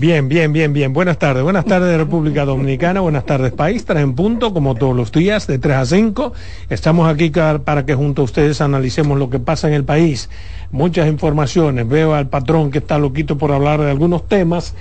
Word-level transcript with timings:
Bien, 0.00 0.30
bien, 0.30 0.50
bien, 0.50 0.72
bien. 0.72 0.94
Buenas 0.94 1.18
tardes. 1.18 1.42
Buenas 1.42 1.66
tardes 1.66 1.94
República 1.98 2.46
Dominicana. 2.46 3.00
Buenas 3.00 3.26
tardes 3.26 3.52
país. 3.52 3.84
Tres 3.84 4.02
en 4.02 4.14
punto, 4.14 4.54
como 4.54 4.74
todos 4.74 4.96
los 4.96 5.12
días, 5.12 5.46
de 5.46 5.58
3 5.58 5.76
a 5.76 5.84
5. 5.84 6.32
Estamos 6.70 7.06
aquí 7.06 7.28
para 7.28 7.84
que 7.84 7.94
junto 7.94 8.22
a 8.22 8.24
ustedes 8.24 8.62
analicemos 8.62 9.18
lo 9.18 9.28
que 9.28 9.40
pasa 9.40 9.68
en 9.68 9.74
el 9.74 9.84
país. 9.84 10.30
Muchas 10.70 11.06
informaciones. 11.06 11.86
Veo 11.86 12.14
al 12.14 12.30
patrón 12.30 12.70
que 12.70 12.78
está 12.78 12.98
loquito 12.98 13.36
por 13.36 13.52
hablar 13.52 13.82
de 13.82 13.90
algunos 13.90 14.26
temas. 14.26 14.74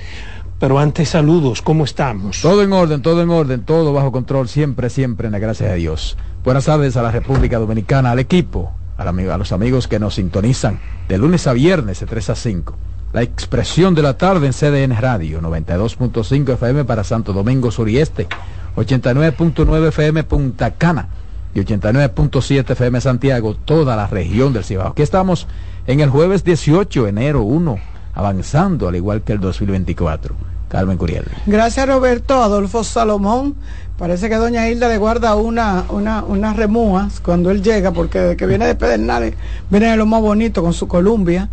Pero 0.58 0.80
antes 0.80 1.09
saludos, 1.09 1.61
¿cómo 1.61 1.83
estamos? 1.83 2.41
Todo 2.41 2.63
en 2.63 2.72
orden, 2.72 3.02
todo 3.02 3.22
en 3.22 3.30
orden, 3.30 3.66
todo 3.66 3.91
bajo 3.91 4.13
control, 4.13 4.47
siempre, 4.47 4.89
siempre, 4.89 5.25
en 5.25 5.33
la 5.33 5.39
gracia 5.39 5.67
de 5.67 5.75
Dios. 5.75 6.16
Buenas 6.45 6.63
tardes 6.63 6.95
a 6.95 7.02
la 7.02 7.11
República 7.11 7.59
Dominicana, 7.59 8.11
al 8.11 8.20
equipo, 8.20 8.72
a 8.95 9.03
los 9.11 9.52
amigos 9.52 9.89
que 9.89 9.99
nos 9.99 10.16
sintonizan 10.16 10.80
de 11.09 11.17
lunes 11.17 11.45
a 11.45 11.52
viernes 11.52 11.99
de 11.99 12.05
3 12.05 12.30
a 12.30 12.36
5 12.36 12.77
la 13.13 13.22
expresión 13.23 13.95
de 13.95 14.02
la 14.02 14.18
tarde 14.18 14.48
en 14.48 14.54
CDN 14.54 14.99
Radio, 14.99 15.41
92.5 15.41 16.54
FM 16.54 16.86
para 16.86 17.04
Santo 17.04 17.34
Domingo 17.34 17.72
Sur 17.72 17.90
y 17.90 17.98
Este, 17.98 18.27
89.9 18.76 19.88
FM 19.88 20.23
Punta 20.26 20.72
Cana 20.72 21.09
y 21.53 21.59
89.7 21.59 22.72
FM 22.72 23.02
Santiago, 23.02 23.55
toda 23.55 23.95
la 23.95 24.08
región 24.08 24.53
del 24.53 24.64
Cibao. 24.64 24.90
Aquí 24.90 25.02
estamos 25.02 25.48
en 25.88 26.02
el 26.02 26.09
jueves 26.09 26.44
18, 26.44 27.08
enero 27.08 27.42
1, 27.42 27.78
avanzando 28.14 28.88
al 28.88 28.95
igual 28.95 29.23
que 29.23 29.33
el 29.33 29.39
2024. 29.39 30.36
Carmen 30.70 30.98
Curiel. 30.98 31.26
Gracias 31.48 31.88
Roberto, 31.88 32.44
Adolfo 32.44 32.83
Salomón. 32.83 33.55
Parece 33.98 34.30
que 34.30 34.36
doña 34.36 34.70
Hilda 34.70 34.88
le 34.88 35.00
guarda 35.00 35.36
una, 35.36 35.83
una, 35.89 36.23
unas 36.23 36.55
remúas 36.55 37.20
cuando 37.20 37.50
él 37.50 37.64
llega, 37.64 37.92
porque 37.92 38.20
de 38.20 38.38
que 38.38 38.45
viene 38.45 38.67
de 38.67 38.76
Pedernales, 38.76 39.33
viene 39.70 39.89
de 39.89 39.98
lo 39.98 40.05
más 40.05 40.22
bonito 40.22 40.61
con 40.61 40.73
su 40.73 40.88
Columbia. 40.88 41.50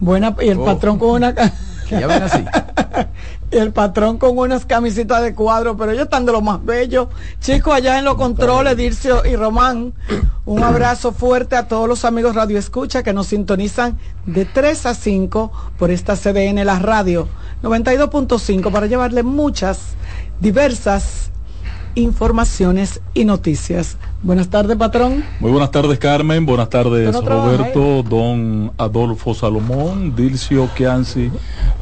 Buena, 0.00 0.36
y 0.40 0.48
el 0.48 0.58
oh. 0.58 0.64
patrón 0.64 0.98
con 0.98 1.10
una... 1.10 1.34
ya 1.90 2.06
ven 2.06 2.22
así. 2.22 2.44
y 3.50 3.56
el 3.56 3.72
patrón 3.72 4.18
con 4.18 4.36
unas 4.36 4.66
camisitas 4.66 5.22
de 5.22 5.34
cuadro, 5.34 5.76
pero 5.76 5.92
ellos 5.92 6.04
están 6.04 6.26
de 6.26 6.32
lo 6.32 6.40
más 6.40 6.64
bello. 6.64 7.08
Chicos, 7.40 7.74
allá 7.74 7.98
en 7.98 8.04
los 8.04 8.16
controles, 8.16 8.76
Dircio 8.76 9.24
y 9.24 9.36
Román, 9.36 9.94
un 10.44 10.62
abrazo 10.62 11.12
fuerte 11.12 11.56
a 11.56 11.68
todos 11.68 11.88
los 11.88 12.04
amigos 12.04 12.34
Radio 12.34 12.58
Escucha 12.58 13.02
que 13.02 13.12
nos 13.12 13.28
sintonizan 13.28 13.98
de 14.26 14.44
3 14.44 14.86
a 14.86 14.94
5 14.94 15.52
por 15.78 15.90
esta 15.90 16.16
CDN, 16.16 16.64
la 16.64 16.78
radio 16.78 17.28
92.5, 17.62 18.70
para 18.70 18.86
llevarle 18.86 19.22
muchas, 19.22 19.94
diversas 20.40 21.30
informaciones 21.94 23.00
y 23.14 23.24
noticias. 23.24 23.96
Buenas 24.22 24.48
tardes, 24.48 24.76
patrón. 24.76 25.22
Muy 25.40 25.50
buenas 25.50 25.70
tardes, 25.70 25.98
Carmen. 25.98 26.46
Buenas 26.46 26.70
tardes, 26.70 27.14
Roberto, 27.14 28.02
don 28.02 28.72
Adolfo 28.78 29.34
Salomón, 29.34 30.16
Dilcio 30.16 30.68
Chianci, 30.74 31.30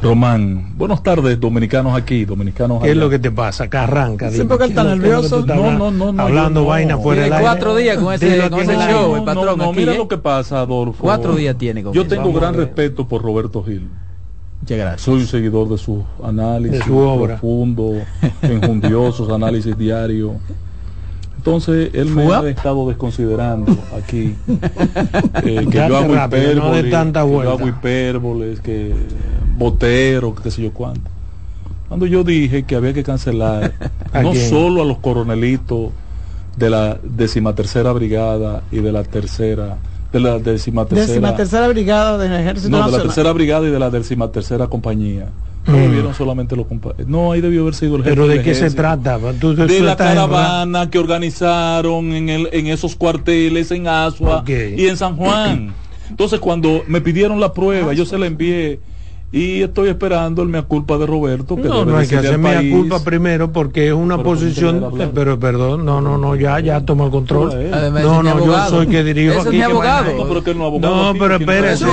Román. 0.01 0.77
Buenas 0.77 1.01
tardes, 1.01 1.39
dominicanos 1.39 1.97
aquí, 1.97 2.25
dominicanos 2.25 2.83
¿Qué 2.83 2.91
es 2.91 2.97
lo 2.97 3.09
que 3.09 3.19
te 3.19 3.31
pasa? 3.31 3.69
Que 3.69 3.77
arranca. 3.77 4.29
Siempre 4.31 4.57
que 4.57 4.65
está 4.65 4.83
nervioso. 4.83 5.45
No, 5.45 5.71
no, 5.71 5.91
no, 5.91 6.11
no. 6.11 6.21
Hablando 6.21 6.65
vaina 6.65 6.97
fuera 6.97 7.23
del 7.23 7.33
aire. 7.33 7.43
cuatro 7.43 7.75
días 7.75 7.97
con 7.97 8.13
ese, 8.13 8.49
con 8.49 8.59
ese 8.59 8.75
show, 8.91 9.15
el 9.15 9.23
patrón. 9.23 9.57
No, 9.57 9.73
mira 9.73 9.93
¿eh? 9.93 9.97
lo 9.97 10.07
que 10.07 10.17
pasa, 10.17 10.59
Adolfo. 10.59 11.03
Cuatro 11.03 11.35
días 11.35 11.57
tiene. 11.57 11.83
Con 11.83 11.93
Yo 11.93 12.05
tengo 12.05 12.33
gran 12.33 12.53
respeto 12.53 13.07
por 13.07 13.21
Roberto 13.23 13.63
Gil. 13.63 13.89
Soy 14.97 15.21
un 15.21 15.27
seguidor 15.27 15.69
de 15.69 15.77
sus 15.77 16.03
análisis 16.23 16.79
de 16.79 16.85
su 16.85 16.97
obra. 16.97 17.35
profundos, 17.35 18.03
enjundiosos, 18.41 19.29
análisis 19.29 19.77
diarios. 19.77 20.33
Entonces 21.45 21.91
él 21.93 22.07
me 22.07 22.23
ha 22.33 22.49
estado 22.49 22.87
desconsiderando 22.87 23.77
aquí. 23.95 24.35
Eh, 25.43 25.67
que 25.69 25.77
yo 25.77 25.97
hago 25.97 26.15
hipérboles, 26.15 26.83
que 26.85 27.13
yo 27.13 27.51
hago 27.51 27.67
hipérboles, 27.67 28.59
que 28.61 28.93
botero, 29.57 30.33
que 30.33 30.43
qué 30.43 30.51
sé 30.51 30.63
yo 30.63 30.71
cuánto. 30.71 31.11
Cuando 31.87 32.07
yo 32.07 32.23
dije 32.23 32.63
que 32.63 32.75
había 32.75 32.93
que 32.93 33.03
cancelar 33.03 33.73
no 34.23 34.33
solo 34.33 34.81
a 34.81 34.85
los 34.85 34.97
coronelitos 34.99 35.91
de 36.57 36.69
la 36.69 36.97
decimatercera 37.03 37.91
brigada 37.91 38.63
y 38.71 38.77
de 38.77 38.91
la 38.91 39.03
tercera 39.03 39.77
de 40.11 40.19
la 40.19 40.39
décima 40.39 40.85
tercera, 40.85 41.67
brigada 41.67 42.17
del 42.17 42.33
ejército 42.33 42.69
no, 42.69 42.85
de 42.85 42.91
la 42.91 43.03
tercera 43.03 43.33
brigada 43.33 43.67
y 43.67 43.71
de 43.71 43.79
la 43.79 43.89
décima 43.89 44.31
tercera 44.31 44.67
compañía 44.67 45.27
no 45.65 45.77
mm. 45.77 45.91
vieron 45.91 46.13
solamente 46.13 46.55
los 46.55 46.67
no 47.07 47.31
ahí 47.31 47.41
debió 47.41 47.61
haber 47.61 47.73
sido 47.73 47.95
el 47.95 48.03
jefe 48.03 48.15
pero 48.15 48.27
de 48.27 48.41
qué 48.41 48.53
se 48.53 48.71
trata 48.71 49.17
de 49.17 49.81
la 49.81 49.95
caravana 49.95 50.89
que 50.89 50.99
organizaron 50.99 52.13
en 52.13 52.29
el 52.29 52.49
en 52.51 52.67
esos 52.67 52.95
cuarteles 52.95 53.71
en 53.71 53.87
Asua 53.87 54.43
y 54.47 54.87
en 54.87 54.97
San 54.97 55.15
Juan. 55.15 55.73
Entonces 56.09 56.39
cuando 56.39 56.83
me 56.87 57.01
pidieron 57.01 57.39
la 57.39 57.53
prueba 57.53 57.93
yo 57.93 58.05
se 58.05 58.17
la 58.17 58.27
envié 58.27 58.79
y 59.31 59.63
estoy 59.63 59.89
esperando 59.89 60.43
el 60.43 60.49
mea 60.49 60.61
culpa 60.61 60.97
de 60.97 61.05
Roberto. 61.05 61.55
Que 61.55 61.63
no, 61.63 61.83
no 61.83 61.97
hay 61.97 62.07
que 62.07 62.17
hacer 62.17 62.37
mea 62.37 62.61
culpa 62.71 63.03
primero 63.03 63.51
porque 63.51 63.87
es 63.87 63.93
una 63.93 64.21
posición, 64.23 64.93
pero 65.13 65.39
perdón, 65.39 65.85
no, 65.85 66.01
no, 66.01 66.17
no, 66.17 66.35
ya, 66.35 66.59
ya 66.59 66.85
toma 66.85 67.05
el 67.05 67.11
control. 67.11 67.69
no, 67.69 68.23
no, 68.23 68.45
yo 68.45 68.69
soy 68.69 68.87
que 68.87 69.03
dirijo 69.03 69.41
aquí. 69.41 69.49
Es 69.49 69.53
mi 69.53 69.61
abogado. 69.61 70.13
No, 70.15 70.27
pero 70.27 70.43
que 70.43 70.55
no 70.55 70.65
abogado. 70.65 71.13
No, 71.13 71.19
pero 71.19 71.35
espérese, 71.35 71.85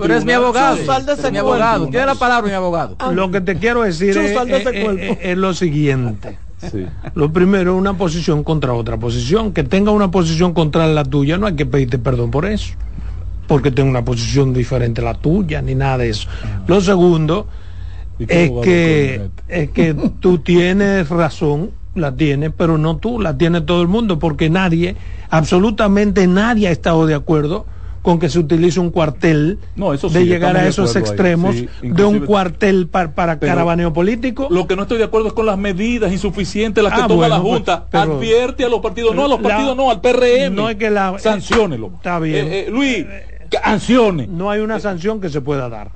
pero 0.00 0.14
es 0.14 0.24
mi 0.24 0.32
abogado. 0.32 0.76
Es 0.78 1.32
mi 1.32 1.38
abogado. 1.38 1.86
Tiene 1.88 2.06
la 2.06 2.14
palabra 2.14 2.48
mi 2.48 2.54
abogado. 2.54 2.96
Lo 3.12 3.30
que 3.30 3.40
te 3.40 3.56
quiero 3.56 3.82
decir 3.82 4.16
es, 4.16 5.36
lo 5.36 5.54
siguiente. 5.54 6.38
Sí. 6.70 6.84
Lo 7.14 7.32
primero 7.32 7.72
es 7.72 7.78
una 7.78 7.94
posición 7.94 8.44
contra 8.44 8.74
otra 8.74 8.98
posición. 8.98 9.52
Que 9.52 9.64
tenga 9.64 9.90
una 9.92 10.10
posición 10.10 10.52
contra 10.52 10.86
la 10.86 11.04
tuya, 11.04 11.38
no 11.38 11.46
hay 11.46 11.56
que 11.56 11.64
pedirte 11.64 11.98
perdón 11.98 12.30
por 12.30 12.44
eso 12.44 12.74
porque 13.50 13.72
tengo 13.72 13.90
una 13.90 14.04
posición 14.04 14.54
diferente 14.54 15.00
a 15.00 15.04
la 15.06 15.14
tuya, 15.14 15.60
ni 15.60 15.74
nada 15.74 15.98
de 15.98 16.10
eso. 16.10 16.28
Lo 16.68 16.80
segundo 16.80 17.48
es 18.20 18.48
que, 18.62 19.28
es 19.48 19.70
que 19.74 19.92
tú 20.20 20.38
tienes 20.38 21.08
razón, 21.08 21.72
la 21.96 22.14
tienes, 22.14 22.52
pero 22.56 22.78
no 22.78 22.98
tú, 22.98 23.20
la 23.20 23.36
tiene 23.36 23.60
todo 23.60 23.82
el 23.82 23.88
mundo, 23.88 24.20
porque 24.20 24.48
nadie, 24.50 24.94
absolutamente 25.30 26.28
nadie 26.28 26.68
ha 26.68 26.70
estado 26.70 27.06
de 27.06 27.14
acuerdo 27.16 27.66
con 28.02 28.20
que 28.20 28.28
se 28.28 28.38
utilice 28.38 28.78
un 28.78 28.90
cuartel 28.90 29.58
de 29.76 30.26
llegar 30.26 30.56
a 30.56 30.68
esos 30.68 30.94
extremos 30.94 31.56
de 31.82 32.04
un 32.04 32.20
cuartel 32.20 32.86
para, 32.86 33.40
caravaneo 33.40 33.92
político. 33.92 34.46
Lo 34.48 34.68
que 34.68 34.76
no 34.76 34.82
estoy 34.82 34.98
de 34.98 35.04
acuerdo 35.04 35.26
es 35.26 35.32
con 35.32 35.46
las 35.46 35.58
medidas 35.58 36.12
insuficientes 36.12 36.84
las 36.84 36.94
que 36.94 37.00
ah, 37.02 37.08
toma 37.08 37.26
la 37.26 37.42
pues, 37.42 37.52
Junta. 37.52 37.86
Advierte 37.90 38.64
a 38.64 38.68
los 38.68 38.78
partidos, 38.78 39.12
no 39.12 39.24
a 39.24 39.28
los 39.28 39.40
partidos, 39.40 39.76
no, 39.76 39.90
al 39.90 40.00
PRM. 40.00 40.54
No 40.54 40.70
es 40.70 40.76
que 40.76 40.88
la... 40.88 41.18
Sanciónelo. 41.18 41.90
Está 41.96 42.20
bien. 42.20 42.46
Eh, 42.46 42.60
eh, 42.60 42.70
Luis, 42.70 43.04
sanciones. 43.58 44.28
No 44.28 44.50
hay 44.50 44.60
una 44.60 44.80
sanción 44.80 45.20
que 45.20 45.28
se 45.28 45.40
pueda 45.40 45.68
dar. 45.68 45.92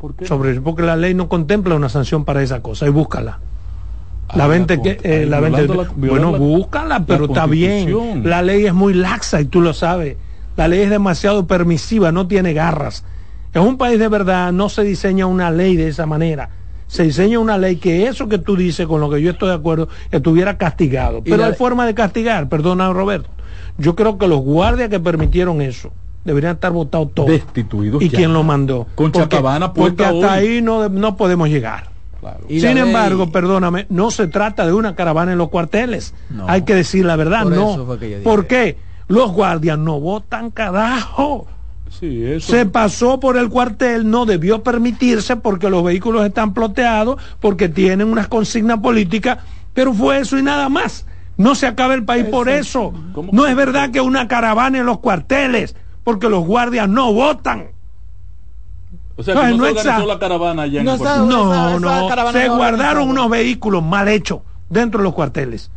¿Por 0.00 0.14
qué? 0.14 0.26
Sobre, 0.26 0.60
porque 0.60 0.82
la 0.82 0.96
ley 0.96 1.14
no 1.14 1.28
contempla 1.28 1.74
una 1.74 1.88
sanción 1.88 2.24
para 2.24 2.42
esa 2.42 2.60
cosa 2.62 2.86
y 2.86 2.90
búscala. 2.90 3.40
La 4.34 4.44
ah, 4.44 4.48
vente 4.48 4.82
que 4.82 4.98
eh, 5.02 5.24
la 5.26 5.38
vente, 5.38 5.66
bueno, 5.96 6.32
búscala, 6.32 7.06
pero 7.06 7.26
está 7.26 7.46
bien. 7.46 8.24
La 8.24 8.42
ley 8.42 8.66
es 8.66 8.74
muy 8.74 8.92
laxa 8.92 9.40
y 9.40 9.44
tú 9.44 9.60
lo 9.60 9.72
sabes. 9.72 10.16
La 10.56 10.68
ley 10.68 10.80
es 10.80 10.90
demasiado 10.90 11.46
permisiva, 11.46 12.10
no 12.12 12.26
tiene 12.26 12.52
garras. 12.52 13.04
En 13.54 13.62
un 13.62 13.78
país 13.78 13.98
de 13.98 14.08
verdad 14.08 14.52
no 14.52 14.68
se 14.68 14.82
diseña 14.82 15.26
una 15.26 15.50
ley 15.50 15.76
de 15.76 15.88
esa 15.88 16.06
manera. 16.06 16.50
Se 16.88 17.04
diseña 17.04 17.38
una 17.38 17.56
ley 17.58 17.76
que 17.76 18.06
eso 18.06 18.28
que 18.28 18.38
tú 18.38 18.56
dices, 18.56 18.86
con 18.86 19.00
lo 19.00 19.10
que 19.10 19.20
yo 19.22 19.30
estoy 19.30 19.48
de 19.48 19.54
acuerdo, 19.54 19.88
estuviera 20.10 20.58
castigado. 20.58 21.22
Pero 21.22 21.44
hay 21.44 21.54
forma 21.54 21.86
de 21.86 21.94
castigar, 21.94 22.48
perdona 22.48 22.92
Roberto. 22.92 23.30
Yo 23.78 23.94
creo 23.94 24.18
que 24.18 24.26
los 24.26 24.40
guardias 24.40 24.88
que 24.88 25.00
permitieron 25.00 25.60
eso, 25.60 25.92
deberían 26.26 26.54
estar 26.54 26.72
votados 26.72 27.14
todos. 27.14 27.30
Destituidos. 27.30 28.02
¿Y 28.02 28.10
quién 28.10 28.32
lo 28.32 28.42
mandó? 28.42 28.86
Con 28.94 29.12
porque, 29.12 29.40
porque 29.74 30.04
hasta 30.04 30.32
ahí 30.32 30.60
no, 30.60 30.88
no 30.88 31.16
podemos 31.16 31.48
llegar. 31.48 31.96
Sin 32.48 32.78
embargo, 32.78 33.30
perdóname, 33.30 33.86
no 33.88 34.10
se 34.10 34.26
trata 34.26 34.66
de 34.66 34.72
una 34.72 34.94
caravana 34.94 35.32
en 35.32 35.38
los 35.38 35.48
cuarteles. 35.48 36.14
Hay 36.46 36.62
que 36.62 36.74
decir 36.74 37.04
la 37.04 37.16
verdad, 37.16 37.44
no. 37.44 37.96
¿Por 38.24 38.46
qué? 38.46 38.78
Los 39.08 39.32
guardias 39.32 39.78
no 39.78 40.00
votan 40.00 40.50
carajo. 40.50 41.46
Se 42.40 42.66
pasó 42.66 43.20
por 43.20 43.36
el 43.36 43.48
cuartel, 43.48 44.10
no 44.10 44.26
debió 44.26 44.62
permitirse 44.62 45.36
porque 45.36 45.70
los 45.70 45.82
vehículos 45.82 46.26
están 46.26 46.52
ploteados, 46.52 47.20
porque 47.40 47.68
tienen 47.68 48.08
unas 48.08 48.28
consignas 48.28 48.80
políticas, 48.80 49.38
pero 49.72 49.94
fue 49.94 50.18
eso 50.18 50.36
y 50.38 50.42
nada 50.42 50.68
más. 50.68 51.06
No 51.38 51.54
se 51.54 51.66
acaba 51.66 51.94
el 51.94 52.04
país 52.04 52.24
por 52.26 52.48
eso. 52.48 52.92
No 53.32 53.46
es 53.46 53.54
verdad 53.54 53.90
que 53.90 54.00
una 54.00 54.26
caravana 54.26 54.78
en 54.78 54.86
los 54.86 54.98
cuarteles 54.98 55.76
porque 56.06 56.28
los 56.28 56.46
guardias 56.46 56.88
no 56.88 57.12
votan. 57.12 57.66
O 59.16 59.24
sea, 59.24 59.34
que 59.34 59.56
no, 59.56 59.64
se 59.64 59.70
organizó 59.70 60.06
la 60.06 60.20
caravana 60.20 60.62
allá 60.62 60.78
en 60.78 60.86
No, 60.86 61.80
no, 61.80 62.30
se 62.30 62.48
guardaron 62.48 63.08
unos 63.08 63.28
vehículos 63.28 63.82
mal 63.82 64.06
hechos 64.06 64.38
dentro 64.70 65.00
de 65.00 65.04
los 65.04 65.14
cuarteles. 65.14 65.68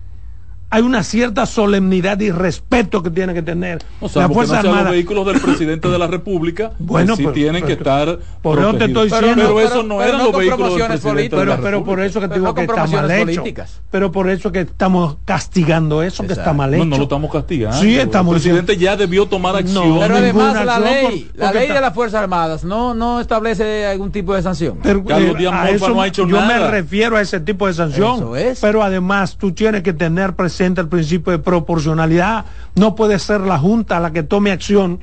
Hay 0.71 0.83
una 0.83 1.03
cierta 1.03 1.45
solemnidad 1.47 2.19
y 2.19 2.29
respeto 2.29 3.01
que 3.01 3.09
tiene 3.09 3.33
que 3.33 3.41
tener 3.41 3.79
la 4.01 4.29
Fuerza 4.29 4.61
no 4.61 4.69
Armada. 4.69 4.83
Los 4.83 4.91
vehículos 4.91 5.25
del 5.25 5.39
presidente 5.39 5.87
de 5.87 5.97
la 5.97 6.07
República 6.07 6.71
bueno, 6.79 7.15
sí 7.15 7.25
tienen 7.33 7.65
que 7.65 7.73
estar 7.73 8.19
por 8.41 8.59
eso 8.59 8.73
te 8.75 8.85
estoy 8.85 9.09
diciendo, 9.09 9.35
pero, 9.35 9.59
eso 9.61 9.83
no 9.83 10.01
eran 10.01 10.23
los 10.23 10.37
vehículos 10.37 10.75
del 10.75 10.87
presidente 10.87 11.35
pero, 11.35 11.59
pero 11.61 11.83
por 11.83 11.99
eso 11.99 12.21
que 12.21 12.27
digo 12.27 12.53
que 12.53 12.61
está 12.61 12.85
mal 12.85 13.11
hecho. 13.11 13.43
Pero 13.89 14.11
por 14.11 14.29
eso 14.29 14.51
que 14.51 14.61
estamos 14.61 15.17
castigando 15.25 16.03
eso 16.03 16.25
que 16.25 16.33
está 16.33 16.53
mal 16.53 16.73
hecho. 16.73 16.85
No, 16.85 16.91
no 16.91 16.97
lo 16.97 17.03
estamos 17.03 17.31
castigando. 17.31 17.79
Sí, 17.79 17.97
estamos 17.97 18.35
el 18.35 18.41
presidente 18.41 18.77
ya 18.77 18.95
debió 18.95 19.25
tomar 19.25 19.55
acción. 19.55 19.99
pero 19.99 20.17
además 20.17 20.65
la 20.65 20.79
ley, 20.79 21.31
la 21.33 21.51
ley 21.51 21.67
de 21.67 21.81
las 21.81 21.93
Fuerzas 21.93 22.21
Armadas 22.21 22.63
no 22.63 22.93
no 22.93 23.19
establece 23.19 23.87
algún 23.87 24.11
tipo 24.11 24.35
de 24.35 24.43
sanción. 24.43 24.77
Pero, 24.83 25.03
Carlos 25.03 25.35
eh, 25.35 25.37
Díaz 25.39 25.53
no 25.81 26.01
ha 26.01 26.07
hecho 26.07 26.27
yo 26.27 26.41
me 26.41 26.59
refiero 26.69 27.17
a 27.17 27.21
ese 27.21 27.39
tipo 27.39 27.65
de 27.65 27.73
sanción. 27.73 28.31
Pero 28.61 28.83
además 28.83 29.35
tú 29.37 29.51
tienes 29.51 29.81
que 29.81 29.93
tener 29.93 30.33
presente 30.33 30.58
el 30.65 30.87
principio 30.87 31.31
de 31.31 31.39
proporcionalidad. 31.39 32.45
No 32.75 32.95
puede 32.95 33.19
ser 33.19 33.41
la 33.41 33.57
Junta 33.57 33.99
la 33.99 34.11
que 34.11 34.23
tome 34.23 34.51
acción 34.51 34.99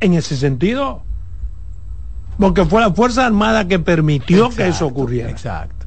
en 0.00 0.14
ese 0.14 0.36
sentido. 0.36 1.02
Porque 2.38 2.64
fue 2.64 2.80
la 2.80 2.92
Fuerza 2.92 3.26
Armada 3.26 3.68
que 3.68 3.78
permitió 3.78 4.50
que 4.50 4.68
eso 4.68 4.86
ocurriera. 4.86 5.30
Exacto. 5.30 5.86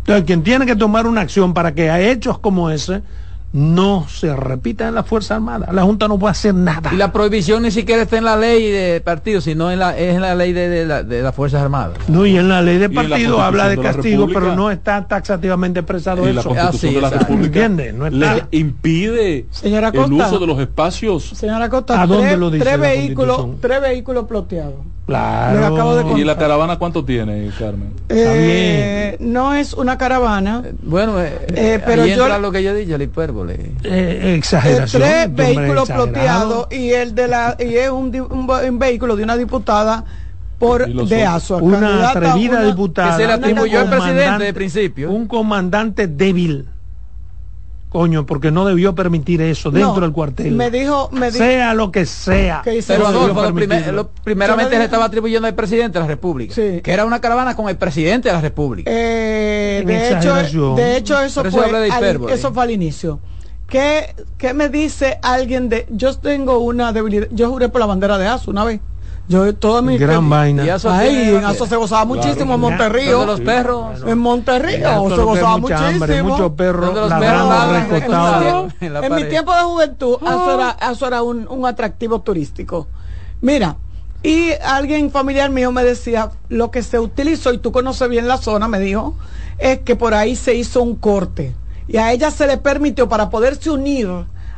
Entonces, 0.00 0.24
quien 0.24 0.42
tiene 0.42 0.66
que 0.66 0.76
tomar 0.76 1.06
una 1.06 1.20
acción 1.20 1.52
para 1.52 1.74
que 1.74 1.90
a 1.90 2.00
hechos 2.00 2.38
como 2.38 2.70
ese 2.70 3.02
no 3.56 4.06
se 4.08 4.36
repita 4.36 4.86
en 4.86 4.94
la 4.94 5.02
Fuerza 5.02 5.36
Armada. 5.36 5.72
La 5.72 5.82
Junta 5.82 6.08
no 6.08 6.18
puede 6.18 6.32
hacer 6.32 6.54
nada. 6.54 6.90
Y 6.92 6.96
la 6.96 7.10
prohibición 7.10 7.62
ni 7.62 7.70
siquiera 7.70 8.02
está 8.02 8.18
en 8.18 8.24
la 8.24 8.36
ley 8.36 8.70
de 8.70 9.00
partido, 9.00 9.40
sino 9.40 9.72
en 9.72 9.78
la, 9.78 9.96
es 9.96 10.14
en 10.14 10.20
la 10.20 10.34
ley 10.34 10.52
de, 10.52 10.84
las 10.84 11.34
Fuerzas 11.34 11.62
Armadas. 11.62 11.96
No, 12.08 12.26
y 12.26 12.36
en 12.36 12.48
la 12.48 12.60
ley 12.60 12.76
de 12.76 12.90
partido 12.90 13.40
habla 13.40 13.68
de 13.68 13.78
castigo, 13.78 14.28
pero 14.28 14.54
no 14.54 14.70
está 14.70 15.06
taxativamente 15.06 15.80
expresado 15.80 16.26
y 16.26 16.36
eso. 16.36 16.54
La 16.54 16.62
Constitución 16.70 16.94
de 16.94 17.00
la 17.00 17.10
República 17.10 17.68
No 17.68 18.10
le 18.10 18.44
impide 18.50 19.46
Señora 19.50 19.88
el 19.88 20.12
uso 20.12 20.38
de 20.38 20.46
los 20.46 20.60
espacios. 20.60 21.24
Señora 21.30 21.68
Costa, 21.68 22.02
¿A 22.02 22.06
dónde 22.06 22.36
lo 22.36 22.50
dice 22.50 22.64
tres 22.64 22.78
vehículos, 22.78 23.46
tres 23.60 23.80
vehículos 23.80 24.26
ploteados. 24.26 24.74
Claro. 25.06 26.18
¿Y 26.18 26.24
la 26.24 26.36
caravana 26.36 26.78
cuánto 26.78 27.04
tiene, 27.04 27.48
Carmen? 27.56 27.92
Eh, 28.08 29.16
no 29.20 29.54
es 29.54 29.72
una 29.72 29.96
caravana. 29.96 30.64
Bueno, 30.82 31.20
eh, 31.22 31.46
eh, 31.54 31.82
pero 31.84 32.04
yo, 32.06 32.38
lo 32.40 32.50
que 32.50 32.62
yo 32.64 32.72
he 32.72 32.74
dicho, 32.74 32.98
el 33.54 33.76
hipérbole. 33.76 34.34
exageración. 34.34 35.02
tres 35.02 35.34
vehículos 35.34 35.88
ploteados 35.88 36.68
y 36.70 36.90
el 36.90 37.14
de 37.14 37.28
la 37.28 37.56
y 37.58 37.74
es 37.74 37.90
un, 37.90 38.14
un, 38.14 38.78
vehículo 38.78 39.16
de 39.16 39.24
una 39.24 39.36
diputada 39.36 40.04
por 40.58 40.86
de 40.86 41.24
ASO. 41.24 41.58
Una 41.58 42.10
atrevida 42.10 42.62
diputada. 42.62 43.16
Que 43.16 43.22
se 43.22 43.26
le 43.26 43.32
atribuyó 43.32 43.80
al 43.80 43.90
presidente 43.90 44.44
de 44.44 44.54
principio. 44.54 45.10
Un 45.10 45.26
comandante 45.26 46.06
débil 46.06 46.68
Coño, 47.88 48.26
porque 48.26 48.50
no 48.50 48.66
debió 48.66 48.94
permitir 48.94 49.40
eso 49.40 49.70
dentro 49.70 50.00
del 50.00 50.12
cuartel. 50.12 50.52
Me 50.52 50.70
dijo, 50.70 51.08
me 51.12 51.30
dijo, 51.30 51.38
sea 51.38 51.72
lo 51.72 51.92
que 51.92 52.04
sea. 52.04 52.62
Pero 52.64 53.06
Adolfo, 53.06 53.50
lo 53.92 54.10
primeramente 54.10 54.76
le 54.76 54.84
estaba 54.84 55.04
atribuyendo 55.04 55.46
al 55.46 55.54
presidente 55.54 55.98
de 55.98 56.00
la 56.00 56.06
República, 56.06 56.54
que 56.54 56.82
era 56.84 57.04
una 57.04 57.20
caravana 57.20 57.54
con 57.54 57.68
el 57.68 57.76
presidente 57.76 58.28
de 58.28 58.34
la 58.34 58.40
República. 58.40 58.90
Eh, 58.92 59.84
de, 59.86 60.12
hecho, 60.12 60.74
de 60.74 60.96
hecho, 60.96 61.20
eso 61.20 61.44
fue, 61.44 61.64
al, 61.64 62.28
eso 62.28 62.52
fue 62.52 62.64
al 62.64 62.70
inicio. 62.72 63.20
¿Qué, 63.68 64.14
¿Qué 64.38 64.54
me 64.54 64.68
dice 64.68 65.18
alguien 65.22 65.68
de.? 65.68 65.86
Yo 65.90 66.16
tengo 66.16 66.58
una 66.58 66.92
debilidad. 66.92 67.26
Yo 67.30 67.50
juré 67.50 67.68
por 67.68 67.80
la 67.80 67.86
bandera 67.86 68.16
de 68.18 68.28
ASU 68.28 68.50
una 68.50 68.64
vez. 68.64 68.80
Yo 69.28 69.52
toda 69.56 69.82
mi 69.82 69.98
gran 69.98 70.28
vaina. 70.30 70.62
Ahí 70.84 71.34
en 71.34 71.44
eso 71.44 71.66
se 71.66 71.74
gozaba 71.74 72.04
muchísimo 72.04 72.54
en 72.54 72.60
Monterrío. 72.60 73.20
De 73.20 73.26
los 73.26 73.40
perros. 73.40 74.02
En 74.06 74.18
Monterrío 74.18 75.08
se 75.08 75.22
gozaba 75.22 75.58
muchísimo. 75.58 76.28
Muchos 76.28 76.52
perros 76.52 77.10
En 79.02 79.14
mi 79.14 79.24
tiempo 79.24 79.54
de 79.54 79.62
juventud, 79.62 80.16
eso 80.22 80.54
era, 80.54 80.76
eso 80.92 81.06
era 81.06 81.22
un, 81.22 81.46
un 81.48 81.66
atractivo 81.66 82.20
turístico. 82.20 82.86
Mira, 83.40 83.76
y 84.22 84.50
alguien 84.64 85.10
familiar 85.10 85.50
mío 85.50 85.72
me 85.72 85.84
decía, 85.84 86.30
lo 86.48 86.70
que 86.70 86.82
se 86.82 86.98
utilizó, 86.98 87.52
y 87.52 87.58
tú 87.58 87.70
conoces 87.72 88.08
bien 88.08 88.26
la 88.26 88.38
zona, 88.38 88.66
me 88.66 88.78
dijo, 88.78 89.14
es 89.58 89.80
que 89.80 89.94
por 89.94 90.14
ahí 90.14 90.36
se 90.36 90.54
hizo 90.54 90.82
un 90.82 90.96
corte. 90.96 91.54
Y 91.88 91.96
a 91.98 92.12
ella 92.12 92.30
se 92.30 92.46
le 92.46 92.56
permitió 92.58 93.08
para 93.08 93.30
poderse 93.30 93.70
unir 93.70 94.08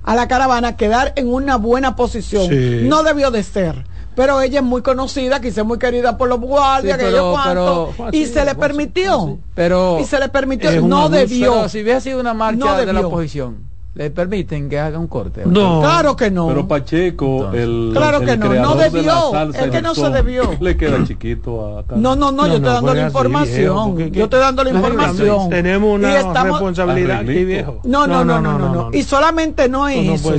a 0.02 0.14
la 0.14 0.28
caravana 0.28 0.76
quedar 0.76 1.12
en 1.16 1.32
una 1.32 1.56
buena 1.56 1.96
posición. 1.96 2.88
No 2.88 3.02
debió 3.02 3.30
de 3.30 3.42
ser. 3.42 3.84
Pero 4.14 4.40
ella 4.40 4.58
es 4.58 4.64
muy 4.64 4.82
conocida, 4.82 5.40
quizás 5.40 5.64
muy 5.64 5.78
querida 5.78 6.19
por 6.19 6.28
los 6.28 6.40
guardias, 6.40 6.98
que 6.98 7.12
yo 7.12 7.30
cuánto, 7.30 7.94
y 8.10 8.26
se 8.26 8.44
le 8.44 8.56
permitió. 8.56 9.38
Pero 9.54 10.00
y 10.00 10.04
se 10.06 10.19
le 10.19 10.28
permitió, 10.28 10.80
no 10.80 11.08
debió. 11.08 11.69
si 11.69 11.82
hubiera 11.82 12.00
sido 12.00 12.19
una 12.19 12.34
marcha 12.34 12.78
de 12.78 12.92
la 12.92 13.06
oposición, 13.06 13.68
le 13.94 14.11
permiten 14.11 14.69
que 14.69 14.79
haga 14.79 14.99
un 14.99 15.08
corte. 15.08 15.43
No, 15.44 15.81
claro 15.81 16.14
que 16.14 16.31
no. 16.31 16.49
Pero 16.49 16.69
Pacheco, 16.69 17.50
el 17.52 17.90
claro 17.93 18.20
que 18.20 18.37
no, 18.37 18.55
no 18.55 18.75
debió. 18.76 19.52
es 19.52 19.70
que 19.70 19.82
no 19.82 19.94
se 19.94 20.11
debió. 20.11 20.56
Le 20.61 20.76
queda 20.76 21.05
chiquito 21.05 21.79
a 21.79 21.85
No, 21.96 22.14
no, 22.14 22.31
no, 22.31 22.46
yo 22.46 22.55
estoy 22.55 22.73
dando 22.73 22.94
la 22.94 23.06
información. 23.06 24.12
yo 24.12 24.25
estoy 24.25 24.40
dando 24.40 24.64
la 24.64 24.70
información. 24.70 25.50
Tenemos 25.50 25.94
una 25.94 26.43
responsabilidad 26.44 27.20
aquí, 27.20 27.44
viejo. 27.44 27.81
No, 27.85 28.06
no, 28.06 28.25
no, 28.25 28.40
no, 28.40 28.58
no, 28.58 28.90
Y 28.93 29.02
solamente 29.02 29.69
no 29.69 29.88
es 29.88 30.25
eso. 30.25 30.37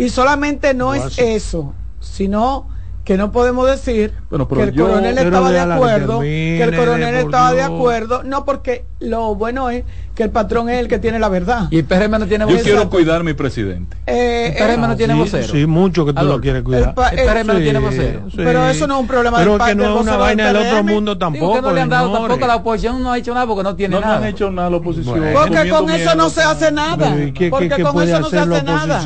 Y 0.00 0.08
solamente 0.08 0.74
no 0.74 0.94
es 0.94 1.18
eso, 1.18 1.74
sino 2.00 2.68
que 3.04 3.16
no 3.16 3.32
podemos 3.32 3.68
decir 3.68 4.12
que 4.28 4.62
el 4.62 4.74
coronel 4.74 5.18
estaba 5.18 5.50
de 5.50 5.60
acuerdo, 5.60 6.20
que 6.20 6.62
el 6.62 6.76
coronel 6.76 7.14
estaba 7.14 7.52
de 7.52 7.62
acuerdo, 7.62 8.22
no 8.22 8.44
porque 8.44 8.84
lo 9.00 9.34
bueno 9.34 9.70
es 9.70 9.84
que 10.14 10.24
el 10.24 10.30
patrón 10.30 10.68
es 10.68 10.78
el 10.78 10.88
que 10.88 10.98
tiene 10.98 11.18
la 11.18 11.30
verdad. 11.30 11.68
Y 11.70 11.78
el 11.78 11.84
PRM 11.84 12.10
no 12.10 12.26
tiene 12.26 12.44
vocero. 12.44 12.58
Yo 12.58 12.64
quiero 12.64 12.90
cuidar 12.90 13.24
mi 13.24 13.32
presidente. 13.32 13.96
Eh, 14.06 14.54
el 14.54 14.66
PRM 14.66 14.88
no 14.88 14.96
tiene 14.96 15.14
vocero. 15.14 15.48
Sí, 15.48 15.66
mucho 15.66 16.04
que 16.04 16.12
tú 16.12 16.24
lo 16.24 16.40
quieres 16.40 16.62
cuidar. 16.62 16.94
El, 17.12 17.26
PRM 17.26 17.46
no 17.46 17.58
tiene 17.58 17.78
vocero. 17.78 18.22
Pero 18.36 18.68
eso 18.68 18.86
no 18.86 18.96
es 18.96 19.00
un 19.00 19.06
problema 19.06 19.38
Pero 19.38 19.58
que 19.58 19.74
no 19.74 19.94
es 19.94 20.02
una 20.02 20.16
vaina 20.16 20.46
del 20.48 20.56
otro 20.56 20.84
mundo 20.84 21.16
tampoco. 21.16 21.60
no 21.62 21.72
le 21.72 21.80
han 21.80 21.88
dado 21.88 22.12
tampoco 22.12 22.46
la 22.46 22.56
oposición 22.56 23.02
no 23.02 23.12
ha 23.12 23.18
hecho 23.18 23.32
nada 23.32 23.46
porque 23.46 23.62
no 23.62 23.74
tiene 23.74 23.98
nada. 23.98 24.18
No 24.18 24.24
han 24.24 24.28
hecho 24.28 24.50
nada 24.50 24.70
la 24.70 24.76
oposición. 24.76 25.24
Porque 25.32 25.68
con 25.70 25.90
eso 25.90 26.14
no 26.14 26.30
se 26.30 26.42
hace 26.42 26.70
nada. 26.70 27.16
Porque 27.50 27.82
con 27.82 28.02
eso 28.02 28.20
no 28.20 28.28
se 28.28 28.38
hace 28.38 28.62
nada. 28.62 29.02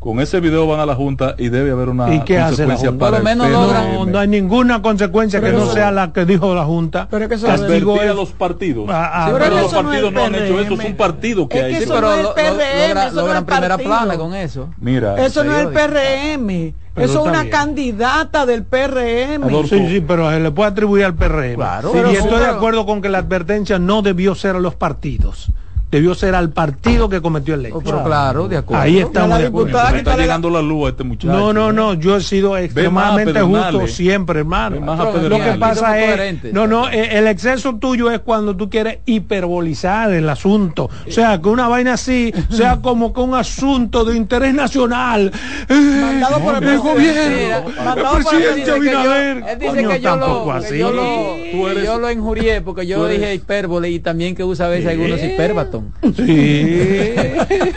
Con 0.00 0.18
ese 0.18 0.40
video 0.40 0.66
van 0.66 0.80
a 0.80 0.86
la 0.86 0.94
Junta 0.94 1.34
y 1.36 1.50
debe 1.50 1.72
haber 1.72 1.90
una 1.90 2.14
¿Y 2.14 2.20
qué 2.20 2.38
consecuencia 2.38 2.88
hace 2.88 2.98
Por 2.98 3.12
lo 3.12 3.20
menos 3.22 3.50
no, 3.50 4.06
no, 4.06 4.18
hay 4.18 4.28
ninguna 4.28 4.80
consecuencia 4.80 5.42
que 5.42 5.52
no 5.52 5.66
sea 5.66 5.90
la 5.92 6.10
que 6.14 6.24
dijo 6.24 6.54
la 6.54 6.64
Junta. 6.64 7.06
Pero 7.10 7.28
que 7.28 7.34
eso 7.34 7.50
Advertir 7.50 8.08
a 8.08 8.14
los 8.14 8.30
partidos. 8.30 8.88
Ah, 8.88 9.26
ah, 9.26 9.30
pero 9.38 9.60
los 9.60 9.74
partidos 9.74 10.10
no, 10.10 10.24
han 10.24 10.34
hecho 10.34 10.58
eso, 10.58 10.72
es 10.72 10.84
un 10.86 10.96
partido 10.96 11.46
que 11.46 11.60
hay. 11.60 11.74
Que 11.74 11.84
eso 11.84 12.00
no 12.00 12.14
es 12.14 12.20
el 12.20 12.32
PRM, 12.32 13.14
logran 13.14 13.44
primera 13.44 13.76
plana 13.76 14.16
con 14.16 14.34
eso. 14.34 14.70
Mira, 14.78 15.22
eso 15.22 15.44
no 15.44 15.54
es 15.54 15.66
el 15.66 15.68
PRM. 15.68 16.72
eso 16.96 17.20
es 17.20 17.28
una 17.28 17.50
candidata 17.50 18.46
del 18.46 18.64
PRM. 18.64 19.66
sí, 19.68 19.86
sí, 19.86 20.00
pero 20.00 20.30
se 20.30 20.40
le 20.40 20.50
puede 20.50 20.70
atribuir 20.70 21.04
al 21.04 21.14
PRM. 21.14 21.56
Claro. 21.56 21.92
y 22.10 22.16
estoy 22.16 22.38
de 22.38 22.46
acuerdo 22.46 22.86
con 22.86 23.02
que 23.02 23.10
la 23.10 23.18
advertencia 23.18 23.78
no 23.78 24.00
debió 24.00 24.34
ser 24.34 24.56
a 24.56 24.60
los 24.60 24.74
partidos 24.74 25.52
debió 25.90 26.14
ser 26.14 26.34
al 26.34 26.50
partido 26.50 27.08
que 27.08 27.20
cometió 27.20 27.54
el 27.54 27.66
hecho. 27.66 27.80
claro, 27.80 28.48
de 28.48 28.58
acuerdo. 28.58 28.82
Ahí 28.82 28.98
estamos 28.98 29.38
de 29.38 29.46
acuerdo. 29.46 29.78
está 29.96 30.16
llegando 30.16 30.50
la 30.50 30.62
luz 30.62 30.86
a 30.86 30.88
este 30.90 31.04
muchacho. 31.04 31.32
No, 31.32 31.52
no, 31.52 31.72
no, 31.72 31.94
yo 31.94 32.16
he 32.16 32.20
sido 32.20 32.56
extremadamente 32.56 33.40
justo 33.40 33.86
siempre, 33.86 34.40
hermano. 34.40 34.80
Lo 35.28 35.38
que 35.38 35.52
pasa 35.58 35.98
es, 35.98 36.52
no, 36.52 36.66
no, 36.66 36.88
eh, 36.88 37.18
el 37.18 37.26
exceso 37.26 37.74
tuyo 37.76 38.10
es 38.10 38.20
cuando 38.20 38.56
tú 38.56 38.70
quieres 38.70 38.98
hiperbolizar 39.06 40.12
el 40.12 40.28
asunto. 40.28 40.90
O 41.06 41.10
sea, 41.10 41.40
que 41.40 41.48
una 41.48 41.68
vaina 41.68 41.94
así 41.94 42.32
sea 42.50 42.80
como 42.80 43.12
que 43.12 43.20
un 43.20 43.34
asunto 43.34 44.04
de 44.04 44.16
interés 44.16 44.54
nacional. 44.54 45.32
Mandado 45.68 46.40
por 46.40 46.62
el, 46.62 46.78
gobierno. 46.78 47.70
Mandado 47.84 48.12
por 48.12 48.20
el 48.20 48.26
presidente 48.26 48.70
Abinader. 48.70 49.44
Él 49.48 49.58
dice 49.58 49.88
que 49.88 50.00
yo 50.00 50.16
lo, 50.16 50.68
yo 50.70 50.92
lo, 50.92 51.72
yo 51.82 51.98
lo 51.98 52.10
injurié 52.10 52.60
porque 52.60 52.86
yo 52.86 53.06
dije 53.08 53.34
hipérbole 53.34 53.90
y 53.90 53.98
también 53.98 54.34
que 54.34 54.44
usa 54.44 54.66
a 54.66 54.68
veces 54.68 54.88
algunos 54.88 55.22
hipérbatos. 55.22 55.79
Sí. 56.16 56.76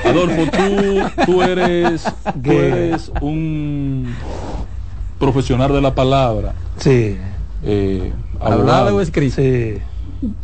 Adolfo, 0.06 0.44
tú, 1.26 1.42
eres, 1.42 3.12
un 3.22 4.14
profesional 5.20 5.72
de 5.72 5.82
la 5.82 5.94
palabra. 5.96 6.54
Sí. 6.78 7.18
Eh, 7.64 8.14
¿Hablado 8.40 8.96
o 8.96 9.02
escrito? 9.02 9.36
Sí. 9.36 9.78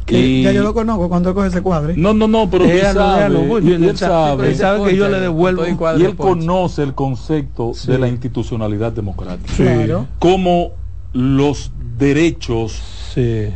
Y, 0.08 0.44
ya 0.44 0.52
yo 0.52 0.64
lo 0.64 0.74
conozco 0.74 1.08
cuando 1.08 1.34
coge 1.34 1.48
ese 1.48 1.62
cuadro. 1.62 1.94
No, 1.96 2.14
no, 2.14 2.28
no, 2.28 2.50
pero 2.50 2.66
él, 2.66 2.82
sabe, 2.82 4.50
él 4.50 4.56
sabe, 4.58 4.90
que 4.90 4.98
yo 4.98 5.08
le 5.08 5.22
devuelvo 5.22 5.64
y 5.66 6.04
él 6.04 6.16
conoce 6.18 6.84
el 6.84 6.94
concepto 6.94 7.72
de 7.88 7.98
la 7.98 8.08
institucionalidad 8.10 8.92
democrática. 8.92 9.54
Claro. 9.56 10.08
Como 10.20 10.72
los 11.14 11.72
derechos 11.98 12.82
sí 13.14 13.50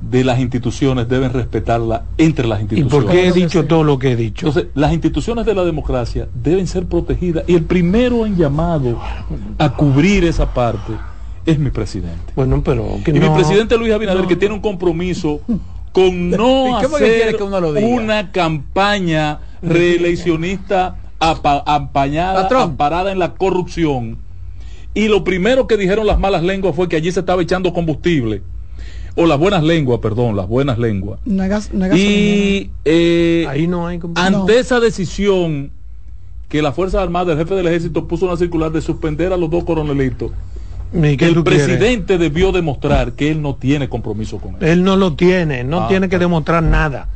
de 0.00 0.24
las 0.24 0.40
instituciones 0.40 1.08
deben 1.08 1.32
respetarla 1.32 2.04
entre 2.16 2.46
las 2.46 2.60
instituciones. 2.60 2.92
¿Y 2.92 2.96
por 2.96 3.12
qué 3.12 3.28
he 3.28 3.32
dicho 3.32 3.66
todo 3.66 3.84
lo 3.84 3.98
que 3.98 4.12
he 4.12 4.16
dicho? 4.16 4.46
Entonces, 4.46 4.70
las 4.74 4.92
instituciones 4.92 5.44
de 5.46 5.54
la 5.54 5.64
democracia 5.64 6.28
deben 6.34 6.66
ser 6.66 6.86
protegidas 6.86 7.44
y 7.46 7.54
el 7.54 7.64
primero 7.64 8.24
en 8.26 8.36
llamado 8.36 8.98
a 9.58 9.72
cubrir 9.74 10.24
esa 10.24 10.52
parte 10.52 10.92
es 11.46 11.58
mi 11.58 11.70
presidente. 11.70 12.32
Bueno, 12.34 12.62
pero 12.64 12.98
y 13.06 13.12
mi 13.12 13.28
presidente 13.30 13.76
Luis 13.76 13.92
Abinader 13.92 14.26
que 14.26 14.36
tiene 14.36 14.54
un 14.54 14.60
compromiso 14.60 15.40
con 15.92 16.30
no 16.30 16.76
hacer 16.76 17.36
una 17.82 18.32
campaña 18.32 19.40
reeleccionista 19.62 20.96
apañada, 21.18 22.48
amparada 22.62 23.12
en 23.12 23.18
la 23.18 23.34
corrupción. 23.34 24.18
Y 24.92 25.08
lo 25.08 25.22
primero 25.22 25.66
que 25.66 25.76
dijeron 25.76 26.06
las 26.06 26.18
malas 26.18 26.42
lenguas 26.42 26.74
fue 26.74 26.88
que 26.88 26.96
allí 26.96 27.12
se 27.12 27.20
estaba 27.20 27.42
echando 27.42 27.72
combustible. 27.72 28.42
O 29.16 29.26
las 29.26 29.38
buenas 29.38 29.62
lenguas, 29.62 30.00
perdón, 30.00 30.36
las 30.36 30.48
buenas 30.48 30.78
lenguas. 30.78 31.20
y 31.94 32.70
eh, 32.84 33.46
Ahí 33.48 33.66
no 33.66 33.86
hay 33.86 34.00
ante 34.14 34.58
esa 34.58 34.80
decisión 34.80 35.70
que 36.48 36.62
la 36.62 36.72
Fuerza 36.72 37.02
Armada, 37.02 37.32
el 37.32 37.38
jefe 37.38 37.54
del 37.54 37.66
ejército, 37.66 38.08
puso 38.08 38.26
una 38.26 38.36
circular 38.36 38.72
de 38.72 38.80
suspender 38.80 39.32
a 39.32 39.36
los 39.36 39.50
dos 39.50 39.64
coronelitos 39.64 40.32
el 40.92 41.44
presidente 41.44 42.18
debió 42.18 42.52
demostrar 42.52 43.12
que 43.12 43.30
él 43.30 43.42
no 43.42 43.54
tiene 43.54 43.88
compromiso 43.88 44.38
con 44.38 44.56
él. 44.56 44.62
Él 44.62 44.84
no 44.84 44.96
lo 44.96 45.14
tiene, 45.14 45.64
no 45.64 45.82
ah, 45.82 45.88
tiene 45.88 46.08
que 46.08 46.18
demostrar 46.18 46.62
nada. 46.62 47.08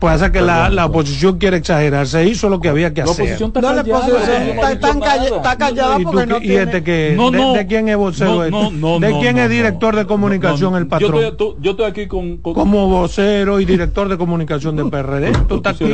Pasa 0.00 0.32
que 0.32 0.40
la, 0.40 0.70
la, 0.70 0.86
oposición 0.86 1.38
quiere 1.38 1.58
exagerar. 1.58 2.06
Se 2.06 2.26
hizo 2.26 2.48
lo 2.48 2.58
que 2.58 2.70
había 2.70 2.94
que 2.94 3.02
hacer. 3.02 3.18
La 3.18 3.22
oposición 3.24 3.50
está 3.50 4.98
callada. 4.98 5.36
está, 5.36 5.58
callada 5.58 5.98
porque 6.02 6.26
no 6.26 6.38
tiene... 6.40 6.54
¿Y 6.54 6.56
este 6.56 6.82
que, 6.82 7.16
de, 7.54 7.66
quién 7.68 7.88
es 7.90 7.96
vocero? 7.96 8.50
No, 8.50 8.98
¿De 8.98 9.18
quién 9.20 9.36
es 9.36 9.50
director 9.50 9.94
de 9.94 10.06
comunicación 10.06 10.74
el 10.76 10.86
patrón? 10.86 11.20
Yo 11.20 11.28
estoy, 11.28 11.54
yo 11.60 11.70
estoy 11.72 11.86
aquí 11.86 12.06
con, 12.06 12.38
Como 12.38 12.88
vocero 12.88 13.60
y 13.60 13.66
director 13.66 14.08
de 14.08 14.16
comunicación 14.16 14.74
de 14.76 14.86
PRD. 14.86 15.32
¿Tú 15.48 15.56
estás 15.56 15.74
aquí? 15.74 15.92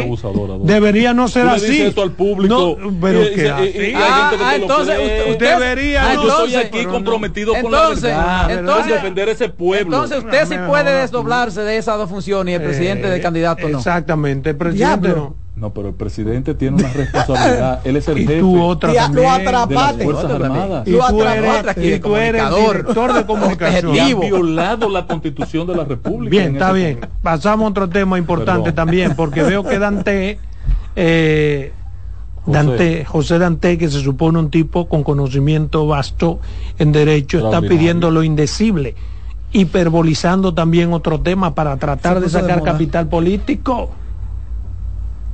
Debería 0.62 1.12
no 1.12 1.26
ser 1.26 1.48
así. 1.48 1.82
esto 1.82 2.02
al 2.02 2.12
público. 2.12 2.76
pero 3.00 3.20
que 3.34 3.50
ah, 3.96 4.54
entonces 4.54 4.96
usted 5.30 5.58
debería. 5.58 6.14
Yo 6.14 6.28
estoy 6.28 6.54
aquí 6.54 6.84
comprometido 6.84 7.54
con 7.60 7.72
la 7.72 7.88
verdad. 7.88 8.50
Entonces 8.50 8.92
defender 8.94 9.28
ese 9.30 9.48
pueblo. 9.48 9.96
Entonces 9.96 10.18
usted 10.18 10.46
sí 10.46 10.54
puede 10.68 10.92
desdoblarse 11.00 11.62
de 11.62 11.76
esas 11.76 11.98
dos 11.98 12.08
funciones 12.08 12.52
y 12.52 12.54
el 12.54 12.62
presidente 12.62 13.08
de 13.08 13.20
candidato 13.20 13.68
no. 13.68 13.79
Exactamente, 13.88 14.50
el 14.50 14.56
presidente 14.56 15.08
no. 15.08 15.34
No, 15.60 15.74
pero 15.74 15.88
el 15.88 15.94
presidente 15.94 16.54
tiene 16.54 16.78
una 16.78 16.90
responsabilidad. 16.90 17.80
Él 17.84 17.96
es 17.96 18.08
el 18.08 18.18
jefe 18.18 18.40
tú 18.40 18.62
otra 18.62 18.94
también, 18.94 19.24
lo 19.24 19.30
atrapaste. 19.30 19.98
De 19.98 20.04
las 20.04 20.22
Fuerzas 20.22 20.40
Armadas. 20.40 20.88
Y 20.88 20.92
tú 20.92 21.22
eres, 21.22 21.76
y 21.76 22.00
tú 22.00 22.16
eres 22.16 22.42
director 22.56 23.12
de 23.12 23.26
comunicación. 23.26 23.94
Y 23.94 23.98
han 23.98 24.20
violado 24.20 24.88
la 24.88 25.06
constitución 25.06 25.66
de 25.66 25.76
la 25.76 25.84
República. 25.84 26.30
Bien, 26.30 26.54
está 26.54 26.72
bien. 26.72 27.00
Pasamos 27.22 27.66
a 27.66 27.70
otro 27.70 27.88
tema 27.90 28.16
importante 28.16 28.72
también, 28.72 29.14
porque 29.14 29.42
veo 29.42 29.62
que 29.62 29.78
Dante, 29.78 30.38
eh, 30.96 31.72
José. 32.46 32.52
Dante, 32.52 33.04
José 33.04 33.38
Dante, 33.38 33.76
que 33.76 33.90
se 33.90 34.00
supone 34.00 34.38
un 34.38 34.50
tipo 34.50 34.88
con 34.88 35.04
conocimiento 35.04 35.86
vasto 35.86 36.40
en 36.78 36.90
derecho, 36.90 37.44
está 37.44 37.60
pidiendo 37.60 38.10
lo 38.10 38.22
indecible 38.22 38.94
hiperbolizando 39.52 40.54
también 40.54 40.92
otro 40.92 41.20
tema 41.20 41.54
para 41.54 41.76
tratar 41.76 42.20
de 42.20 42.28
sacar 42.28 42.62
capital 42.62 43.08
político. 43.08 43.90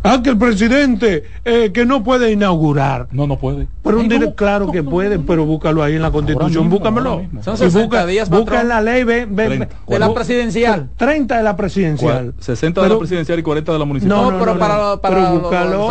Ah, 0.07 0.21
que 0.23 0.31
el 0.31 0.39
presidente 0.39 1.25
eh, 1.45 1.73
que 1.73 1.85
no 1.85 2.05
puede 2.05 2.31
inaugurar. 2.31 3.09
No, 3.11 3.27
no 3.27 3.39
puede. 3.39 3.67
Pero 3.83 3.99
un 3.99 4.09
directo, 4.09 4.37
claro 4.37 4.71
que 4.71 4.83
puede, 4.85 5.19
pero 5.19 5.45
búscalo 5.45 5.83
ahí 5.83 5.97
en 5.97 6.03
la 6.03 6.13
constitución, 6.13 6.71
búscamelo. 6.71 7.23
Son 7.43 7.57
60 7.57 8.07
días, 8.07 8.31
busca 8.31 8.61
en 8.61 8.69
la 8.69 8.81
ley 8.81 9.05
de 9.05 9.69
la 9.89 10.15
presidencial. 10.15 10.91
30 10.97 11.37
de 11.37 11.43
la 11.43 11.57
presidencial. 11.57 12.35
60 12.39 12.83
de 12.83 12.89
la 12.89 12.99
presidencial 12.99 13.39
y 13.39 13.43
40 13.43 13.73
de 13.73 13.79
la 13.79 13.85
municipal. 13.85 14.17
No, 14.17 14.39
pero 14.39 14.59
para, 14.59 14.97
para 14.99 15.31
búscalo. 15.31 15.89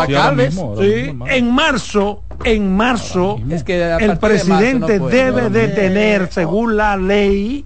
sí, 0.80 1.14
en 1.28 1.52
marzo, 1.52 2.24
en 2.44 2.76
marzo, 2.76 3.40
es 3.50 3.64
que 3.66 3.98
el 4.00 4.18
presidente 4.18 5.00
debe 5.00 5.50
de 5.50 5.68
tener, 5.68 6.32
según 6.32 6.78
la 6.78 6.96
ley, 6.96 7.66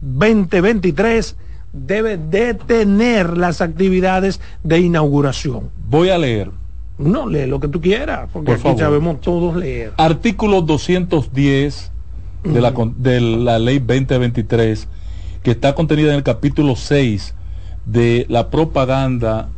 2023 0.00 1.36
debe 1.72 2.16
detener 2.16 3.36
las 3.36 3.60
actividades 3.60 4.40
de 4.62 4.80
inauguración. 4.80 5.70
Voy 5.88 6.10
a 6.10 6.18
leer. 6.18 6.50
No, 6.98 7.28
lee 7.28 7.46
lo 7.46 7.60
que 7.60 7.68
tú 7.68 7.80
quieras, 7.80 8.30
porque 8.32 8.52
aquí 8.52 8.78
sabemos 8.78 9.20
todos 9.20 9.56
leer. 9.56 9.92
Artículo 9.98 10.62
210 10.62 11.92
de 12.44 12.60
la, 12.60 12.72
de 12.96 13.20
la 13.20 13.58
ley 13.58 13.78
2023, 13.78 14.88
que 15.42 15.50
está 15.50 15.74
contenida 15.74 16.10
en 16.10 16.16
el 16.16 16.22
capítulo 16.22 16.74
6 16.74 17.34
de 17.84 18.26
la 18.28 18.48
propaganda 18.50 19.50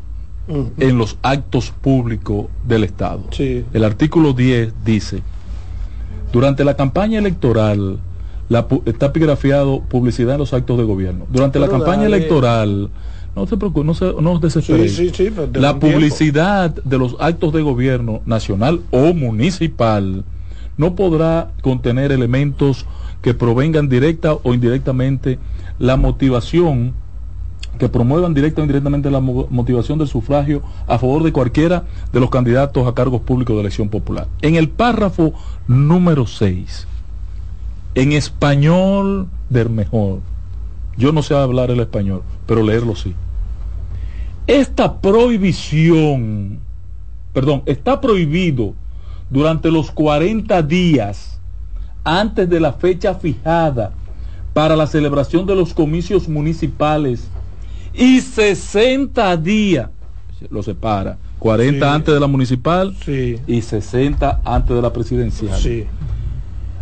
en 0.48 0.98
los 0.98 1.18
actos 1.22 1.70
públicos 1.70 2.46
del 2.64 2.84
Estado. 2.84 3.24
El 3.38 3.84
artículo 3.84 4.32
10 4.32 4.72
dice, 4.84 5.22
durante 6.32 6.64
la 6.64 6.74
campaña 6.74 7.18
electoral, 7.18 8.00
la, 8.48 8.66
está 8.86 9.06
epigrafiado 9.06 9.80
publicidad 9.80 10.34
en 10.34 10.40
los 10.40 10.52
actos 10.52 10.78
de 10.78 10.84
gobierno. 10.84 11.26
Durante 11.30 11.58
la 11.58 11.68
campaña 11.68 12.06
electoral, 12.06 12.90
no 13.36 13.46
se 13.46 13.56
preocupe, 13.56 13.84
no, 13.84 13.94
se, 13.94 14.12
no 14.20 14.40
la 15.54 15.78
publicidad 15.78 16.70
de 16.70 16.98
los 16.98 17.16
actos 17.20 17.52
de 17.52 17.62
gobierno 17.62 18.20
nacional 18.26 18.80
o 18.90 19.14
municipal 19.14 20.24
no 20.76 20.94
podrá 20.94 21.50
contener 21.60 22.12
elementos 22.12 22.86
que 23.20 23.34
provengan 23.34 23.88
directa 23.88 24.34
o 24.34 24.54
indirectamente 24.54 25.38
la 25.78 25.96
motivación 25.96 26.94
que 27.78 27.88
promuevan 27.88 28.34
directa 28.34 28.60
o 28.60 28.64
indirectamente 28.64 29.10
la 29.10 29.20
motivación 29.20 29.98
del 29.98 30.08
sufragio 30.08 30.62
a 30.86 30.98
favor 30.98 31.22
de 31.22 31.32
cualquiera 31.32 31.84
de 32.12 32.20
los 32.20 32.30
candidatos 32.30 32.86
a 32.86 32.94
cargos 32.94 33.20
públicos 33.22 33.54
de 33.54 33.60
elección 33.60 33.88
popular. 33.88 34.26
En 34.42 34.56
el 34.56 34.68
párrafo 34.68 35.32
número 35.66 36.26
6 36.26 36.86
en 37.94 38.12
español 38.12 39.28
del 39.48 39.70
mejor. 39.70 40.20
Yo 40.96 41.12
no 41.12 41.22
sé 41.22 41.34
hablar 41.34 41.70
el 41.70 41.80
español, 41.80 42.22
pero 42.46 42.62
leerlo 42.62 42.96
sí. 42.96 43.14
Esta 44.46 45.00
prohibición, 45.00 46.58
perdón, 47.32 47.62
está 47.66 48.00
prohibido 48.00 48.74
durante 49.30 49.70
los 49.70 49.90
40 49.90 50.62
días 50.62 51.40
antes 52.02 52.48
de 52.48 52.58
la 52.58 52.72
fecha 52.72 53.14
fijada 53.14 53.92
para 54.54 54.74
la 54.74 54.86
celebración 54.86 55.46
de 55.46 55.54
los 55.54 55.74
comicios 55.74 56.28
municipales 56.28 57.28
y 57.92 58.20
60 58.20 59.36
días, 59.36 59.90
lo 60.50 60.62
separa, 60.62 61.18
40 61.38 61.94
antes 61.94 62.14
de 62.14 62.20
la 62.20 62.26
municipal 62.26 62.96
y 63.46 63.60
60 63.60 64.40
antes 64.44 64.74
de 64.74 64.82
la 64.82 64.92
presidencial. 64.92 65.58
Sí 65.58 65.86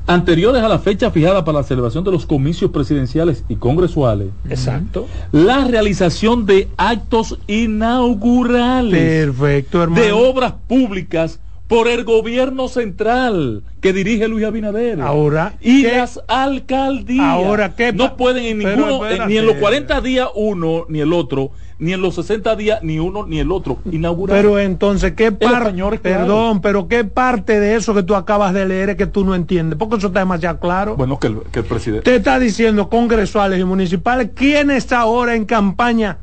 anteriores 0.06 0.62
a 0.62 0.68
la 0.68 0.78
fecha 0.78 1.10
fijada 1.10 1.44
para 1.44 1.58
la 1.58 1.64
celebración 1.64 2.04
de 2.04 2.12
los 2.12 2.26
comicios 2.26 2.70
presidenciales 2.70 3.44
y 3.48 3.56
congresuales. 3.56 4.28
Exacto. 4.48 5.06
La 5.32 5.64
realización 5.66 6.46
de 6.46 6.68
actos 6.76 7.38
inaugurales. 7.46 9.26
Perfecto, 9.26 9.86
De 9.88 10.12
obras 10.12 10.54
públicas 10.66 11.40
por 11.68 11.88
el 11.88 12.04
gobierno 12.04 12.68
central 12.68 13.62
que 13.80 13.92
dirige 13.92 14.28
Luis 14.28 14.44
Abinader. 14.44 15.00
Ahora. 15.00 15.54
Y 15.60 15.82
las 15.82 16.20
alcaldías. 16.28 17.26
Ahora, 17.26 17.74
¿qué 17.74 17.92
No 17.92 18.16
pueden 18.16 18.44
en 18.44 18.58
ninguno, 18.58 19.00
ni 19.26 19.36
en 19.36 19.46
los 19.46 19.56
40 19.56 20.00
días 20.00 20.28
uno 20.34 20.86
ni 20.88 21.00
el 21.00 21.12
otro 21.12 21.52
ni 21.78 21.92
en 21.92 22.00
los 22.00 22.14
60 22.14 22.56
días 22.56 22.82
ni 22.82 22.98
uno 22.98 23.26
ni 23.26 23.38
el 23.38 23.52
otro 23.52 23.78
inaugurar. 23.90 24.36
Pero 24.36 24.58
entonces, 24.58 25.12
¿qué 25.12 25.32
parte? 25.32 25.98
Perdón, 25.98 26.60
pero 26.60 26.88
¿qué 26.88 27.04
parte 27.04 27.60
de 27.60 27.76
eso 27.76 27.94
que 27.94 28.02
tú 28.02 28.14
acabas 28.14 28.54
de 28.54 28.66
leer 28.66 28.90
es 28.90 28.96
que 28.96 29.06
tú 29.06 29.24
no 29.24 29.34
entiendes? 29.34 29.78
Porque 29.78 29.96
eso 29.96 30.08
está 30.08 30.20
demasiado 30.20 30.58
claro. 30.58 30.96
Bueno, 30.96 31.18
que 31.18 31.26
el, 31.26 31.40
que 31.52 31.60
el 31.60 31.64
presidente. 31.66 32.10
Te 32.10 32.16
está 32.16 32.38
diciendo 32.38 32.88
congresuales 32.88 33.60
y 33.60 33.64
municipales. 33.64 34.30
¿Quién 34.34 34.70
está 34.70 35.00
ahora 35.00 35.34
en 35.34 35.44
campaña? 35.44 36.18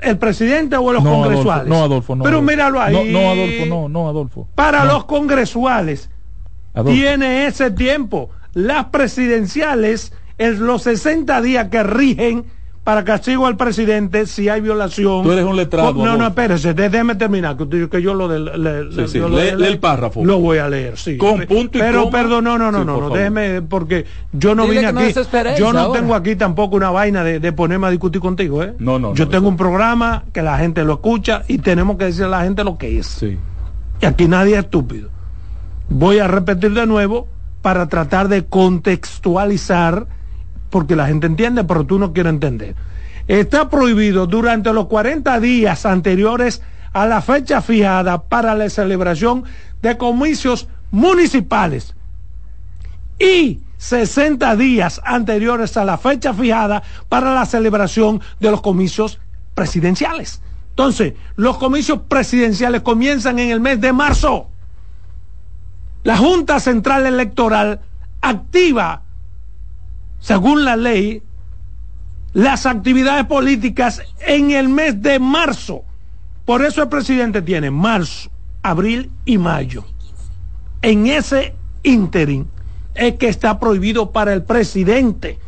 ¿El 0.00 0.18
presidente 0.18 0.76
o 0.76 0.92
los 0.92 1.02
congresuales? 1.02 1.68
no, 1.68 1.84
Adolfo, 1.84 2.16
no. 2.16 2.24
Pero 2.24 2.42
míralo 2.42 2.80
ahí. 2.80 3.10
No, 3.10 3.30
Adolfo, 3.30 3.66
no, 3.66 3.88
no, 3.88 4.08
Adolfo. 4.08 4.48
Para 4.54 4.84
los 4.84 5.04
congresuales, 5.04 6.10
tiene 6.84 7.46
ese 7.46 7.70
tiempo. 7.70 8.30
Las 8.52 8.86
presidenciales, 8.86 10.12
en 10.38 10.66
los 10.66 10.82
60 10.82 11.40
días 11.42 11.68
que 11.68 11.82
rigen 11.82 12.46
para 12.86 13.02
castigo 13.04 13.48
al 13.48 13.56
presidente 13.56 14.26
si 14.26 14.48
hay 14.48 14.60
violación. 14.60 15.24
Tú 15.24 15.32
eres 15.32 15.44
un 15.44 15.56
letrado. 15.56 15.92
No, 15.92 16.16
no, 16.16 16.24
espérese, 16.24 16.72
déjeme 16.72 17.16
terminar, 17.16 17.56
que, 17.56 17.88
que 17.88 18.00
yo 18.00 18.14
lo 18.14 18.28
del... 18.28 18.44
lee, 18.62 19.66
el 19.66 19.80
párrafo. 19.80 20.24
Lo 20.24 20.38
voy 20.38 20.58
a 20.58 20.68
leer, 20.68 20.96
sí. 20.96 21.16
Con 21.16 21.40
punto 21.46 21.78
y 21.78 21.80
Pero, 21.80 22.10
perdón, 22.10 22.44
no, 22.44 22.56
no, 22.56 22.70
no, 22.70 22.84
no, 22.84 23.00
no 23.00 23.10
déjeme, 23.10 23.60
porque 23.62 24.06
yo 24.32 24.54
no 24.54 24.68
vine 24.68 24.86
aquí, 24.86 25.12
yo 25.58 25.72
no 25.72 25.90
tengo 25.90 26.14
aquí 26.14 26.36
tampoco 26.36 26.76
una 26.76 26.90
vaina 26.90 27.24
de, 27.24 27.40
de, 27.40 27.52
ponerme 27.52 27.88
a 27.88 27.90
discutir 27.90 28.20
contigo, 28.20 28.62
¿eh? 28.62 28.74
No, 28.78 29.00
no. 29.00 29.14
Yo 29.14 29.26
tengo 29.26 29.48
un 29.48 29.56
programa 29.56 30.22
que 30.32 30.42
la 30.42 30.56
gente 30.56 30.84
lo 30.84 30.92
escucha 30.92 31.42
y 31.48 31.58
tenemos 31.58 31.96
que 31.96 32.04
decirle 32.04 32.26
a 32.26 32.38
la 32.38 32.44
gente 32.44 32.62
lo 32.62 32.78
que 32.78 33.00
es. 33.00 33.08
Sí. 33.08 33.36
Y 34.00 34.06
aquí 34.06 34.28
nadie 34.28 34.52
es 34.52 34.60
estúpido. 34.60 35.10
Voy 35.88 36.20
a 36.20 36.28
repetir 36.28 36.72
de 36.72 36.86
nuevo 36.86 37.26
para 37.62 37.88
tratar 37.88 38.28
de 38.28 38.44
contextualizar 38.44 40.06
porque 40.70 40.96
la 40.96 41.06
gente 41.06 41.26
entiende, 41.26 41.64
pero 41.64 41.84
tú 41.84 41.98
no 41.98 42.12
quieres 42.12 42.32
entender. 42.32 42.74
Está 43.28 43.68
prohibido 43.68 44.26
durante 44.26 44.72
los 44.72 44.86
40 44.86 45.40
días 45.40 45.86
anteriores 45.86 46.62
a 46.92 47.06
la 47.06 47.20
fecha 47.20 47.60
fijada 47.60 48.22
para 48.22 48.54
la 48.54 48.70
celebración 48.70 49.44
de 49.82 49.96
comicios 49.98 50.68
municipales 50.90 51.94
y 53.18 53.60
60 53.78 54.56
días 54.56 55.00
anteriores 55.04 55.76
a 55.76 55.84
la 55.84 55.98
fecha 55.98 56.32
fijada 56.32 56.82
para 57.08 57.34
la 57.34 57.44
celebración 57.46 58.20
de 58.40 58.50
los 58.50 58.60
comicios 58.60 59.18
presidenciales. 59.54 60.40
Entonces, 60.70 61.14
los 61.36 61.56
comicios 61.58 62.00
presidenciales 62.08 62.82
comienzan 62.82 63.38
en 63.38 63.50
el 63.50 63.60
mes 63.60 63.80
de 63.80 63.92
marzo. 63.92 64.48
La 66.04 66.16
Junta 66.16 66.60
Central 66.60 67.06
Electoral 67.06 67.80
activa, 68.20 69.02
según 70.20 70.64
la 70.64 70.76
ley, 70.76 71.22
las 72.32 72.66
actividades 72.66 73.24
políticas 73.26 74.02
en 74.20 74.50
el 74.50 74.68
mes 74.68 75.00
de 75.00 75.18
marzo. 75.18 75.84
Por 76.44 76.64
eso 76.64 76.82
el 76.82 76.88
presidente 76.88 77.42
tiene 77.42 77.70
marzo, 77.70 78.30
abril 78.62 79.10
y 79.24 79.38
mayo. 79.38 79.84
En 80.82 81.06
ese 81.06 81.54
ínterin 81.82 82.48
es 82.94 83.14
que 83.14 83.28
está 83.28 83.58
prohibido 83.58 84.12
para 84.12 84.32
el 84.32 84.42
presidente. 84.42 85.38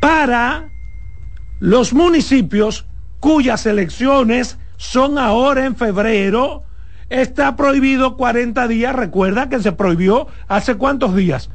Para 0.00 0.68
los 1.60 1.92
municipios 1.92 2.86
cuyas 3.20 3.66
elecciones 3.66 4.58
son 4.76 5.18
ahora 5.18 5.64
en 5.64 5.76
febrero, 5.76 6.62
está 7.08 7.56
prohibido 7.56 8.16
40 8.16 8.68
días. 8.68 8.94
Recuerda 8.94 9.48
que 9.48 9.60
se 9.60 9.72
prohibió 9.72 10.26
hace 10.46 10.74
cuántos 10.76 11.14
días. 11.16 11.50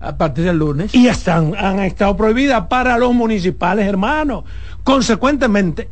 A 0.00 0.16
partir 0.16 0.44
del 0.44 0.58
lunes. 0.58 0.94
Y 0.94 1.08
están, 1.08 1.54
han 1.56 1.80
estado 1.80 2.16
prohibidas 2.16 2.66
para 2.66 2.98
los 2.98 3.14
municipales, 3.14 3.86
hermanos. 3.86 4.44
Consecuentemente, 4.84 5.88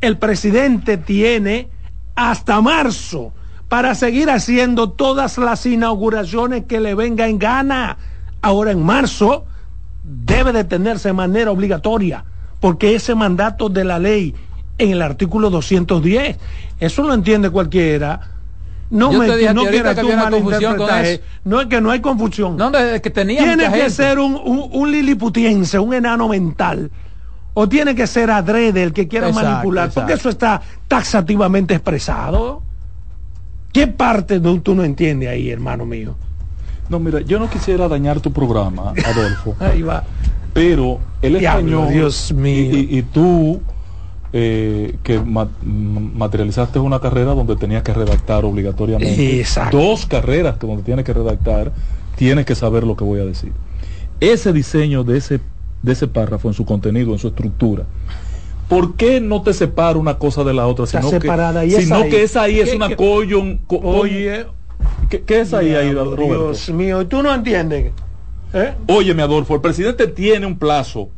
el 0.00 0.16
presidente 0.16 0.96
tiene 0.96 1.68
hasta 2.14 2.60
marzo 2.60 3.32
para 3.68 3.94
seguir 3.94 4.30
haciendo 4.30 4.90
todas 4.90 5.38
las 5.38 5.66
inauguraciones 5.66 6.64
que 6.64 6.80
le 6.80 6.94
venga 6.94 7.28
en 7.28 7.38
gana. 7.38 7.98
Ahora 8.40 8.70
en 8.70 8.82
marzo 8.82 9.44
debe 10.04 10.52
de 10.52 10.64
tenerse 10.64 11.08
de 11.08 11.14
manera 11.14 11.50
obligatoria, 11.50 12.24
porque 12.60 12.94
ese 12.94 13.14
mandato 13.14 13.68
de 13.68 13.84
la 13.84 13.98
ley 13.98 14.34
en 14.78 14.90
el 14.90 15.02
artículo 15.02 15.50
210, 15.50 16.38
eso 16.80 17.02
lo 17.02 17.12
entiende 17.12 17.50
cualquiera 17.50 18.37
no 18.90 19.12
me 19.12 19.36
dije, 19.36 19.54
no 19.54 19.64
quieras 19.64 19.96
tú 19.96 20.08
malinterpretar. 20.08 21.20
No 21.44 21.60
es 21.60 21.66
que 21.66 21.80
no 21.80 21.90
hay 21.90 22.00
confusión. 22.00 22.56
No, 22.56 22.76
es 22.76 23.00
que 23.00 23.10
tenía 23.10 23.42
Tiene 23.42 23.70
que 23.70 23.90
ser 23.90 24.18
un, 24.18 24.40
un, 24.72 24.90
liliputiense, 24.90 25.78
un 25.78 25.94
enano 25.94 26.28
mental. 26.28 26.90
O 27.54 27.68
tiene 27.68 27.94
que 27.94 28.06
ser 28.06 28.30
adrede 28.30 28.82
el 28.82 28.92
que 28.92 29.08
quiera 29.08 29.30
manipular. 29.30 29.90
Porque 29.90 30.14
eso 30.14 30.28
está 30.28 30.62
taxativamente 30.86 31.74
expresado. 31.74 32.62
¿Qué 33.72 33.86
parte 33.86 34.40
de 34.40 34.58
tú 34.60 34.74
no 34.74 34.84
entiendes 34.84 35.28
ahí, 35.28 35.50
hermano 35.50 35.84
mío? 35.84 36.16
No, 36.88 36.98
mira, 36.98 37.20
yo 37.20 37.38
no 37.38 37.50
quisiera 37.50 37.86
dañar 37.86 38.20
tu 38.20 38.32
programa, 38.32 38.94
Adolfo. 39.04 39.56
ahí 39.60 39.82
va. 39.82 40.04
Pero 40.54 40.98
el 41.20 41.36
español. 41.36 41.92
Dios 41.92 42.32
mío. 42.32 42.70
y 42.72 43.02
tú 43.02 43.60
eh, 44.32 44.96
que 45.02 45.20
materializaste 45.20 46.78
una 46.78 47.00
carrera 47.00 47.32
donde 47.32 47.56
tenías 47.56 47.82
que 47.82 47.94
redactar 47.94 48.44
obligatoriamente. 48.44 49.44
Dos 49.72 50.04
carreras 50.06 50.58
que 50.58 50.66
donde 50.66 50.82
tienes 50.82 51.04
que 51.04 51.14
redactar, 51.14 51.72
tienes 52.16 52.44
que 52.44 52.54
saber 52.54 52.84
lo 52.84 52.96
que 52.96 53.04
voy 53.04 53.20
a 53.20 53.24
decir. 53.24 53.52
Ese 54.20 54.52
diseño 54.52 55.04
de 55.04 55.18
ese, 55.18 55.40
de 55.82 55.92
ese 55.92 56.08
párrafo 56.08 56.48
en 56.48 56.54
su 56.54 56.66
contenido, 56.66 57.12
en 57.12 57.18
su 57.18 57.28
estructura, 57.28 57.84
¿por 58.68 58.96
qué 58.96 59.20
no 59.20 59.42
te 59.42 59.54
separa 59.54 59.98
una 59.98 60.18
cosa 60.18 60.44
de 60.44 60.52
la 60.52 60.66
otra? 60.66 60.86
sino 60.86 61.08
separada 61.08 61.62
que, 61.62 61.82
sino 61.82 62.04
que 62.04 62.22
esa 62.22 62.42
ahí 62.42 62.60
es 62.60 62.74
una 62.74 62.94
collon. 62.96 63.60
oye, 63.68 64.44
¿qué, 65.08 65.40
es 65.40 65.54
ahí, 65.54 65.74
ahí 65.74 65.92
Roberto? 65.92 66.50
Dios 66.50 66.70
mío, 66.70 67.06
tú 67.06 67.22
no 67.22 67.34
entiendes. 67.34 67.92
¿Eh? 68.52 68.74
Óyeme, 68.88 69.22
Adolfo, 69.22 69.54
el 69.54 69.60
presidente 69.60 70.06
tiene 70.06 70.46
un 70.46 70.58
plazo 70.58 71.10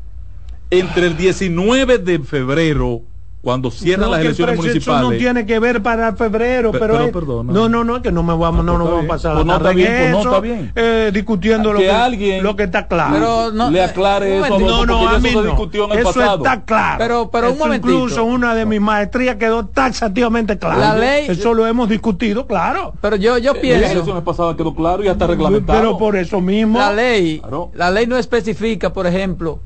entre 0.71 1.07
el 1.09 1.17
19 1.17 1.99
de 1.99 2.19
febrero 2.21 3.03
cuando 3.43 3.71
cierran 3.71 4.11
las 4.11 4.21
elecciones 4.21 4.57
municipales. 4.57 5.01
Eso 5.01 5.11
no 5.11 5.17
tiene 5.17 5.47
que 5.47 5.59
ver 5.59 5.83
para 5.83 6.15
febrero, 6.15 6.73
pero, 6.73 7.43
no, 7.43 7.69
no, 7.69 7.85
no, 7.85 8.03
que 8.03 8.13
no 8.13 8.23
me 8.23 8.37
vamos, 8.37 8.65
no, 8.65 8.77
nos 8.77 8.91
vamos 8.91 9.05
a 9.05 9.09
pasar 9.09 9.35
pues 9.35 9.47
no 9.47 9.57
está 9.57 9.71
bien, 9.71 9.89
pues 9.89 10.13
no 10.13 10.19
está 10.21 10.41
bien. 10.41 10.73
Eh, 10.75 11.11
discutiendo 11.13 11.73
lo 11.73 11.79
que, 11.79 11.91
alguien 11.91 12.43
lo 12.43 12.55
que 12.55 12.65
está 12.65 12.87
claro. 12.87 13.15
Pero 13.15 13.53
no, 13.53 13.71
le 13.71 13.83
aclare 13.83 14.39
eso, 14.39 14.59
no, 14.59 14.85
no, 14.85 15.09
a 15.09 15.19
mí 15.19 15.31
no. 15.33 15.93
eso 15.95 16.35
está 16.35 16.65
claro. 16.65 16.99
Pero, 16.99 17.31
pero 17.31 17.53
un 17.53 17.59
momentito. 17.59 17.91
Incluso 17.91 18.25
una 18.25 18.55
de 18.55 18.67
mis 18.67 18.81
maestrías 18.81 19.37
quedó 19.37 19.67
taxativamente 19.67 20.59
clara. 20.59 20.79
La 20.79 20.97
ley, 20.97 21.27
eso 21.29 21.55
lo 21.55 21.67
hemos 21.67 21.89
discutido, 21.89 22.47
claro. 22.47 22.93
Pero 23.01 23.17
yo, 23.17 23.39
yo 23.39 23.55
pienso. 23.55 23.81
las 23.81 23.93
elecciones 23.93 24.23
pasadas 24.23 24.57
quedó 24.57 24.75
claro 24.75 25.03
y 25.03 25.07
ya 25.07 25.13
está 25.13 25.27
reglamentado. 25.27 25.79
Pero 25.79 25.99
por 25.99 26.17
eso 26.17 26.41
mismo. 26.41 26.79
La 26.79 26.93
ley, 26.93 27.41
la 27.73 27.91
ley 27.91 28.07
no 28.07 28.19
especifica, 28.19 28.93
por 28.93 29.07
ejemplo 29.07 29.61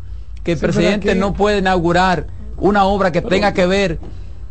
que 0.44 0.52
el 0.52 0.58
presidente 0.58 1.14
no 1.14 1.32
puede 1.32 1.58
inaugurar 1.58 2.26
una 2.58 2.84
obra 2.84 3.10
que 3.10 3.22
tenga 3.22 3.52
que 3.52 3.66
ver 3.66 3.98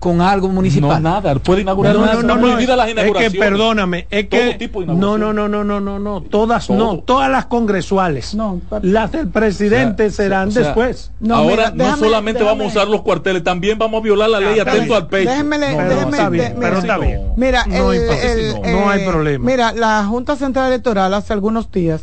con 0.03 0.19
algo 0.19 0.49
municipal. 0.49 1.01
No, 1.01 1.11
nada, 1.11 1.35
puede 1.35 1.61
inaugurar 1.61 1.95
no, 1.95 2.21
no, 2.21 2.35
no, 2.35 2.59
Es 2.59 3.13
que 3.13 3.39
perdóname, 3.39 4.05
es 4.09 4.27
que 4.27 4.69
no, 4.85 5.17
no, 5.17 5.31
no, 5.31 5.47
no, 5.47 5.63
no, 5.63 5.79
no, 5.79 5.97
no, 5.97 6.21
todas 6.21 6.69
no, 6.69 6.99
todas 6.99 7.31
las 7.31 7.45
congresuales. 7.45 8.35
No, 8.35 8.59
las 8.81 9.13
del 9.13 9.29
presidente 9.29 10.11
serán 10.11 10.49
después. 10.49 11.11
ahora 11.29 11.71
no 11.73 11.95
solamente 11.95 12.43
vamos 12.43 12.65
a 12.65 12.67
usar 12.67 12.87
los 12.89 13.01
cuarteles, 13.01 13.43
también 13.45 13.79
vamos 13.79 14.01
a 14.01 14.03
violar 14.03 14.29
la 14.29 14.41
ley 14.41 14.59
atento 14.59 14.93
al 14.95 15.07
pecho. 15.07 15.29
Déjeme, 15.29 15.57
déjeme, 15.57 16.53
pero 16.59 16.79
está 16.79 16.97
bien. 16.97 17.21
Mira, 17.37 17.65
no, 17.65 18.89
hay 18.89 19.05
problema. 19.05 19.45
Mira, 19.45 19.71
la 19.71 20.03
Junta 20.05 20.35
Central 20.35 20.67
Electoral 20.67 21.13
hace 21.13 21.31
algunos 21.31 21.71
días 21.71 22.01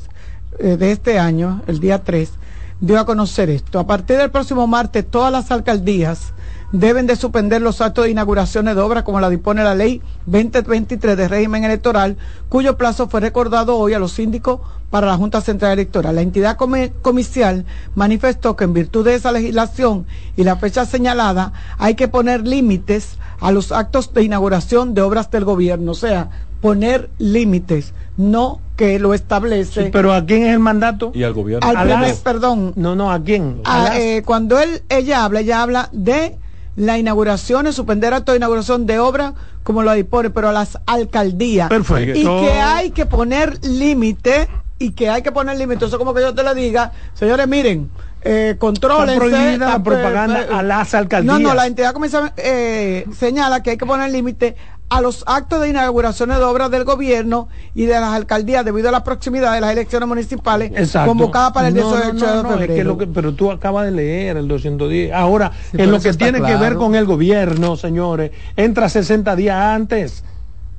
eh, 0.59 0.76
de 0.79 0.92
este 0.92 1.18
año, 1.18 1.61
el 1.66 1.81
día 1.81 2.03
3, 2.03 2.33
dio 2.80 2.98
a 2.98 3.06
conocer 3.06 3.50
esto. 3.50 3.78
A 3.78 3.86
partir 3.86 4.16
del 4.16 4.30
próximo 4.30 4.66
martes, 4.66 5.08
todas 5.08 5.32
las 5.32 5.50
alcaldías 5.50 6.32
deben 6.72 7.06
de 7.06 7.16
suspender 7.16 7.60
los 7.60 7.80
actos 7.80 8.04
de 8.04 8.12
inauguraciones 8.12 8.76
de 8.76 8.80
obras 8.80 9.02
como 9.02 9.20
la 9.20 9.28
dispone 9.28 9.64
la 9.64 9.74
ley 9.74 10.00
2023 10.26 11.16
de 11.16 11.28
régimen 11.28 11.64
electoral, 11.64 12.16
cuyo 12.48 12.76
plazo 12.76 13.08
fue 13.08 13.20
recordado 13.20 13.76
hoy 13.76 13.92
a 13.92 13.98
los 13.98 14.12
síndicos 14.12 14.60
para 14.88 15.08
la 15.08 15.16
Junta 15.16 15.40
Central 15.40 15.72
Electoral. 15.72 16.14
La 16.14 16.22
entidad 16.22 16.56
comicial 16.56 17.64
manifestó 17.94 18.56
que 18.56 18.64
en 18.64 18.72
virtud 18.72 19.04
de 19.04 19.14
esa 19.14 19.32
legislación 19.32 20.06
y 20.36 20.44
la 20.44 20.56
fecha 20.56 20.86
señalada 20.86 21.52
hay 21.78 21.94
que 21.94 22.08
poner 22.08 22.46
límites 22.46 23.18
a 23.40 23.50
los 23.52 23.72
actos 23.72 24.12
de 24.14 24.22
inauguración 24.22 24.94
de 24.94 25.02
obras 25.02 25.30
del 25.30 25.44
gobierno, 25.44 25.92
o 25.92 25.94
sea, 25.94 26.30
poner 26.61 27.11
límites, 27.18 27.94
no 28.16 28.61
que 28.77 28.99
lo 28.99 29.12
establece. 29.12 29.90
pero 29.92 30.12
¿a 30.12 30.25
quién 30.25 30.44
es 30.44 30.53
el 30.53 30.59
mandato? 30.59 31.12
Y 31.14 31.23
al 31.23 31.33
gobierno. 31.33 31.68
Al 31.68 32.14
perdón. 32.25 32.73
No, 32.77 32.94
no, 32.94 33.12
¿a 33.12 33.23
quién? 33.23 33.61
Eh, 33.94 34.23
cuando 34.25 34.59
él, 34.59 34.83
ella 34.88 35.25
habla, 35.25 35.40
ella 35.40 35.62
habla 35.62 35.88
de 35.92 36.37
la 36.77 36.99
inauguración, 36.99 37.70
suspender 37.73 38.14
acto 38.14 38.33
de 38.33 38.38
inauguración 38.38 38.87
de 38.87 38.99
obra, 38.99 39.35
como 39.62 39.83
lo 39.83 39.92
dispone, 39.92 40.31
pero 40.31 40.49
a 40.49 40.53
las 40.53 40.79
alcaldías. 40.87 41.68
Perfecto. 41.68 42.18
Y 42.18 42.23
que 42.23 42.53
hay 42.53 42.90
que 42.90 43.05
poner 43.07 43.62
límite, 43.64 44.49
y 44.81 44.92
que 44.92 45.11
hay 45.11 45.23
que 45.23 45.31
poner 45.31 45.57
límite. 45.59 45.85
Eso 45.85 45.99
como 45.99 46.14
que 46.14 46.23
yo 46.23 46.35
te 46.35 46.42
lo 46.42 46.55
diga, 46.55 46.92
señores, 47.14 47.46
miren, 47.46 47.90
eh, 48.23 48.57
controles. 48.59 49.18
la 49.59 49.83
propaganda 49.83 50.46
a 50.51 50.62
las 50.62 50.94
alcaldías. 50.94 51.38
No, 51.38 51.49
no, 51.49 51.55
la 51.55 51.66
entidad 51.66 51.92
comienza, 51.92 52.33
eh, 52.37 53.07
señala 53.16 53.62
que 53.62 53.70
hay 53.70 53.77
que 53.77 53.87
poner 53.87 54.11
límite 54.11 54.57
a 54.90 55.00
los 55.00 55.22
actos 55.26 55.61
de 55.62 55.68
inauguraciones 55.68 56.38
de 56.38 56.44
obras 56.44 56.70
del 56.70 56.85
gobierno 56.85 57.48
y 57.74 57.87
de 57.87 57.92
las 57.92 58.12
alcaldías 58.12 58.64
debido 58.64 58.88
a 58.88 58.92
la 58.92 59.05
proximidad 59.05 59.55
de 59.55 59.61
las 59.61 59.70
elecciones 59.70 60.09
municipales 60.09 60.72
convocadas 61.07 61.53
para 61.53 61.68
el 61.68 61.74
18 61.74 62.42
de 62.42 62.66
febrero. 62.66 62.98
pero 63.14 63.33
tú 63.33 63.53
acabas 63.53 63.87
de 63.87 63.92
leer 63.92 64.37
el 64.37 64.48
210. 64.48 65.12
Ahora, 65.12 65.53
en 65.72 65.90
lo 65.92 66.00
que 66.00 66.12
tiene 66.12 66.42
que 66.42 66.57
ver 66.57 66.74
con 66.74 66.96
el 66.96 67.07
gobierno, 67.07 67.76
señores, 67.76 68.33
entra 68.57 68.88
60 68.88 69.37
días 69.37 69.57
antes. 69.57 70.24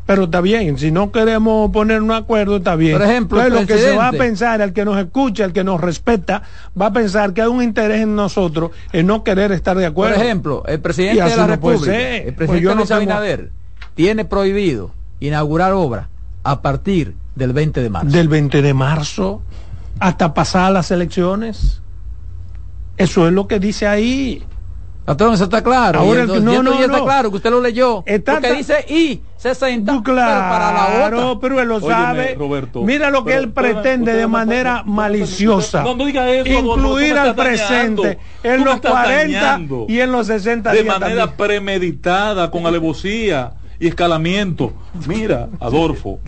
Pero 0.06 0.24
está 0.26 0.41
bien, 0.41 0.78
si 0.78 0.91
no 0.91 1.12
queremos 1.12 1.71
poner 1.71 2.02
un 2.02 2.12
acuerdo, 2.12 2.58
está 2.58 2.76
bien. 2.76 2.97
Por 2.97 3.08
ejemplo, 3.08 3.50
lo 3.50 3.65
que 3.65 3.78
se 3.78 3.95
va 3.95 4.10
a 4.10 4.12
pensar, 4.12 4.60
el 4.60 4.74
que 4.74 4.84
nos 4.84 4.97
escucha, 4.97 5.45
el 5.45 5.54
que 5.54 5.63
nos 5.63 5.80
respeta, 5.80 6.41
va 6.80 6.88
a 6.88 6.91
pensar 6.91 7.34
que 7.34 7.43
hay 7.43 7.47
un 7.47 7.63
interés 7.63 8.02
en 8.02 8.15
nosotros 8.15 8.71
en 8.91 9.08
no 9.08 9.24
querer 9.24 9.54
estar 9.54 9.78
de 9.78 9.86
acuerdo. 9.86 10.15
Por 10.15 10.26
ejemplo, 10.26 10.63
el 10.67 10.82
presidente 10.82 11.24
de 11.24 11.38
la 11.38 11.47
República, 11.47 11.95
el 11.95 12.34
pues 12.34 12.50
presidente 12.50 12.76
Luis 12.76 12.91
Abinader, 12.91 13.61
tiene 13.95 14.25
prohibido 14.25 14.91
inaugurar 15.19 15.73
obra 15.73 16.10
a 16.43 16.62
partir 16.62 17.15
del 17.36 17.54
20 17.54 17.82
de 17.82 17.89
marzo. 17.89 18.10
Del 18.10 18.27
20 18.27 18.62
de 18.62 18.73
marzo 18.73 19.41
hasta 19.99 20.34
pasar 20.34 20.71
las 20.71 20.91
elecciones. 20.91 21.82
Eso 22.97 23.27
es 23.27 23.34
lo 23.34 23.47
que 23.47 23.60
dice 23.60 23.88
ahí. 23.88 24.43
Patrón, 25.06 25.34
eso 25.34 25.45
está 25.45 25.63
claro. 25.63 25.99
Ahora, 25.99 26.25
no, 26.25 26.39
no, 26.39 26.63
no, 26.63 26.80
está 26.80 27.01
claro 27.01 27.32
que 27.32 27.38
usted 27.38 27.49
lo 27.49 27.60
leyó. 27.60 28.04
Está 28.06 28.34
porque 28.34 28.54
dice 28.54 28.86
I 28.88 29.21
60 29.38 30.01
claro, 30.04 30.04
pero 30.04 30.49
para 30.49 30.73
la 30.73 31.08
otra. 31.08 31.41
pero 31.41 31.60
él 31.60 31.67
lo 31.67 31.82
sabe. 31.82 32.36
Roberto, 32.36 32.84
Mira 32.84 33.10
lo 33.10 33.25
que 33.25 33.36
él 33.36 33.49
pretende 33.49 34.13
de 34.13 34.27
manera 34.27 34.84
maliciosa. 34.84 35.84
No, 35.84 35.95
diga 35.95 36.30
eso, 36.30 36.47
incluir 36.47 37.17
al 37.17 37.36
presente 37.36 38.19
en 38.43 38.63
los 38.63 38.80
40 38.80 39.62
y 39.88 39.99
en 39.99 40.12
los 40.12 40.27
60 40.27 40.71
de 40.71 40.84
manera 40.84 41.36
premeditada 41.36 42.51
con 42.51 42.67
alevosía 42.67 43.54
y 43.82 43.88
escalamiento. 43.88 44.72
Mira, 45.08 45.50
Adolfo, 45.60 46.20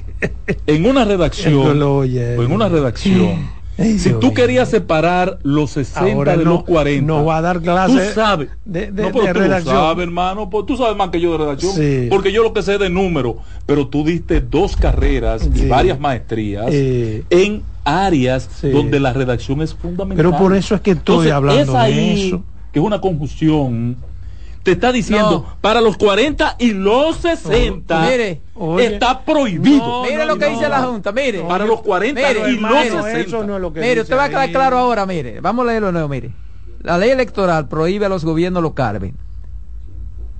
en 0.68 0.86
una 0.86 1.06
redacción, 1.06 1.82
en 2.04 2.52
una 2.52 2.68
redacción 2.68 3.64
si 3.78 4.14
tú 4.20 4.34
querías 4.34 4.70
separar 4.70 5.40
los 5.42 5.72
60 5.72 6.38
de 6.38 6.46
los 6.46 6.64
40, 6.64 7.06
no 7.06 7.26
va 7.26 7.38
a 7.38 7.42
dar 7.42 7.62
clase. 7.62 8.08
Tú 8.08 8.14
sabes. 8.14 8.50
De, 8.66 8.92
de, 8.92 9.04
no, 9.04 9.12
pero 9.12 9.26
de 9.26 9.34
tú 9.34 9.40
redacción. 9.40 9.76
sabes, 9.76 10.04
hermano. 10.04 10.50
Pues 10.50 10.66
tú 10.66 10.78
sabes 10.78 10.96
más 10.96 11.10
que 11.10 11.20
yo 11.20 11.32
de 11.32 11.38
redacción. 11.40 11.74
Sí. 11.74 12.08
Porque 12.10 12.32
yo 12.32 12.44
lo 12.44 12.54
que 12.54 12.62
sé 12.62 12.78
de 12.78 12.90
número. 12.90 13.38
Pero 13.66 13.88
tú 13.88 14.04
diste 14.04 14.42
dos 14.42 14.76
carreras 14.76 15.42
sí. 15.42 15.64
y 15.64 15.68
varias 15.68 16.00
maestrías 16.00 16.68
eh. 16.70 17.24
en 17.30 17.64
áreas 17.84 18.48
sí. 18.62 18.70
donde 18.70 19.00
la 19.00 19.12
redacción 19.12 19.62
es 19.62 19.74
fundamental. 19.74 20.18
Pero 20.18 20.38
por 20.38 20.56
eso 20.56 20.76
es 20.76 20.82
que 20.82 20.92
estoy 20.92 21.28
Entonces, 21.28 21.34
hablando 21.34 21.62
es 21.62 21.70
ahí 21.70 21.96
de 21.96 22.28
eso. 22.28 22.44
Que 22.72 22.80
es 22.80 22.86
una 22.86 23.02
confusión 23.02 23.98
te 24.64 24.72
está 24.72 24.94
diciendo 24.94 25.46
no. 25.46 25.58
para 25.60 25.82
los 25.82 25.98
40 25.98 26.56
y 26.58 26.72
los 26.72 27.18
60 27.18 28.00
oh, 28.00 28.10
mire, 28.10 28.42
oye, 28.56 28.94
está 28.94 29.24
prohibido. 29.24 29.86
No, 29.86 30.04
mire 30.04 30.26
lo 30.26 30.38
que 30.38 30.48
dice 30.48 30.70
la 30.70 30.84
Junta, 30.84 31.12
mire. 31.12 31.42
Para 31.42 31.66
los 31.66 31.82
40 31.82 32.22
mire, 32.22 32.50
y 32.50 32.60
los 32.60 33.04
60. 33.04 33.20
Eso 33.20 33.44
no 33.44 33.58
es 33.58 33.62
lo 33.62 33.74
que 33.74 33.82
mire, 33.82 34.02
usted 34.02 34.16
va 34.16 34.24
a 34.26 34.30
quedar 34.30 34.50
claro 34.52 34.78
ahora, 34.78 35.06
mire. 35.06 35.42
Vamos 35.42 35.66
a 35.66 35.72
leerlo 35.72 35.92
nuevo, 35.92 36.08
mire. 36.08 36.32
La 36.82 36.98
ley 36.98 37.10
electoral 37.10 37.68
prohíbe 37.68 38.06
a 38.06 38.10
los 38.10 38.24
gobiernos 38.24 38.64
locales 38.64 39.14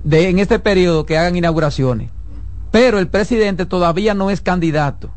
de 0.04 0.28
en 0.28 0.38
este 0.38 0.58
periodo 0.58 1.04
que 1.04 1.18
hagan 1.18 1.36
inauguraciones. 1.36 2.10
Pero 2.70 2.98
el 2.98 3.08
presidente 3.08 3.66
todavía 3.66 4.14
no 4.14 4.30
es 4.30 4.40
candidato. 4.40 5.10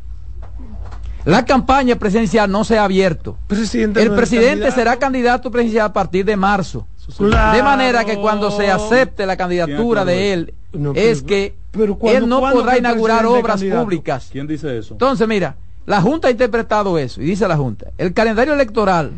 La 1.26 1.46
campaña 1.46 1.98
presidencial 1.98 2.50
no 2.50 2.63
se 2.63 2.78
ha 2.78 2.84
abierto. 2.84 3.38
Presidente 3.48 4.02
el 4.02 4.10
no 4.10 4.15
presidente 4.15 4.50
candidato. 4.50 4.76
será 4.76 4.96
candidato 4.98 5.52
presidencial 5.52 5.88
a 5.88 5.93
partir 5.93 6.24
de 6.24 6.38
marzo. 6.38 6.88
Claro. 7.17 7.56
De 7.58 7.63
manera 7.63 8.04
que 8.04 8.17
cuando 8.17 8.52
se 8.52 8.70
acepte 8.70 9.26
la 9.26 9.38
candidatura 9.38 10.04
de 10.04 10.34
él, 10.34 10.54
No, 10.74 10.93
pero- 10.93 11.06
es 11.08 11.24
que 11.24 11.56
pero 11.72 11.96
¿cuándo- 11.96 12.17
él 12.24 12.30
no 12.30 12.39
podrá 12.41 12.78
inaugurar 12.78 13.26
obras 13.26 13.56
candidato? 13.58 13.84
públicas. 13.84 14.30
¿Quién 14.32 14.46
dice 14.48 14.78
eso? 14.78 14.93
Entonces, 14.96 15.28
mira, 15.28 15.56
la 15.86 16.02
Junta 16.02 16.28
ha 16.28 16.32
interpretado 16.32 16.98
eso 16.98 17.22
y 17.22 17.26
dice 17.26 17.48
la 17.48 17.56
Junta, 17.56 17.88
el 17.98 18.13
calendario 18.13 18.54
electoral 18.54 19.12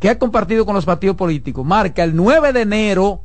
que 0.00 0.08
ha 0.10 0.18
compartido 0.18 0.66
con 0.66 0.74
los 0.74 0.84
partidos 0.84 1.16
políticos 1.16 1.64
marca 1.64 2.02
el 2.02 2.14
9 2.16 2.52
de 2.52 2.62
enero 2.62 3.20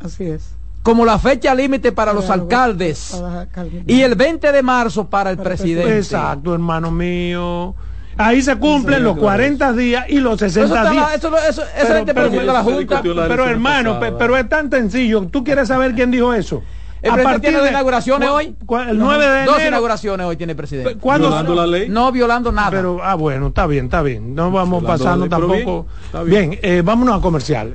Así 0.00 0.24
es. 0.24 0.50
como 0.82 1.04
la 1.04 1.18
fecha 1.18 1.54
límite 1.54 1.90
para 1.92 2.12
los 2.12 2.30
alcaldes 2.30 3.20
para 3.20 3.46
y 3.86 4.02
el 4.02 4.14
20 4.14 4.52
de 4.52 4.62
marzo 4.62 5.08
para 5.08 5.30
el 5.30 5.36
Para 5.36 5.50
el 5.50 5.56
presidente. 5.56 5.98
Exacto, 5.98 6.54
hermano 6.54 6.90
mío. 6.92 7.74
Ahí 8.18 8.40
se 8.42 8.56
cumplen 8.56 8.98
Sí, 8.98 9.02
los 9.04 9.12
claro. 9.14 9.26
40 9.26 9.72
días 9.74 10.04
y 10.08 10.20
los 10.20 10.40
Eso 10.40 10.48
60 10.54 10.76
está 10.76 10.90
días. 10.90 11.06
la- 11.08 11.14
eso, 11.14 11.28
eso- 11.36 11.62
esa 11.62 11.82
es 11.82 11.88
la 11.88 11.94
Pero- 12.14 12.30
pero- 12.30 12.30
de 12.30 12.46
la 12.46 12.62
Junta. 12.62 13.02
Pero 13.02 13.44
hermano, 13.46 13.94
pasada. 14.00 14.18
pero 14.18 14.36
es 14.36 14.48
tan 14.48 14.70
sencillo. 14.70 15.26
¿Tú 15.30 15.44
quieres 15.44 15.68
saber 15.68 15.94
quién 15.94 16.10
dijo 16.10 16.32
eso? 16.32 16.62
¿El 17.02 17.10
A 17.12 17.16
partir 17.22 17.40
tiene 17.42 17.56
dos 17.58 17.64
de- 17.64 17.70
inauguraciones 17.70 18.28
hoy? 18.30 18.46
El 18.88 18.98
9 18.98 19.26
de 19.28 19.44
Dos 19.44 19.54
enero. 19.56 19.68
inauguraciones 19.68 20.26
hoy 20.26 20.36
tiene 20.36 20.52
el 20.52 20.56
presidente. 20.56 20.96
¿Cuándo- 20.96 21.28
Violando 21.28 21.54
la 21.54 21.66
ley. 21.66 21.88
No 21.90 22.10
violando 22.10 22.50
nada. 22.50 22.70
Pero, 22.70 23.00
ah, 23.02 23.14
bueno, 23.14 23.48
está 23.48 23.66
bien, 23.66 23.84
está 23.84 24.00
bien. 24.02 24.34
No 24.34 24.50
vamos 24.50 24.80
Violando 24.80 25.04
pasando 25.04 25.26
pero 25.26 25.46
tampoco. 25.48 25.82
bien, 25.82 26.06
está 26.06 26.22
bien. 26.22 26.50
Bien, 26.50 26.60
eh, 26.62 26.82
vámonos 26.82 27.18
a 27.18 27.20
comerciales. 27.20 27.74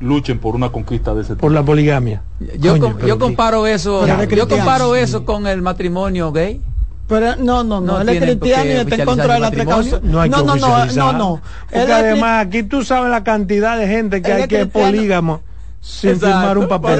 luchen 0.00 0.38
por 0.38 0.54
una 0.54 0.70
conquista 0.70 1.14
de 1.14 1.22
ese 1.22 1.34
tipo. 1.34 1.42
Por 1.42 1.52
la 1.52 1.62
poligamia. 1.62 2.22
Yo, 2.58 2.76
yo 3.06 3.18
comparo 3.18 3.66
eso, 3.66 4.06
yo 4.06 4.48
comparo 4.48 4.96
eso 4.96 5.24
con 5.24 5.46
el 5.46 5.62
matrimonio 5.62 6.32
gay. 6.32 6.60
Pero 7.06 7.34
no, 7.36 7.64
no, 7.64 7.80
no, 7.80 8.00
él 8.00 8.08
es 8.08 8.22
cristiano 8.22 8.70
y 8.70 8.74
está 8.74 8.94
en 8.94 9.04
contra 9.04 9.34
de 9.34 9.40
la 9.40 9.50
precaución. 9.50 10.00
No, 10.04 10.20
hay 10.20 10.30
no, 10.30 10.44
no, 10.44 10.54
no, 10.54 10.86
no, 10.86 11.12
no. 11.12 11.42
Porque 11.70 11.92
además 11.92 12.46
aquí 12.46 12.62
tú 12.62 12.84
sabes 12.84 13.10
la 13.10 13.24
cantidad 13.24 13.76
de 13.76 13.88
gente 13.88 14.22
que 14.22 14.32
hay 14.32 14.46
que 14.46 14.66
polígamo 14.66 15.42
sin 15.80 16.20
firmar 16.20 16.56
un 16.56 16.68
papel. 16.68 16.98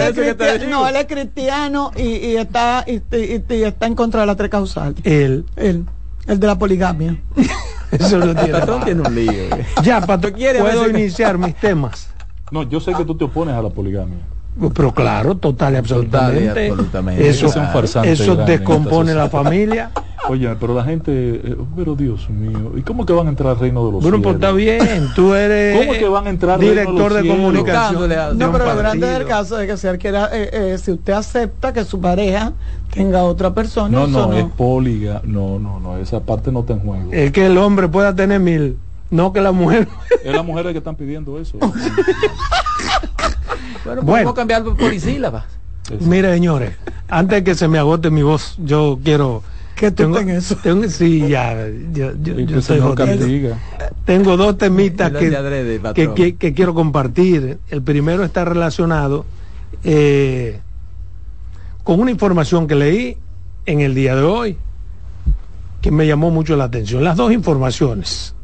no, 0.68 0.88
él 0.88 0.96
es 0.96 1.06
cristiano 1.06 1.92
y, 1.96 2.02
y 2.02 2.36
está 2.36 2.84
y, 2.86 3.02
y, 3.14 3.62
está 3.62 3.86
en 3.86 3.94
contra 3.94 4.22
de 4.22 4.26
la 4.26 4.36
trecausal. 4.36 4.96
Él. 5.04 5.44
Él. 5.56 5.86
El 6.26 6.38
de 6.38 6.46
la 6.46 6.58
poligamia. 6.58 7.16
Eso 7.90 8.18
lo 8.18 8.34
tiene. 8.34 8.60
tiene 8.84 9.00
un 9.00 9.14
lío. 9.14 9.32
Ya, 9.82 10.00
Pato, 10.00 10.28
puedo 10.32 10.88
iniciar 10.88 11.38
mis 11.38 11.56
temas. 11.56 12.08
No, 12.50 12.62
yo 12.62 12.80
sé 12.80 12.92
que 12.94 13.04
tú 13.04 13.16
te 13.16 13.24
opones 13.24 13.54
a 13.54 13.62
la 13.62 13.70
poligamia. 13.70 14.18
Pero 14.74 14.92
claro, 14.92 15.36
total 15.36 15.74
y 15.74 15.76
absolutamente. 15.76 16.72
Eso, 17.18 17.48
eso 18.04 18.36
descompone 18.36 19.14
la 19.14 19.28
familia. 19.28 19.90
Oye, 20.28 20.54
pero 20.60 20.74
la 20.74 20.84
gente, 20.84 21.12
eh, 21.12 21.56
pero 21.74 21.96
Dios 21.96 22.28
mío, 22.28 22.72
¿y 22.76 22.82
cómo 22.82 23.06
que 23.06 23.12
van 23.12 23.26
a 23.26 23.30
entrar 23.30 23.50
al 23.50 23.58
reino 23.58 23.86
de 23.86 23.92
los 23.92 24.02
bueno, 24.02 24.20
pues 24.20 24.34
está 24.34 24.52
bien, 24.52 25.08
tú 25.14 25.34
eres 25.34 25.78
¿Cómo 25.78 25.98
que 25.98 26.08
van 26.08 26.26
a 26.26 26.30
entrar 26.30 26.60
director 26.60 27.14
de, 27.14 27.26
comunicación. 27.26 28.38
no, 28.38 28.52
pero 28.52 28.66
lo 28.66 28.76
grande 28.76 29.06
del 29.06 29.26
caso 29.26 29.58
es 29.58 29.66
que 29.66 29.76
si, 29.76 29.98
quiera, 29.98 30.28
eh, 30.32 30.50
eh, 30.52 30.78
si 30.78 30.92
usted 30.92 31.14
acepta 31.14 31.72
que 31.72 31.84
su 31.84 32.00
pareja 32.00 32.52
tenga 32.92 33.24
otra 33.24 33.54
persona. 33.54 33.88
No, 33.88 34.06
no, 34.06 34.32
es 34.34 34.44
poliga, 34.44 35.22
no, 35.24 35.58
no, 35.58 35.80
no, 35.80 35.96
esa 35.96 36.20
parte 36.20 36.52
no 36.52 36.60
está 36.60 36.74
en 36.74 36.80
juego. 36.80 37.12
Es 37.12 37.32
que 37.32 37.46
el 37.46 37.56
hombre 37.56 37.88
pueda 37.88 38.14
tener 38.14 38.40
mil, 38.40 38.76
no 39.10 39.32
que 39.32 39.40
la 39.40 39.52
mujer. 39.52 39.88
Es 40.22 40.32
las 40.32 40.44
mujeres 40.44 40.72
que 40.72 40.78
están 40.78 40.96
pidiendo 40.96 41.40
eso. 41.40 41.56
Bueno, 43.84 44.02
podemos 44.04 44.34
cambiar 44.34 44.64
por 44.64 44.98
sílabas. 44.98 45.44
Mire, 46.00 46.32
señores, 46.34 46.72
antes 47.08 47.38
de 47.38 47.44
que 47.44 47.54
se 47.54 47.68
me 47.68 47.78
agote 47.78 48.10
mi 48.10 48.22
voz, 48.22 48.56
yo 48.58 48.98
quiero 49.02 49.42
que 49.74 49.90
tengo, 49.90 50.18
eso? 50.18 50.56
Tengo, 50.56 50.88
sí, 50.88 51.26
ya, 51.26 51.56
yo, 51.92 52.12
yo, 52.14 52.60
soy 52.60 52.82
Tengo 54.04 54.36
dos 54.36 54.58
temitas 54.58 55.10
que, 55.10 56.14
que, 56.14 56.36
que, 56.36 56.52
quiero 56.52 56.74
compartir. 56.74 57.58
El 57.70 57.82
primero 57.82 58.22
está 58.22 58.44
relacionado 58.44 59.24
eh, 59.82 60.60
con 61.82 61.98
una 61.98 62.10
información 62.10 62.66
que 62.66 62.74
leí 62.74 63.16
en 63.64 63.80
el 63.80 63.94
día 63.94 64.14
de 64.14 64.22
hoy 64.22 64.58
que 65.80 65.90
me 65.90 66.06
llamó 66.06 66.30
mucho 66.30 66.56
la 66.56 66.64
atención. 66.64 67.02
Las 67.02 67.16
dos 67.16 67.32
informaciones. 67.32 68.34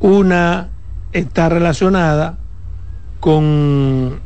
Una 0.00 0.68
está 1.12 1.48
relacionada 1.48 2.38
con 3.20 4.20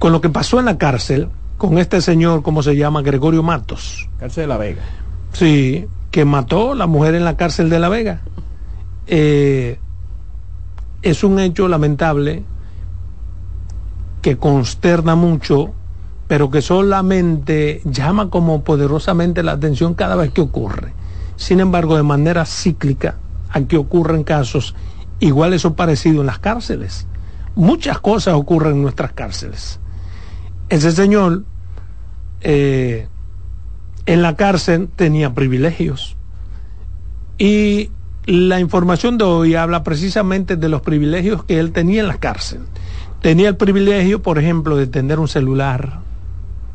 con 0.00 0.12
lo 0.12 0.22
que 0.22 0.30
pasó 0.30 0.58
en 0.58 0.64
la 0.64 0.78
cárcel 0.78 1.28
con 1.58 1.78
este 1.78 2.00
señor, 2.00 2.42
¿cómo 2.42 2.62
se 2.62 2.74
llama? 2.74 3.02
Gregorio 3.02 3.42
Matos. 3.42 4.08
Cárcel 4.18 4.44
de 4.44 4.48
La 4.48 4.56
Vega. 4.56 4.82
Sí, 5.34 5.86
que 6.10 6.24
mató 6.24 6.72
a 6.72 6.74
la 6.74 6.86
mujer 6.86 7.14
en 7.14 7.24
la 7.24 7.36
cárcel 7.36 7.68
de 7.68 7.78
La 7.78 7.90
Vega. 7.90 8.22
Eh, 9.06 9.78
es 11.02 11.22
un 11.22 11.38
hecho 11.38 11.68
lamentable 11.68 12.44
que 14.22 14.38
consterna 14.38 15.16
mucho, 15.16 15.74
pero 16.26 16.50
que 16.50 16.62
solamente 16.62 17.82
llama 17.84 18.30
como 18.30 18.64
poderosamente 18.64 19.42
la 19.42 19.52
atención 19.52 19.92
cada 19.92 20.16
vez 20.16 20.32
que 20.32 20.40
ocurre. 20.40 20.94
Sin 21.36 21.60
embargo, 21.60 21.98
de 21.98 22.04
manera 22.04 22.46
cíclica, 22.46 23.16
aquí 23.50 23.76
ocurren 23.76 24.24
casos 24.24 24.74
iguales 25.18 25.66
o 25.66 25.74
parecidos 25.74 26.20
en 26.20 26.26
las 26.26 26.38
cárceles. 26.38 27.06
Muchas 27.54 27.98
cosas 27.98 28.32
ocurren 28.32 28.76
en 28.76 28.82
nuestras 28.82 29.12
cárceles 29.12 29.78
ese 30.70 30.92
señor 30.92 31.44
eh, 32.40 33.08
en 34.06 34.22
la 34.22 34.36
cárcel 34.36 34.88
tenía 34.94 35.34
privilegios. 35.34 36.16
Y 37.38 37.90
la 38.24 38.60
información 38.60 39.18
de 39.18 39.24
hoy 39.24 39.54
habla 39.56 39.82
precisamente 39.82 40.56
de 40.56 40.68
los 40.68 40.80
privilegios 40.80 41.44
que 41.44 41.58
él 41.58 41.72
tenía 41.72 42.00
en 42.00 42.08
la 42.08 42.18
cárcel. 42.18 42.60
Tenía 43.20 43.48
el 43.48 43.56
privilegio, 43.56 44.22
por 44.22 44.38
ejemplo, 44.38 44.76
de 44.76 44.86
tener 44.86 45.18
un 45.18 45.28
celular, 45.28 46.00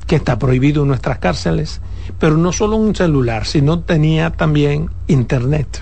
que 0.07 0.17
está 0.17 0.37
prohibido 0.37 0.83
en 0.83 0.89
nuestras 0.89 1.17
cárceles, 1.17 1.81
pero 2.19 2.37
no 2.37 2.51
solo 2.51 2.75
un 2.75 2.93
celular, 2.93 3.45
sino 3.45 3.79
tenía 3.79 4.31
también 4.31 4.89
internet. 5.07 5.81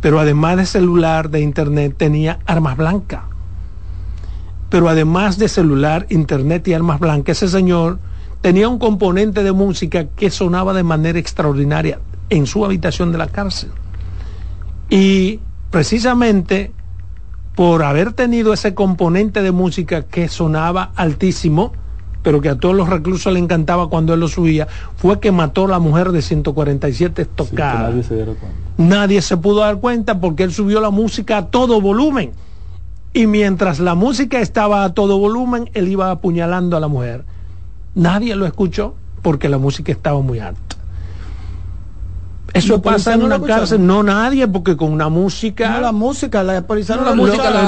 Pero 0.00 0.18
además 0.18 0.56
de 0.56 0.66
celular, 0.66 1.30
de 1.30 1.40
internet, 1.40 1.94
tenía 1.96 2.40
armas 2.46 2.76
blancas 2.76 3.29
pero 4.70 4.88
además 4.88 5.36
de 5.36 5.48
celular, 5.48 6.06
internet 6.10 6.66
y 6.68 6.74
armas 6.74 7.00
blancas, 7.00 7.42
ese 7.42 7.48
señor 7.48 7.98
tenía 8.40 8.68
un 8.68 8.78
componente 8.78 9.42
de 9.42 9.52
música 9.52 10.06
que 10.06 10.30
sonaba 10.30 10.72
de 10.72 10.84
manera 10.84 11.18
extraordinaria 11.18 11.98
en 12.30 12.46
su 12.46 12.64
habitación 12.64 13.10
de 13.12 13.18
la 13.18 13.26
cárcel. 13.26 13.70
Y 14.88 15.40
precisamente 15.70 16.72
por 17.56 17.82
haber 17.82 18.12
tenido 18.12 18.52
ese 18.52 18.72
componente 18.72 19.42
de 19.42 19.50
música 19.50 20.04
que 20.04 20.28
sonaba 20.28 20.92
altísimo, 20.94 21.72
pero 22.22 22.40
que 22.40 22.48
a 22.48 22.56
todos 22.56 22.74
los 22.74 22.88
reclusos 22.88 23.32
le 23.32 23.40
encantaba 23.40 23.88
cuando 23.88 24.14
él 24.14 24.20
lo 24.20 24.28
subía, 24.28 24.68
fue 24.96 25.18
que 25.18 25.32
mató 25.32 25.64
a 25.64 25.68
la 25.68 25.78
mujer 25.80 26.12
de 26.12 26.22
147 26.22 27.24
tocadas. 27.24 27.90
nadie, 27.90 28.02
se 28.04 28.26
nadie 28.78 29.22
se 29.22 29.36
pudo 29.36 29.60
dar 29.60 29.78
cuenta 29.78 30.20
porque 30.20 30.44
él 30.44 30.52
subió 30.52 30.80
la 30.80 30.90
música 30.90 31.38
a 31.38 31.46
todo 31.46 31.80
volumen 31.80 32.32
y 33.12 33.26
mientras 33.26 33.80
la 33.80 33.94
música 33.94 34.40
estaba 34.40 34.84
a 34.84 34.94
todo 34.94 35.18
volumen, 35.18 35.68
él 35.74 35.88
iba 35.88 36.10
apuñalando 36.10 36.76
a 36.76 36.80
la 36.80 36.88
mujer. 36.88 37.24
Nadie 37.94 38.36
lo 38.36 38.46
escuchó 38.46 38.94
porque 39.22 39.48
la 39.48 39.58
música 39.58 39.90
estaba 39.90 40.20
muy 40.20 40.38
alta. 40.38 40.69
Eso 42.52 42.82
pasa 42.82 43.14
en 43.14 43.22
una 43.22 43.40
cárcel, 43.40 43.86
no 43.86 44.02
nadie, 44.02 44.48
porque 44.48 44.76
con 44.76 44.92
una 44.92 45.08
música. 45.08 45.70
No, 45.70 45.80
la 45.80 45.92
música, 45.92 46.42
la 46.42 46.62
policía 46.62 46.96
no, 46.96 47.04
la 47.04 47.14
música, 47.14 47.50
la, 47.50 47.62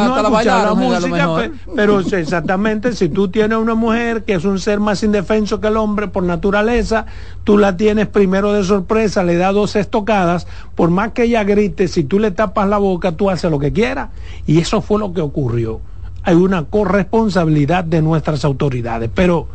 la, 0.64 0.74
música, 0.74 1.50
pero 1.76 2.00
exactamente, 2.12 2.92
si 2.94 3.08
tú 3.08 3.28
tienes 3.28 3.58
una 3.58 3.74
mujer 3.74 4.24
que 4.24 4.34
es 4.34 4.44
un 4.44 4.58
ser 4.58 4.80
más 4.80 5.02
indefenso 5.02 5.60
que 5.60 5.68
el 5.68 5.76
hombre 5.76 6.08
por 6.08 6.24
naturaleza, 6.24 7.06
tú 7.44 7.58
la 7.58 7.76
tienes 7.76 8.08
primero 8.08 8.52
de 8.52 8.64
sorpresa, 8.64 9.22
le 9.22 9.36
das 9.36 9.54
dos 9.54 9.76
estocadas, 9.76 10.46
por 10.74 10.90
más 10.90 11.12
que 11.12 11.24
ella 11.24 11.44
grite, 11.44 11.86
si 11.86 12.04
tú 12.04 12.18
le 12.18 12.30
tapas 12.30 12.68
la 12.68 12.78
boca, 12.78 13.12
tú 13.12 13.30
haces 13.30 13.50
lo 13.50 13.58
que 13.58 13.72
quieras. 13.72 14.10
Y 14.46 14.58
eso 14.58 14.82
fue 14.82 14.98
lo 14.98 15.12
que 15.12 15.20
ocurrió. 15.20 15.80
Hay 16.24 16.34
una 16.34 16.64
corresponsabilidad 16.64 17.84
de 17.84 18.02
nuestras 18.02 18.44
autoridades. 18.44 19.10
Pero 19.14 19.48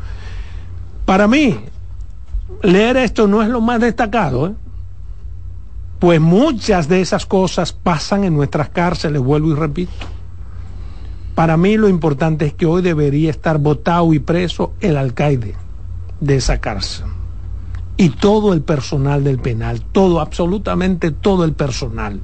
para 1.06 1.28
mí, 1.28 1.60
leer 2.62 2.98
esto 2.98 3.28
no 3.28 3.42
es 3.42 3.50
lo 3.50 3.62
más 3.62 3.80
destacado, 3.80 4.48
¿eh? 4.48 4.52
Pues 6.00 6.22
muchas 6.22 6.88
de 6.88 7.02
esas 7.02 7.26
cosas 7.26 7.74
pasan 7.74 8.24
en 8.24 8.36
nuestras 8.36 8.70
cárceles, 8.70 9.22
vuelvo 9.22 9.52
y 9.52 9.56
repito. 9.56 9.92
Para 11.34 11.58
mí 11.58 11.78
lo 11.78 11.90
importante 11.90 12.46
es 12.46 12.54
que 12.54 12.66
hoy 12.66 12.82
debería 12.82 13.32
estar 13.32 13.58
votado 13.58 14.14
y 14.14 14.20
preso 14.20 14.74
el 14.80 14.98
alcaide 14.98 15.56
de 16.20 16.36
esa 16.36 16.60
cárcel. 16.60 17.08
Y 17.96 18.10
todo 18.10 18.54
el 18.54 18.62
personal 18.62 19.24
del 19.24 19.40
penal, 19.40 19.82
todo, 19.82 20.20
absolutamente 20.20 21.12
todo 21.12 21.46
el 21.46 21.54
personal. 21.54 22.22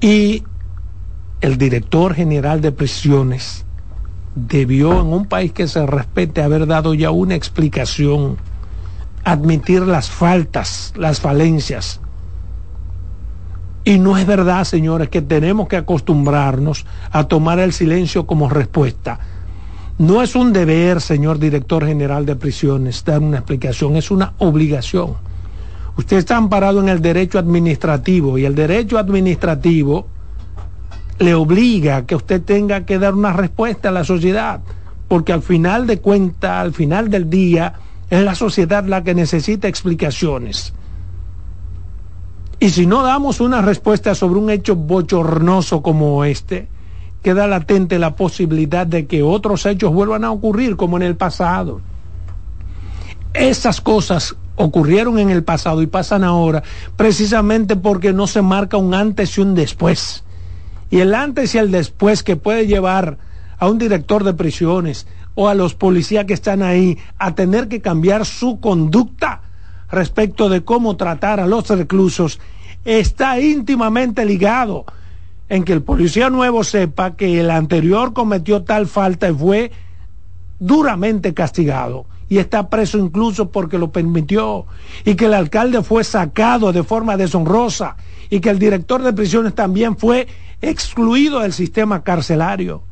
Y 0.00 0.44
el 1.40 1.56
director 1.56 2.14
general 2.14 2.60
de 2.60 2.72
prisiones 2.72 3.64
debió 4.34 5.00
en 5.00 5.06
un 5.06 5.26
país 5.26 5.52
que 5.52 5.66
se 5.66 5.86
respete 5.86 6.42
haber 6.42 6.66
dado 6.66 6.92
ya 6.92 7.10
una 7.10 7.36
explicación, 7.36 8.36
admitir 9.24 9.82
las 9.82 10.10
faltas, 10.10 10.92
las 10.96 11.20
falencias 11.20 12.00
y 13.84 13.98
no 13.98 14.16
es 14.16 14.26
verdad, 14.26 14.64
señores, 14.64 15.10
que 15.10 15.20
tenemos 15.20 15.68
que 15.68 15.76
acostumbrarnos 15.76 16.86
a 17.10 17.24
tomar 17.24 17.58
el 17.58 17.72
silencio 17.72 18.26
como 18.26 18.48
respuesta. 18.48 19.18
No 19.98 20.22
es 20.22 20.34
un 20.34 20.52
deber, 20.52 21.00
señor 21.00 21.38
director 21.38 21.84
general 21.86 22.24
de 22.26 22.34
prisiones, 22.34 23.04
dar 23.04 23.20
una 23.20 23.38
explicación, 23.38 23.96
es 23.96 24.10
una 24.10 24.32
obligación. 24.38 25.14
Usted 25.96 26.16
está 26.16 26.36
amparado 26.36 26.80
en 26.80 26.88
el 26.88 27.00
derecho 27.00 27.38
administrativo 27.38 28.38
y 28.38 28.44
el 28.44 28.54
derecho 28.54 28.98
administrativo 28.98 30.08
le 31.18 31.34
obliga 31.34 31.98
a 31.98 32.06
que 32.06 32.16
usted 32.16 32.42
tenga 32.42 32.84
que 32.84 32.98
dar 32.98 33.14
una 33.14 33.32
respuesta 33.32 33.90
a 33.90 33.92
la 33.92 34.02
sociedad, 34.02 34.60
porque 35.06 35.32
al 35.32 35.42
final 35.42 35.86
de 35.86 36.00
cuentas, 36.00 36.50
al 36.50 36.72
final 36.72 37.10
del 37.10 37.30
día, 37.30 37.74
es 38.10 38.22
la 38.24 38.34
sociedad 38.34 38.84
la 38.84 39.04
que 39.04 39.14
necesita 39.14 39.68
explicaciones. 39.68 40.72
Y 42.64 42.70
si 42.70 42.86
no 42.86 43.02
damos 43.02 43.42
una 43.42 43.60
respuesta 43.60 44.14
sobre 44.14 44.40
un 44.40 44.48
hecho 44.48 44.74
bochornoso 44.74 45.82
como 45.82 46.24
este, 46.24 46.66
queda 47.22 47.46
latente 47.46 47.98
la 47.98 48.16
posibilidad 48.16 48.86
de 48.86 49.04
que 49.04 49.22
otros 49.22 49.66
hechos 49.66 49.92
vuelvan 49.92 50.24
a 50.24 50.30
ocurrir 50.30 50.74
como 50.74 50.96
en 50.96 51.02
el 51.02 51.14
pasado. 51.14 51.82
Esas 53.34 53.82
cosas 53.82 54.34
ocurrieron 54.56 55.18
en 55.18 55.28
el 55.28 55.44
pasado 55.44 55.82
y 55.82 55.86
pasan 55.88 56.24
ahora 56.24 56.62
precisamente 56.96 57.76
porque 57.76 58.14
no 58.14 58.26
se 58.26 58.40
marca 58.40 58.78
un 58.78 58.94
antes 58.94 59.36
y 59.36 59.42
un 59.42 59.54
después. 59.54 60.24
Y 60.88 61.00
el 61.00 61.14
antes 61.14 61.54
y 61.54 61.58
el 61.58 61.70
después 61.70 62.22
que 62.22 62.36
puede 62.36 62.66
llevar 62.66 63.18
a 63.58 63.68
un 63.68 63.76
director 63.76 64.24
de 64.24 64.32
prisiones 64.32 65.06
o 65.34 65.50
a 65.50 65.54
los 65.54 65.74
policías 65.74 66.24
que 66.24 66.32
están 66.32 66.62
ahí 66.62 66.96
a 67.18 67.34
tener 67.34 67.68
que 67.68 67.82
cambiar 67.82 68.24
su 68.24 68.58
conducta 68.58 69.42
respecto 69.90 70.48
de 70.48 70.64
cómo 70.64 70.96
tratar 70.96 71.40
a 71.40 71.46
los 71.46 71.68
reclusos 71.68 72.40
está 72.84 73.40
íntimamente 73.40 74.24
ligado 74.24 74.84
en 75.48 75.64
que 75.64 75.72
el 75.72 75.82
policía 75.82 76.30
nuevo 76.30 76.64
sepa 76.64 77.16
que 77.16 77.40
el 77.40 77.50
anterior 77.50 78.12
cometió 78.12 78.62
tal 78.62 78.86
falta 78.86 79.28
y 79.28 79.34
fue 79.34 79.72
duramente 80.58 81.34
castigado 81.34 82.06
y 82.28 82.38
está 82.38 82.70
preso 82.70 82.98
incluso 82.98 83.50
porque 83.50 83.78
lo 83.78 83.90
permitió 83.92 84.66
y 85.04 85.14
que 85.14 85.26
el 85.26 85.34
alcalde 85.34 85.82
fue 85.82 86.04
sacado 86.04 86.72
de 86.72 86.82
forma 86.82 87.16
deshonrosa 87.16 87.96
y 88.30 88.40
que 88.40 88.50
el 88.50 88.58
director 88.58 89.02
de 89.02 89.12
prisiones 89.12 89.54
también 89.54 89.96
fue 89.96 90.26
excluido 90.62 91.40
del 91.40 91.52
sistema 91.52 92.02
carcelario. 92.02 92.82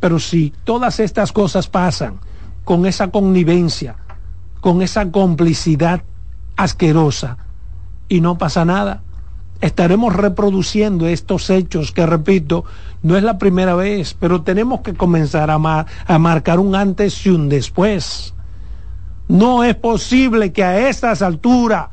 Pero 0.00 0.18
si 0.18 0.52
todas 0.64 1.00
estas 1.00 1.32
cosas 1.32 1.68
pasan 1.68 2.20
con 2.64 2.86
esa 2.86 3.08
connivencia, 3.08 3.96
con 4.60 4.80
esa 4.80 5.10
complicidad 5.10 6.02
asquerosa 6.56 7.36
y 8.08 8.20
no 8.20 8.38
pasa 8.38 8.64
nada, 8.64 9.02
estaremos 9.60 10.14
reproduciendo 10.14 11.06
estos 11.06 11.50
hechos 11.50 11.92
que, 11.92 12.06
repito, 12.06 12.64
no 13.02 13.16
es 13.16 13.22
la 13.22 13.38
primera 13.38 13.74
vez, 13.74 14.14
pero 14.14 14.42
tenemos 14.42 14.80
que 14.80 14.94
comenzar 14.94 15.50
a, 15.50 15.86
a 16.06 16.18
marcar 16.18 16.60
un 16.60 16.74
antes 16.74 17.26
y 17.26 17.30
un 17.30 17.48
después. 17.48 18.34
No 19.28 19.64
es 19.64 19.74
posible 19.74 20.52
que 20.52 20.64
a 20.64 20.88
estas 20.88 21.22
alturas 21.22 21.88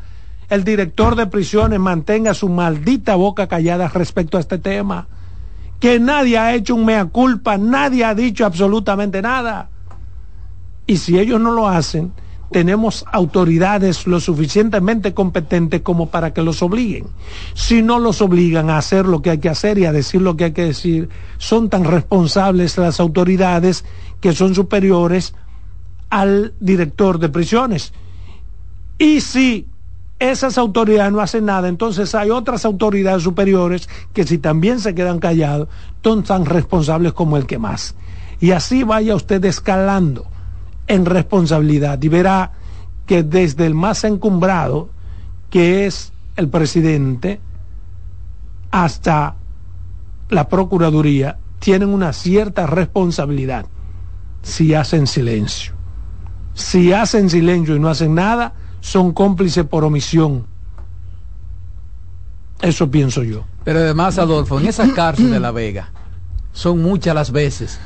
el 0.50 0.64
director 0.64 1.16
de 1.16 1.28
prisiones 1.28 1.80
mantenga 1.80 2.34
su 2.34 2.50
maldita 2.50 3.16
boca 3.16 3.48
callada 3.48 3.88
respecto 3.88 4.38
a 4.38 4.42
este 4.42 4.58
tema. 4.58 5.08
Que 5.80 6.00
nadie 6.00 6.38
ha 6.38 6.54
hecho 6.54 6.76
un 6.76 6.86
mea 6.86 7.06
culpa, 7.06 7.58
nadie 7.58 8.06
ha 8.06 8.16
dicho 8.16 8.46
absolutamente 8.46 9.22
nada. 9.22 9.70
Y 10.88 10.98
si 10.98 11.20
ellos 11.20 11.42
no 11.42 11.52
lo 11.52 11.68
hacen, 11.68 12.14
tenemos 12.56 13.04
autoridades 13.12 14.08
lo 14.08 14.22
suficientemente 14.22 15.14
competentes 15.14 15.82
como 15.82 16.10
para 16.10 16.34
que 16.34 16.42
los 16.42 16.62
obliguen. 16.62 17.06
Si 17.54 17.82
no 17.82 18.00
los 18.00 18.22
obligan 18.22 18.70
a 18.70 18.78
hacer 18.78 19.06
lo 19.06 19.22
que 19.22 19.32
hay 19.32 19.40
que 19.40 19.50
hacer 19.50 19.78
y 19.78 19.84
a 19.84 19.92
decir 19.92 20.22
lo 20.22 20.38
que 20.38 20.46
hay 20.46 20.52
que 20.54 20.64
decir, 20.64 21.10
son 21.38 21.70
tan 21.70 21.84
responsables 21.84 22.78
las 22.78 23.02
autoridades 23.02 23.84
que 24.22 24.32
son 24.32 24.56
superiores 24.56 25.36
al 26.10 26.54
director 26.62 27.20
de 27.20 27.28
prisiones. 27.28 27.92
Y 28.98 29.20
si 29.20 29.68
esas 30.20 30.58
autoridades 30.58 31.12
no 31.12 31.20
hacen 31.20 31.44
nada, 31.44 31.68
entonces 31.68 32.16
hay 32.16 32.30
otras 32.30 32.64
autoridades 32.64 33.24
superiores 33.24 33.90
que 34.14 34.24
si 34.24 34.38
también 34.38 34.80
se 34.80 34.96
quedan 34.96 35.20
callados, 35.20 35.68
son 36.02 36.24
tan 36.24 36.46
responsables 36.46 37.12
como 37.12 37.36
el 37.36 37.48
que 37.48 37.58
más. 37.58 37.96
Y 38.40 38.52
así 38.52 38.84
vaya 38.84 39.14
usted 39.14 39.44
escalando 39.44 40.28
en 40.88 41.06
responsabilidad 41.06 42.02
y 42.02 42.10
verá 42.10 42.52
que 43.06 43.24
desde 43.24 43.66
el 43.66 43.76
más 43.76 44.04
encumbrado, 44.04 44.90
que 45.50 45.86
es 45.86 46.12
el 46.36 46.50
presidente, 46.50 47.40
hasta 48.72 49.36
la 50.30 50.50
Procuraduría, 50.50 51.38
tienen 51.60 51.90
una 51.90 52.14
cierta 52.14 52.68
responsabilidad 52.68 53.66
si 54.42 54.74
hacen 54.74 55.08
silencio. 55.08 55.74
Si 56.54 56.94
hacen 56.94 57.30
silencio 57.30 57.76
y 57.76 57.80
no 57.80 57.90
hacen 57.90 58.16
nada, 58.16 58.54
son 58.80 59.14
cómplices 59.14 59.66
por 59.66 59.84
omisión. 59.84 60.46
Eso 62.62 62.90
pienso 62.90 63.24
yo. 63.24 63.44
Pero 63.64 63.80
además, 63.80 64.18
Adolfo, 64.18 64.60
en 64.60 64.68
esa 64.68 64.92
cárcel 64.94 65.32
de 65.32 65.40
La 65.40 65.52
Vega, 65.52 65.92
son 66.54 66.82
muchas 66.82 67.14
las 67.14 67.32
veces 67.32 67.80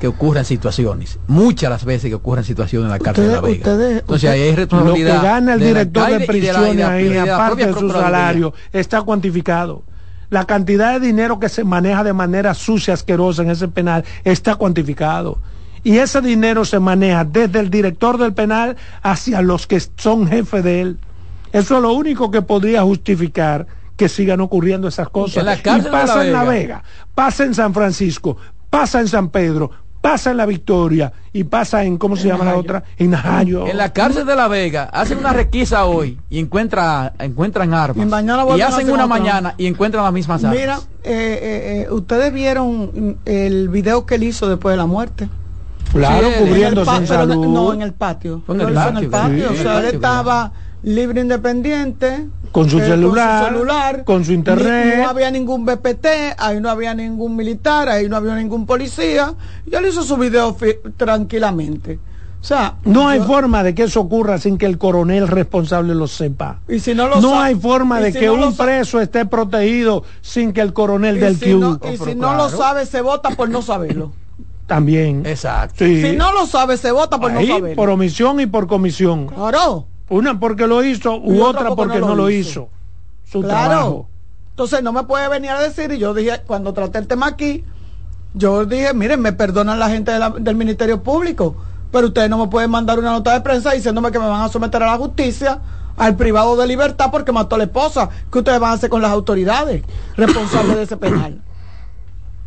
que 0.00 0.06
ocurren 0.08 0.44
situaciones, 0.44 1.18
muchas 1.26 1.70
las 1.70 1.84
veces 1.84 2.10
que 2.10 2.14
ocurren 2.14 2.44
situaciones 2.44 2.86
en 2.86 2.90
la 2.90 2.98
cárcel 2.98 3.28
de 3.28 3.32
La 3.32 3.40
Vega. 3.40 3.98
Entonces 3.98 4.30
ahí 4.30 4.42
hay 4.42 4.54
responsabilidad. 4.54 5.14
Lo 5.14 5.20
que 5.20 5.26
gana 5.26 5.54
el 5.54 5.60
director 5.60 6.10
de, 6.10 6.26
prisión 6.26 6.82
ahí, 6.82 7.16
aparte 7.16 7.66
de 7.66 7.74
su 7.74 7.90
salario, 7.90 8.52
está 8.72 9.02
cuantificado. 9.02 9.82
La 10.28 10.44
cantidad 10.44 10.98
de 10.98 11.06
dinero 11.06 11.38
que 11.38 11.48
se 11.48 11.64
maneja 11.64 12.02
de 12.02 12.12
manera 12.12 12.52
sucia, 12.54 12.94
asquerosa 12.94 13.42
en 13.42 13.50
ese 13.50 13.68
penal, 13.68 14.04
está 14.24 14.56
cuantificado. 14.56 15.38
Y 15.84 15.98
ese 15.98 16.20
dinero 16.20 16.64
se 16.64 16.80
maneja 16.80 17.24
desde 17.24 17.60
el 17.60 17.70
director 17.70 18.18
del 18.18 18.34
penal 18.34 18.76
hacia 19.02 19.40
los 19.40 19.66
que 19.68 19.80
son 19.96 20.26
jefes 20.26 20.64
de 20.64 20.80
él. 20.80 20.98
Eso 21.52 21.76
es 21.76 21.82
lo 21.82 21.92
único 21.92 22.30
que 22.30 22.42
podría 22.42 22.82
justificar 22.82 23.66
que 23.96 24.08
sigan 24.08 24.40
ocurriendo 24.40 24.88
esas 24.88 25.08
cosas. 25.08 25.44
la 25.44 25.54
y 25.54 25.82
pasa 25.90 26.26
en 26.26 26.32
La 26.32 26.44
Vega, 26.44 26.82
pasa 27.14 27.44
en 27.44 27.54
San 27.54 27.72
Francisco, 27.72 28.36
pasa 28.68 29.00
en 29.00 29.08
San 29.08 29.30
Pedro, 29.30 29.70
pasa 30.06 30.30
en 30.30 30.36
La 30.36 30.46
Victoria 30.46 31.12
y 31.32 31.42
pasa 31.42 31.82
en, 31.82 31.98
¿cómo 31.98 32.14
se 32.14 32.28
llama 32.28 32.44
la 32.44 32.56
otra? 32.56 32.84
En 32.96 33.10
Najayo. 33.10 33.66
En 33.66 33.76
la 33.76 33.92
cárcel 33.92 34.24
de 34.24 34.36
La 34.36 34.46
Vega 34.46 34.84
hacen 34.84 35.18
una 35.18 35.32
requisa 35.32 35.84
hoy 35.86 36.16
y 36.30 36.38
encuentra, 36.38 37.12
encuentran 37.18 37.74
armas. 37.74 38.06
Y, 38.56 38.60
hacen 38.60 38.88
una 38.88 39.08
mañana 39.08 39.56
y 39.58 39.66
encuentran 39.66 40.04
las 40.04 40.12
mismas 40.12 40.44
armas. 40.44 40.60
Mira, 40.60 40.78
eh, 41.02 41.10
eh, 41.42 41.86
eh, 41.88 41.92
ustedes 41.92 42.32
vieron 42.32 43.18
el 43.24 43.68
video 43.68 44.06
que 44.06 44.14
él 44.14 44.22
hizo 44.22 44.48
después 44.48 44.74
de 44.74 44.76
la 44.76 44.86
muerte. 44.86 45.28
Claro, 45.90 46.28
cubriendo 46.38 46.84
sin 46.84 47.06
salud. 47.08 47.44
No, 47.44 47.72
en 47.72 47.82
el 47.82 47.92
patio. 47.92 48.44
En 48.46 48.60
el 48.60 49.08
patio. 49.10 49.50
o 49.50 49.56
sea, 49.56 49.80
él 49.80 49.86
estaba 49.86 50.52
libre 50.86 51.20
independiente 51.20 52.28
con 52.52 52.70
su, 52.70 52.78
celular, 52.78 54.04
con 54.04 54.24
su 54.24 54.32
internet 54.32 54.98
no 54.98 55.08
había 55.08 55.32
ningún 55.32 55.66
BPT 55.66 56.06
ahí 56.38 56.60
no 56.60 56.70
había 56.70 56.94
ningún 56.94 57.34
militar 57.34 57.88
ahí 57.88 58.08
no 58.08 58.16
había 58.16 58.36
ningún 58.36 58.66
policía 58.66 59.34
y 59.68 59.74
él 59.74 59.86
hizo 59.86 60.04
su 60.04 60.16
video 60.16 60.56
tranquilamente 60.96 61.98
o 62.40 62.44
sea, 62.44 62.76
no 62.84 63.08
hay 63.08 63.18
forma 63.18 63.64
de 63.64 63.74
que 63.74 63.82
eso 63.84 63.98
ocurra 63.98 64.38
sin 64.38 64.56
que 64.56 64.66
el 64.66 64.78
coronel 64.78 65.26
responsable 65.26 65.96
lo 65.96 66.06
sepa. 66.06 66.60
Y 66.68 66.78
si 66.78 66.94
no 66.94 67.08
lo 67.08 67.20
no 67.20 67.40
hay 67.40 67.56
forma 67.56 67.98
de 67.98 68.12
que 68.12 68.30
un 68.30 68.56
preso 68.56 69.00
esté 69.00 69.26
protegido 69.26 70.04
sin 70.20 70.52
que 70.52 70.60
el 70.60 70.72
coronel 70.72 71.18
del 71.18 71.36
si 71.36 71.46
y 71.46 71.96
si 71.96 72.14
no 72.14 72.34
lo 72.34 72.48
sabe, 72.48 72.86
se 72.86 73.00
vota 73.00 73.30
por 73.30 73.48
no 73.48 73.62
saberlo. 73.62 74.12
También. 74.68 75.26
Exacto. 75.26 75.84
Si 75.84 76.14
no 76.14 76.32
lo 76.32 76.46
sabe, 76.46 76.76
se 76.76 76.92
vota 76.92 77.18
por 77.18 77.32
no 77.32 77.44
saberlo. 77.44 77.74
Por 77.74 77.90
omisión 77.90 78.38
y 78.38 78.46
por 78.46 78.68
comisión. 78.68 79.26
Claro. 79.26 79.88
Una 80.08 80.38
porque 80.38 80.66
lo 80.66 80.84
hizo 80.84 81.16
u 81.16 81.42
otra 81.42 81.74
porque, 81.74 81.98
no, 81.98 82.14
lo 82.14 82.30
hizo. 82.30 82.68
Su 83.24 83.42
claro. 83.42 84.06
Entonces 84.50 84.82
no 84.82 84.92
me 84.92 85.02
puede 85.02 85.28
venir 85.28 85.50
a 85.50 85.60
decir, 85.60 85.92
y 85.92 85.98
yo 85.98 86.14
dije, 86.14 86.40
cuando 86.46 86.72
traté 86.72 86.98
el 86.98 87.06
tema 87.06 87.26
aquí, 87.26 87.64
yo 88.34 88.64
dije, 88.64 88.94
miren, 88.94 89.20
me 89.20 89.32
perdonan 89.32 89.78
la 89.78 89.90
gente 89.90 90.12
del 90.38 90.56
Ministerio 90.56 91.02
Público, 91.02 91.56
pero 91.90 92.08
ustedes 92.08 92.30
no 92.30 92.38
me 92.38 92.48
pueden 92.48 92.70
mandar 92.70 92.98
una 92.98 93.10
nota 93.10 93.32
de 93.32 93.40
prensa 93.40 93.72
diciéndome 93.72 94.10
que 94.12 94.18
me 94.18 94.28
van 94.28 94.42
a 94.42 94.48
someter 94.48 94.82
a 94.82 94.86
la 94.86 94.96
justicia, 94.96 95.60
al 95.96 96.16
privado 96.16 96.56
de 96.56 96.66
libertad 96.66 97.10
porque 97.10 97.32
mató 97.32 97.56
a 97.56 97.58
la 97.58 97.64
esposa. 97.64 98.08
¿Qué 98.30 98.38
ustedes 98.38 98.60
van 98.60 98.70
a 98.70 98.74
hacer 98.74 98.90
con 98.90 99.02
las 99.02 99.10
autoridades 99.10 99.82
responsables 100.16 100.76
de 100.76 100.82
ese 100.84 100.96
penal? 100.96 101.42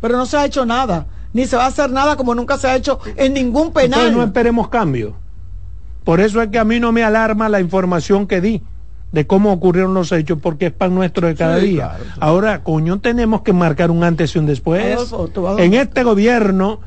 Pero 0.00 0.16
no 0.16 0.26
se 0.26 0.36
ha 0.36 0.44
hecho 0.46 0.64
nada, 0.64 1.06
ni 1.32 1.46
se 1.46 1.56
va 1.56 1.64
a 1.64 1.68
hacer 1.68 1.90
nada 1.90 2.16
como 2.16 2.34
nunca 2.34 2.56
se 2.58 2.68
ha 2.68 2.76
hecho 2.76 3.00
en 3.16 3.34
ningún 3.34 3.72
penal. 3.72 4.00
Entonces 4.00 4.16
no 4.16 4.22
esperemos 4.22 4.68
cambio. 4.68 5.14
Por 6.04 6.20
eso 6.20 6.40
es 6.42 6.48
que 6.48 6.58
a 6.58 6.64
mí 6.64 6.80
no 6.80 6.92
me 6.92 7.04
alarma 7.04 7.48
la 7.48 7.60
información 7.60 8.26
que 8.26 8.40
di 8.40 8.62
de 9.12 9.26
cómo 9.26 9.52
ocurrieron 9.52 9.92
los 9.94 10.12
hechos, 10.12 10.38
porque 10.40 10.66
es 10.66 10.72
pan 10.72 10.94
nuestro 10.94 11.26
de 11.26 11.34
cada 11.34 11.56
día. 11.56 11.96
Ahora, 12.20 12.62
coño, 12.62 13.00
tenemos 13.00 13.42
que 13.42 13.52
marcar 13.52 13.90
un 13.90 14.04
antes 14.04 14.34
y 14.36 14.38
un 14.38 14.46
después. 14.46 15.12
en 15.58 15.74
este 15.74 16.04
gobierno 16.04 16.80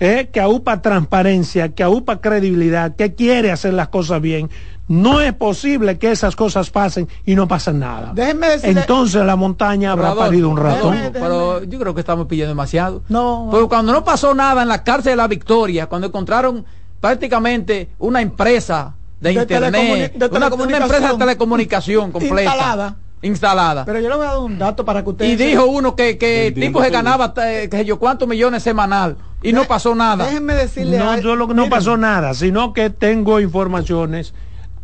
eh, 0.00 0.28
que 0.32 0.40
aupa 0.40 0.80
transparencia, 0.80 1.70
que 1.70 1.82
aupa 1.82 2.20
credibilidad, 2.20 2.94
que 2.94 3.14
quiere 3.14 3.50
hacer 3.50 3.74
las 3.74 3.88
cosas 3.88 4.20
bien, 4.20 4.48
no 4.86 5.20
es 5.20 5.34
posible 5.34 5.98
que 5.98 6.12
esas 6.12 6.36
cosas 6.36 6.70
pasen 6.70 7.08
y 7.26 7.34
no 7.34 7.48
pasen 7.48 7.80
nada. 7.80 8.14
Entonces 8.62 9.24
la 9.24 9.36
montaña 9.36 9.92
habrá 9.92 10.14
parido 10.14 10.48
un 10.48 10.56
ratón. 10.56 10.96
Pero 11.12 11.64
yo 11.64 11.78
creo 11.78 11.94
que 11.94 12.00
estamos 12.00 12.26
pidiendo 12.26 12.50
demasiado. 12.50 13.02
No. 13.08 13.48
Porque 13.50 13.68
cuando 13.68 13.92
no 13.92 14.04
pasó 14.04 14.34
nada 14.34 14.62
en 14.62 14.68
la 14.68 14.84
cárcel 14.84 15.12
de 15.12 15.16
la 15.16 15.26
Victoria, 15.26 15.86
cuando 15.86 16.06
encontraron 16.06 16.64
prácticamente 17.00 17.90
una 17.98 18.20
empresa 18.20 18.94
de, 19.20 19.32
internet, 19.32 20.14
una, 20.30 20.46
empresa 20.46 21.12
de 21.12 21.18
telecomunicación 21.18 22.12
completa. 22.12 22.96
instalada. 23.20 23.84
Pero 23.84 24.00
yo 24.00 24.08
le 24.08 24.14
voy 24.16 24.26
a 24.26 24.30
dar 24.30 24.38
un 24.38 24.58
dato 24.58 24.84
para 24.84 25.02
que 25.02 25.10
ustedes... 25.10 25.32
Y 25.32 25.36
dijo 25.36 25.66
uno 25.66 25.96
que, 25.96 26.18
que 26.18 26.52
tipo 26.52 26.82
se 26.82 26.90
ganaba, 26.90 27.34
eh, 27.44 27.68
que 27.68 27.84
yo, 27.84 27.98
cuántos 27.98 28.28
millones 28.28 28.62
semanal 28.62 29.16
y 29.42 29.52
no 29.52 29.64
pasó 29.64 29.94
nada. 29.94 30.26
Déjenme 30.26 30.54
decirle... 30.54 30.98
No, 30.98 31.18
yo 31.18 31.36
no 31.36 31.68
pasó 31.68 31.96
nada, 31.96 32.34
sino 32.34 32.72
que 32.72 32.90
tengo 32.90 33.40
informaciones 33.40 34.34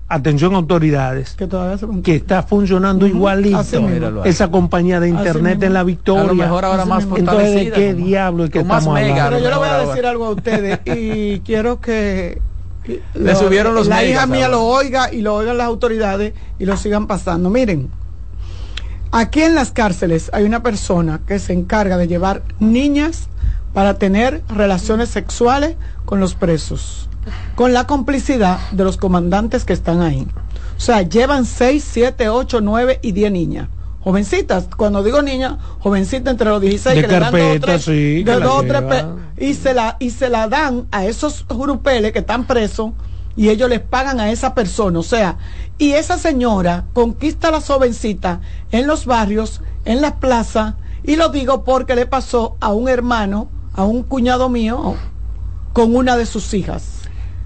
atención 0.09 0.55
autoridades, 0.55 1.37
que, 2.03 2.17
está 2.17 2.43
funcionando 2.43 3.07
igualito 3.07 3.61
esa 4.25 4.51
compañía 4.51 5.01
de 5.01 5.09
internet 5.09 5.63
en 5.63 5.73
la 5.73 5.83
Victoria. 5.83 6.31
A 6.31 6.35
mejor 6.35 6.65
ahora 6.65 6.85
más 6.85 7.05
Entonces, 7.17 7.55
¿de 7.55 7.71
qué 7.73 7.95
diablo 7.95 8.45
es 8.45 8.51
que 8.51 8.61
estamos 8.61 8.87
hablando? 8.87 9.25
Pero 9.31 9.39
yo 9.39 9.51
le 9.51 9.57
voy 9.57 9.69
a 9.69 9.79
decir 9.79 10.07
algo 10.07 10.27
a 10.27 10.31
ustedes 10.31 10.81
y 10.85 11.41
quiero 11.45 11.81
que 11.81 12.41
le 13.15 13.35
subieron 13.35 13.75
los 13.75 13.87
la 13.87 14.05
hija 14.05 14.27
mía 14.27 14.49
lo 14.49 14.63
oiga 14.63 15.11
y 15.13 15.23
lo 15.23 15.35
oigan 15.35 15.57
las 15.57 15.67
autoridades 15.67 16.35
y 16.59 16.67
lo 16.67 16.77
sigan 16.77 17.07
pasando. 17.07 17.49
Miren, 17.49 17.91
aquí 19.11 19.43
en 19.43 19.55
las 19.55 19.73
cárceles 19.73 20.31
hay 20.35 20.45
una 20.45 20.63
persona 20.63 21.21
que 21.27 21.39
se 21.39 21.55
encarga 21.55 21.97
de 21.97 22.09
llevar 22.09 22.43
niñas 22.61 23.29
para 23.73 23.99
tener 23.99 24.43
relaciones 24.49 25.09
sexuales 25.09 25.77
con 26.05 26.21
los 26.21 26.35
presos 26.35 27.09
con 27.55 27.73
la 27.73 27.87
complicidad 27.87 28.59
de 28.73 28.85
los 28.85 28.97
comandantes 28.97 29.65
que 29.65 29.73
están 29.73 30.03
ahí. 30.03 30.27
O 30.77 30.81
sea, 30.81 31.03
llevan 31.03 31.45
6, 31.45 31.85
7, 31.93 32.29
8, 32.29 32.61
9 32.61 33.01
y 33.03 33.13
10 33.13 33.33
niñas. 33.33 33.69
Jovencitas, 34.01 34.69
cuando 34.77 35.03
digo 35.03 35.23
niña, 35.23 35.57
jovencita 35.79 36.31
entre 36.31 36.51
los 36.51 36.61
16 36.61 37.01
que 37.01 37.09
le 37.09 37.21
dan 37.21 37.33
dos, 37.33 38.65
y 39.39 39.55
se 39.55 39.73
la 39.73 39.97
y 39.99 40.11
se 40.11 40.29
la 40.29 40.47
dan 40.47 40.87
a 40.91 41.07
esos 41.07 41.47
grupeles 41.49 42.13
que 42.13 42.19
están 42.19 42.47
presos 42.47 42.91
y 43.35 43.49
ellos 43.49 43.71
les 43.71 43.81
pagan 43.81 44.21
a 44.21 44.31
esa 44.31 44.55
persona, 44.55 44.99
o 44.99 45.03
sea, 45.03 45.39
y 45.79 45.93
esa 45.93 46.19
señora 46.19 46.85
conquista 46.93 47.49
a 47.49 47.53
la 47.53 47.61
jovencita 47.63 48.43
en 48.73 48.87
los 48.87 49.07
barrios, 49.07 49.63
en 49.87 50.03
las 50.03 50.13
plazas, 50.13 50.75
y 51.03 51.17
lo 51.17 51.31
digo 51.31 51.65
porque 51.65 51.97
le 51.97 52.05
pasó 52.05 52.59
a 52.61 52.75
un 52.75 52.91
hermano, 52.91 53.49
a 53.73 53.85
un 53.85 54.03
cuñado 54.03 54.51
mío, 54.51 54.97
con 55.73 55.97
una 55.97 56.19
de 56.19 56.27
sus 56.27 56.53
hijas 56.53 56.94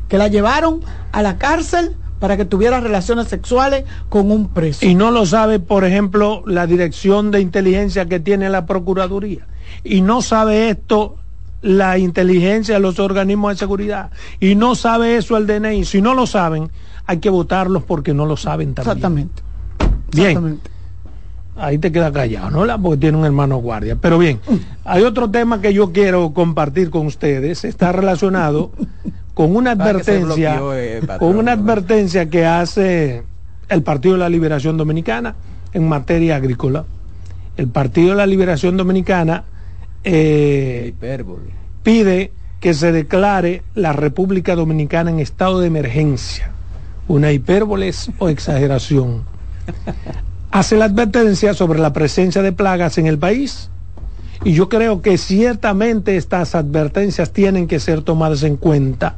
que 0.08 0.18
la 0.18 0.28
llevaron 0.28 0.80
a 1.12 1.22
la 1.22 1.38
cárcel 1.38 1.96
para 2.18 2.36
que 2.36 2.44
tuviera 2.44 2.80
relaciones 2.80 3.28
sexuales 3.28 3.84
con 4.08 4.30
un 4.30 4.48
preso. 4.48 4.84
Y 4.84 4.94
no 4.94 5.10
lo 5.10 5.26
sabe, 5.26 5.60
por 5.60 5.84
ejemplo, 5.84 6.42
la 6.46 6.66
dirección 6.66 7.30
de 7.30 7.40
inteligencia 7.40 8.06
que 8.06 8.20
tiene 8.20 8.50
la 8.50 8.66
Procuraduría. 8.66 9.46
Y 9.84 10.00
no 10.00 10.22
sabe 10.22 10.70
esto 10.70 11.16
la 11.62 11.98
inteligencia 11.98 12.74
de 12.74 12.80
los 12.80 12.98
organismos 12.98 13.52
de 13.52 13.58
seguridad. 13.58 14.10
Y 14.40 14.54
no 14.54 14.74
sabe 14.74 15.16
eso 15.16 15.36
el 15.36 15.46
DNI. 15.46 15.84
Si 15.84 16.02
no 16.02 16.14
lo 16.14 16.26
saben, 16.26 16.70
hay 17.06 17.18
que 17.18 17.30
votarlos 17.30 17.84
porque 17.84 18.14
no 18.14 18.26
lo 18.26 18.36
saben 18.36 18.74
también. 18.74 18.96
Exactamente. 18.96 19.42
Bien. 20.12 20.60
Ahí 21.56 21.78
te 21.78 21.90
queda 21.90 22.12
callado, 22.12 22.50
¿no? 22.50 22.82
Porque 22.82 22.98
tiene 22.98 23.18
un 23.18 23.24
hermano 23.24 23.56
guardia. 23.56 23.96
Pero 23.96 24.18
bien, 24.18 24.40
hay 24.84 25.02
otro 25.02 25.28
tema 25.28 25.60
que 25.60 25.74
yo 25.74 25.92
quiero 25.92 26.32
compartir 26.32 26.90
con 26.90 27.06
ustedes. 27.06 27.64
Está 27.64 27.90
relacionado 27.90 28.70
con 29.38 29.54
una 29.54 29.70
advertencia, 29.70 30.60
eh, 30.74 31.00
con 31.20 31.36
una 31.36 31.52
advertencia 31.52 32.28
que 32.28 32.44
hace 32.44 33.22
el 33.68 33.84
Partido 33.84 34.14
de 34.14 34.18
la 34.18 34.28
Liberación 34.28 34.76
Dominicana 34.76 35.36
en 35.72 35.88
materia 35.88 36.34
agrícola. 36.34 36.84
El 37.56 37.68
Partido 37.68 38.10
de 38.10 38.16
la 38.16 38.26
Liberación 38.26 38.76
Dominicana 38.76 39.44
eh, 40.02 40.92
pide 41.84 42.32
que 42.58 42.74
se 42.74 42.90
declare 42.90 43.62
la 43.76 43.92
República 43.92 44.56
Dominicana 44.56 45.12
en 45.12 45.20
estado 45.20 45.60
de 45.60 45.68
emergencia. 45.68 46.50
Una 47.06 47.30
hipérbole 47.30 47.94
o 48.18 48.28
exageración. 48.30 49.22
Hace 50.50 50.76
la 50.76 50.86
advertencia 50.86 51.54
sobre 51.54 51.78
la 51.78 51.92
presencia 51.92 52.42
de 52.42 52.50
plagas 52.50 52.98
en 52.98 53.06
el 53.06 53.18
país. 53.18 53.70
Y 54.42 54.54
yo 54.54 54.68
creo 54.68 55.00
que 55.00 55.16
ciertamente 55.16 56.16
estas 56.16 56.56
advertencias 56.56 57.32
tienen 57.32 57.68
que 57.68 57.78
ser 57.78 58.02
tomadas 58.02 58.42
en 58.42 58.56
cuenta 58.56 59.14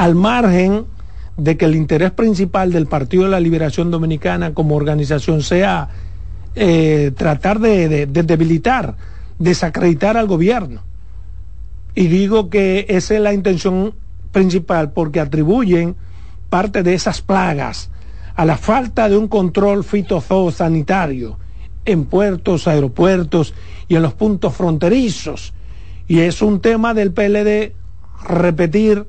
al 0.00 0.14
margen 0.14 0.86
de 1.36 1.58
que 1.58 1.66
el 1.66 1.76
interés 1.76 2.12
principal 2.12 2.72
del 2.72 2.86
Partido 2.86 3.24
de 3.24 3.28
la 3.28 3.38
Liberación 3.38 3.90
Dominicana 3.90 4.54
como 4.54 4.74
organización 4.74 5.42
sea 5.42 5.90
eh, 6.54 7.12
tratar 7.14 7.60
de, 7.60 8.06
debilitar, 8.06 8.96
desacreditar 9.38 10.16
al 10.16 10.26
gobierno. 10.26 10.80
Y 11.94 12.06
digo 12.06 12.48
que 12.48 12.86
esa 12.88 13.14
es 13.14 13.20
la 13.20 13.34
intención 13.34 13.92
principal 14.32 14.92
porque 14.92 15.20
atribuyen 15.20 15.96
parte 16.48 16.82
de 16.82 16.94
esas 16.94 17.20
plagas 17.20 17.90
a 18.36 18.46
la 18.46 18.56
falta 18.56 19.06
de 19.06 19.18
un 19.18 19.28
control 19.28 19.84
fitosanitario 19.84 21.36
en 21.84 22.06
puertos, 22.06 22.66
aeropuertos 22.66 23.52
y 23.86 23.96
en 23.96 24.02
los 24.02 24.14
puntos 24.14 24.54
fronterizos. 24.54 25.52
Y 26.08 26.20
es 26.20 26.40
un 26.40 26.62
tema 26.62 26.94
del 26.94 27.12
PLD 27.12 27.74
repetir 28.26 29.04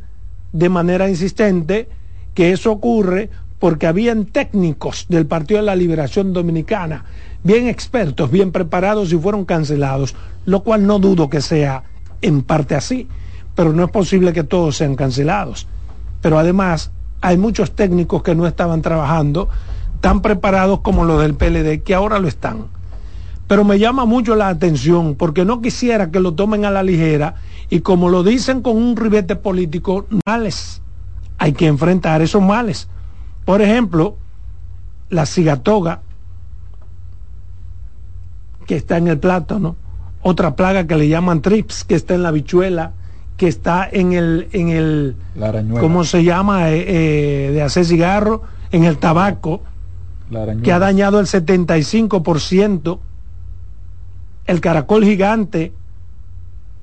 de 0.52 0.70
manera 0.70 1.10
insistente 1.10 1.90
que 2.34 2.52
eso 2.52 2.72
ocurre 2.72 3.30
porque 3.60 3.88
habían 3.88 4.26
técnicos 4.26 5.06
del 5.08 5.28
Partido 5.28 5.60
de 5.60 5.68
la 5.68 5.76
Liberación 5.76 6.34
Dominicana, 6.34 7.06
bien 7.44 7.68
expertos, 7.68 8.32
bien 8.32 8.52
preparados 8.52 9.14
y 9.14 9.18
fueron 9.18 9.46
cancelados, 9.46 10.16
lo 10.46 10.64
cual 10.64 10.88
no 10.88 10.98
dudo 11.00 11.30
que 11.30 11.42
sea 11.42 11.84
en 12.22 12.42
parte 12.42 12.76
así, 12.76 13.08
pero 13.56 13.74
no 13.74 13.84
es 13.84 13.92
posible 13.92 14.34
que 14.34 14.44
todos 14.44 14.78
sean 14.78 14.96
cancelados. 14.96 15.68
Pero 16.22 16.40
además 16.40 16.92
hay 17.22 17.38
muchos 17.38 17.76
técnicos 17.76 18.24
que 18.24 18.34
no 18.34 18.48
estaban 18.48 18.82
trabajando 18.82 19.50
tan 20.00 20.22
preparados 20.22 20.80
como 20.80 21.06
los 21.06 21.22
del 21.22 21.36
PLD, 21.36 21.84
que 21.84 21.94
ahora 21.94 22.20
lo 22.20 22.28
están. 22.28 22.66
Pero 23.48 23.64
me 23.64 23.78
llama 23.78 24.06
mucho 24.06 24.36
la 24.36 24.48
atención 24.48 25.16
porque 25.16 25.46
no 25.46 25.62
quisiera 25.62 26.10
que 26.10 26.20
lo 26.20 26.34
tomen 26.34 26.66
a 26.66 26.72
la 26.72 26.82
ligera 26.82 27.36
y 27.72 27.80
como 27.80 28.10
lo 28.10 28.22
dicen 28.22 28.62
con 28.62 28.76
un 28.76 28.98
ribete 28.98 29.38
político, 29.38 30.06
males. 30.28 30.82
Hay 31.38 31.54
que 31.54 31.68
enfrentar 31.68 32.22
esos 32.22 32.42
males. 32.42 32.90
Por 33.46 33.62
ejemplo, 33.62 34.18
la 35.10 35.26
cigatoga, 35.26 36.02
que 38.68 38.76
está 38.76 38.98
en 38.98 39.08
el 39.08 39.20
plátano, 39.20 39.78
otra 40.22 40.58
plaga 40.58 40.86
que 40.86 40.98
le 40.98 41.08
llaman 41.08 41.42
trips, 41.42 41.86
que 41.86 41.96
está 41.96 42.14
en 42.14 42.24
la 42.24 42.32
bichuela, 42.32 42.92
que 43.38 43.48
está 43.48 43.88
en 43.90 44.12
el, 44.12 44.50
en 44.52 44.68
el 44.70 45.16
¿cómo 45.80 46.04
se 46.04 46.26
llama? 46.26 46.72
Eh, 46.72 46.84
eh, 46.88 47.52
de 47.52 47.62
hacer 47.62 47.86
cigarro, 47.86 48.44
en 48.72 48.84
el 48.84 48.98
tabaco, 48.98 49.62
que 50.62 50.74
ha 50.74 50.80
dañado 50.80 51.22
el 51.22 51.26
75%, 51.26 53.00
el 54.46 54.60
caracol 54.60 55.06
gigante, 55.06 55.72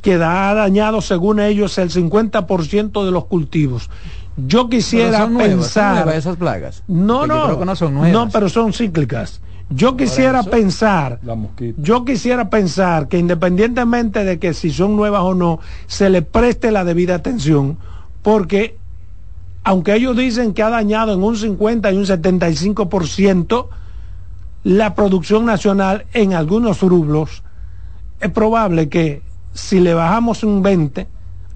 que 0.03 0.15
ha 0.15 0.55
dañado, 0.55 1.01
según 1.01 1.41
ellos, 1.41 1.77
el 1.79 1.91
50% 1.91 3.05
de 3.05 3.11
los 3.11 3.25
cultivos. 3.27 3.91
Yo 4.37 4.69
quisiera 4.69 5.29
pensar. 5.29 6.09
esas 6.15 6.37
plagas. 6.37 6.85
No, 6.87 7.27
no. 7.27 7.65
no, 7.65 7.77
son 7.77 7.95
nuevas. 7.95 8.13
no, 8.13 8.29
pero 8.31 8.49
son 8.49 8.73
cíclicas. 8.73 9.41
Yo 9.71 9.99
quisiera 9.99 10.43
pensar, 10.45 11.21
yo 11.77 12.07
quisiera 12.07 12.49
pensar 12.49 13.09
que 13.09 13.19
independientemente 13.19 14.25
de 14.25 14.39
que 14.39 14.55
si 14.55 14.71
son 14.71 14.97
nuevas 14.97 15.21
o 15.23 15.35
no, 15.35 15.61
se 15.87 16.09
le 16.09 16.23
preste 16.23 16.71
la 16.71 16.85
debida 16.85 17.17
atención, 17.17 17.77
porque 18.23 18.79
aunque 19.65 19.95
ellos 19.95 20.17
dicen 20.17 20.55
que 20.55 20.63
ha 20.63 20.71
dañado 20.71 21.13
en 21.13 21.23
un 21.23 21.37
50 21.37 21.93
y 21.93 21.97
un 21.99 22.07
75% 22.07 23.67
la 24.65 24.95
producción 24.95 25.45
nacional 25.45 26.07
en 26.15 26.33
algunos 26.33 26.81
rublos, 26.81 27.43
es 28.21 28.31
probable 28.31 28.89
que 28.89 29.21
si 29.53 29.81
le 29.81 29.95
bajamos 29.95 30.45
un 30.45 30.63
20, 30.63 31.07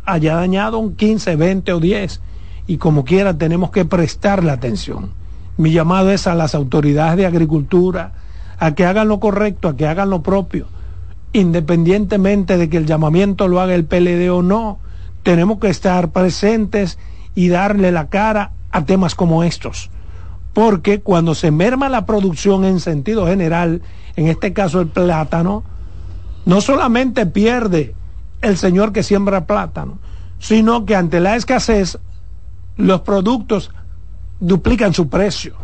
haya 0.05 0.35
dañado 0.35 0.79
un 0.79 0.97
15, 0.97 1.37
20 1.37 1.73
o 1.73 1.81
10. 1.81 2.21
Y 2.67 2.79
como 2.79 3.05
quiera 3.05 3.37
tenemos 3.37 3.71
que 3.71 3.85
prestarle 3.85 4.51
atención. 4.51 5.11
Mi 5.57 5.73
llamado 5.73 6.11
es 6.11 6.27
a 6.27 6.35
las 6.35 6.55
autoridades 6.55 7.17
de 7.17 7.27
agricultura, 7.27 8.13
a 8.59 8.75
que 8.75 8.87
hagan 8.87 9.09
lo 9.09 9.21
correcto, 9.21 9.69
a 9.69 9.77
que 9.77 9.87
hagan 9.87 10.11
lo 10.11 10.23
propio, 10.23 10.67
independientemente 11.33 12.57
de 12.57 12.69
que 12.69 12.79
el 12.79 12.87
llamamiento 12.87 13.49
lo 13.49 13.61
haga 13.61 13.75
el 13.75 13.85
PLD 13.85 14.31
o 14.31 14.43
no. 14.43 14.79
Tenemos 15.23 15.59
que 15.59 15.69
estar 15.69 16.11
presentes 16.11 16.99
y 17.35 17.49
darle 17.49 17.93
la 17.93 18.09
cara 18.09 18.53
a 18.71 18.85
temas 18.85 19.15
como 19.15 19.45
estos. 19.45 19.91
Porque 20.53 21.01
cuando 21.01 21.35
se 21.35 21.51
merma 21.51 21.89
la 21.89 22.07
producción 22.07 22.65
en 22.65 22.81
sentido 22.81 23.27
general, 23.27 23.83
en 24.17 24.29
este 24.29 24.53
caso 24.53 24.81
el 24.81 24.89
plátano, 24.89 25.65
no 26.45 26.61
solamente 26.61 27.27
pierde 27.27 27.95
el 28.41 28.57
señor 28.57 28.93
que 28.93 29.03
siembra 29.03 29.47
plátano, 29.47 29.99
sino 30.39 30.85
que 30.85 30.97
ante 30.97 31.21
la 31.21 31.37
escasez 31.37 31.99
los 32.77 33.03
productos 33.03 33.71
duplican 34.41 34.93
su 34.93 35.09
precio 35.09 35.55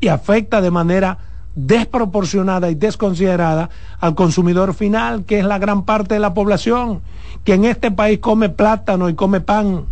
y 0.00 0.08
afecta 0.08 0.60
de 0.60 0.70
manera 0.70 1.18
desproporcionada 1.54 2.70
y 2.70 2.74
desconsiderada 2.74 3.70
al 4.00 4.14
consumidor 4.14 4.74
final, 4.74 5.24
que 5.24 5.40
es 5.40 5.44
la 5.44 5.58
gran 5.58 5.84
parte 5.84 6.14
de 6.14 6.20
la 6.20 6.34
población, 6.34 7.00
que 7.44 7.54
en 7.54 7.64
este 7.64 7.90
país 7.90 8.18
come 8.20 8.48
plátano 8.48 9.08
y 9.08 9.14
come 9.14 9.40
pan. 9.40 9.86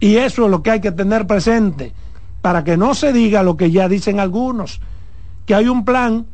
Y 0.00 0.16
eso 0.16 0.44
es 0.44 0.50
lo 0.50 0.62
que 0.62 0.70
hay 0.70 0.80
que 0.80 0.92
tener 0.92 1.26
presente, 1.26 1.92
para 2.42 2.64
que 2.64 2.76
no 2.76 2.94
se 2.94 3.12
diga 3.12 3.42
lo 3.42 3.56
que 3.56 3.70
ya 3.70 3.88
dicen 3.88 4.20
algunos, 4.20 4.80
que 5.46 5.54
hay 5.54 5.68
un 5.68 5.84
plan 5.84 6.26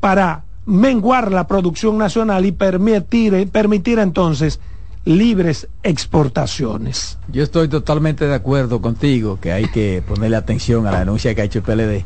para 0.00 0.45
menguar 0.66 1.32
la 1.32 1.46
producción 1.46 1.96
nacional 1.96 2.44
y 2.44 2.52
permitir, 2.52 3.48
permitir 3.50 3.98
entonces 3.98 4.60
libres 5.04 5.68
exportaciones. 5.84 7.18
Yo 7.28 7.44
estoy 7.44 7.68
totalmente 7.68 8.26
de 8.26 8.34
acuerdo 8.34 8.82
contigo 8.82 9.38
que 9.40 9.52
hay 9.52 9.68
que 9.68 10.02
ponerle 10.06 10.36
atención 10.36 10.86
a 10.86 10.90
la 10.90 10.98
denuncia 10.98 11.34
que 11.34 11.42
ha 11.42 11.44
hecho 11.44 11.60
el 11.60 11.64
PLD, 11.64 12.04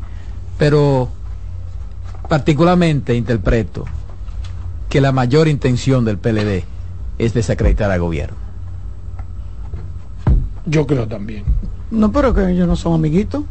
pero 0.59 1.09
particularmente 2.29 3.15
interpreto 3.15 3.85
que 4.87 5.01
la 5.01 5.11
mayor 5.11 5.47
intención 5.47 6.05
del 6.05 6.19
PLD 6.19 6.63
es 7.17 7.33
desacreditar 7.33 7.89
al 7.89 7.99
gobierno. 7.99 8.37
Yo 10.65 10.85
creo 10.85 11.07
también. 11.07 11.43
No, 11.89 12.11
pero 12.11 12.33
que 12.33 12.51
ellos 12.51 12.67
no 12.67 12.75
son 12.75 12.93
amiguitos. 12.93 13.43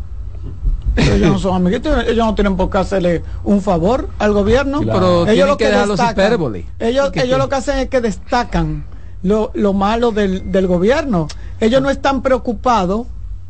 Ellos 0.97 1.31
no 1.31 1.39
son 1.41 1.57
amiguitos, 1.57 2.05
ellos 2.07 2.27
no 2.27 2.35
tienen 2.35 2.57
por 2.57 2.71
qué 2.71 2.79
hacerle 2.79 3.23
un 3.45 3.63
favor 3.63 4.09
al 4.19 4.33
gobierno. 4.33 4.81
Pero 4.81 5.27
ellos 5.29 5.49
lo 5.49 5.57
que, 5.57 5.65
que 5.65 5.71
destacan, 5.71 6.65
ellos, 6.79 7.11
ellos 7.15 7.39
lo 7.39 7.49
que 7.49 7.55
hacen 7.57 7.79
es 7.79 7.89
que 7.89 8.01
destacan 8.01 8.85
lo, 9.23 9.51
lo 9.55 9.73
malo 9.73 10.13
del, 10.13 10.51
del 10.51 10.67
gobierno. 10.67 11.29
Ellos 11.61 11.83
no 11.83 11.91
están 11.91 12.23
preocupados 12.23 13.07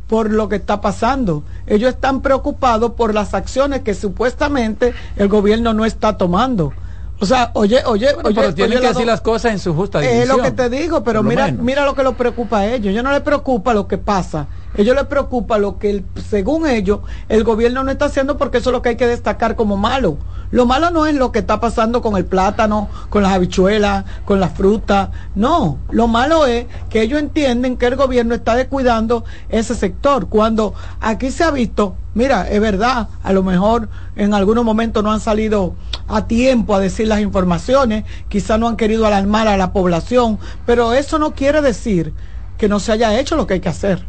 por 0.09 0.31
lo 0.31 0.49
que 0.49 0.57
está 0.57 0.81
pasando. 0.81 1.45
Ellos 1.67 1.91
están 1.91 2.21
preocupados 2.21 2.93
por 2.93 3.15
las 3.15 3.33
acciones 3.33 3.83
que 3.83 3.95
supuestamente 3.95 4.93
el 5.17 5.29
gobierno 5.29 5.73
no 5.73 5.85
está 5.85 6.17
tomando. 6.19 6.73
O 7.21 7.27
sea, 7.27 7.51
oye, 7.55 7.83
oye, 7.85 8.09
oye, 8.25 8.35
pero 8.35 8.55
tienen 8.55 8.81
que 8.81 8.89
decir 8.89 9.07
las 9.07 9.21
cosas 9.21 9.53
en 9.53 9.59
su 9.59 9.75
justa 9.75 10.01
dimensión. 10.01 10.23
Es 10.23 10.37
lo 10.37 10.43
que 10.43 10.51
te 10.51 10.71
digo, 10.71 11.05
pero 11.05 11.23
mira, 11.23 11.53
mira 11.53 11.85
lo 11.85 11.95
que 11.95 12.03
lo 12.03 12.15
preocupa 12.15 12.61
a 12.61 12.67
ellos. 12.67 12.95
Yo 12.95 13.03
no 13.03 13.13
les 13.13 13.21
preocupa 13.21 13.75
lo 13.75 13.87
que 13.87 13.99
pasa. 13.99 14.47
Ellos 14.77 14.95
les 14.95 15.07
preocupa 15.07 15.59
lo 15.59 15.79
que, 15.79 16.05
según 16.29 16.67
ellos, 16.67 17.01
el 17.29 17.43
gobierno 17.45 17.83
no 17.83 17.91
está 17.91 18.07
haciendo 18.07 18.37
porque 18.37 18.59
eso 18.59 18.71
es 18.71 18.73
lo 18.73 18.83
que 18.83 18.91
hay 18.91 18.97
que 18.97 19.07
destacar 19.07 19.57
como 19.57 19.77
malo. 19.77 20.19
Lo 20.53 20.67
malo 20.67 20.91
no 20.91 21.07
es 21.07 21.15
lo 21.15 21.31
que 21.31 21.41
está 21.41 21.61
pasando 21.61 22.03
con 22.03 22.17
el 22.17 22.25
plátano, 22.25 22.89
con 23.09 23.23
las 23.23 23.33
habichuelas, 23.33 24.05
con 24.25 24.41
las 24.41 24.53
frutas. 24.53 25.11
No, 25.35 25.79
lo 25.91 26.09
malo 26.09 26.47
es 26.47 26.67
que 26.89 27.03
ellos 27.03 27.21
entienden 27.21 27.77
que 27.77 27.87
el 27.87 27.97
gobierno 27.97 28.35
está 28.35 28.57
descuidando 28.57 29.25
ese 29.49 29.75
sector. 29.75 30.29
Cuando 30.29 30.75
aquí 31.01 31.31
se 31.31 31.45
ha 31.45 31.51
visto, 31.51 31.95
mira, 32.15 32.49
es 32.49 32.61
verdad, 32.61 33.09
a 33.23 33.33
lo 33.33 33.43
mejor 33.43 33.89
en 34.17 34.35
algunos 34.35 34.65
momentos 34.65 35.05
no 35.05 35.13
han 35.13 35.21
salido 35.21 35.75
a 36.09 36.27
tiempo 36.27 36.75
a 36.75 36.81
decir 36.81 37.07
las 37.07 37.21
informaciones, 37.21 38.05
quizás 38.29 38.59
no 38.59 38.67
han 38.67 38.77
querido 38.77 39.07
alarmar 39.07 39.47
a 39.47 39.57
la 39.57 39.73
población, 39.73 40.39
pero 40.67 40.95
eso 40.95 41.19
no 41.19 41.33
quiere 41.33 41.61
decir 41.61 42.13
que 42.59 42.69
no 42.69 42.81
se 42.81 42.93
haya 42.93 43.19
hecho 43.19 43.37
lo 43.37 43.47
que 43.47 43.55
hay 43.55 43.61
que 43.61 43.69
hacer. 43.69 44.05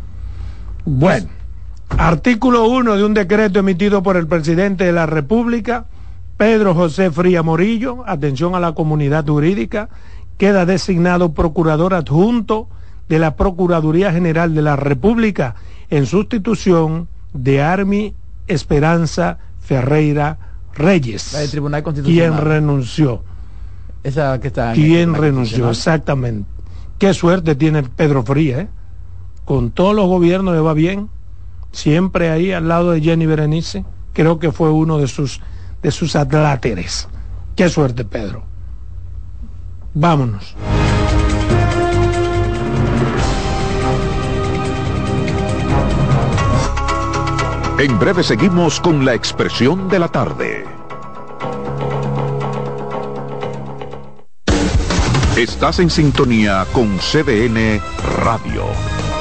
Bueno, 0.86 1.28
artículo 1.90 2.68
1 2.68 2.98
de 2.98 3.04
un 3.04 3.14
decreto 3.14 3.60
emitido 3.60 4.02
por 4.02 4.18
el 4.18 4.28
presidente 4.28 4.86
de 4.86 4.92
la 4.92 5.06
República, 5.06 5.86
Pedro 6.38 6.74
José 6.74 7.12
Fría 7.12 7.44
Morillo, 7.44 8.04
atención 8.08 8.56
a 8.56 8.60
la 8.60 8.74
comunidad 8.74 9.28
jurídica, 9.28 9.90
queda 10.38 10.66
designado 10.66 11.34
procurador 11.34 11.94
adjunto 11.94 12.68
de 13.08 13.20
la 13.20 13.36
Procuraduría 13.36 14.12
General 14.12 14.56
de 14.56 14.62
la 14.64 14.76
República 14.76 15.56
en 15.90 16.06
sustitución 16.08 17.08
de 17.34 17.62
Armi 17.62 18.16
Esperanza 18.48 19.38
Ferreira 19.60 20.40
Reyes, 20.74 21.38
Tribunal 21.52 21.84
quien 21.84 22.38
renunció. 22.38 23.24
Esa 24.04 24.40
que 24.40 24.48
está 24.48 24.74
quien 24.74 25.14
renunció, 25.14 25.70
exactamente. 25.70 26.50
Qué 26.98 27.14
suerte 27.14 27.56
tiene 27.56 27.84
Pedro 27.84 28.24
Fría, 28.24 28.62
¿eh? 28.62 28.68
Con 29.46 29.72
todos 29.72 29.96
los 29.96 30.08
gobiernos 30.08 30.54
le 30.54 30.62
va 30.62 30.74
bien, 30.74 31.10
siempre 31.72 32.30
ahí 32.30 32.52
al 32.52 32.68
lado 32.68 32.92
de 32.92 33.02
Jenny 33.02 33.26
Berenice, 33.26 33.86
creo 34.14 34.40
que 34.40 34.52
fue 34.52 34.70
uno 34.72 34.98
de 34.98 35.08
sus, 35.08 35.42
de 35.82 35.92
sus 35.92 36.16
atláteres. 36.16 37.08
Qué 37.56 37.70
suerte, 37.70 38.06
Pedro. 38.06 38.44
Vámonos. 39.94 40.56
En 47.78 47.98
breve 47.98 48.22
seguimos 48.22 48.80
con 48.80 49.04
la 49.06 49.16
expresión 49.16 49.90
de 49.90 49.98
la 49.98 50.08
tarde. 50.08 50.66
Estás 55.36 55.80
en 55.80 55.90
sintonía 55.90 56.68
con 56.74 57.00
CDN 57.00 57.82
Radio. 58.24 58.66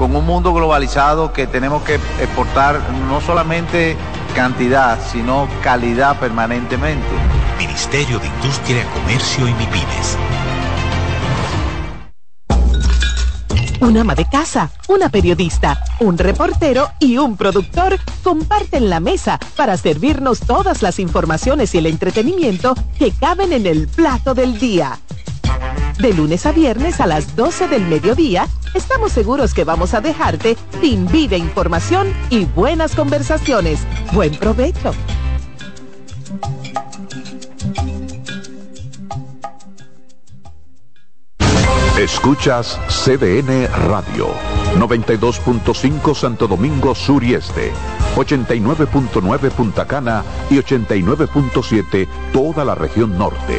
con 0.00 0.16
un 0.16 0.24
mundo 0.24 0.54
globalizado 0.54 1.30
que 1.30 1.46
tenemos 1.46 1.82
que 1.82 1.96
exportar 1.96 2.80
no 3.06 3.20
solamente 3.20 3.98
cantidad, 4.34 4.98
sino 5.12 5.46
calidad 5.62 6.18
permanentemente. 6.18 7.06
Ministerio 7.58 8.18
de 8.18 8.26
Industria, 8.28 8.86
Comercio 8.94 9.46
y 9.46 9.52
MIPIMES. 9.52 10.16
Un 13.82 13.98
ama 13.98 14.14
de 14.14 14.26
casa, 14.26 14.70
una 14.88 15.10
periodista, 15.10 15.84
un 15.98 16.16
reportero 16.16 16.88
y 16.98 17.18
un 17.18 17.36
productor 17.36 17.98
comparten 18.22 18.88
la 18.88 19.00
mesa 19.00 19.38
para 19.54 19.76
servirnos 19.76 20.40
todas 20.40 20.80
las 20.80 20.98
informaciones 20.98 21.74
y 21.74 21.78
el 21.78 21.84
entretenimiento 21.84 22.74
que 22.98 23.12
caben 23.12 23.52
en 23.52 23.66
el 23.66 23.86
plato 23.86 24.32
del 24.32 24.58
día. 24.58 24.98
De 26.00 26.14
lunes 26.14 26.46
a 26.46 26.52
viernes 26.52 26.98
a 27.00 27.06
las 27.06 27.36
12 27.36 27.68
del 27.68 27.84
mediodía, 27.84 28.48
estamos 28.72 29.12
seguros 29.12 29.52
que 29.52 29.64
vamos 29.64 29.92
a 29.92 30.00
dejarte 30.00 30.56
sin 30.80 31.06
vida 31.06 31.36
información 31.36 32.14
y 32.30 32.46
buenas 32.46 32.94
conversaciones. 32.94 33.80
Buen 34.12 34.34
provecho. 34.34 34.94
Escuchas 41.98 42.80
CDN 42.88 43.68
Radio, 43.88 44.28
92.5 44.78 46.14
Santo 46.14 46.48
Domingo 46.48 46.94
Sur 46.94 47.22
y 47.22 47.34
Este, 47.34 47.72
89.9 48.16 49.50
Punta 49.50 49.86
Cana 49.86 50.24
y 50.48 50.56
89.7 50.56 52.08
toda 52.32 52.64
la 52.64 52.74
región 52.74 53.18
norte. 53.18 53.58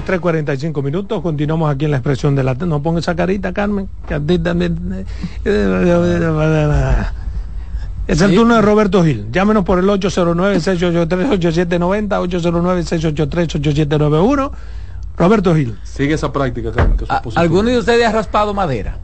Las 0.00 0.20
3.45 0.20 0.82
minutos. 0.82 1.22
Continuamos 1.22 1.72
aquí 1.72 1.84
en 1.84 1.92
la 1.92 1.98
expresión 1.98 2.34
de 2.34 2.42
la... 2.42 2.54
No 2.54 2.82
ponga 2.82 2.98
esa 3.00 3.14
carita, 3.14 3.52
Carmen. 3.52 3.88
Que. 4.06 4.14
Es 8.06 8.22
el 8.22 8.34
turno 8.34 8.54
de 8.56 8.62
Roberto 8.62 9.04
Gil. 9.04 9.26
Llámenos 9.30 9.64
por 9.64 9.78
el 9.78 9.84
809-683-8790, 9.86 12.08
809-683-8791. 12.08 14.50
Roberto 15.16 15.54
Gil. 15.54 15.78
Sigue 15.84 16.14
esa 16.14 16.32
práctica, 16.32 16.72
Carmen. 16.72 16.96
¿Alguno 17.36 17.68
de 17.68 17.78
ustedes 17.78 18.04
ha 18.06 18.12
raspado 18.12 18.52
madera? 18.54 18.98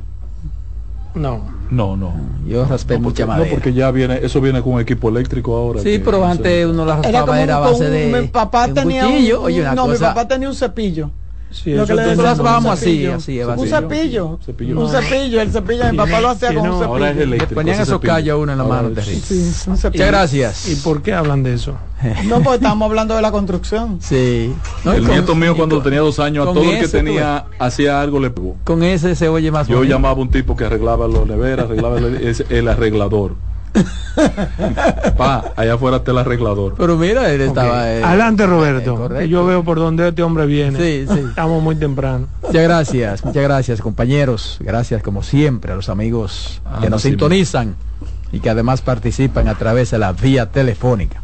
No. 1.16 1.56
No, 1.70 1.96
no. 1.96 2.14
Yo 2.46 2.64
raspé 2.64 2.98
mucha 2.98 3.26
madera. 3.26 3.46
No, 3.46 3.54
porque 3.54 3.72
ya 3.72 3.90
viene, 3.90 4.20
eso 4.22 4.40
viene 4.40 4.62
con 4.62 4.80
equipo 4.80 5.08
eléctrico 5.08 5.56
ahora. 5.56 5.80
Sí, 5.80 6.00
pero 6.04 6.24
antes 6.24 6.66
uno 6.66 6.84
la 6.84 6.96
raspaba 6.96 7.42
era, 7.42 7.56
a 7.56 7.60
base 7.60 7.90
de. 7.90 8.20
Mi 8.20 8.28
papá 8.28 8.68
tenía 8.68 9.06
un, 9.08 9.74
no, 9.74 9.88
mi 9.88 9.96
papá 9.98 10.28
tenía 10.28 10.48
un 10.48 10.54
cepillo. 10.54 11.10
Sí, 11.51 11.72
lo 11.72 11.86
que 11.86 11.94
le 11.94 12.14
vamos 12.16 12.72
así, 12.72 13.07
así, 13.07 13.40
un 13.40 13.68
cepillo, 13.68 14.38
cepillo. 14.44 14.80
Un 14.80 14.90
cepillo, 14.90 15.40
el 15.40 15.51
cepillo 15.51 15.84
de 15.84 15.92
mi 15.92 15.99
papá 15.99 16.20
lo 16.20 16.30
hacía 16.30 16.49
con 16.49 16.59
un 16.59 16.72
cepillo. 16.72 16.84
Ahora 16.86 17.11
es 17.11 17.16
eléctrico, 17.16 17.51
le 17.51 17.55
ponían 17.55 17.80
esos 17.80 18.01
callos 18.01 18.38
uno 18.42 18.53
en 18.53 18.59
la 18.59 18.64
mano. 18.64 18.90
Sí, 19.01 19.53
Muchas 19.68 19.92
gracias. 19.92 20.68
¿Y 20.68 20.76
por 20.76 21.03
qué 21.03 21.14
hablan 21.14 21.42
de 21.42 21.55
eso? 21.55 21.76
No, 22.26 22.42
porque 22.42 22.57
estamos 22.57 22.88
hablando 22.88 23.14
de 23.14 23.22
la 23.22 23.30
construcción. 23.30 23.99
Sí. 24.01 24.53
el 24.84 25.07
nieto 25.07 25.34
mío 25.34 25.57
cuando 25.57 25.80
tenía 25.80 26.01
dos 26.01 26.18
años, 26.18 26.47
a 26.47 26.53
todo 26.53 26.62
el 26.62 26.80
que 26.80 26.88
tenía, 26.88 27.47
hacía 27.59 28.01
algo 28.01 28.20
le 28.20 28.30
pegó. 28.30 28.57
Con 28.64 28.82
ese 28.82 29.14
se 29.14 29.28
oye 29.28 29.51
más 29.51 29.66
Yo 29.68 29.84
llamaba 29.84 30.18
a 30.18 30.22
un 30.22 30.30
tipo 30.30 30.57
que 30.57 30.64
arreglaba 30.64 31.09
los 31.09 31.26
neveras, 31.26 31.66
arreglaba 31.66 31.99
el, 31.99 32.44
el 32.51 32.68
arreglador 32.68 33.36
Pa, 35.16 35.53
allá 35.57 35.74
afuera 35.74 35.99
está 35.99 36.12
el 36.12 36.18
arreglador. 36.18 36.74
Pero 36.77 36.97
mira, 36.97 37.31
él 37.31 37.41
estaba. 37.43 37.91
Eh, 37.91 38.03
Adelante, 38.03 38.47
Roberto. 38.47 39.20
yo 39.24 39.47
veo 39.47 39.64
por 39.64 39.79
dónde 39.79 40.09
este 40.09 40.22
hombre 40.22 40.47
viene. 40.47 40.79
Sí, 40.79 41.07
sí. 41.12 41.20
Estamos 41.29 41.62
muy 41.62 41.77
temprano. 41.77 42.27
Muchas 42.43 42.62
gracias, 42.62 43.24
muchas 43.24 43.43
gracias, 43.43 43.81
compañeros. 43.81 44.59
Gracias, 44.61 45.03
como 45.03 45.22
siempre, 45.22 45.72
a 45.72 45.77
los 45.77 45.89
amigos 45.89 46.61
ah, 46.64 46.79
que 46.81 46.91
nos 46.91 47.03
sintonizan 47.03 47.77
y 48.33 48.41
que 48.41 48.51
además 48.51 48.81
participan 48.81 49.49
a 49.49 49.55
través 49.55 49.91
de 49.91 49.99
la 49.99 50.12
vía 50.12 50.51
telefónica. 50.51 51.22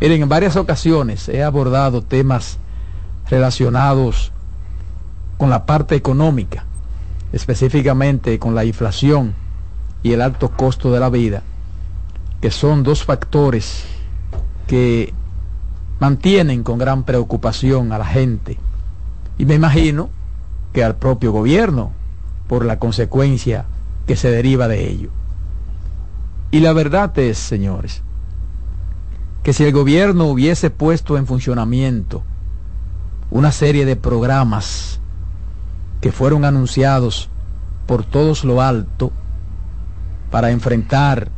Miren, 0.00 0.22
en 0.22 0.28
varias 0.28 0.56
ocasiones 0.56 1.28
he 1.28 1.42
abordado 1.42 2.02
temas 2.02 2.58
relacionados 3.28 4.32
con 5.36 5.50
la 5.50 5.66
parte 5.66 5.96
económica, 5.96 6.64
específicamente 7.32 8.38
con 8.38 8.54
la 8.54 8.64
inflación 8.64 9.34
y 10.02 10.12
el 10.12 10.22
alto 10.22 10.50
costo 10.50 10.92
de 10.92 11.00
la 11.00 11.10
vida, 11.10 11.42
que 12.40 12.50
son 12.50 12.82
dos 12.82 13.04
factores 13.04 13.84
que 14.66 15.12
mantienen 15.98 16.62
con 16.62 16.78
gran 16.78 17.04
preocupación 17.04 17.92
a 17.92 17.98
la 17.98 18.04
gente 18.04 18.58
y 19.38 19.46
me 19.46 19.54
imagino 19.54 20.10
que 20.72 20.84
al 20.84 20.96
propio 20.96 21.32
gobierno 21.32 21.92
por 22.48 22.64
la 22.64 22.78
consecuencia 22.78 23.64
que 24.06 24.16
se 24.16 24.30
deriva 24.30 24.68
de 24.68 24.88
ello. 24.88 25.10
Y 26.50 26.60
la 26.60 26.72
verdad 26.72 27.16
es, 27.18 27.38
señores, 27.38 28.02
que 29.42 29.52
si 29.52 29.64
el 29.64 29.72
gobierno 29.72 30.24
hubiese 30.24 30.70
puesto 30.70 31.16
en 31.16 31.26
funcionamiento 31.26 32.22
una 33.30 33.52
serie 33.52 33.84
de 33.84 33.96
programas 33.96 35.00
que 36.00 36.12
fueron 36.12 36.44
anunciados 36.44 37.28
por 37.86 38.04
todos 38.04 38.44
lo 38.44 38.62
alto, 38.62 39.12
para 40.30 40.50
enfrentar 40.50 41.30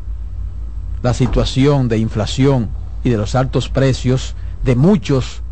la 1.02 1.14
situación 1.14 1.88
de 1.88 1.98
inflación 1.98 2.70
y 3.04 3.10
de 3.10 3.16
los 3.16 3.34
altos 3.34 3.68
precios 3.68 4.34
de 4.62 4.76
muchos 4.76 5.42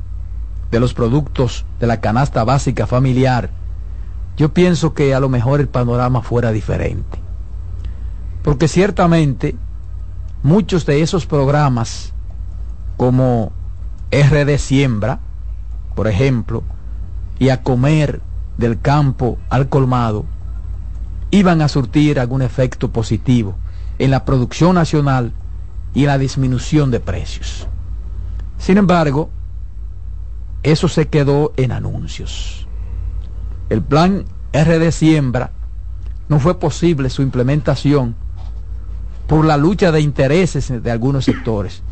de 0.70 0.80
los 0.80 0.92
productos 0.92 1.64
de 1.80 1.86
la 1.86 2.00
canasta 2.00 2.44
básica 2.44 2.86
familiar, 2.86 3.50
yo 4.36 4.52
pienso 4.52 4.94
que 4.94 5.14
a 5.14 5.20
lo 5.20 5.28
mejor 5.28 5.60
el 5.60 5.68
panorama 5.68 6.22
fuera 6.22 6.52
diferente. 6.52 7.18
Porque 8.42 8.68
ciertamente 8.68 9.56
muchos 10.42 10.86
de 10.86 11.02
esos 11.02 11.26
programas, 11.26 12.12
como 12.96 13.52
RD 14.10 14.58
Siembra, 14.58 15.20
por 15.94 16.06
ejemplo, 16.06 16.62
y 17.38 17.48
a 17.48 17.62
comer 17.62 18.20
del 18.56 18.80
campo 18.80 19.38
al 19.48 19.68
colmado, 19.68 20.24
iban 21.30 21.62
a 21.62 21.68
surtir 21.68 22.18
algún 22.18 22.42
efecto 22.42 22.90
positivo 22.90 23.56
en 23.98 24.10
la 24.10 24.24
producción 24.24 24.74
nacional 24.74 25.32
y 25.94 26.02
en 26.02 26.06
la 26.06 26.18
disminución 26.18 26.90
de 26.90 27.00
precios. 27.00 27.66
Sin 28.58 28.78
embargo, 28.78 29.30
eso 30.62 30.88
se 30.88 31.08
quedó 31.08 31.52
en 31.56 31.72
anuncios. 31.72 32.66
El 33.68 33.82
plan 33.82 34.24
RD 34.52 34.90
Siembra 34.90 35.52
no 36.28 36.40
fue 36.40 36.58
posible 36.58 37.10
su 37.10 37.22
implementación 37.22 38.16
por 39.26 39.44
la 39.44 39.56
lucha 39.56 39.92
de 39.92 40.00
intereses 40.00 40.82
de 40.82 40.90
algunos 40.90 41.26
sectores. 41.26 41.82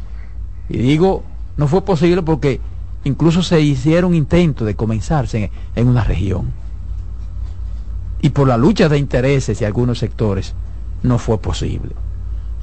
Y 0.68 0.78
digo, 0.78 1.22
no 1.56 1.68
fue 1.68 1.84
posible 1.84 2.22
porque 2.22 2.60
incluso 3.04 3.42
se 3.42 3.60
hicieron 3.60 4.14
intentos 4.14 4.66
de 4.66 4.74
comenzarse 4.74 5.50
en, 5.74 5.88
una 5.88 6.02
región 6.02 6.52
y 8.20 8.30
por 8.30 8.48
la 8.48 8.56
lucha 8.56 8.88
de 8.88 8.98
intereses 8.98 9.58
de 9.58 9.66
algunos 9.66 9.98
sectores 9.98 10.54
no 11.02 11.18
fue 11.18 11.38
posible. 11.38 11.94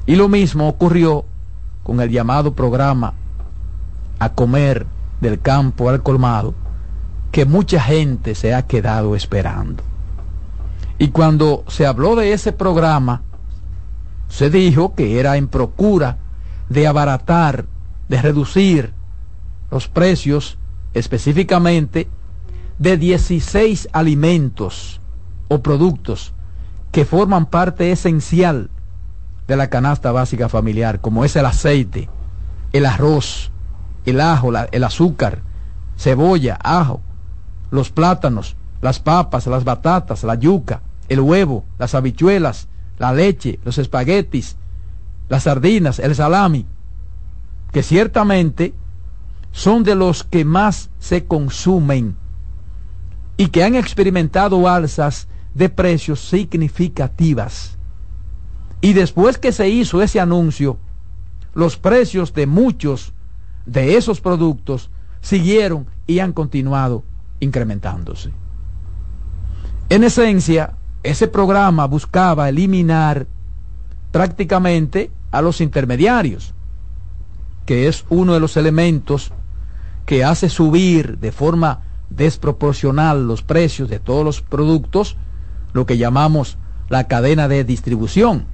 Y 0.06 0.16
lo 0.16 0.28
mismo 0.28 0.68
ocurrió 0.68 1.24
con 1.82 2.00
el 2.00 2.10
llamado 2.10 2.54
programa 2.54 3.14
a 4.18 4.30
comer 4.30 4.86
del 5.20 5.40
campo 5.40 5.88
al 5.88 6.02
colmado, 6.02 6.54
que 7.30 7.44
mucha 7.46 7.80
gente 7.80 8.34
se 8.34 8.54
ha 8.54 8.66
quedado 8.66 9.16
esperando. 9.16 9.82
Y 10.98 11.08
cuando 11.08 11.64
se 11.68 11.86
habló 11.86 12.14
de 12.16 12.32
ese 12.32 12.52
programa, 12.52 13.22
se 14.28 14.50
dijo 14.50 14.94
que 14.94 15.18
era 15.18 15.36
en 15.36 15.48
procura 15.48 16.18
de 16.68 16.86
abaratar, 16.86 17.66
de 18.08 18.22
reducir 18.22 18.92
los 19.70 19.88
precios 19.88 20.58
específicamente 20.92 22.08
de 22.78 22.96
16 22.96 23.88
alimentos 23.92 25.00
o 25.54 25.62
productos 25.62 26.32
que 26.92 27.04
forman 27.04 27.46
parte 27.46 27.90
esencial 27.92 28.70
de 29.46 29.56
la 29.56 29.68
canasta 29.68 30.12
básica 30.12 30.48
familiar, 30.48 31.00
como 31.00 31.24
es 31.24 31.36
el 31.36 31.46
aceite, 31.46 32.08
el 32.72 32.86
arroz, 32.86 33.50
el 34.04 34.20
ajo, 34.20 34.52
el 34.70 34.84
azúcar, 34.84 35.42
cebolla, 35.96 36.58
ajo, 36.62 37.00
los 37.70 37.90
plátanos, 37.90 38.56
las 38.80 39.00
papas, 39.00 39.46
las 39.46 39.64
batatas, 39.64 40.24
la 40.24 40.34
yuca, 40.34 40.82
el 41.08 41.20
huevo, 41.20 41.64
las 41.78 41.94
habichuelas, 41.94 42.68
la 42.98 43.12
leche, 43.12 43.58
los 43.64 43.78
espaguetis, 43.78 44.56
las 45.28 45.44
sardinas, 45.44 45.98
el 45.98 46.14
salami, 46.14 46.66
que 47.72 47.82
ciertamente 47.82 48.74
son 49.52 49.84
de 49.84 49.94
los 49.94 50.24
que 50.24 50.44
más 50.44 50.90
se 50.98 51.26
consumen 51.26 52.16
y 53.36 53.48
que 53.48 53.64
han 53.64 53.74
experimentado 53.74 54.68
alzas 54.68 55.28
de 55.54 55.68
precios 55.68 56.20
significativas. 56.20 57.78
Y 58.80 58.92
después 58.92 59.38
que 59.38 59.52
se 59.52 59.68
hizo 59.68 60.02
ese 60.02 60.20
anuncio, 60.20 60.78
los 61.54 61.76
precios 61.76 62.34
de 62.34 62.46
muchos 62.46 63.12
de 63.64 63.96
esos 63.96 64.20
productos 64.20 64.90
siguieron 65.20 65.86
y 66.06 66.18
han 66.18 66.32
continuado 66.32 67.02
incrementándose. 67.40 68.30
En 69.88 70.04
esencia, 70.04 70.74
ese 71.02 71.28
programa 71.28 71.86
buscaba 71.86 72.48
eliminar 72.48 73.26
prácticamente 74.10 75.10
a 75.30 75.42
los 75.42 75.60
intermediarios, 75.60 76.54
que 77.66 77.88
es 77.88 78.04
uno 78.08 78.34
de 78.34 78.40
los 78.40 78.56
elementos 78.56 79.32
que 80.06 80.24
hace 80.24 80.48
subir 80.48 81.18
de 81.18 81.32
forma 81.32 81.82
desproporcional 82.10 83.26
los 83.26 83.42
precios 83.42 83.88
de 83.88 83.98
todos 83.98 84.24
los 84.24 84.42
productos 84.42 85.16
lo 85.74 85.84
que 85.84 85.98
llamamos 85.98 86.56
la 86.88 87.04
cadena 87.04 87.48
de 87.48 87.64
distribución, 87.64 88.46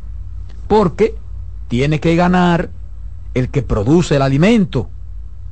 porque 0.66 1.14
tiene 1.68 2.00
que 2.00 2.16
ganar 2.16 2.70
el 3.34 3.50
que 3.50 3.62
produce 3.62 4.16
el 4.16 4.22
alimento, 4.22 4.90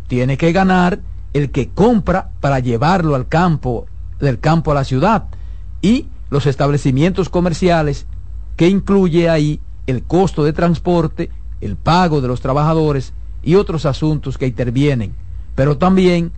tiene 0.08 0.36
que 0.36 0.50
ganar 0.50 1.00
el 1.32 1.50
que 1.50 1.68
compra 1.68 2.30
para 2.40 2.58
llevarlo 2.58 3.14
al 3.14 3.28
campo, 3.28 3.86
del 4.18 4.40
campo 4.40 4.72
a 4.72 4.74
la 4.74 4.84
ciudad, 4.84 5.26
y 5.82 6.08
los 6.30 6.46
establecimientos 6.46 7.28
comerciales, 7.28 8.06
que 8.56 8.68
incluye 8.68 9.30
ahí 9.30 9.60
el 9.86 10.02
costo 10.02 10.42
de 10.44 10.52
transporte, 10.52 11.30
el 11.60 11.76
pago 11.76 12.20
de 12.20 12.28
los 12.28 12.40
trabajadores 12.40 13.12
y 13.42 13.54
otros 13.54 13.86
asuntos 13.86 14.36
que 14.38 14.46
intervienen. 14.46 15.14
Pero 15.54 15.78
también 15.78 16.32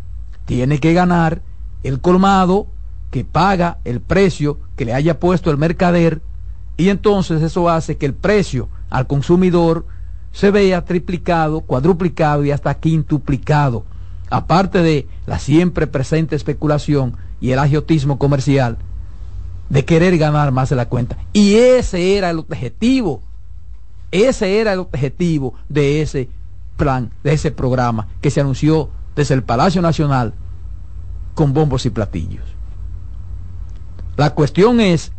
tiene 0.45 0.78
que 0.78 0.93
ganar 0.93 1.43
el 1.83 2.01
colmado, 2.01 2.66
que 3.11 3.24
paga 3.24 3.78
el 3.84 4.00
precio 4.00 4.58
que 4.76 4.84
le 4.84 4.94
haya 4.94 5.18
puesto 5.18 5.50
el 5.50 5.58
mercader 5.58 6.22
y 6.76 6.88
entonces 6.88 7.42
eso 7.42 7.68
hace 7.68 7.96
que 7.96 8.06
el 8.06 8.14
precio 8.14 8.68
al 8.88 9.06
consumidor 9.06 9.84
se 10.32 10.50
vea 10.50 10.84
triplicado, 10.84 11.61
cuadruplicado 11.61 12.44
y 12.44 12.50
hasta 12.50 12.74
quintuplicado. 12.74 13.84
aparte 14.30 14.80
de 14.80 15.08
la 15.26 15.40
siempre 15.40 15.88
presente 15.88 16.36
especulación 16.36 17.16
y 17.40 17.50
el 17.50 17.58
agiotismo 17.58 18.16
comercial, 18.16 18.78
de 19.68 19.84
querer 19.84 20.16
ganar 20.18 20.52
más 20.52 20.70
de 20.70 20.76
la 20.76 20.88
cuenta. 20.88 21.16
Y 21.32 21.54
ese 21.54 22.16
era 22.16 22.30
el 22.30 22.38
objetivo, 22.38 23.22
ese 24.12 24.61
era 24.61 24.72
el 24.72 24.78
objetivo 24.78 25.54
de 25.68 26.00
ese 26.00 26.28
plan, 26.76 27.11
de 27.24 27.32
ese 27.32 27.50
programa 27.50 28.06
que 28.20 28.30
se 28.30 28.40
anunció 28.40 28.90
desde 29.16 29.34
el 29.34 29.42
Palacio 29.42 29.82
Nacional 29.82 30.32
con 31.34 31.52
bombos 31.52 31.84
y 31.86 31.90
platillos. 31.90 32.59
La 34.21 34.35
cuestión 34.35 34.81
es 34.81 35.12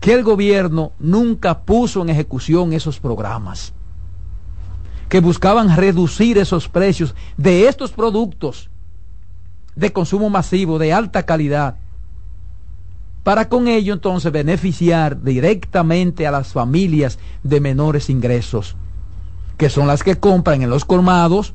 que 0.00 0.12
el 0.12 0.24
gobierno 0.24 0.90
nunca 0.98 1.60
puso 1.60 2.02
en 2.02 2.08
ejecución 2.08 2.72
esos 2.72 2.98
programas 2.98 3.72
que 5.08 5.20
buscaban 5.20 5.76
reducir 5.76 6.38
esos 6.38 6.68
precios 6.68 7.14
de 7.36 7.68
estos 7.68 7.92
productos 7.92 8.70
de 9.76 9.92
consumo 9.92 10.30
masivo, 10.30 10.80
de 10.80 10.92
alta 10.92 11.22
calidad, 11.22 11.76
para 13.22 13.48
con 13.48 13.68
ello 13.68 13.94
entonces 13.94 14.32
beneficiar 14.32 15.22
directamente 15.22 16.26
a 16.26 16.32
las 16.32 16.52
familias 16.52 17.20
de 17.44 17.60
menores 17.60 18.10
ingresos, 18.10 18.74
que 19.56 19.70
son 19.70 19.86
las 19.86 20.02
que 20.02 20.18
compran 20.18 20.60
en 20.60 20.70
los 20.70 20.84
colmados, 20.84 21.54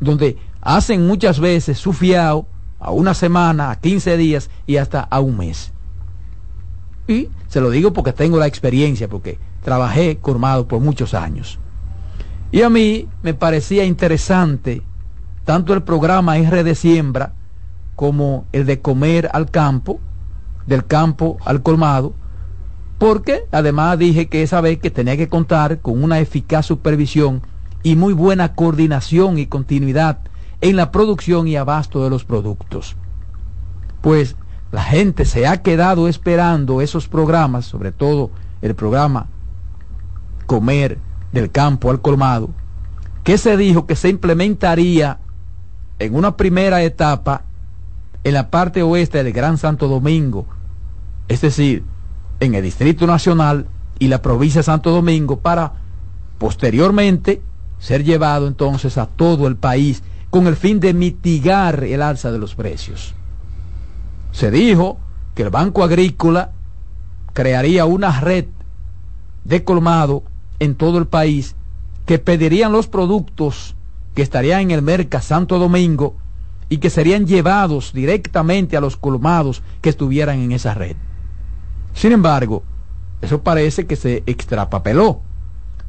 donde 0.00 0.38
hacen 0.62 1.06
muchas 1.06 1.38
veces 1.38 1.76
su 1.76 1.92
fiao 1.92 2.46
a 2.80 2.92
una 2.92 3.12
semana, 3.12 3.70
a 3.70 3.78
15 3.78 4.16
días 4.16 4.48
y 4.66 4.78
hasta 4.78 5.00
a 5.02 5.20
un 5.20 5.36
mes. 5.36 5.73
Y 7.06 7.28
se 7.48 7.60
lo 7.60 7.70
digo 7.70 7.92
porque 7.92 8.12
tengo 8.12 8.38
la 8.38 8.46
experiencia, 8.46 9.08
porque 9.08 9.38
trabajé 9.62 10.18
colmado 10.18 10.66
por 10.68 10.80
muchos 10.80 11.14
años. 11.14 11.58
Y 12.50 12.62
a 12.62 12.70
mí 12.70 13.08
me 13.22 13.34
parecía 13.34 13.84
interesante 13.84 14.82
tanto 15.44 15.74
el 15.74 15.82
programa 15.82 16.38
R 16.38 16.64
de 16.64 16.74
siembra 16.74 17.32
como 17.96 18.46
el 18.52 18.66
de 18.66 18.80
comer 18.80 19.28
al 19.32 19.50
campo, 19.50 20.00
del 20.66 20.84
campo 20.86 21.36
al 21.44 21.62
colmado, 21.62 22.14
porque 22.98 23.44
además 23.52 23.98
dije 23.98 24.28
que 24.28 24.42
esa 24.42 24.60
vez 24.60 24.78
que 24.78 24.90
tenía 24.90 25.16
que 25.16 25.28
contar 25.28 25.80
con 25.80 26.02
una 26.02 26.20
eficaz 26.20 26.66
supervisión 26.66 27.42
y 27.82 27.96
muy 27.96 28.14
buena 28.14 28.54
coordinación 28.54 29.38
y 29.38 29.46
continuidad 29.46 30.20
en 30.60 30.76
la 30.76 30.90
producción 30.90 31.46
y 31.46 31.56
abasto 31.56 32.02
de 32.02 32.10
los 32.10 32.24
productos. 32.24 32.96
Pues 34.00 34.36
la 34.74 34.82
gente 34.82 35.24
se 35.24 35.46
ha 35.46 35.62
quedado 35.62 36.08
esperando 36.08 36.80
esos 36.80 37.06
programas, 37.06 37.64
sobre 37.64 37.92
todo 37.92 38.32
el 38.60 38.74
programa 38.74 39.28
Comer 40.46 40.98
del 41.30 41.52
campo 41.52 41.92
al 41.92 42.00
colmado, 42.00 42.50
que 43.22 43.38
se 43.38 43.56
dijo 43.56 43.86
que 43.86 43.94
se 43.94 44.08
implementaría 44.08 45.20
en 46.00 46.16
una 46.16 46.36
primera 46.36 46.82
etapa 46.82 47.42
en 48.24 48.34
la 48.34 48.50
parte 48.50 48.82
oeste 48.82 49.22
del 49.22 49.32
Gran 49.32 49.58
Santo 49.58 49.86
Domingo, 49.86 50.44
es 51.28 51.40
decir, 51.40 51.84
en 52.40 52.56
el 52.56 52.64
Distrito 52.64 53.06
Nacional 53.06 53.68
y 54.00 54.08
la 54.08 54.22
provincia 54.22 54.58
de 54.58 54.64
Santo 54.64 54.90
Domingo, 54.90 55.38
para 55.38 55.74
posteriormente 56.38 57.40
ser 57.78 58.02
llevado 58.02 58.48
entonces 58.48 58.98
a 58.98 59.06
todo 59.06 59.46
el 59.46 59.54
país 59.54 60.02
con 60.30 60.48
el 60.48 60.56
fin 60.56 60.80
de 60.80 60.94
mitigar 60.94 61.84
el 61.84 62.02
alza 62.02 62.32
de 62.32 62.40
los 62.40 62.56
precios. 62.56 63.14
Se 64.34 64.50
dijo 64.50 64.98
que 65.36 65.44
el 65.44 65.50
Banco 65.50 65.84
Agrícola 65.84 66.50
crearía 67.34 67.84
una 67.84 68.20
red 68.20 68.46
de 69.44 69.62
colmado 69.62 70.24
en 70.58 70.74
todo 70.74 70.98
el 70.98 71.06
país 71.06 71.54
que 72.04 72.18
pedirían 72.18 72.72
los 72.72 72.88
productos 72.88 73.76
que 74.16 74.22
estarían 74.22 74.62
en 74.62 74.70
el 74.72 74.82
Merca 74.82 75.20
Santo 75.22 75.60
Domingo 75.60 76.16
y 76.68 76.78
que 76.78 76.90
serían 76.90 77.28
llevados 77.28 77.92
directamente 77.92 78.76
a 78.76 78.80
los 78.80 78.96
colmados 78.96 79.62
que 79.80 79.90
estuvieran 79.90 80.40
en 80.40 80.50
esa 80.50 80.74
red. 80.74 80.96
Sin 81.92 82.10
embargo, 82.10 82.64
eso 83.22 83.40
parece 83.42 83.86
que 83.86 83.94
se 83.94 84.24
extrapapeló, 84.26 85.20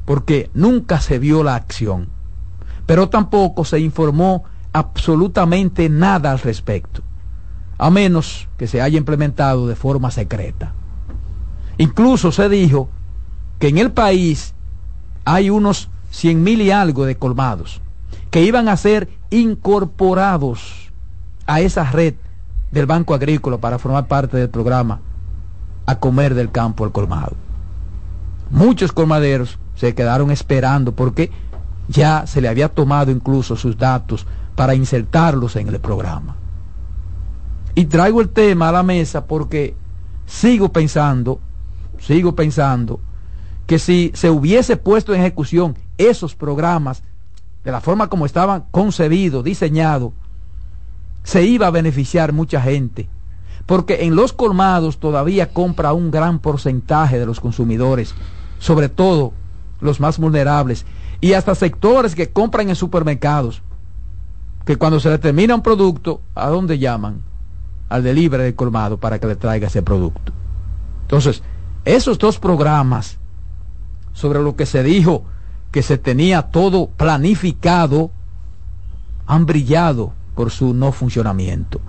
porque 0.04 0.50
nunca 0.54 1.00
se 1.00 1.18
vio 1.18 1.42
la 1.42 1.56
acción, 1.56 2.10
pero 2.86 3.08
tampoco 3.08 3.64
se 3.64 3.80
informó 3.80 4.44
absolutamente 4.72 5.88
nada 5.88 6.30
al 6.30 6.38
respecto, 6.38 7.02
a 7.78 7.90
menos 7.90 8.48
que 8.56 8.66
se 8.66 8.80
haya 8.80 8.98
implementado 8.98 9.66
de 9.66 9.76
forma 9.76 10.10
secreta. 10.10 10.72
Incluso 11.78 12.32
se 12.32 12.48
dijo 12.48 12.88
que 13.58 13.68
en 13.68 13.78
el 13.78 13.92
país 13.92 14.54
hay 15.24 15.50
unos 15.50 15.90
cien 16.10 16.42
mil 16.42 16.60
y 16.62 16.70
algo 16.70 17.04
de 17.04 17.16
colmados 17.16 17.80
que 18.30 18.42
iban 18.42 18.68
a 18.68 18.76
ser 18.76 19.08
incorporados 19.30 20.90
a 21.46 21.60
esa 21.60 21.90
red 21.90 22.14
del 22.70 22.86
Banco 22.86 23.14
Agrícola 23.14 23.58
para 23.58 23.78
formar 23.78 24.08
parte 24.08 24.36
del 24.36 24.48
programa 24.48 25.00
a 25.84 25.98
comer 25.98 26.34
del 26.34 26.50
campo 26.50 26.84
al 26.84 26.92
colmado. 26.92 27.34
Muchos 28.50 28.92
colmaderos 28.92 29.58
se 29.74 29.94
quedaron 29.94 30.30
esperando 30.30 30.92
porque 30.92 31.30
ya 31.88 32.26
se 32.26 32.40
le 32.40 32.48
había 32.48 32.68
tomado 32.68 33.10
incluso 33.10 33.56
sus 33.56 33.76
datos 33.76 34.26
para 34.54 34.74
insertarlos 34.74 35.56
en 35.56 35.68
el 35.68 35.80
programa. 35.80 36.36
Y 37.76 37.84
traigo 37.84 38.22
el 38.22 38.30
tema 38.30 38.70
a 38.70 38.72
la 38.72 38.82
mesa 38.82 39.26
porque 39.26 39.76
sigo 40.24 40.72
pensando, 40.72 41.40
sigo 42.00 42.34
pensando 42.34 43.00
que 43.66 43.78
si 43.78 44.12
se 44.14 44.30
hubiese 44.30 44.78
puesto 44.78 45.12
en 45.12 45.20
ejecución 45.20 45.76
esos 45.98 46.34
programas 46.34 47.02
de 47.64 47.72
la 47.72 47.82
forma 47.82 48.08
como 48.08 48.24
estaban 48.24 48.64
concebidos, 48.70 49.44
diseñados, 49.44 50.14
se 51.22 51.44
iba 51.44 51.66
a 51.66 51.70
beneficiar 51.70 52.32
mucha 52.32 52.62
gente. 52.62 53.10
Porque 53.66 54.04
en 54.04 54.16
los 54.16 54.32
colmados 54.32 54.98
todavía 54.98 55.52
compra 55.52 55.92
un 55.92 56.10
gran 56.10 56.38
porcentaje 56.38 57.18
de 57.18 57.26
los 57.26 57.40
consumidores, 57.40 58.14
sobre 58.58 58.88
todo 58.88 59.34
los 59.80 60.00
más 60.00 60.18
vulnerables, 60.18 60.86
y 61.20 61.34
hasta 61.34 61.54
sectores 61.54 62.14
que 62.14 62.30
compran 62.30 62.70
en 62.70 62.76
supermercados, 62.76 63.60
que 64.64 64.76
cuando 64.76 64.98
se 64.98 65.10
le 65.10 65.18
termina 65.18 65.54
un 65.54 65.62
producto, 65.62 66.22
¿a 66.34 66.48
dónde 66.48 66.78
llaman? 66.78 67.20
Al 67.88 68.02
delivery 68.02 68.44
del 68.44 68.54
colmado 68.54 68.98
para 68.98 69.18
que 69.18 69.26
le 69.26 69.36
traiga 69.36 69.68
ese 69.68 69.82
producto. 69.82 70.32
Entonces, 71.02 71.42
esos 71.84 72.18
dos 72.18 72.38
programas 72.38 73.18
sobre 74.12 74.42
lo 74.42 74.56
que 74.56 74.66
se 74.66 74.82
dijo 74.82 75.24
que 75.70 75.82
se 75.82 75.98
tenía 75.98 76.42
todo 76.42 76.88
planificado, 76.88 78.10
han 79.26 79.44
brillado 79.44 80.14
por 80.34 80.50
su 80.50 80.72
no 80.72 80.90
funcionamiento. 80.90 81.80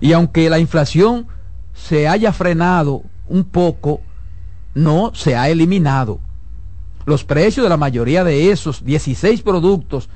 Y 0.00 0.12
aunque 0.14 0.48
la 0.48 0.58
inflación 0.58 1.26
se 1.74 2.08
haya 2.08 2.32
frenado 2.32 3.02
un 3.28 3.44
poco, 3.44 4.00
no 4.74 5.12
se 5.14 5.36
ha 5.36 5.50
eliminado. 5.50 6.20
Los 7.04 7.24
precios 7.24 7.64
de 7.64 7.70
la 7.70 7.76
mayoría 7.76 8.24
de 8.24 8.52
esos 8.52 8.84
16 8.84 9.42
productos 9.42 10.08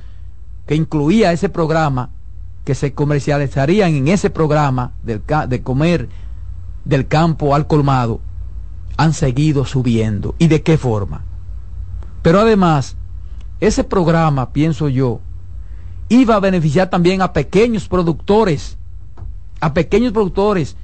que 0.66 0.74
incluía 0.74 1.32
ese 1.32 1.50
programa, 1.50 2.10
que 2.64 2.74
se 2.74 2.94
comercializarían 2.94 3.94
en 3.94 4.08
ese 4.08 4.30
programa 4.30 4.92
de 5.02 5.62
comer 5.62 6.08
del 6.84 7.06
campo 7.06 7.54
al 7.54 7.66
colmado, 7.66 8.20
han 8.96 9.12
seguido 9.12 9.64
subiendo. 9.64 10.34
¿Y 10.38 10.48
de 10.48 10.62
qué 10.62 10.78
forma? 10.78 11.24
Pero 12.22 12.40
además, 12.40 12.96
ese 13.60 13.84
programa, 13.84 14.52
pienso 14.52 14.88
yo, 14.88 15.20
iba 16.08 16.36
a 16.36 16.40
beneficiar 16.40 16.90
también 16.90 17.22
a 17.22 17.32
pequeños 17.32 17.88
productores, 17.88 18.78
a 19.60 19.74
pequeños 19.74 20.12
productores 20.12 20.76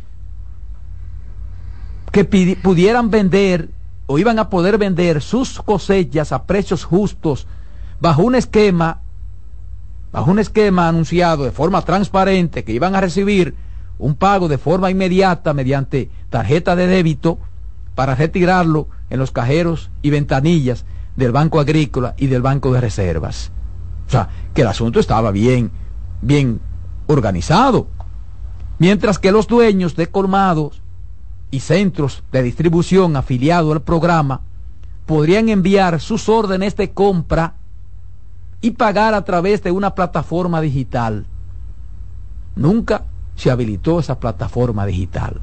que 2.13 2.25
pudieran 2.25 3.11
vender 3.11 3.71
o 4.07 4.19
iban 4.19 4.39
a 4.39 4.51
poder 4.51 4.77
vender 4.79 5.23
sus 5.23 5.61
cosechas 5.63 6.33
a 6.33 6.45
precios 6.45 6.85
justos 6.85 7.47
bajo 8.01 8.23
un 8.23 8.35
esquema, 8.35 9.03
bajo 10.13 10.31
un 10.31 10.39
esquema 10.39 10.89
anunciado 10.89 11.45
de 11.45 11.53
forma 11.53 11.83
transparente 11.83 12.65
que 12.65 12.73
iban 12.73 12.95
a 12.97 13.01
recibir 13.01 13.55
un 13.99 14.15
pago 14.15 14.49
de 14.49 14.59
forma 14.59 14.91
inmediata 14.91 15.55
mediante 15.55 16.11
tarjeta 16.31 16.75
de 16.75 16.87
débito 16.87 17.39
para 17.95 18.15
retirarlo 18.15 18.89
en 19.11 19.19
los 19.19 19.31
cajeros 19.31 19.91
y 20.03 20.11
ventanillas 20.11 20.85
del 21.17 21.33
Banco 21.33 21.61
Agrícola 21.61 22.15
y 22.17 22.29
del 22.29 22.43
Banco 22.43 22.73
de 22.73 22.81
Reservas. 22.81 23.53
O 24.07 24.11
sea, 24.11 24.29
que 24.55 24.63
el 24.63 24.69
asunto 24.69 24.99
estaba 24.99 25.31
bien, 25.31 25.71
bien 26.23 26.61
organizado. 27.07 27.89
Mientras 28.79 29.19
que 29.19 29.33
los 29.33 29.47
dueños 29.47 29.95
de 29.97 30.09
colmados 30.09 30.81
y 31.51 31.61
centros 31.61 32.23
de 32.33 32.43
distribución 32.43 33.17
afiliados 33.17 33.73
al 33.73 33.83
programa 33.83 34.41
podrían 35.07 35.49
enviar 35.49 36.01
sus 36.01 36.29
órdenes 36.29 36.77
de 36.77 36.93
compra 36.93 37.57
y 38.61 38.73
pagar 38.73 39.15
a 39.15 39.25
través 39.25 39.63
de 39.63 39.71
una 39.71 39.95
plataforma 39.95 40.61
digital. 40.61 41.27
Nunca 42.57 43.05
se 43.37 43.51
habilitó 43.51 44.01
esa 44.01 44.19
plataforma 44.21 44.85
digital. 44.87 45.41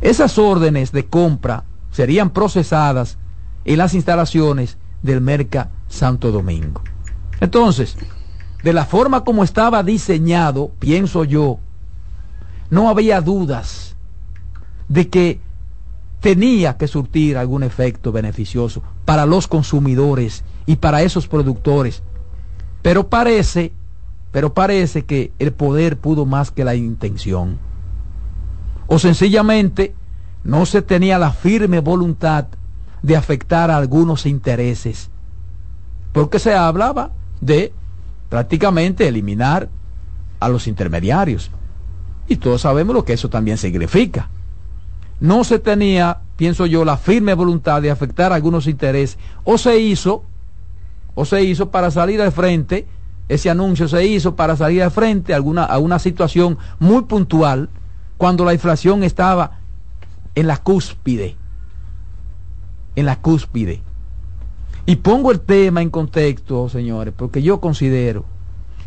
Esas 0.00 0.38
órdenes 0.38 0.92
de 0.92 1.06
compra 1.06 1.64
serían 1.90 2.30
procesadas 2.30 3.18
en 3.64 3.78
las 3.78 3.94
instalaciones 3.94 4.78
del 5.02 5.20
Merca 5.20 5.70
Santo 5.88 6.32
Domingo. 6.32 6.82
Entonces, 7.40 7.96
de 8.62 8.72
la 8.72 8.84
forma 8.84 9.24
como 9.24 9.44
estaba 9.44 9.82
diseñado, 9.82 10.72
pienso 10.78 11.24
yo, 11.24 11.58
no 12.70 12.88
había 12.88 13.20
dudas 13.20 13.96
de 14.88 15.08
que 15.08 15.40
tenía 16.20 16.76
que 16.76 16.88
surtir 16.88 17.36
algún 17.36 17.62
efecto 17.62 18.10
beneficioso 18.10 18.82
para 19.04 19.26
los 19.26 19.46
consumidores 19.46 20.44
y 20.66 20.76
para 20.76 21.02
esos 21.02 21.28
productores. 21.28 22.02
Pero 22.82 23.08
parece, 23.08 23.72
pero 24.32 24.54
parece 24.54 25.04
que 25.04 25.32
el 25.38 25.52
poder 25.52 25.98
pudo 25.98 26.26
más 26.26 26.50
que 26.50 26.64
la 26.64 26.74
intención. 26.74 27.58
O 28.86 28.98
sencillamente 28.98 29.94
no 30.44 30.66
se 30.66 30.82
tenía 30.82 31.18
la 31.18 31.32
firme 31.32 31.80
voluntad 31.80 32.46
de 33.02 33.16
afectar 33.16 33.70
a 33.70 33.76
algunos 33.76 34.26
intereses. 34.26 35.10
Porque 36.12 36.38
se 36.38 36.54
hablaba 36.54 37.10
de 37.40 37.72
prácticamente 38.28 39.06
eliminar 39.06 39.68
a 40.40 40.48
los 40.48 40.66
intermediarios. 40.66 41.50
Y 42.28 42.36
todos 42.36 42.62
sabemos 42.62 42.94
lo 42.94 43.04
que 43.04 43.14
eso 43.14 43.28
también 43.28 43.58
significa 43.58 44.28
no 45.20 45.44
se 45.44 45.58
tenía, 45.58 46.18
pienso 46.36 46.66
yo, 46.66 46.84
la 46.84 46.96
firme 46.96 47.34
voluntad 47.34 47.82
de 47.82 47.90
afectar 47.90 48.32
algunos 48.32 48.66
intereses, 48.66 49.18
o 49.44 49.58
se 49.58 49.78
hizo, 49.78 50.24
o 51.20 51.24
se 51.24 51.42
hizo 51.42 51.72
para 51.72 51.90
salir 51.90 52.22
de 52.22 52.30
frente, 52.30 52.86
ese 53.28 53.50
anuncio 53.50 53.88
se 53.88 54.06
hizo 54.06 54.36
para 54.36 54.54
salir 54.54 54.84
de 54.84 54.88
frente 54.88 55.34
alguna, 55.34 55.64
a 55.64 55.78
una 55.78 55.98
situación 55.98 56.58
muy 56.78 57.02
puntual, 57.02 57.70
cuando 58.16 58.44
la 58.44 58.54
inflación 58.54 59.02
estaba 59.02 59.58
en 60.36 60.46
la 60.46 60.58
cúspide, 60.58 61.34
en 62.94 63.06
la 63.06 63.20
cúspide. 63.20 63.82
Y 64.86 64.94
pongo 64.94 65.32
el 65.32 65.40
tema 65.40 65.82
en 65.82 65.90
contexto, 65.90 66.68
señores, 66.68 67.12
porque 67.16 67.42
yo 67.42 67.60
considero 67.60 68.24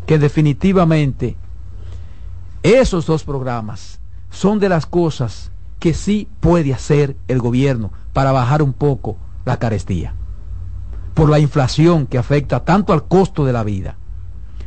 que 0.06 0.18
definitivamente 0.18 1.36
esos 2.62 3.04
dos 3.04 3.24
programas 3.24 4.00
son 4.30 4.58
de 4.58 4.70
las 4.70 4.86
cosas 4.86 5.52
que 5.78 5.92
sí 5.92 6.28
puede 6.40 6.72
hacer 6.72 7.14
el 7.28 7.40
gobierno 7.40 7.92
para 8.14 8.32
bajar 8.32 8.62
un 8.62 8.72
poco 8.72 9.18
la 9.44 9.58
carestía. 9.58 10.14
Por 11.14 11.28
la 11.28 11.38
inflación 11.38 12.06
que 12.06 12.18
afecta 12.18 12.64
tanto 12.64 12.92
al 12.92 13.04
costo 13.04 13.44
de 13.44 13.52
la 13.52 13.64
vida. 13.64 13.96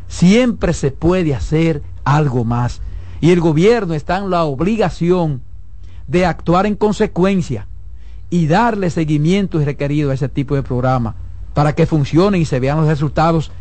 Siempre 0.08 0.74
se 0.74 0.92
puede 0.92 1.34
hacer 1.34 1.82
algo 2.04 2.46
más. 2.46 2.82
Y 3.22 3.32
el 3.32 3.40
gobierno 3.40 3.94
está 3.94 4.18
en 4.18 4.30
la 4.30 4.44
obligación 4.44 5.42
de 6.08 6.26
actuar 6.26 6.66
en 6.66 6.76
consecuencia 6.76 7.68
y 8.30 8.48
darle 8.48 8.90
seguimiento 8.90 9.60
y 9.62 9.66
requerido 9.66 10.12
a 10.12 10.14
ese 10.14 10.30
tipo 10.30 10.56
de 10.56 10.64
programa 10.64 11.16
para 11.54 11.74
que 11.74 11.86
funcionen 11.86 12.42
y 12.42 12.46
se 12.46 12.60
vean 12.60 12.78
los 12.78 12.88
resultados 12.88 13.52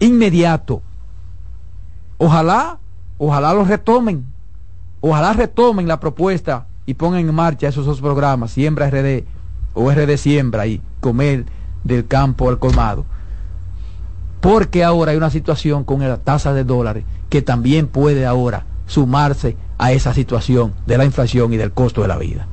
inmediatos. 0.00 0.80
Ojalá, 2.18 2.78
ojalá 3.16 3.54
los 3.54 3.68
retomen. 3.68 4.26
Ojalá 5.00 5.32
retomen 5.32 5.88
la 5.88 6.00
propuesta 6.00 6.66
y 6.84 6.94
pongan 6.94 7.20
en 7.20 7.34
marcha 7.34 7.68
esos 7.68 7.86
dos 7.86 8.00
programas, 8.00 8.52
Siembra 8.52 8.90
RD 8.90 9.24
o 9.74 9.90
RD 9.90 10.16
Siembra 10.16 10.66
y 10.66 10.82
comer 11.00 11.46
del 11.88 12.06
campo 12.06 12.48
al 12.48 12.58
colmado. 12.58 13.04
Porque 14.40 14.84
ahora 14.84 15.10
hay 15.10 15.16
una 15.16 15.30
situación 15.30 15.82
con 15.82 16.00
la 16.00 16.18
tasa 16.18 16.52
de 16.52 16.62
dólares 16.62 17.04
que 17.28 17.42
también 17.42 17.88
puede 17.88 18.24
ahora 18.24 18.66
sumarse 18.86 19.56
a 19.78 19.92
esa 19.92 20.14
situación 20.14 20.74
de 20.86 20.98
la 20.98 21.04
inflación 21.04 21.52
y 21.52 21.56
del 21.56 21.72
costo 21.72 22.02
de 22.02 22.08
la 22.08 22.16
vida. 22.16 22.46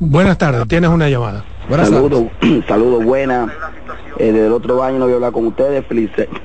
Buenas 0.00 0.36
tardes, 0.36 0.68
tienes 0.68 0.90
una 0.90 1.08
llamada. 1.08 1.44
Buenas 1.68 1.88
saludos, 1.88 2.24
saludos, 2.68 3.04
buenas. 3.04 3.50
Eh, 4.18 4.32
del 4.32 4.52
otro 4.52 4.82
año 4.82 4.98
no 4.98 5.04
voy 5.04 5.12
a 5.12 5.16
hablar 5.16 5.32
con 5.32 5.46
ustedes. 5.46 5.84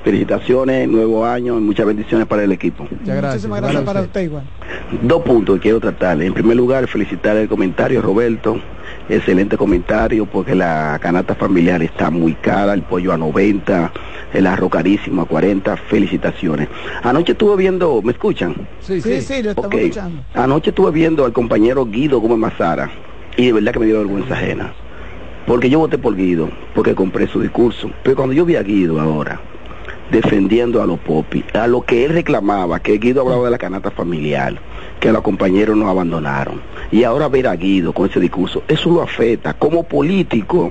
felicitaciones, 0.02 0.88
nuevo 0.88 1.24
año 1.24 1.56
y 1.58 1.60
muchas 1.60 1.86
bendiciones 1.86 2.26
para 2.26 2.42
el 2.42 2.52
equipo. 2.52 2.84
Muchas 2.84 3.06
gracias. 3.06 3.32
Muchísimas 3.32 3.60
gracias 3.60 3.82
para 3.84 4.00
usted 4.02 4.22
igual. 4.22 4.44
Dos 5.02 5.22
puntos 5.22 5.56
que 5.56 5.62
quiero 5.62 5.80
tratar. 5.80 6.20
En 6.22 6.34
primer 6.34 6.56
lugar, 6.56 6.86
felicitar 6.88 7.36
el 7.36 7.48
comentario, 7.48 8.02
Roberto. 8.02 8.60
Excelente 9.08 9.56
comentario 9.56 10.26
porque 10.26 10.54
la 10.54 10.98
canasta 11.00 11.34
familiar 11.34 11.82
está 11.82 12.10
muy 12.10 12.34
cara, 12.34 12.74
el 12.74 12.82
pollo 12.82 13.12
a 13.12 13.16
90, 13.16 13.92
el 14.32 14.46
arroz 14.46 14.70
carísimo 14.70 15.22
a 15.22 15.26
40. 15.26 15.76
Felicitaciones. 15.76 16.68
Anoche 17.02 17.32
estuve 17.32 17.56
viendo, 17.56 18.02
¿me 18.02 18.12
escuchan? 18.12 18.54
Sí, 18.80 19.00
sí, 19.00 19.20
sí, 19.20 19.42
lo 19.42 19.50
estamos 19.50 19.72
escuchando. 19.74 20.22
Anoche 20.34 20.70
estuve 20.70 20.90
viendo 20.90 21.24
al 21.24 21.32
compañero 21.32 21.86
Guido 21.86 22.20
Gómez 22.20 22.38
Mazara 22.38 22.90
y 23.36 23.46
de 23.46 23.52
verdad 23.52 23.72
que 23.72 23.78
me 23.78 23.86
dio 23.86 23.98
vergüenza 23.98 24.34
ajena. 24.34 24.72
Porque 25.50 25.68
yo 25.68 25.80
voté 25.80 25.98
por 25.98 26.14
Guido, 26.14 26.48
porque 26.76 26.94
compré 26.94 27.26
su 27.26 27.40
discurso. 27.40 27.90
Pero 28.04 28.14
cuando 28.14 28.32
yo 28.32 28.44
vi 28.44 28.54
a 28.54 28.62
Guido 28.62 29.00
ahora, 29.00 29.40
defendiendo 30.12 30.80
a 30.80 30.86
los 30.86 31.00
popis, 31.00 31.42
a 31.54 31.66
lo 31.66 31.82
que 31.82 32.04
él 32.04 32.12
reclamaba, 32.12 32.78
que 32.78 32.98
Guido 32.98 33.22
hablaba 33.22 33.46
de 33.46 33.50
la 33.50 33.58
canasta 33.58 33.90
familiar, 33.90 34.60
que 35.00 35.10
los 35.10 35.22
compañeros 35.22 35.76
nos 35.76 35.88
abandonaron. 35.88 36.60
Y 36.92 37.02
ahora 37.02 37.26
ver 37.26 37.48
a 37.48 37.56
Guido 37.56 37.92
con 37.92 38.08
ese 38.08 38.20
discurso, 38.20 38.62
eso 38.68 38.90
lo 38.90 39.02
afecta. 39.02 39.52
Como 39.54 39.82
político, 39.82 40.70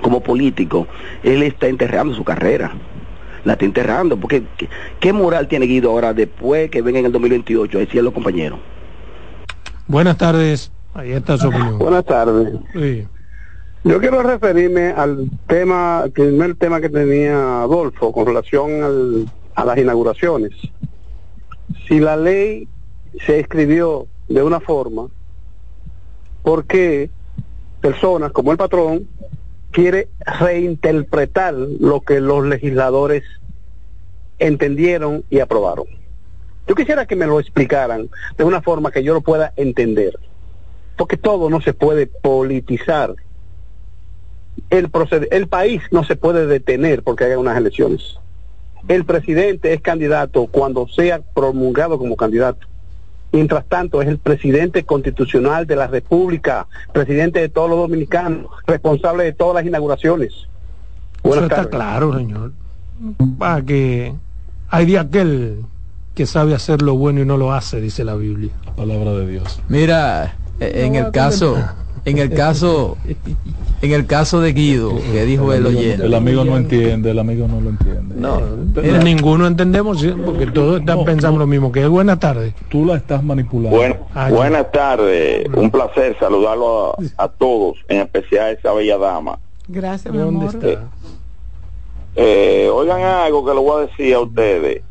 como 0.00 0.22
político, 0.22 0.86
él 1.22 1.42
está 1.42 1.66
enterrando 1.66 2.14
su 2.14 2.24
carrera. 2.24 2.72
La 3.44 3.52
está 3.52 3.66
enterrando, 3.66 4.16
porque 4.16 4.44
¿qué, 4.98 5.12
moral 5.12 5.46
tiene 5.46 5.66
Guido 5.66 5.90
ahora 5.90 6.14
después 6.14 6.70
que 6.70 6.80
venga 6.80 7.00
en 7.00 7.04
el 7.04 7.12
2028 7.12 7.76
a 7.76 7.80
decir 7.82 8.00
a 8.00 8.04
los 8.04 8.14
compañeros? 8.14 8.60
Buenas 9.86 10.16
tardes, 10.16 10.72
ahí 10.94 11.12
está 11.12 11.36
su 11.36 11.48
opinión. 11.48 11.78
Buenas 11.78 12.06
tardes. 12.06 12.48
Sí. 12.72 13.06
Yo 13.82 13.98
quiero 13.98 14.22
referirme 14.22 14.88
al 14.88 15.30
tema, 15.46 16.02
el 16.04 16.10
primer 16.12 16.54
tema 16.56 16.82
que 16.82 16.90
tenía 16.90 17.62
Adolfo 17.62 18.12
con 18.12 18.26
relación 18.26 19.26
a 19.54 19.64
las 19.64 19.78
inauguraciones. 19.78 20.52
Si 21.88 21.98
la 21.98 22.14
ley 22.14 22.68
se 23.24 23.40
escribió 23.40 24.06
de 24.28 24.42
una 24.42 24.60
forma, 24.60 25.08
¿por 26.42 26.66
qué 26.66 27.08
personas 27.80 28.32
como 28.32 28.52
el 28.52 28.58
patrón 28.58 29.08
quiere 29.70 30.08
reinterpretar 30.38 31.54
lo 31.54 32.02
que 32.02 32.20
los 32.20 32.44
legisladores 32.44 33.22
entendieron 34.38 35.24
y 35.30 35.40
aprobaron? 35.40 35.86
Yo 36.68 36.74
quisiera 36.74 37.06
que 37.06 37.16
me 37.16 37.26
lo 37.26 37.40
explicaran 37.40 38.10
de 38.36 38.44
una 38.44 38.60
forma 38.60 38.92
que 38.92 39.02
yo 39.02 39.14
lo 39.14 39.22
pueda 39.22 39.54
entender, 39.56 40.18
porque 40.98 41.16
todo 41.16 41.48
no 41.48 41.62
se 41.62 41.72
puede 41.72 42.06
politizar 42.06 43.14
el, 44.70 44.90
el 45.30 45.48
país 45.48 45.82
no 45.90 46.04
se 46.04 46.16
puede 46.16 46.46
detener 46.46 47.02
porque 47.02 47.24
haya 47.24 47.38
unas 47.38 47.56
elecciones. 47.56 48.18
El 48.88 49.04
presidente 49.04 49.72
es 49.72 49.80
candidato 49.80 50.46
cuando 50.46 50.88
sea 50.88 51.20
promulgado 51.20 51.98
como 51.98 52.16
candidato. 52.16 52.66
Mientras 53.32 53.64
tanto, 53.66 54.02
es 54.02 54.08
el 54.08 54.18
presidente 54.18 54.84
constitucional 54.84 55.66
de 55.66 55.76
la 55.76 55.86
República, 55.86 56.66
presidente 56.92 57.40
de 57.40 57.48
todos 57.48 57.70
los 57.70 57.78
dominicanos, 57.78 58.46
responsable 58.66 59.24
de 59.24 59.32
todas 59.32 59.54
las 59.54 59.66
inauguraciones. 59.66 60.32
Eso 61.22 61.44
está 61.44 61.68
claro, 61.68 62.16
señor. 62.16 62.52
Para 63.38 63.62
que 63.62 64.14
hay 64.68 64.86
de 64.86 64.98
aquel 64.98 65.64
que 66.14 66.26
sabe 66.26 66.54
hacer 66.54 66.82
lo 66.82 66.96
bueno 66.96 67.20
y 67.20 67.24
no 67.24 67.36
lo 67.36 67.52
hace, 67.52 67.80
dice 67.80 68.02
la 68.02 68.16
Biblia. 68.16 68.50
La 68.66 68.74
palabra 68.74 69.12
de 69.12 69.28
Dios. 69.28 69.62
Mira, 69.68 70.34
en 70.58 70.96
el 70.96 71.12
caso 71.12 71.56
en 72.04 72.18
el 72.18 72.30
caso 72.30 72.96
en 73.82 73.92
el 73.92 74.06
caso 74.06 74.40
de 74.40 74.52
Guido 74.52 74.96
que 75.12 75.24
dijo 75.24 75.52
el, 75.52 75.66
oyente. 75.66 76.04
el 76.04 76.14
amigo 76.14 76.44
no 76.44 76.56
entiende 76.56 77.10
el 77.10 77.18
amigo 77.18 77.48
no 77.48 77.60
lo 77.60 77.70
entiende. 77.70 78.14
No 78.14 78.40
ninguno 79.02 79.46
entendemos 79.46 80.04
porque 80.24 80.46
todos 80.46 80.80
están 80.80 81.04
pensando 81.04 81.38
lo 81.38 81.46
mismo 81.46 81.72
que 81.72 81.82
es 81.82 81.88
buenas 81.88 82.18
tardes 82.18 82.54
tú 82.68 82.84
la 82.84 82.96
estás 82.96 83.22
manipulando. 83.22 83.78
Buenas 84.30 84.72
tardes 84.72 85.46
un 85.54 85.70
placer 85.70 86.16
saludarlo 86.18 86.94
a, 87.16 87.28
todos 87.28 87.78
en 87.88 88.00
especial 88.00 88.46
a 88.46 88.50
esa 88.50 88.72
bella 88.72 88.98
dama. 88.98 89.38
Gracias 89.68 90.12
mi 90.12 90.20
amor. 90.20 90.54
Eh, 90.62 90.78
eh, 92.16 92.68
oigan 92.72 93.02
algo 93.02 93.44
que 93.44 93.54
le 93.54 93.60
voy 93.60 93.82
a 93.82 93.86
decir 93.86 94.14
a 94.14 94.20
ustedes 94.20 94.82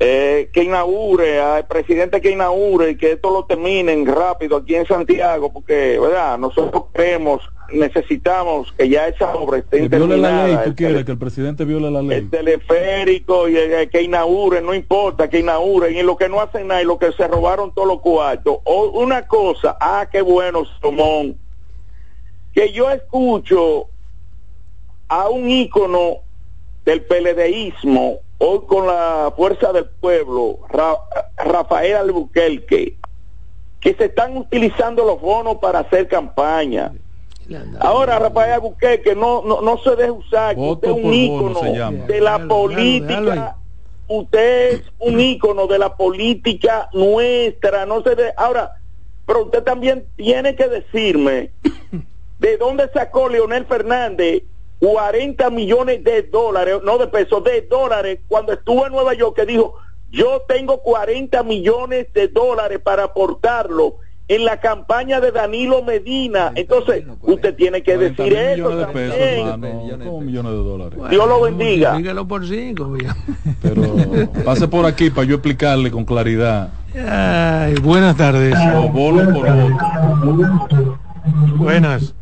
eh, 0.00 0.48
que 0.52 0.62
inaugure, 0.62 1.40
al 1.40 1.66
presidente 1.66 2.20
que 2.20 2.30
inaugure 2.30 2.90
y 2.90 2.96
que 2.96 3.12
esto 3.12 3.30
lo 3.30 3.44
terminen 3.46 4.06
rápido 4.06 4.58
aquí 4.58 4.76
en 4.76 4.86
Santiago, 4.86 5.52
porque, 5.52 5.98
¿verdad? 5.98 6.38
Nosotros 6.38 6.84
creemos, 6.92 7.42
necesitamos 7.72 8.72
que 8.78 8.88
ya 8.88 9.08
esa 9.08 9.34
obra 9.34 9.58
esté 9.58 9.88
que 9.88 9.98
la 9.98 10.46
ley, 10.46 10.58
tú 10.64 10.76
quieres 10.76 11.04
que 11.04 11.10
el 11.10 11.18
presidente 11.18 11.64
viole 11.64 11.90
la 11.90 12.00
ley. 12.00 12.18
El 12.18 12.30
teleférico 12.30 13.48
y 13.48 13.56
que 13.90 14.02
inaugure, 14.02 14.60
no 14.60 14.72
importa, 14.72 15.28
que 15.28 15.40
inauguren, 15.40 15.96
y 15.96 16.02
lo 16.02 16.16
que 16.16 16.28
no 16.28 16.40
hacen 16.40 16.68
nada, 16.68 16.80
y 16.80 16.84
lo 16.84 16.96
que 16.96 17.10
se 17.12 17.26
robaron 17.26 17.74
todos 17.74 17.88
los 17.88 18.00
cuartos. 18.00 18.58
O 18.64 19.00
una 19.00 19.26
cosa, 19.26 19.76
ah, 19.80 20.06
qué 20.10 20.22
bueno, 20.22 20.62
Somón, 20.80 21.36
que 22.54 22.70
yo 22.70 22.88
escucho 22.88 23.88
a 25.08 25.28
un 25.28 25.50
ícono 25.50 26.18
del 26.84 27.02
peledeísmo 27.02 28.20
hoy 28.38 28.60
con 28.66 28.86
la 28.86 29.32
fuerza 29.36 29.72
del 29.72 29.86
pueblo, 29.86 30.60
Rafael 31.36 31.96
Albuquerque, 31.96 32.96
que 33.80 33.94
se 33.94 34.06
están 34.06 34.36
utilizando 34.36 35.04
los 35.04 35.20
bonos 35.20 35.56
para 35.56 35.80
hacer 35.80 36.08
campaña. 36.08 36.92
Ahora, 37.80 38.18
Rafael 38.18 38.60
Buque, 38.60 39.00
que 39.00 39.14
no, 39.14 39.42
no, 39.42 39.60
no 39.62 39.78
se 39.78 39.96
deje 39.96 40.10
usar, 40.10 40.56
usted 40.56 40.88
es 40.88 41.04
un 41.04 41.14
ícono 41.14 41.60
de 42.06 42.20
la 42.20 42.46
política. 42.46 43.56
Usted 44.10 44.72
es 44.72 44.82
un 44.98 45.20
ícono 45.20 45.66
de 45.66 45.78
la 45.78 45.94
política 45.94 46.88
nuestra, 46.94 47.84
no 47.84 48.02
se 48.02 48.14
de... 48.14 48.32
Ahora, 48.38 48.72
pero 49.26 49.44
usted 49.44 49.62
también 49.62 50.06
tiene 50.16 50.56
que 50.56 50.66
decirme 50.66 51.50
de 52.38 52.56
dónde 52.56 52.88
sacó 52.94 53.28
Leonel 53.28 53.66
Fernández 53.66 54.44
40 54.80 55.50
millones 55.50 56.04
de 56.04 56.22
dólares, 56.22 56.76
no 56.84 56.98
de 56.98 57.08
pesos, 57.08 57.42
de 57.44 57.62
dólares, 57.62 58.20
cuando 58.28 58.52
estuvo 58.52 58.86
en 58.86 58.92
Nueva 58.92 59.14
York, 59.14 59.36
que 59.36 59.46
dijo, 59.46 59.74
yo 60.10 60.42
tengo 60.48 60.80
40 60.82 61.42
millones 61.42 62.12
de 62.14 62.28
dólares 62.28 62.80
para 62.82 63.04
aportarlo 63.04 63.96
en 64.28 64.44
la 64.44 64.60
campaña 64.60 65.20
de 65.20 65.32
Danilo 65.32 65.82
Medina. 65.82 66.52
Entonces, 66.54 67.04
usted 67.22 67.54
tiene 67.56 67.82
que 67.82 67.96
decir 67.96 68.32
eso 68.34 68.76
de 68.76 68.86
Pesos, 68.86 69.58
millones 69.58 70.52
de 70.52 70.58
dólares? 70.58 70.98
Dios 71.10 71.28
lo 71.28 71.40
bendiga. 71.40 71.96
Dígalo 71.96 72.28
por 72.28 72.46
cinco, 72.46 72.94
Pero 73.62 73.82
pase 74.44 74.68
por 74.68 74.84
aquí 74.84 75.10
para 75.10 75.26
yo 75.26 75.36
explicarle 75.36 75.90
con 75.90 76.04
claridad. 76.04 76.70
Ay, 76.94 77.74
buenas 77.82 78.16
tardes. 78.16 78.54
O 78.76 78.92
por 78.92 79.32
voto. 79.32 80.98
Buenas. 81.56 82.14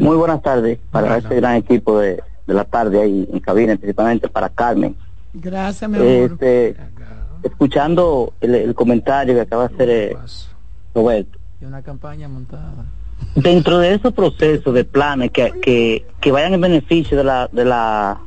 Muy 0.00 0.16
buenas 0.16 0.42
tardes 0.42 0.78
para 0.90 1.18
este 1.18 1.36
gran 1.36 1.56
equipo 1.56 1.98
de, 1.98 2.22
de, 2.46 2.54
la 2.54 2.64
tarde 2.64 3.00
ahí 3.00 3.28
en 3.32 3.40
cabina, 3.40 3.76
principalmente 3.76 4.28
para 4.28 4.48
Carmen. 4.48 4.96
Gracias, 5.32 5.88
mi 5.90 5.96
amor. 5.96 6.08
Este, 6.08 6.76
escuchando 7.42 8.32
el, 8.40 8.74
comentario 8.74 9.34
que 9.34 9.40
acaba 9.42 9.68
de 9.68 9.74
hacer 9.74 9.90
eh, 9.90 10.16
Roberto. 10.94 11.38
Y 11.60 11.64
una 11.64 11.82
campaña 11.82 12.28
montada. 12.28 12.86
Dentro 13.36 13.78
de 13.78 13.94
esos 13.94 14.12
procesos 14.12 14.74
de 14.74 14.84
planes 14.84 15.30
que, 15.30 15.52
que, 15.62 16.06
que 16.20 16.32
vayan 16.32 16.54
en 16.54 16.60
beneficio 16.60 17.16
de 17.16 17.24
la, 17.24 17.48
de 17.50 17.64
la, 17.64 18.20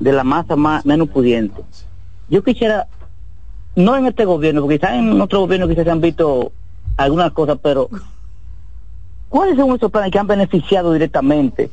de 0.00 0.12
la 0.12 0.24
masa 0.24 0.56
más, 0.56 0.84
menos 0.84 1.08
pudiente, 1.08 1.62
yo 2.28 2.42
quisiera, 2.42 2.88
no 3.76 3.96
en 3.96 4.06
este 4.06 4.24
gobierno, 4.24 4.62
porque 4.62 4.78
quizás 4.78 4.94
en 4.94 5.20
otro 5.20 5.40
gobierno 5.40 5.68
quizás 5.68 5.84
se 5.84 5.90
han 5.90 6.00
visto 6.00 6.52
algunas 6.96 7.32
cosas, 7.32 7.58
pero 7.62 7.88
¿cuáles 9.34 9.56
son 9.56 9.74
esos 9.74 9.90
planes 9.90 10.12
que 10.12 10.18
han 10.20 10.28
beneficiado 10.28 10.92
directamente 10.92 11.68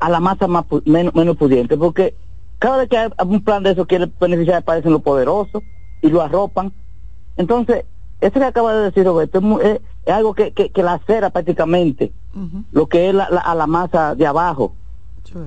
a 0.00 0.10
la 0.10 0.18
masa 0.18 0.48
más 0.48 0.64
menos, 0.84 1.14
menos 1.14 1.36
pudiente? 1.36 1.76
Porque 1.76 2.16
cada 2.58 2.78
vez 2.78 2.88
que 2.88 2.98
hay 2.98 3.08
un 3.24 3.44
plan 3.44 3.62
de 3.62 3.70
eso 3.70 3.86
quiere 3.86 4.10
beneficiar, 4.20 4.56
aparecen 4.56 4.90
los 4.90 5.00
poderosos 5.00 5.62
y 6.02 6.08
lo 6.08 6.20
arropan. 6.20 6.72
Entonces, 7.36 7.84
eso 8.20 8.40
que 8.40 8.44
acaba 8.44 8.74
de 8.74 8.86
decir 8.86 9.04
Roberto 9.04 9.40
es, 9.60 9.80
algo 10.08 10.34
que, 10.34 10.50
que, 10.50 10.82
la 10.82 10.94
acera 10.94 11.30
prácticamente, 11.30 12.12
lo 12.72 12.88
que 12.88 13.08
es 13.08 13.14
la, 13.14 13.26
a 13.26 13.54
la 13.54 13.68
masa 13.68 14.16
de 14.16 14.26
abajo. 14.26 14.74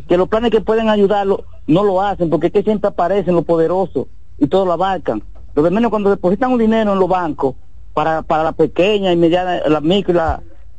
Que 0.08 0.16
los 0.16 0.30
planes 0.30 0.52
que 0.52 0.62
pueden 0.62 0.88
ayudarlo 0.88 1.44
no 1.68 1.84
lo 1.84 2.02
hacen, 2.02 2.30
porque 2.30 2.48
es 2.48 2.54
que 2.54 2.64
siempre 2.64 2.88
aparecen 2.88 3.36
los 3.36 3.44
poderosos 3.44 4.08
y 4.38 4.48
todos 4.48 4.66
lo 4.66 4.72
abarcan. 4.72 5.22
Lo 5.56 5.62
de 5.62 5.72
menos 5.72 5.92
cuando 5.92 6.10
depositan 6.10 6.54
un 6.54 6.60
dinero 6.60 6.94
en 6.94 7.00
los 7.00 7.10
bancos 7.10 7.56
para, 7.94 8.22
para 8.22 8.44
la 8.44 8.54
pequeña 8.54 9.12
y 9.12 9.18
mediana, 9.18 9.60
la 9.68 9.82
micro 9.82 10.14
y 10.14 10.18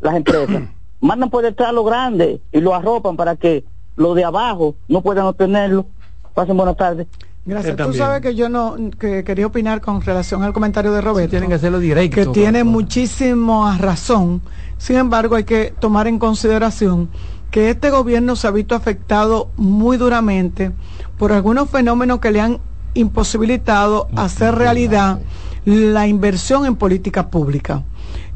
las 0.01 0.17
empresas, 0.17 0.63
mandan 1.01 1.31
por 1.31 1.45
detrás 1.45 1.73
lo 1.73 1.85
grande 1.85 2.41
y 2.53 2.61
lo 2.61 2.75
arropan 2.75 3.17
para 3.17 3.37
que 3.37 3.65
los 3.97 4.15
de 4.15 4.25
abajo 4.25 4.77
no 4.89 5.03
puedan 5.03 5.27
obtenerlo. 5.27 5.87
Pasen 6.35 6.57
buenas 6.57 6.77
tardes. 6.77 7.07
Gracias. 7.45 7.77
Tú 7.77 7.95
sabes 7.95 8.21
que 8.21 8.35
yo 8.35 8.49
no 8.49 8.77
que 8.99 9.25
quería 9.25 9.47
opinar 9.47 9.81
con 9.81 10.03
relación 10.03 10.43
al 10.43 10.53
comentario 10.53 10.93
de 10.93 11.01
Roberto. 11.01 11.31
tienen 11.31 11.49
que 11.49 11.55
hacerlo 11.55 11.79
directo. 11.79 12.15
Que 12.15 12.27
tiene 12.27 12.63
muchísima 12.63 13.77
razón. 13.79 14.43
Sin 14.77 14.97
embargo, 14.97 15.35
hay 15.35 15.45
que 15.45 15.75
tomar 15.81 16.07
en 16.07 16.19
consideración 16.19 17.09
que 17.51 17.71
este 17.71 17.91
gobierno 17.91 18.37
se 18.37 18.47
ha 18.47 18.51
visto 18.51 18.75
afectado 18.75 19.51
muy 19.57 19.97
duramente 19.97 20.73
por 21.17 21.33
algunos 21.33 21.71
fenómenos 21.71 22.21
que 22.21 22.31
le 22.31 22.41
han 22.41 22.61
imposibilitado 22.95 24.09
hacer 24.15 24.55
realidad 24.55 25.21
la 25.65 26.07
inversión 26.07 26.67
en 26.67 26.77
política 26.77 27.29
pública. 27.31 27.83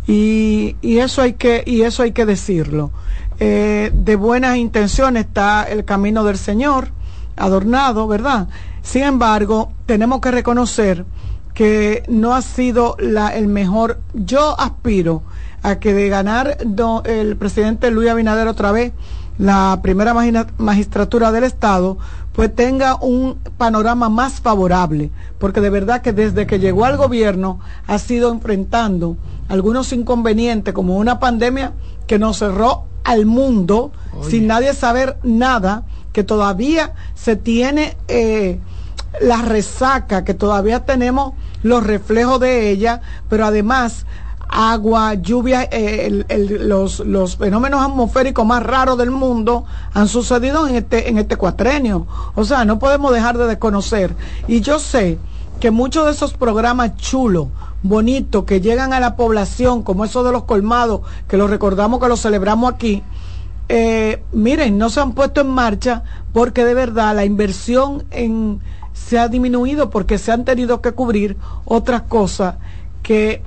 Y, 0.07 0.77
y, 0.83 0.99
eso 0.99 1.23
hay 1.23 1.35
que 1.35 1.63
y 1.65 1.83
eso 1.83 2.03
hay 2.03 2.13
que 2.13 2.27
decirlo. 2.27 2.91
Eh, 3.39 3.91
de 3.95 4.17
buenas 4.17 4.57
intenciones 4.57 5.27
está 5.27 5.65
el 5.65 5.85
camino 5.85 6.25
del 6.25 6.39
Señor 6.39 6.89
adornado, 7.37 8.07
¿verdad? 8.09 8.49
Sin 8.83 9.03
embargo, 9.03 9.73
tenemos 9.87 10.21
que 10.21 10.31
reconocer 10.31 11.05
que 11.55 12.03
no 12.09 12.35
ha 12.35 12.43
sido 12.43 12.97
la, 12.99 13.29
el 13.29 13.47
mejor. 13.47 14.01
Yo 14.15 14.59
aspiro 14.59 15.23
a 15.63 15.79
que 15.79 15.95
de 15.95 16.09
ganar 16.09 16.59
el 17.05 17.37
presidente 17.37 17.91
Luis 17.91 18.11
Abinader 18.11 18.49
otra 18.49 18.73
vez 18.73 18.93
la 19.39 19.81
primera 19.83 20.15
magistratura 20.59 21.33
del 21.33 21.45
Estado, 21.45 21.99
pues 22.33 22.55
tenga 22.55 22.97
un 22.97 23.39
panorama 23.59 24.09
más 24.09 24.41
favorable, 24.41 25.11
porque 25.39 25.61
de 25.61 25.71
verdad 25.71 26.01
que 26.01 26.13
desde 26.13 26.47
que 26.47 26.59
llegó 26.59 26.85
al 26.85 26.97
gobierno 26.97 27.61
ha 27.87 27.99
sido 27.99 28.33
enfrentando 28.33 29.17
algunos 29.49 29.93
inconvenientes 29.93 30.73
como 30.73 30.97
una 30.97 31.21
pandemia 31.21 31.73
que 32.07 32.19
nos 32.19 32.39
cerró 32.39 32.85
al 33.05 33.27
mundo 33.27 33.93
sin 34.29 34.47
nadie 34.47 34.73
saber 34.75 35.19
nada, 35.23 35.85
que 36.13 36.25
todavía 36.25 36.95
se 37.15 37.37
tiene 37.37 37.97
eh, 38.09 38.61
la 39.21 39.43
resaca, 39.43 40.25
que 40.25 40.35
todavía 40.35 40.85
tenemos 40.85 41.35
los 41.63 41.85
reflejos 41.85 42.41
de 42.41 42.71
ella, 42.71 43.01
pero 43.29 43.45
además 43.47 44.07
agua, 44.53 45.15
lluvia, 45.15 45.67
eh, 45.71 46.25
los, 46.61 47.01
los, 47.01 47.37
fenómenos 47.37 47.81
atmosféricos 47.83 48.45
más 48.45 48.63
raros 48.63 48.99
del 48.99 49.11
mundo 49.11 49.65
han 49.95 50.09
sucedido 50.09 50.69
en 50.69 50.77
este, 50.77 51.09
en 51.09 51.17
este 51.17 51.37
cuatrenio. 51.37 52.07
O 52.35 52.45
sea, 52.45 52.65
no 52.67 52.79
podemos 52.79 53.13
dejar 53.13 53.39
de 53.39 53.47
desconocer. 53.47 54.15
Y 54.47 54.61
yo 54.61 54.79
sé 54.79 55.19
que 55.59 55.71
muchos 55.71 56.05
de 56.05 56.13
esos 56.13 56.35
programas 56.35 56.97
chulos, 56.97 57.49
bonitos, 57.83 58.45
que 58.45 58.61
llegan 58.61 58.93
a 58.93 59.01
la 59.01 59.17
población, 59.17 59.83
como 59.83 60.05
eso 60.05 60.23
de 60.23 60.33
los 60.33 60.45
colmados, 60.45 61.01
que 61.29 61.39
lo 61.39 61.49
recordamos 61.49 61.99
que 61.99 62.09
lo 62.09 62.17
celebramos 62.17 62.73
aquí, 62.73 63.03
eh, 63.69 64.23
miren, 64.33 64.77
no 64.77 64.91
se 64.91 65.01
han 65.01 65.13
puesto 65.13 65.41
en 65.41 65.49
marcha 65.49 66.03
porque 66.35 66.65
de 66.65 66.75
verdad 66.75 67.17
la 67.17 67.25
inversión 67.25 68.05
en 68.11 68.61
se 68.93 69.19
ha 69.19 69.29
disminuido 69.29 69.89
porque 69.89 70.19
se 70.19 70.31
han 70.31 70.45
tenido 70.45 70.83
que 70.83 70.93
cubrir 70.93 71.39
otras 71.65 72.03
cosas 72.03 72.57
que 73.03 73.43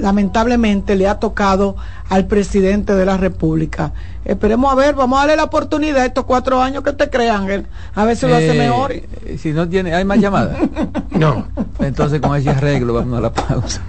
lamentablemente 0.00 0.96
le 0.96 1.06
ha 1.08 1.18
tocado 1.18 1.76
al 2.08 2.26
presidente 2.26 2.94
de 2.94 3.04
la 3.04 3.16
República. 3.16 3.92
Esperemos 4.24 4.72
a 4.72 4.74
ver, 4.74 4.94
vamos 4.94 5.18
a 5.18 5.20
darle 5.22 5.36
la 5.36 5.44
oportunidad 5.44 6.04
estos 6.04 6.24
cuatro 6.24 6.60
años 6.62 6.82
que 6.82 6.92
te 6.92 7.08
crean, 7.08 7.66
a 7.94 8.04
ver 8.04 8.16
si 8.16 8.26
lo 8.26 8.34
hace 8.34 8.54
eh, 8.54 8.58
mejor. 8.58 8.92
Si 9.38 9.52
no 9.52 9.68
tiene, 9.68 9.94
¿hay 9.94 10.04
más 10.04 10.18
llamadas? 10.18 10.58
no. 11.10 11.46
Entonces 11.78 12.20
con 12.20 12.36
ese 12.36 12.50
arreglo 12.50 12.94
vamos 12.94 13.18
a 13.18 13.20
la 13.20 13.32
pausa. 13.32 13.80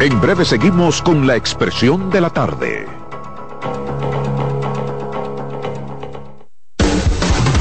En 0.00 0.20
breve 0.20 0.44
seguimos 0.44 1.00
con 1.00 1.26
la 1.26 1.36
expresión 1.36 2.10
de 2.10 2.20
la 2.20 2.28
tarde. 2.28 3.03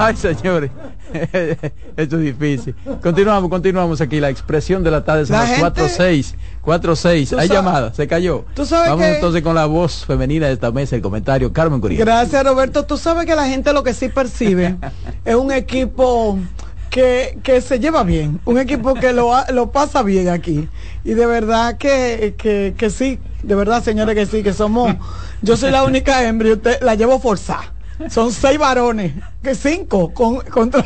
Ay, 0.02 0.16
señores. 0.16 0.70
Esto 1.96 2.16
es 2.16 2.22
difícil. 2.22 2.74
Continuamos, 3.02 3.50
continuamos 3.50 4.00
aquí. 4.00 4.18
La 4.18 4.30
expresión 4.30 4.82
de 4.82 4.90
la 4.90 5.04
tarde 5.04 5.26
son 5.26 5.36
las 5.36 5.60
4-6. 5.60 6.34
4-6. 6.64 7.38
Hay 7.38 7.48
llamada, 7.48 7.92
se 7.92 8.08
cayó. 8.08 8.46
Vamos 8.56 9.04
entonces 9.04 9.42
con 9.42 9.54
la 9.54 9.66
voz 9.66 10.06
femenina 10.06 10.46
de 10.46 10.54
esta 10.54 10.70
mesa, 10.70 10.96
el 10.96 11.02
comentario. 11.02 11.52
Carmen 11.52 11.80
Curiel. 11.80 12.00
Gracias, 12.00 12.42
Roberto. 12.44 12.86
Tú 12.86 12.96
sabes 12.96 13.26
que 13.26 13.34
la 13.34 13.46
gente 13.46 13.74
lo 13.74 13.82
que 13.82 13.92
sí 13.92 14.08
percibe 14.08 14.76
es 15.24 15.34
un 15.34 15.52
equipo 15.52 16.38
que, 16.88 17.38
que, 17.42 17.60
se 17.60 17.78
lleva 17.78 18.02
bien, 18.02 18.40
un 18.46 18.58
equipo 18.58 18.94
que 18.94 19.12
lo, 19.12 19.32
lo 19.52 19.70
pasa 19.70 20.02
bien 20.02 20.30
aquí. 20.30 20.66
Y 21.04 21.12
de 21.12 21.26
verdad 21.26 21.76
que, 21.76 22.34
que, 22.38 22.74
que 22.76 22.88
sí, 22.88 23.18
de 23.42 23.54
verdad, 23.54 23.84
señores, 23.84 24.14
que 24.14 24.24
sí, 24.24 24.42
que 24.42 24.54
somos. 24.54 24.94
Yo 25.42 25.58
soy 25.58 25.70
la 25.70 25.84
única 25.84 26.26
hembra 26.26 26.48
y 26.48 26.52
usted 26.52 26.80
la 26.80 26.94
llevo 26.94 27.20
forzada. 27.20 27.74
Son 28.08 28.32
seis 28.32 28.58
varones, 28.58 29.12
que 29.42 29.54
cinco 29.54 30.12
con, 30.14 30.40
contra, 30.40 30.84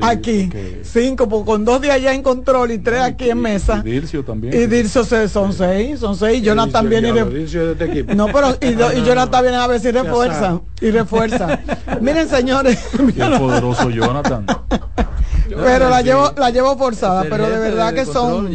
aquí, 0.00 0.50
cinco 0.82 1.44
con 1.44 1.64
dos 1.64 1.80
de 1.80 1.90
allá 1.90 2.14
en 2.14 2.22
control 2.22 2.70
y 2.72 2.78
tres 2.78 3.00
aquí 3.00 3.30
en 3.30 3.40
mesa. 3.40 3.82
Y 3.84 3.90
Dircio 3.90 4.24
también. 4.24 4.54
Y 4.54 4.66
Dircio 4.66 5.04
son 5.04 5.52
seis, 5.52 5.98
son 6.00 6.16
seis. 6.16 6.42
Jonathan 6.42 6.88
viene 6.88 7.08
y 7.08 7.12
de, 7.12 7.42
este 7.42 8.14
No, 8.14 8.26
pero 8.26 8.56
y, 8.60 8.68
y 8.68 9.04
Jonathan 9.04 9.42
viene 9.42 9.56
a 9.56 9.66
ver 9.66 9.80
si 9.80 9.90
refuerza 9.90 10.60
y 10.80 10.90
refuerza. 10.90 11.58
Miren, 12.00 12.28
señores. 12.28 12.78
El 12.98 13.38
poderoso 13.38 13.90
Jonathan. 13.90 14.46
pero 15.48 15.88
la 15.88 16.02
llevo 16.02 16.32
la 16.36 16.50
llevo 16.50 16.76
forzada 16.76 17.24
pero 17.28 17.48
de 17.48 17.58
verdad 17.58 17.94
que 17.94 18.04
son 18.04 18.48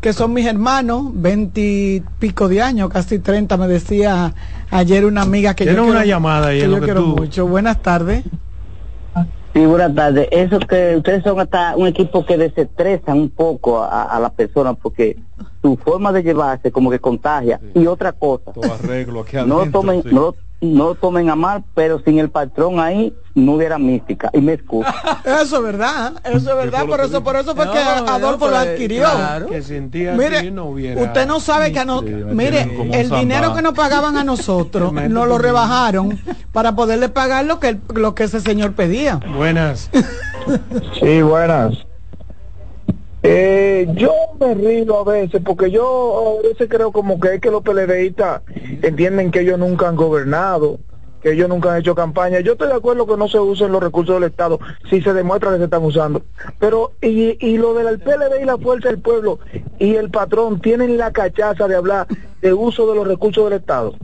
que 0.00 0.12
son 0.12 0.32
mis 0.32 0.46
hermanos 0.46 1.10
veintipico 1.12 2.48
de 2.48 2.62
años 2.62 2.90
casi 2.90 3.18
treinta 3.18 3.56
me 3.56 3.68
decía 3.68 4.34
ayer 4.70 5.04
una 5.04 5.22
amiga 5.22 5.54
que 5.54 5.66
yo 5.66 5.84
una 5.84 6.04
llamada 6.04 6.54
y 6.54 6.60
yo 6.60 6.80
quiero 6.80 7.02
mucho. 7.02 7.46
Buenas 7.46 7.82
tardes. 7.82 8.24
Sí, 9.52 9.64
buenas 9.64 9.94
tardes. 9.94 10.26
Eso 10.32 10.58
que 10.58 10.96
ustedes 10.96 11.22
son 11.22 11.38
hasta 11.38 11.76
un 11.76 11.86
equipo 11.86 12.26
que 12.26 12.36
desestresan 12.36 13.18
un 13.20 13.30
poco 13.30 13.82
a, 13.82 14.02
a 14.02 14.18
la 14.18 14.30
persona 14.30 14.74
porque 14.74 15.16
su 15.64 15.78
forma 15.78 16.12
de 16.12 16.22
llevarse 16.22 16.70
como 16.70 16.90
que 16.90 16.98
contagia. 16.98 17.58
Y 17.74 17.86
otra 17.86 18.12
cosa, 18.12 18.52
no, 19.46 19.70
tomen, 19.70 20.02
no, 20.12 20.34
no 20.60 20.94
tomen 20.94 21.30
a 21.30 21.36
mal, 21.36 21.64
pero 21.74 22.02
sin 22.04 22.18
el 22.18 22.28
patrón 22.28 22.80
ahí 22.80 23.14
no 23.34 23.52
hubiera 23.52 23.78
mística. 23.78 24.28
Y 24.34 24.42
me 24.42 24.52
excuso. 24.52 24.90
Eso 25.24 25.56
es 25.56 25.62
verdad, 25.62 26.12
eso 26.22 26.36
es 26.36 26.56
verdad, 26.56 26.84
por 26.84 27.00
eso, 27.00 27.24
por 27.24 27.36
eso 27.36 27.54
fue 27.56 27.70
que 27.70 27.78
Adolfo 27.78 28.48
lo 28.48 28.58
adquirió. 28.58 29.08
mire, 30.14 30.52
usted 30.96 31.26
no 31.26 31.40
sabe 31.40 31.72
que 31.72 31.82
no, 31.86 32.02
mire, 32.02 32.68
el 32.92 33.08
dinero 33.08 33.54
que 33.54 33.62
nos 33.62 33.72
pagaban 33.72 34.18
a 34.18 34.24
nosotros, 34.34 34.92
nos 34.92 35.26
lo 35.26 35.38
rebajaron 35.38 36.20
para 36.52 36.76
poderle 36.76 37.08
pagar 37.08 37.46
lo 37.46 37.58
que, 37.58 37.78
lo 37.94 38.14
que 38.14 38.24
ese 38.24 38.40
señor 38.40 38.74
pedía. 38.74 39.18
Buenas. 39.34 39.90
sí, 41.00 41.22
buenas. 41.22 41.86
Eh, 43.26 43.86
yo 43.94 44.12
me 44.38 44.52
río 44.52 44.98
a 44.98 45.04
veces 45.04 45.40
porque 45.42 45.70
yo 45.70 46.38
a 46.38 46.46
veces 46.46 46.68
creo 46.68 46.92
como 46.92 47.18
que 47.18 47.36
es 47.36 47.40
que 47.40 47.50
los 47.50 47.62
PLDistas 47.62 48.42
entienden 48.82 49.30
que 49.30 49.40
ellos 49.40 49.58
nunca 49.58 49.88
han 49.88 49.96
gobernado, 49.96 50.78
que 51.22 51.32
ellos 51.32 51.48
nunca 51.48 51.72
han 51.72 51.80
hecho 51.80 51.94
campaña. 51.94 52.40
Yo 52.40 52.52
estoy 52.52 52.68
de 52.68 52.74
acuerdo 52.74 53.06
que 53.06 53.16
no 53.16 53.26
se 53.26 53.40
usen 53.40 53.72
los 53.72 53.82
recursos 53.82 54.16
del 54.16 54.28
Estado 54.30 54.60
si 54.90 55.00
se 55.00 55.14
demuestra 55.14 55.52
que 55.52 55.56
se 55.56 55.64
están 55.64 55.82
usando. 55.84 56.20
Pero 56.58 56.92
y, 57.00 57.38
y 57.40 57.56
lo 57.56 57.72
del 57.72 57.98
PLD 57.98 58.42
y 58.42 58.44
la 58.44 58.58
fuerza 58.58 58.90
del 58.90 58.98
pueblo 58.98 59.38
y 59.78 59.94
el 59.94 60.10
patrón 60.10 60.60
tienen 60.60 60.98
la 60.98 61.10
cachaza 61.10 61.66
de 61.66 61.76
hablar 61.76 62.06
de 62.42 62.52
uso 62.52 62.86
de 62.86 62.94
los 62.94 63.08
recursos 63.08 63.48
del 63.48 63.58
Estado. 63.58 63.94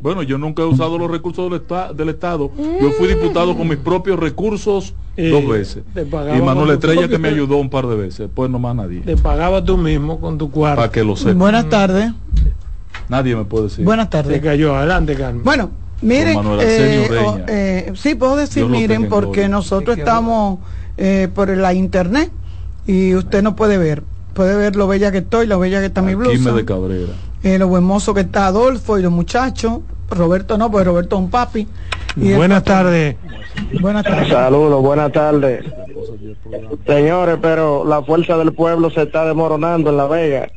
Bueno, 0.00 0.22
yo 0.22 0.38
nunca 0.38 0.62
he 0.62 0.64
usado 0.64 0.96
los 0.96 1.10
recursos 1.10 1.50
del, 1.50 1.96
del 1.96 2.08
Estado. 2.08 2.50
Yo 2.80 2.92
fui 2.92 3.08
diputado 3.08 3.56
con 3.56 3.68
mis 3.68 3.78
propios 3.78 4.18
recursos 4.18 4.94
dos 5.16 5.48
veces. 5.48 5.82
Y 5.96 6.40
Manuel 6.40 6.70
Estrella 6.70 7.08
que 7.08 7.18
me 7.18 7.28
ayudó 7.28 7.56
un 7.56 7.68
par 7.68 7.86
de 7.86 7.96
veces. 7.96 8.18
Después 8.18 8.50
no 8.50 8.58
más 8.58 8.76
nadie. 8.76 9.00
Te 9.00 9.16
pagaba 9.16 9.64
tú 9.64 9.76
mismo 9.76 10.20
con 10.20 10.38
tu 10.38 10.50
cuarto. 10.50 10.76
Para 10.76 10.92
que 10.92 11.02
lo 11.02 11.16
sepa. 11.16 11.34
Buenas 11.34 11.68
tardes. 11.68 12.12
Nadie 13.08 13.34
me 13.34 13.44
puede 13.44 13.64
decir. 13.64 13.84
Buenas 13.84 14.10
tardes. 14.10 14.40
Te 14.40 14.46
cayó. 14.46 14.76
Adelante, 14.76 15.14
Carmen. 15.16 15.42
Bueno, 15.42 15.70
miren. 16.02 16.38
Eh, 16.60 17.44
eh, 17.48 17.92
sí, 17.96 18.14
puedo 18.14 18.36
decir, 18.36 18.66
miren, 18.66 19.08
porque 19.08 19.48
nosotros 19.48 19.98
estamos 19.98 20.60
eh, 20.96 21.28
por 21.34 21.48
la 21.48 21.74
internet 21.74 22.30
y 22.86 23.14
usted 23.14 23.42
no 23.42 23.56
puede 23.56 23.78
ver. 23.78 24.04
Puede 24.34 24.56
ver 24.56 24.76
lo 24.76 24.86
bella 24.86 25.10
que 25.10 25.18
estoy, 25.18 25.48
lo 25.48 25.58
bella 25.58 25.80
que 25.80 25.86
está 25.86 26.02
mi 26.02 26.14
blusa. 26.14 26.52
de 26.52 26.64
Cabrera 26.64 27.12
eh, 27.54 27.58
lo 27.58 27.68
buen 27.68 27.84
mozo 27.84 28.14
que 28.14 28.20
está 28.20 28.46
Adolfo 28.46 28.98
y 28.98 29.02
los 29.02 29.12
muchachos. 29.12 29.80
Roberto 30.10 30.56
no, 30.56 30.70
pues 30.70 30.86
Roberto 30.86 31.16
es 31.16 31.22
un 31.22 31.30
papi. 31.30 31.66
buenas 32.16 32.64
tardes. 32.64 33.16
Buenas 33.80 34.04
tardes. 34.04 34.28
Saludos, 34.28 34.82
buenas 34.82 35.12
tardes. 35.12 35.64
Señores, 36.86 37.38
pero 37.40 37.84
la 37.84 38.02
fuerza 38.02 38.36
del 38.38 38.52
pueblo 38.52 38.90
se 38.90 39.02
está 39.02 39.26
desmoronando 39.26 39.90
en 39.90 39.96
La 39.96 40.06
Vega 40.06 40.48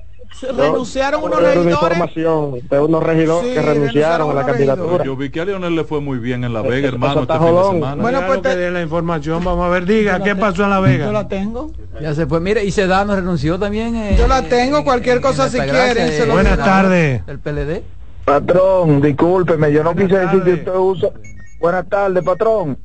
renunciaron 0.41 1.23
unos 1.23 1.41
regidores. 1.41 1.73
Información 1.73 2.59
de 2.69 2.79
unos 2.79 3.03
regidores 3.03 3.53
que 3.53 3.61
renunciaron 3.61 4.31
a 4.31 4.33
la 4.33 4.45
candidatura. 4.45 5.03
Yo 5.03 5.15
vi 5.15 5.29
que 5.29 5.41
a 5.41 5.45
Leonel 5.45 5.75
le 5.75 5.83
fue 5.83 6.01
muy 6.01 6.19
bien 6.19 6.43
en 6.43 6.53
La 6.53 6.61
Vega, 6.61 6.87
hermano, 6.87 7.21
este 7.21 7.33
fin 7.37 7.55
de 7.55 7.63
semana. 7.63 8.01
Bueno, 8.01 8.21
pues 8.27 8.41
te... 8.41 8.71
la 8.71 8.81
información, 8.81 9.43
vamos 9.43 9.65
a 9.65 9.69
ver, 9.69 9.85
diga, 9.85 10.21
¿qué 10.23 10.35
pasó 10.35 10.63
en 10.63 10.69
La 10.69 10.79
Vega? 10.79 11.05
Yo 11.05 11.11
la 11.11 11.27
tengo. 11.27 11.71
Ya 12.01 12.13
se 12.13 12.25
fue, 12.25 12.39
mire, 12.39 12.63
y 12.63 12.71
Sedano 12.71 13.15
renunció 13.15 13.59
también. 13.59 13.95
Eh, 13.95 14.15
yo 14.17 14.27
la 14.27 14.43
tengo, 14.43 14.83
cualquier 14.83 15.21
cosa 15.21 15.49
si 15.49 15.59
quieren. 15.59 16.31
Buenas 16.31 16.57
tardes. 16.57 17.21
El 17.27 17.39
PLD. 17.39 17.83
Patrón, 18.25 19.01
discúlpeme, 19.01 19.71
yo 19.71 19.83
no 19.83 19.95
quise 19.95 20.17
decir 20.17 20.43
que 20.43 20.53
usted 20.53 20.75
usa... 20.75 21.09
Buenas 21.59 21.87
tardes, 21.89 22.23
patrón. 22.23 22.77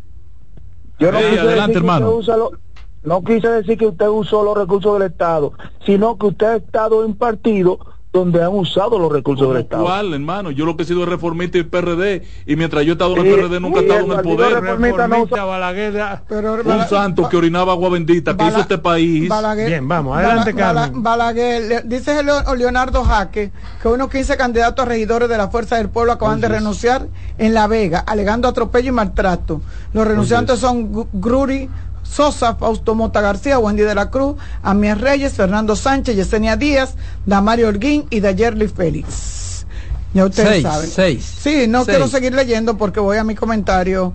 Yo 0.98 1.12
no 1.12 1.18
quise 1.18 1.40
adelante, 1.40 1.72
decir 1.72 1.76
hermano. 1.76 2.10
que 2.10 2.14
usted 2.16 2.32
usa 2.32 2.58
no 3.06 3.22
quise 3.22 3.48
decir 3.48 3.78
que 3.78 3.86
usted 3.86 4.08
usó 4.08 4.42
los 4.42 4.58
recursos 4.58 4.98
del 4.98 5.10
Estado, 5.10 5.52
sino 5.86 6.18
que 6.18 6.26
usted 6.26 6.46
ha 6.46 6.56
estado 6.56 7.04
en 7.04 7.14
partido 7.14 7.78
donde 8.12 8.42
han 8.42 8.52
usado 8.52 8.98
los 8.98 9.12
recursos 9.12 9.48
del 9.48 9.62
Estado. 9.62 9.84
¿Cuál, 9.84 10.12
hermano? 10.14 10.50
Yo 10.50 10.64
lo 10.64 10.76
que 10.76 10.82
he 10.82 10.86
sido 10.86 11.02
es 11.02 11.08
reformista 11.08 11.58
y 11.58 11.62
PRD, 11.62 12.24
y 12.46 12.56
mientras 12.56 12.84
yo 12.84 12.92
he 12.92 12.94
estado 12.94 13.16
en 13.16 13.26
el 13.26 13.34
PRD 13.34 13.60
nunca 13.60 13.80
he 13.80 13.82
estado 13.82 14.06
en 14.06 14.12
el 14.12 14.22
poder. 14.22 14.60
Reformista, 14.60 15.06
no 15.06 15.46
Balaguer, 15.46 16.20
pero, 16.28 16.54
un 16.54 16.88
santo 16.88 17.28
que 17.28 17.36
orinaba 17.36 17.72
agua 17.72 17.90
bendita, 17.90 18.36
que 18.36 18.46
hizo 18.46 18.58
este 18.58 18.78
país. 18.78 19.30
Bien, 19.66 19.86
vamos, 19.86 20.16
adelante, 20.16 20.54
Carmen. 20.54 21.02
Balaguer, 21.02 21.86
dice 21.86 22.22
Leonardo 22.22 23.04
Jaque 23.04 23.52
que 23.80 23.88
unos 23.88 24.10
15 24.10 24.36
candidatos 24.36 24.84
a 24.84 24.88
regidores 24.88 25.28
de 25.28 25.36
la 25.36 25.48
Fuerza 25.48 25.76
del 25.76 25.90
Pueblo 25.90 26.12
acaban 26.12 26.40
de 26.40 26.48
renunciar 26.48 27.06
en 27.38 27.54
La 27.54 27.68
Vega, 27.68 28.00
alegando 28.00 28.48
atropello 28.48 28.88
y 28.88 28.92
maltrato. 28.92 29.60
Los 29.92 30.08
renunciantes 30.08 30.58
son 30.58 31.06
Gruri, 31.12 31.68
Sosa, 32.08 32.54
Fausto 32.54 32.94
Mota 32.94 33.20
García, 33.20 33.58
Wendy 33.58 33.82
de 33.82 33.94
la 33.94 34.10
Cruz, 34.10 34.36
Amias 34.62 35.00
Reyes, 35.00 35.34
Fernando 35.34 35.76
Sánchez, 35.76 36.16
Yesenia 36.16 36.56
Díaz, 36.56 36.94
Damario 37.26 37.68
Holguín 37.68 38.06
y 38.10 38.20
Dayerly 38.20 38.68
Félix. 38.68 39.66
Ya 40.14 40.24
ustedes 40.24 40.62
saben. 40.62 41.20
sí, 41.20 41.66
no 41.68 41.84
quiero 41.84 42.08
seguir 42.08 42.32
leyendo 42.32 42.78
porque 42.78 43.00
voy 43.00 43.18
a 43.18 43.24
mi 43.24 43.34
comentario 43.34 44.14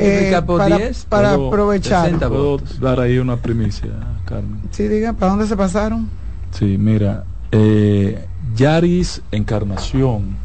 eh, 0.00 0.40
para, 0.46 0.78
para 1.08 1.32
aprovechar. 1.34 2.16
Puedo 2.18 2.58
dar 2.80 3.00
ahí 3.00 3.18
una 3.18 3.36
primicia. 3.36 3.90
Carmen. 4.26 4.60
Sí, 4.70 4.86
diga, 4.86 5.12
¿para 5.14 5.32
dónde 5.32 5.48
se 5.48 5.56
pasaron? 5.56 6.08
Sí, 6.52 6.76
mira, 6.78 7.24
eh, 7.50 8.24
Yaris 8.54 9.22
Encarnación, 9.32 10.36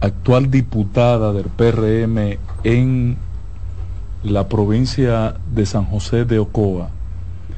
actual 0.00 0.50
diputada 0.50 1.32
del 1.32 1.46
PRM 1.46 2.38
en 2.64 3.16
la 4.22 4.48
provincia 4.48 5.34
de 5.52 5.66
San 5.66 5.84
José 5.84 6.24
de 6.24 6.38
Ocoa, 6.38 6.90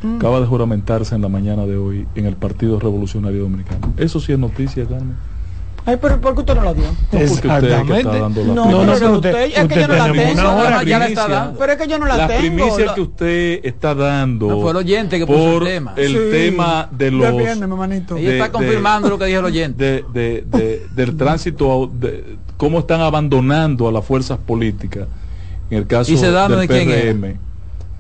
mm. 0.03 0.16
acaba 0.16 0.41
de 0.41 0.47
juramentarse 0.47 1.15
en 1.15 1.23
la 1.23 1.28
mañana 1.28 1.66
de 1.66 1.77
hoy 1.77 2.07
en 2.15 2.27
el 2.27 2.37
Partido 2.37 2.78
Revolucionario 2.78 3.43
Dominicano. 3.43 3.93
Eso 3.97 4.20
sí 4.20 4.32
es 4.32 4.39
noticia, 4.39 4.85
Carmen. 4.85 5.16
Ay, 5.87 5.97
pero 6.01 6.20
¿por 6.20 6.35
qué 6.35 6.41
usted 6.41 6.55
no 6.55 6.62
lo 6.62 6.74
dio? 6.74 6.85
Exactamente. 7.12 8.05
No, 8.05 8.55
no, 8.55 8.85
no, 8.85 8.93
pero 8.93 9.12
usted, 9.12 9.53
es 9.57 9.66
que 9.66 9.81
yo 9.81 9.89
no 9.89 9.95
la 9.95 10.12
tengo. 10.12 10.85
Ya 10.85 10.99
la 10.99 11.07
está 11.07 11.28
dando. 11.28 11.59
Pero 11.59 11.73
es 11.73 11.78
que 11.78 11.89
yo 11.89 11.99
no 11.99 12.07
la, 12.07 12.16
la 12.16 12.27
tengo. 12.28 12.43
La 12.43 12.49
primicia 12.49 12.95
que 12.95 13.01
usted 13.01 13.61
está 13.65 13.95
dando 13.95 14.49
no 14.49 14.61
fue 14.61 14.73
el 14.73 14.77
oyente 14.77 15.19
que 15.19 15.27
puso 15.27 15.59
el 15.59 15.65
tema. 15.65 15.95
El 15.97 16.12
sí. 16.12 16.19
tema 16.31 16.89
de 16.91 17.11
los... 17.11 17.35
Viene, 17.35 17.66
manito. 17.66 18.16
Ella 18.16 18.32
está 18.32 18.53
confirmando 18.53 19.09
de, 19.09 19.11
lo 19.11 19.19
que 19.19 19.24
dijo 19.24 19.41
el 19.41 19.47
oyente. 19.47 19.85
De, 19.85 20.05
de, 20.12 20.45
de, 20.47 20.87
del 20.95 21.16
tránsito, 21.16 21.91
de 21.93 22.37
cómo 22.57 22.81
están 22.81 23.01
abandonando 23.01 23.89
a 23.89 23.93
las 23.93 24.05
fuerzas 24.05 24.39
políticas. 24.39 25.09
En 25.70 25.78
el 25.78 25.86
caso 25.86 26.12
¿Y 26.12 26.16
Sedano 26.16 26.56
del 26.56 26.68
de 26.68 26.84
quién 26.84 27.20
PRM. 27.20 27.38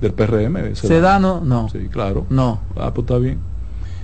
Del 0.00 0.12
PRM. 0.12 0.74
Sedano. 0.74 0.74
Sedano, 0.74 1.40
no. 1.44 1.68
Sí, 1.70 1.88
claro. 1.90 2.26
No. 2.30 2.60
Ah, 2.76 2.92
pues 2.94 3.04
está 3.04 3.18
bien. 3.18 3.38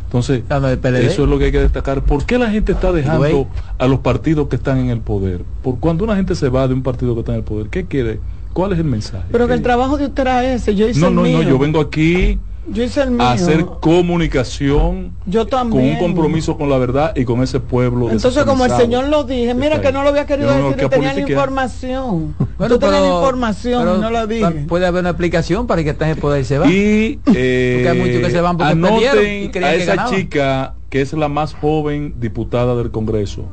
Entonces, 0.04 0.42
eso 0.48 1.24
es 1.24 1.28
lo 1.28 1.38
que 1.38 1.46
hay 1.46 1.52
que 1.52 1.60
destacar. 1.60 2.02
¿Por 2.02 2.24
qué 2.24 2.38
la 2.38 2.48
gente 2.48 2.72
está 2.72 2.92
dejando 2.92 3.48
a 3.76 3.86
los 3.88 3.98
partidos 4.00 4.48
que 4.48 4.56
están 4.56 4.78
en 4.78 4.90
el 4.90 5.00
poder? 5.00 5.42
Por 5.62 5.78
cuando 5.80 6.04
una 6.04 6.14
gente 6.14 6.34
se 6.36 6.48
va 6.48 6.68
de 6.68 6.74
un 6.74 6.82
partido 6.82 7.14
que 7.14 7.20
está 7.20 7.32
en 7.32 7.38
el 7.38 7.44
poder, 7.44 7.68
¿qué 7.68 7.86
quiere? 7.86 8.20
¿Cuál 8.52 8.72
es 8.72 8.78
el 8.78 8.84
mensaje? 8.84 9.24
Pero 9.32 9.48
que 9.48 9.54
el 9.54 9.62
trabajo 9.62 9.98
de 9.98 10.06
usted 10.06 10.22
era 10.22 10.44
ese, 10.54 10.74
yo 10.74 10.88
hice 10.88 11.00
No, 11.00 11.08
el 11.08 11.14
no, 11.16 11.22
mío. 11.22 11.38
no, 11.42 11.48
yo 11.48 11.58
vengo 11.58 11.80
aquí 11.80 12.38
yo 12.68 12.82
hice 12.82 13.02
el 13.02 13.10
mío. 13.12 13.22
hacer 13.26 13.64
comunicación 13.80 15.12
yo 15.26 15.46
también. 15.46 15.82
con 15.82 15.90
un 15.92 15.98
compromiso 15.98 16.56
con 16.56 16.68
la 16.68 16.78
verdad 16.78 17.12
y 17.16 17.24
con 17.24 17.42
ese 17.42 17.60
pueblo. 17.60 18.10
Entonces, 18.10 18.44
como 18.44 18.64
el 18.64 18.72
señor 18.72 19.08
lo 19.08 19.24
dije, 19.24 19.54
mira 19.54 19.80
que 19.80 19.92
no 19.92 20.02
lo 20.02 20.08
había 20.08 20.26
querido 20.26 20.52
decir, 20.52 20.82
yo 20.82 20.88
tenía 20.88 21.14
la 21.14 21.20
información. 21.20 22.34
Bueno, 22.56 22.76
yo 22.76 22.78
tenía 22.78 23.00
la 23.00 23.08
información 23.08 23.98
y 23.98 24.00
no 24.00 24.10
lo 24.10 24.26
dije. 24.26 24.64
Puede 24.66 24.86
haber 24.86 25.00
una 25.00 25.10
explicación 25.10 25.66
para 25.66 25.84
que 25.84 25.90
esté 25.90 26.04
en 26.04 26.10
el 26.12 26.16
poder 26.16 26.40
y 26.40 26.44
se 26.44 26.58
va. 26.58 26.66
Y 26.66 27.20
eh, 27.34 27.86
hay 27.86 27.98
muchos 27.98 28.22
que 28.22 28.30
se 28.30 28.40
van 28.40 28.56
porque 28.56 28.72
anoten 28.72 29.50
y 29.54 29.58
a 29.58 29.74
esa 29.74 30.06
chica 30.06 30.74
que 30.88 31.02
es 31.02 31.12
la 31.12 31.28
más 31.28 31.52
joven 31.52 32.14
diputada 32.18 32.74
del 32.74 32.90
Congreso 32.90 33.44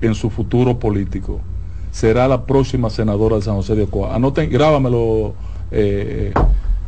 en 0.00 0.14
su 0.14 0.30
futuro 0.30 0.78
político. 0.78 1.40
Será 1.90 2.28
la 2.28 2.44
próxima 2.46 2.90
senadora 2.90 3.36
de 3.36 3.42
San 3.42 3.56
José 3.56 3.74
de 3.74 3.84
Ocoa. 3.84 4.14
Anoten, 4.14 4.48
grábamelo. 4.50 5.34
Eh, 5.72 6.32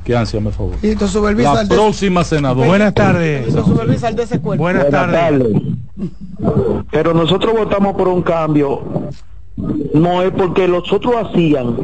que 0.05 0.17
ansia, 0.17 0.41
por 0.41 0.53
favor. 0.53 0.75
Y 0.83 0.95
la 0.95 1.65
próxima 1.69 2.25
senadora. 2.25 2.67
Buenas 2.67 2.95
tardes. 2.95 3.55
Buenas, 4.57 4.91
tardes. 4.91 5.47
Pero 6.91 7.15
nosotros 7.15 7.53
votamos 7.55 7.95
por 7.97 8.09
un 8.09 8.23
cambio. 8.23 8.83
No 9.93 10.23
es 10.23 10.31
porque 10.33 10.67
los 10.67 10.91
otros 10.93 11.15
hacían. 11.17 11.77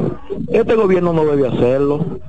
Este 0.49 0.75
gobierno 0.75 1.13
no 1.13 1.25
debe 1.25 1.47
hacerlo. 1.47 2.19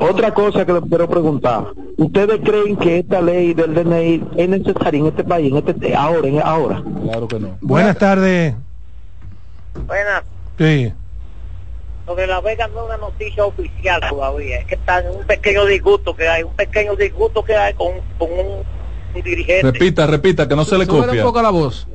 Otra 0.00 0.34
cosa 0.34 0.66
que 0.66 0.72
le 0.72 0.80
quiero 0.82 1.08
preguntar. 1.08 1.68
¿Ustedes 1.96 2.40
creen 2.44 2.76
que 2.76 2.98
esta 2.98 3.22
ley 3.22 3.54
del 3.54 3.74
DNI 3.74 4.22
es 4.36 4.48
necesaria 4.48 5.00
en 5.00 5.06
este 5.06 5.24
país, 5.24 5.50
en 5.50 5.58
este 5.58 5.94
ahora, 5.94 6.28
en 6.28 6.40
ahora? 6.40 6.82
Claro 7.04 7.28
que 7.28 7.40
no. 7.40 7.56
Buenas 7.60 7.96
tardes. 7.96 8.54
Buenas. 9.86 10.22
Sí. 10.58 10.92
Lo 12.06 12.14
de 12.14 12.26
La 12.26 12.40
Vega 12.40 12.68
no 12.68 12.80
es 12.80 12.86
una 12.86 12.96
noticia 12.98 13.44
oficial 13.44 14.00
todavía. 14.08 14.60
Es 14.60 14.66
que 14.66 14.74
está 14.76 15.00
en 15.00 15.10
un 15.10 15.26
pequeño 15.26 15.64
disgusto 15.66 16.14
que 16.14 16.28
hay, 16.28 16.44
un 16.44 16.54
pequeño 16.54 16.94
disgusto 16.94 17.44
que 17.44 17.56
hay 17.56 17.74
con, 17.74 17.92
con 18.18 18.30
un, 18.32 18.46
un, 19.14 19.22
dirigente. 19.22 19.72
Repita, 19.72 20.06
repita, 20.06 20.48
que 20.48 20.54
no 20.54 20.64
se 20.64 20.78
le 20.78 20.86
copia. 20.86 21.12
un 21.12 21.22
poco 21.22 21.42
la 21.42 21.50
voz. 21.50 21.88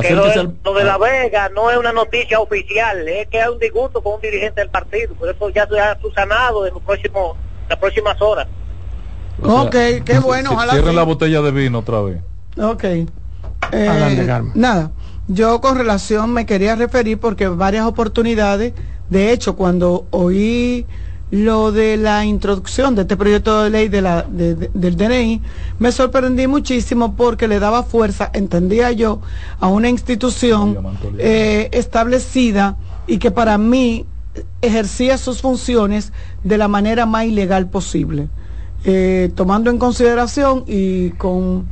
Que 0.00 0.10
lo, 0.10 0.26
de, 0.26 0.50
lo, 0.64 0.74
de, 0.74 0.84
La 0.84 0.98
Vega 0.98 1.48
no 1.50 1.70
es 1.70 1.78
una 1.78 1.92
noticia 1.92 2.40
oficial, 2.40 3.06
es 3.08 3.28
que 3.28 3.40
hay 3.40 3.48
un 3.48 3.60
disgusto 3.60 4.02
con 4.02 4.14
un 4.14 4.20
dirigente 4.20 4.60
del 4.60 4.68
partido, 4.68 5.14
por 5.14 5.28
eso 5.28 5.50
ya 5.50 5.68
se 5.68 5.78
ha 5.78 5.96
subsanado 6.00 6.66
en 6.66 6.74
los 6.74 6.82
próximos, 6.82 7.36
las 7.68 7.78
próximas 7.78 8.20
horas. 8.20 8.48
O 9.40 9.46
sea, 9.48 9.62
ok, 9.62 10.04
qué 10.04 10.18
bueno. 10.18 10.50
Ojalá 10.52 10.72
cierren 10.72 10.90
sí. 10.90 10.96
la 10.96 11.02
botella 11.04 11.42
de 11.42 11.50
vino 11.52 11.78
otra 11.78 12.00
vez. 12.00 12.20
Ok. 12.60 12.84
Eh, 13.72 14.42
nada, 14.54 14.90
yo 15.28 15.60
con 15.60 15.78
relación 15.78 16.32
me 16.32 16.44
quería 16.44 16.76
referir 16.76 17.18
porque 17.18 17.48
varias 17.48 17.86
oportunidades, 17.86 18.74
de 19.14 19.30
hecho, 19.30 19.54
cuando 19.54 20.08
oí 20.10 20.86
lo 21.30 21.70
de 21.70 21.96
la 21.96 22.24
introducción 22.24 22.96
de 22.96 23.02
este 23.02 23.16
proyecto 23.16 23.62
de 23.62 23.70
ley 23.70 23.86
de 23.86 24.02
la, 24.02 24.22
de, 24.22 24.56
de, 24.56 24.70
del 24.74 24.96
DNI, 24.96 25.40
me 25.78 25.92
sorprendí 25.92 26.48
muchísimo 26.48 27.14
porque 27.14 27.46
le 27.46 27.60
daba 27.60 27.84
fuerza, 27.84 28.28
entendía 28.34 28.90
yo, 28.90 29.20
a 29.60 29.68
una 29.68 29.88
institución 29.88 30.78
eh, 31.18 31.68
establecida 31.70 32.76
y 33.06 33.18
que 33.18 33.30
para 33.30 33.56
mí 33.56 34.04
ejercía 34.60 35.16
sus 35.16 35.40
funciones 35.40 36.12
de 36.42 36.58
la 36.58 36.66
manera 36.66 37.06
más 37.06 37.26
ilegal 37.26 37.68
posible. 37.68 38.28
Eh, 38.84 39.30
tomando 39.36 39.70
en 39.70 39.78
consideración 39.78 40.64
y 40.66 41.10
con 41.10 41.66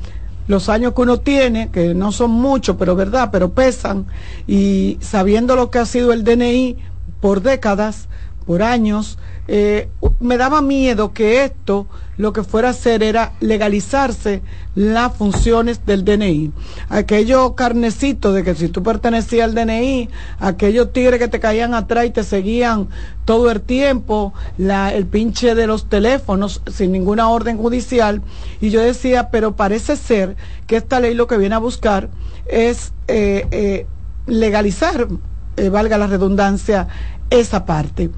los 0.47 0.69
años 0.69 0.93
que 0.95 1.03
uno 1.03 1.19
tiene, 1.19 1.71
que 1.71 1.93
no 1.93 2.13
son 2.13 2.31
muchos, 2.31 2.77
pero 2.79 2.95
verdad, 2.95 3.31
pero 3.33 3.51
pesan, 3.51 4.07
y 4.47 4.99
sabiendo 5.01 5.57
lo 5.57 5.71
que 5.71 5.81
ha 5.81 5.87
sido 5.87 6.13
el 6.13 6.23
DNI 6.23 6.77
por 7.23 7.41
décadas, 7.41 8.09
por 8.45 8.65
años, 8.65 9.17
eh, 9.47 9.89
me 10.19 10.37
daba 10.37 10.61
miedo 10.61 11.13
que 11.13 11.45
esto 11.45 11.87
lo 12.17 12.33
que 12.33 12.43
fuera 12.43 12.69
a 12.69 12.71
hacer 12.73 13.05
era 13.05 13.33
legalizarse 13.39 14.43
las 14.75 15.17
funciones 15.17 15.87
del 15.87 16.05
DNI. 16.05 16.51
Aquello 16.89 17.55
carnecito 17.55 18.33
de 18.33 18.43
que 18.43 18.57
si 18.57 18.69
tú 18.69 18.83
pertenecías 18.83 19.45
al 19.45 19.55
DNI, 19.55 20.09
aquellos 20.41 20.93
tigres 20.93 21.21
que 21.21 21.29
te 21.29 21.39
caían 21.39 21.75
atrás 21.75 22.07
y 22.07 22.11
te 22.11 22.25
seguían 22.25 22.89
todo 23.25 23.53
el 23.53 23.61
tiempo, 23.61 24.35
el 24.59 25.07
pinche 25.07 25.55
de 25.55 25.69
los 25.69 25.89
teléfonos 25.89 26.61
sin 26.67 26.91
ninguna 26.91 27.29
orden 27.29 27.57
judicial. 27.59 28.21
Y 28.61 28.71
yo 28.71 28.81
decía, 28.81 29.31
pero 29.31 29.55
parece 29.55 29.95
ser 29.95 30.35
que 30.67 30.75
esta 30.75 30.99
ley 30.99 31.15
lo 31.15 31.29
que 31.29 31.39
viene 31.39 31.55
a 31.55 31.59
buscar 31.59 32.09
es 32.47 32.93
eh, 33.07 33.47
eh, 33.53 33.87
legalizar, 34.27 35.07
eh, 35.57 35.69
valga 35.69 35.99
la 35.99 36.07
redundancia, 36.07 36.89
esa 37.31 37.65
parte. 37.65 38.11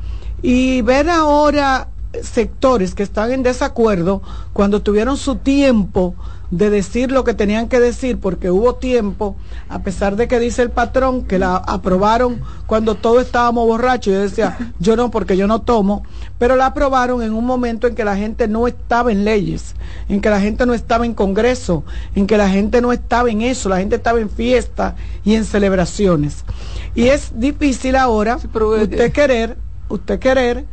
Y 0.42 0.82
ver 0.82 1.08
ahora 1.08 1.88
sectores 2.22 2.94
que 2.94 3.02
están 3.02 3.32
en 3.32 3.42
desacuerdo 3.42 4.22
cuando 4.52 4.82
tuvieron 4.82 5.16
su 5.16 5.36
tiempo 5.36 6.14
de 6.50 6.70
decir 6.70 7.10
lo 7.10 7.24
que 7.24 7.34
tenían 7.34 7.68
que 7.68 7.80
decir 7.80 8.20
porque 8.20 8.50
hubo 8.50 8.76
tiempo, 8.76 9.34
a 9.68 9.80
pesar 9.80 10.14
de 10.14 10.28
que 10.28 10.38
dice 10.38 10.62
el 10.62 10.70
patrón 10.70 11.24
que 11.24 11.38
la 11.38 11.56
aprobaron 11.56 12.40
cuando 12.66 12.94
todos 12.94 13.22
estábamos 13.22 13.66
borrachos, 13.66 14.12
yo 14.12 14.20
decía, 14.20 14.72
yo 14.78 14.94
no 14.94 15.10
porque 15.10 15.36
yo 15.36 15.48
no 15.48 15.62
tomo, 15.62 16.04
pero 16.38 16.54
la 16.54 16.66
aprobaron 16.66 17.22
en 17.22 17.32
un 17.32 17.44
momento 17.44 17.88
en 17.88 17.96
que 17.96 18.04
la 18.04 18.16
gente 18.16 18.46
no 18.46 18.68
estaba 18.68 19.10
en 19.10 19.24
leyes, 19.24 19.74
en 20.08 20.20
que 20.20 20.30
la 20.30 20.40
gente 20.40 20.64
no 20.64 20.74
estaba 20.74 21.06
en 21.06 21.14
congreso, 21.14 21.82
en 22.14 22.26
que 22.26 22.36
la 22.36 22.48
gente 22.48 22.80
no 22.80 22.92
estaba 22.92 23.30
en 23.30 23.42
eso, 23.42 23.68
la 23.68 23.78
gente 23.78 23.96
estaba 23.96 24.20
en 24.20 24.30
fiesta 24.30 24.94
y 25.24 25.34
en 25.34 25.44
celebraciones. 25.44 26.44
Y 26.94 27.08
es 27.08 27.32
difícil 27.38 27.96
ahora 27.96 28.38
sí, 28.38 28.48
usted 28.52 29.12
querer 29.12 29.56
usted 29.88 30.18
querer 30.18 30.64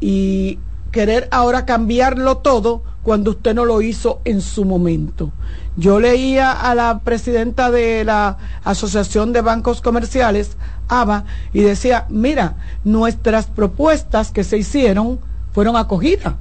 y 0.00 0.58
querer 0.90 1.28
ahora 1.30 1.64
cambiarlo 1.64 2.38
todo 2.38 2.82
cuando 3.02 3.32
usted 3.32 3.54
no 3.54 3.64
lo 3.64 3.82
hizo 3.82 4.20
en 4.24 4.40
su 4.40 4.64
momento. 4.64 5.32
Yo 5.76 6.00
leía 6.00 6.52
a 6.52 6.74
la 6.74 7.00
presidenta 7.00 7.70
de 7.70 8.04
la 8.04 8.36
Asociación 8.62 9.32
de 9.32 9.40
Bancos 9.40 9.80
Comerciales, 9.80 10.56
ABA, 10.88 11.24
y 11.52 11.62
decía, 11.62 12.06
mira, 12.10 12.56
nuestras 12.84 13.46
propuestas 13.46 14.30
que 14.30 14.44
se 14.44 14.58
hicieron 14.58 15.18
fueron 15.52 15.76
acogidas, 15.76 16.34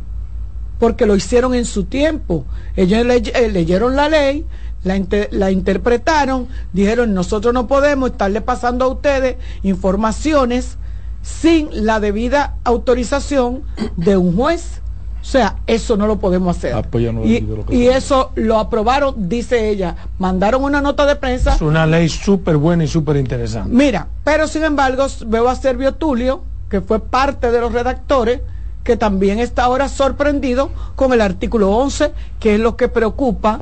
porque 0.80 1.06
lo 1.06 1.16
hicieron 1.16 1.56
en 1.56 1.66
su 1.66 1.86
tiempo. 1.86 2.46
Ellos 2.76 3.06
le, 3.06 3.22
leyeron 3.50 3.96
la 3.96 4.10
ley, 4.10 4.46
la, 4.84 4.96
inter, 4.96 5.30
la, 5.32 5.52
interpretaron, 5.52 6.48
dijeron, 6.74 7.14
nosotros 7.14 7.54
no 7.54 7.68
podemos 7.68 8.12
estarle 8.12 8.42
pasando 8.42 8.86
a 8.86 8.88
ustedes 8.88 9.38
informaciones 9.64 10.78
sin 11.22 11.70
la 11.86 12.00
debida 12.00 12.56
autorización 12.64 13.64
de 13.96 14.18
un 14.18 14.36
juez. 14.36 14.82
O 15.22 15.24
sea, 15.24 15.58
eso 15.68 15.98
no 15.98 16.08
lo 16.08 16.18
podemos 16.18 16.58
hacer. 16.58 16.74
Ah, 16.74 16.82
pues 16.82 17.14
no 17.14 17.24
y, 17.24 17.48
y 17.70 17.88
eso 17.88 18.32
lo 18.34 18.58
aprobaron, 18.58 19.30
dice 19.30 19.70
ella. 19.70 19.96
Mandaron 20.18 20.64
una 20.64 20.82
nota 20.82 21.06
de 21.06 21.16
prensa. 21.16 21.54
Es 21.54 21.62
una 21.62 21.86
ley 21.86 22.10
súper 22.10 22.58
buena 22.58 22.86
y 22.86 22.88
súper 22.88 23.18
interesante. 23.18 23.70
Mira, 23.72 24.08
pero 24.24 24.48
sin 24.48 24.64
embargo, 24.64 25.06
veo 25.28 25.48
a 25.48 25.56
Servio 25.56 25.94
Tulio, 25.94 26.42
que 26.70 26.82
fue 26.82 27.00
parte 27.00 27.52
de 27.52 27.62
los 27.62 27.72
redactores, 27.72 28.42
que 28.84 28.98
también 28.98 29.38
está 29.38 29.66
ahora 29.66 29.90
sorprendido 29.90 30.72
con 30.96 31.14
el 31.14 31.22
artículo 31.22 31.70
11, 31.70 32.14
que 32.40 32.56
es 32.56 32.60
lo 32.60 32.76
que 32.76 32.88
preocupa 32.88 33.62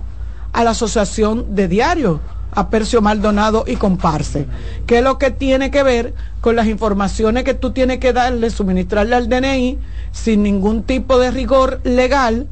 a 0.54 0.64
la 0.64 0.72
Asociación 0.72 1.56
de 1.56 1.68
Diarios 1.68 2.20
a 2.52 2.70
Percio 2.70 3.02
Maldonado 3.02 3.64
y 3.68 3.76
comparse, 3.76 4.48
que 4.88 4.98
es 4.98 5.04
lo 5.04 5.18
que 5.18 5.32
tiene 5.32 5.72
que 5.72 5.84
ver 5.84 6.14
con 6.42 6.56
las 6.56 6.68
informaciones 6.68 7.44
que 7.44 7.54
tú 7.54 7.72
tienes 7.72 8.00
que 8.00 8.14
darle, 8.14 8.50
suministrarle 8.50 9.16
al 9.16 9.30
DNI 9.30 9.78
sin 10.12 10.44
ningún 10.44 10.84
tipo 10.84 11.20
de 11.20 11.32
rigor 11.32 11.80
legal 11.84 12.48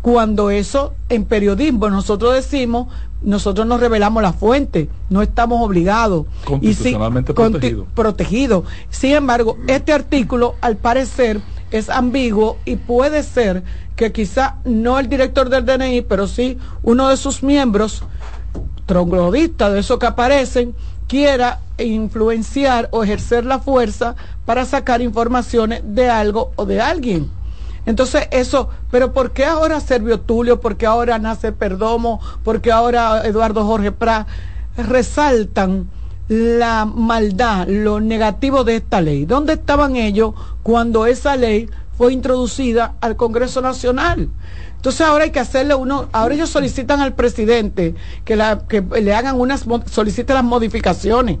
cuando 0.00 0.50
eso 0.50 0.94
en 1.08 1.24
periodismo 1.24 1.90
nosotros 1.90 2.34
decimos, 2.34 2.86
nosotros 3.22 3.66
nos 3.66 3.80
revelamos 3.80 4.22
la 4.22 4.32
fuente, 4.32 4.88
no 5.10 5.22
estamos 5.22 5.60
obligados. 5.60 6.26
Constitucionalmente 6.44 7.34
protegido. 7.34 7.86
protegido. 7.94 8.64
Sin 8.90 9.12
embargo, 9.12 9.58
este 9.66 9.92
artículo 9.92 10.54
al 10.60 10.76
parecer 10.76 11.40
es 11.70 11.88
ambiguo 11.90 12.58
y 12.64 12.76
puede 12.76 13.22
ser 13.22 13.62
que 13.96 14.12
quizá 14.12 14.56
no 14.64 14.98
el 14.98 15.08
director 15.08 15.48
del 15.48 15.66
DNI, 15.66 16.02
pero 16.02 16.26
sí 16.26 16.58
uno 16.82 17.08
de 17.08 17.16
sus 17.16 17.42
miembros, 17.42 18.02
troglodistas 18.86 19.72
de 19.72 19.80
esos 19.80 19.98
que 19.98 20.06
aparecen, 20.06 20.74
quiera 21.08 21.60
influenciar 21.78 22.88
o 22.92 23.02
ejercer 23.02 23.44
la 23.44 23.58
fuerza 23.58 24.14
para 24.44 24.64
sacar 24.64 25.02
informaciones 25.02 25.82
de 25.84 26.08
algo 26.08 26.52
o 26.56 26.64
de 26.64 26.80
alguien. 26.80 27.30
Entonces 27.86 28.28
eso, 28.30 28.68
pero 28.90 29.12
¿por 29.12 29.32
qué 29.32 29.44
ahora 29.46 29.80
Servio 29.80 30.20
Tulio? 30.20 30.60
¿Por 30.60 30.76
qué 30.76 30.86
ahora 30.86 31.18
nace 31.18 31.52
Perdomo? 31.52 32.20
¿Por 32.44 32.60
qué 32.60 32.70
ahora 32.70 33.22
Eduardo 33.24 33.64
Jorge 33.64 33.92
Prat 33.92 34.28
resaltan 34.76 35.88
la 36.28 36.84
maldad, 36.84 37.66
lo 37.68 38.00
negativo 38.00 38.64
de 38.64 38.76
esta 38.76 39.00
ley? 39.00 39.24
¿Dónde 39.24 39.54
estaban 39.54 39.96
ellos 39.96 40.34
cuando 40.62 41.06
esa 41.06 41.36
ley 41.36 41.68
fue 41.96 42.12
introducida 42.12 42.94
al 43.00 43.16
Congreso 43.16 43.60
Nacional? 43.60 44.28
Entonces 44.76 45.00
ahora 45.00 45.24
hay 45.24 45.30
que 45.30 45.40
hacerle 45.40 45.74
uno, 45.74 46.08
ahora 46.12 46.34
ellos 46.34 46.50
solicitan 46.50 47.00
al 47.00 47.14
presidente 47.14 47.94
que, 48.24 48.36
la, 48.36 48.60
que 48.68 48.80
le 48.80 49.14
hagan 49.14 49.40
unas, 49.40 49.64
solicite 49.90 50.34
las 50.34 50.44
modificaciones. 50.44 51.38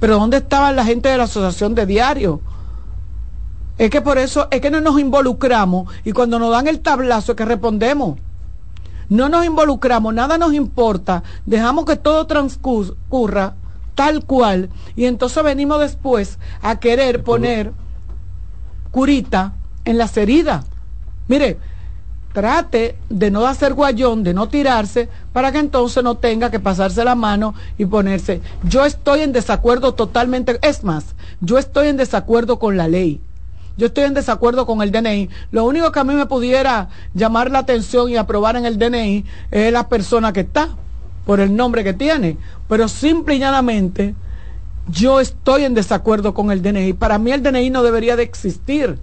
Pero 0.00 0.18
¿dónde 0.18 0.38
estaba 0.38 0.72
la 0.72 0.84
gente 0.84 1.08
de 1.08 1.16
la 1.16 1.24
Asociación 1.24 1.76
de 1.76 1.86
Diarios? 1.86 2.40
Es 3.78 3.88
que 3.90 4.00
por 4.00 4.18
eso 4.18 4.48
es 4.50 4.60
que 4.60 4.70
no 4.70 4.80
nos 4.80 4.98
involucramos 4.98 5.92
y 6.04 6.12
cuando 6.12 6.38
nos 6.38 6.50
dan 6.50 6.66
el 6.66 6.80
tablazo 6.80 7.32
es 7.32 7.36
que 7.36 7.44
respondemos. 7.44 8.18
No 9.08 9.28
nos 9.28 9.44
involucramos, 9.44 10.12
nada 10.14 10.38
nos 10.38 10.54
importa, 10.54 11.22
dejamos 11.46 11.84
que 11.84 11.96
todo 11.96 12.26
transcurra 12.26 13.54
tal 13.94 14.24
cual 14.24 14.70
y 14.96 15.04
entonces 15.04 15.42
venimos 15.42 15.80
después 15.80 16.38
a 16.62 16.78
querer 16.80 17.22
poner 17.22 17.72
curita 18.90 19.54
en 19.84 19.98
las 19.98 20.16
heridas. 20.16 20.66
Mire, 21.28 21.58
trate 22.32 22.96
de 23.08 23.30
no 23.30 23.46
hacer 23.46 23.74
guayón, 23.74 24.22
de 24.22 24.34
no 24.34 24.48
tirarse, 24.48 25.08
para 25.32 25.52
que 25.52 25.58
entonces 25.58 26.02
no 26.02 26.16
tenga 26.16 26.50
que 26.50 26.60
pasarse 26.60 27.04
la 27.04 27.14
mano 27.14 27.54
y 27.78 27.86
ponerse. 27.86 28.40
Yo 28.64 28.84
estoy 28.84 29.20
en 29.20 29.32
desacuerdo 29.32 29.94
totalmente, 29.94 30.58
es 30.62 30.84
más, 30.84 31.14
yo 31.40 31.58
estoy 31.58 31.88
en 31.88 31.96
desacuerdo 31.96 32.58
con 32.58 32.76
la 32.76 32.88
ley. 32.88 33.20
Yo 33.76 33.86
estoy 33.86 34.04
en 34.04 34.12
desacuerdo 34.12 34.66
con 34.66 34.82
el 34.82 34.92
DNI. 34.92 35.30
Lo 35.50 35.64
único 35.64 35.90
que 35.92 36.00
a 36.00 36.04
mí 36.04 36.12
me 36.12 36.26
pudiera 36.26 36.90
llamar 37.14 37.50
la 37.50 37.60
atención 37.60 38.10
y 38.10 38.16
aprobar 38.16 38.56
en 38.56 38.66
el 38.66 38.78
DNI 38.78 39.24
es 39.50 39.72
la 39.72 39.88
persona 39.88 40.32
que 40.34 40.40
está, 40.40 40.68
por 41.26 41.40
el 41.40 41.54
nombre 41.54 41.84
que 41.84 41.92
tiene. 41.92 42.36
Pero 42.68 42.88
simple 42.88 43.34
y 43.34 43.38
llanamente, 43.38 44.14
yo 44.88 45.20
estoy 45.20 45.64
en 45.64 45.74
desacuerdo 45.74 46.34
con 46.34 46.50
el 46.50 46.62
DNI. 46.62 46.92
Para 46.94 47.18
mí 47.18 47.32
el 47.32 47.42
DNI 47.42 47.70
no 47.70 47.82
debería 47.82 48.16
de 48.16 48.22
existir 48.22 48.98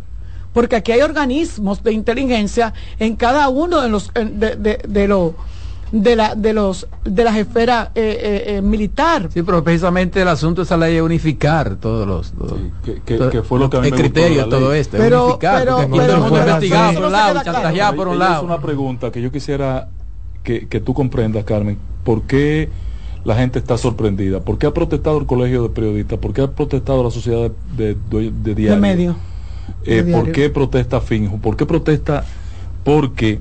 porque 0.53 0.75
aquí 0.75 0.91
hay 0.91 1.01
organismos 1.01 1.83
de 1.83 1.93
inteligencia 1.93 2.73
en 2.97 3.15
cada 3.15 3.49
uno 3.49 3.81
de 3.81 3.89
los 3.89 4.11
de, 4.13 4.55
de, 4.55 4.81
de 4.87 5.07
los 5.07 5.33
de 5.91 6.15
la 6.15 6.35
de 6.35 6.53
los 6.53 6.87
de 7.03 7.23
las 7.23 7.35
esferas 7.35 7.89
eh, 7.95 8.19
eh, 8.21 8.57
eh, 8.57 8.61
militar 8.61 9.29
sí 9.33 9.41
pero 9.41 9.63
precisamente 9.63 10.21
el 10.21 10.27
asunto 10.27 10.61
de 10.61 10.65
esa 10.65 10.77
ley 10.77 10.97
es 10.97 11.01
unificar 11.01 11.77
todos 11.77 12.07
los, 12.07 12.33
que, 12.83 13.41
fue 13.41 13.59
lo 13.59 13.69
que 13.69 13.77
a 13.77 13.81
mí 13.81 13.87
el 13.87 13.95
criterio 13.95 14.47
todo 14.49 14.73
esto 14.73 14.97
pero, 14.97 15.25
unificar 15.25 15.59
pero, 15.59 15.77
porque 15.89 16.07
pero, 16.07 16.25
fue 16.25 16.39
investigado 16.39 16.93
por 16.93 17.03
un 17.05 17.11
lado 17.11 17.43
chantajeado 17.43 17.95
por 17.95 18.07
un 18.07 18.19
lado 18.19 18.37
es 18.37 18.43
una 18.43 18.61
pregunta 18.61 19.11
que 19.11 19.21
yo 19.21 19.31
quisiera 19.31 19.87
que, 20.43 20.67
que 20.67 20.79
tú 20.79 20.93
comprendas 20.93 21.43
Carmen 21.43 21.77
¿por 22.03 22.23
qué 22.23 22.69
la 23.23 23.35
gente 23.35 23.59
está 23.59 23.77
sorprendida? 23.77 24.39
¿por 24.41 24.57
qué 24.57 24.67
ha 24.67 24.73
protestado 24.73 25.19
el 25.19 25.25
colegio 25.25 25.63
de 25.63 25.69
periodistas? 25.69 26.19
¿por 26.19 26.33
qué 26.33 26.41
ha 26.41 26.51
protestado 26.51 27.03
la 27.03 27.11
sociedad 27.11 27.51
de, 27.75 27.95
de, 28.09 28.31
de, 28.31 28.55
de 28.55 28.75
medio 28.75 29.15
eh, 29.85 30.03
¿Por 30.03 30.31
qué 30.31 30.49
protesta 30.49 31.01
Finjo? 31.01 31.37
¿Por 31.37 31.55
qué 31.55 31.65
protesta? 31.65 32.25
Porque 32.83 33.39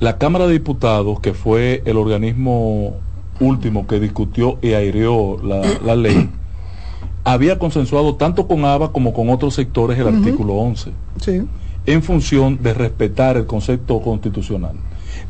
la 0.00 0.18
Cámara 0.18 0.46
de 0.46 0.54
Diputados, 0.54 1.20
que 1.20 1.34
fue 1.34 1.82
el 1.84 1.96
organismo 1.96 2.96
último 3.40 3.86
que 3.86 4.00
discutió 4.00 4.58
y 4.62 4.72
aireó 4.72 5.38
la, 5.42 5.96
ley, 5.96 6.30
había 7.24 7.58
consensuado 7.58 8.16
tanto 8.16 8.46
con 8.46 8.64
ABA 8.64 8.92
como 8.92 9.12
con 9.12 9.30
otros 9.30 9.54
sectores 9.54 9.98
el 9.98 10.08
artículo 10.08 10.54
11, 10.54 10.92
en 11.86 12.02
función 12.02 12.62
de 12.62 12.74
respetar 12.74 13.36
el 13.36 13.46
concepto 13.46 14.00
constitucional. 14.00 14.76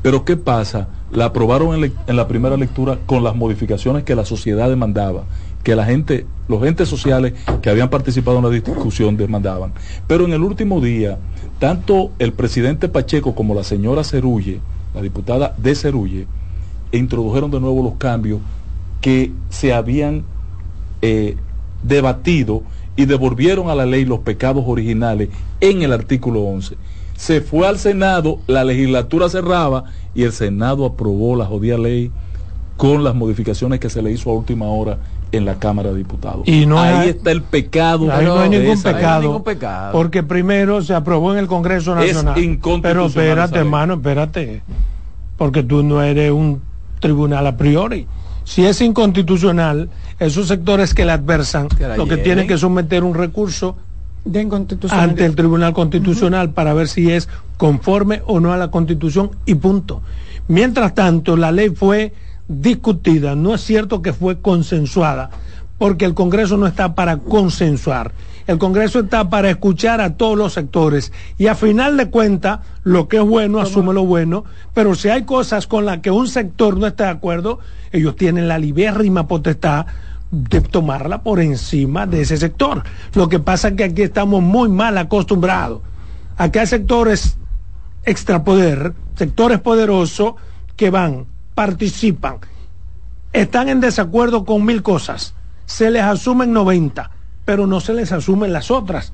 Pero 0.02 0.24
¿qué 0.24 0.36
pasa? 0.36 0.88
La 1.16 1.24
aprobaron 1.24 1.82
en, 1.82 2.14
la 2.14 2.28
primera 2.28 2.58
lectura 2.58 2.98
con 3.06 3.24
las 3.24 3.34
modificaciones 3.34 4.04
que 4.04 4.14
la 4.14 4.26
sociedad 4.26 4.68
demandaba 4.68 5.24
que 5.64 5.74
la 5.74 5.86
gente, 5.86 6.26
los 6.46 6.62
entes 6.62 6.90
sociales 6.90 7.32
que 7.62 7.70
habían 7.70 7.88
participado 7.88 8.36
en 8.36 8.44
la 8.44 8.50
discusión 8.50 9.16
demandaban. 9.16 9.72
Pero 10.06 10.26
en 10.26 10.34
el 10.34 10.42
último 10.42 10.78
día, 10.82 11.18
tanto 11.58 12.12
el 12.18 12.34
presidente 12.34 12.90
Pacheco 12.90 13.34
como 13.34 13.54
la 13.54 13.64
señora 13.64 14.04
Cerulle, 14.04 14.60
la 14.94 15.00
diputada 15.00 15.54
de 15.56 15.74
Cerulle, 15.74 16.26
introdujeron 16.92 17.50
de 17.50 17.60
nuevo 17.60 17.82
los 17.82 17.94
cambios 17.94 18.40
que 19.00 19.32
se 19.48 19.72
habían 19.72 20.22
eh, 21.00 21.36
debatido 21.82 22.62
y 22.94 23.06
devolvieron 23.06 23.70
a 23.70 23.74
la 23.74 23.86
ley 23.86 24.04
los 24.04 24.20
pecados 24.20 24.64
originales 24.66 25.30
en 25.60 25.80
el 25.80 25.94
artículo 25.94 26.42
11. 26.42 26.76
Se 27.16 27.40
fue 27.40 27.66
al 27.66 27.78
Senado, 27.78 28.38
la 28.46 28.62
legislatura 28.62 29.30
cerraba 29.30 29.84
y 30.16 30.24
el 30.24 30.32
Senado 30.32 30.86
aprobó 30.86 31.36
la 31.36 31.44
jodida 31.44 31.76
ley 31.76 32.10
con 32.78 33.04
las 33.04 33.14
modificaciones 33.14 33.80
que 33.80 33.90
se 33.90 34.00
le 34.00 34.10
hizo 34.10 34.30
a 34.30 34.34
última 34.34 34.64
hora 34.64 34.98
en 35.30 35.44
la 35.44 35.56
Cámara 35.58 35.90
de 35.90 35.98
Diputados. 35.98 36.48
Y 36.48 36.64
no 36.64 36.80
ahí 36.80 37.10
está 37.10 37.30
el 37.30 37.42
pecado. 37.42 38.10
Ahí 38.10 38.24
no 38.24 38.38
hay 38.38 38.48
ningún 38.48 38.82
pecado, 38.82 39.44
Porque 39.92 40.22
primero 40.22 40.82
se 40.82 40.94
aprobó 40.94 41.32
en 41.32 41.38
el 41.38 41.46
Congreso 41.46 41.94
Nacional. 41.94 42.34
Pero 42.82 43.06
espérate, 43.06 43.58
hermano, 43.58 43.94
espérate. 43.94 44.62
Porque 45.36 45.62
tú 45.62 45.82
no 45.82 46.02
eres 46.02 46.32
un 46.32 46.62
tribunal 46.98 47.46
a 47.46 47.56
priori. 47.58 48.06
Si 48.44 48.64
es 48.64 48.80
inconstitucional, 48.80 49.90
esos 50.18 50.48
sectores 50.48 50.94
que 50.94 51.04
le 51.04 51.12
adversan, 51.12 51.68
lo 51.96 52.06
que 52.06 52.16
tienen 52.16 52.46
que 52.46 52.56
someter 52.56 53.04
un 53.04 53.14
recurso 53.14 53.76
ante 54.90 55.24
el 55.24 55.36
Tribunal 55.36 55.72
Constitucional 55.72 56.50
para 56.50 56.74
ver 56.74 56.88
si 56.88 57.10
es 57.10 57.28
conforme 57.56 58.22
o 58.26 58.40
no 58.40 58.52
a 58.52 58.56
la 58.56 58.70
Constitución 58.70 59.30
y 59.46 59.54
punto. 59.54 60.02
Mientras 60.48 60.94
tanto, 60.94 61.36
la 61.36 61.52
ley 61.52 61.70
fue 61.70 62.12
discutida, 62.48 63.34
no 63.34 63.54
es 63.54 63.60
cierto 63.62 64.02
que 64.02 64.12
fue 64.12 64.40
consensuada, 64.40 65.30
porque 65.78 66.04
el 66.04 66.14
Congreso 66.14 66.56
no 66.56 66.66
está 66.66 66.94
para 66.94 67.18
consensuar. 67.18 68.12
El 68.46 68.58
Congreso 68.58 69.00
está 69.00 69.28
para 69.28 69.50
escuchar 69.50 70.00
a 70.00 70.16
todos 70.16 70.38
los 70.38 70.52
sectores. 70.52 71.12
Y 71.36 71.48
a 71.48 71.56
final 71.56 71.96
de 71.96 72.10
cuentas, 72.10 72.60
lo 72.84 73.08
que 73.08 73.16
es 73.16 73.24
bueno, 73.24 73.60
asume 73.60 73.92
lo 73.92 74.04
bueno, 74.04 74.44
pero 74.72 74.94
si 74.94 75.08
hay 75.08 75.24
cosas 75.24 75.66
con 75.66 75.84
las 75.84 75.98
que 75.98 76.12
un 76.12 76.28
sector 76.28 76.76
no 76.76 76.86
está 76.86 77.04
de 77.04 77.10
acuerdo, 77.10 77.58
ellos 77.90 78.14
tienen 78.14 78.46
la 78.46 78.58
libérrima 78.58 79.26
potestad 79.26 79.86
de 80.36 80.60
tomarla 80.60 81.22
por 81.22 81.40
encima 81.40 82.06
de 82.06 82.22
ese 82.22 82.36
sector. 82.36 82.82
Lo 83.14 83.28
que 83.28 83.38
pasa 83.38 83.68
es 83.68 83.74
que 83.74 83.84
aquí 83.84 84.02
estamos 84.02 84.42
muy 84.42 84.68
mal 84.68 84.96
acostumbrados. 84.98 85.80
Aquí 86.36 86.58
hay 86.58 86.66
sectores 86.66 87.38
extrapoder, 88.04 88.94
sectores 89.16 89.60
poderosos 89.60 90.34
que 90.76 90.90
van 90.90 91.26
participan, 91.56 92.36
están 93.32 93.70
en 93.70 93.80
desacuerdo 93.80 94.44
con 94.44 94.64
mil 94.64 94.82
cosas, 94.82 95.34
se 95.64 95.90
les 95.90 96.02
asumen 96.02 96.52
90, 96.52 97.10
pero 97.46 97.66
no 97.66 97.80
se 97.80 97.94
les 97.94 98.12
asumen 98.12 98.52
las 98.52 98.70
otras. 98.70 99.12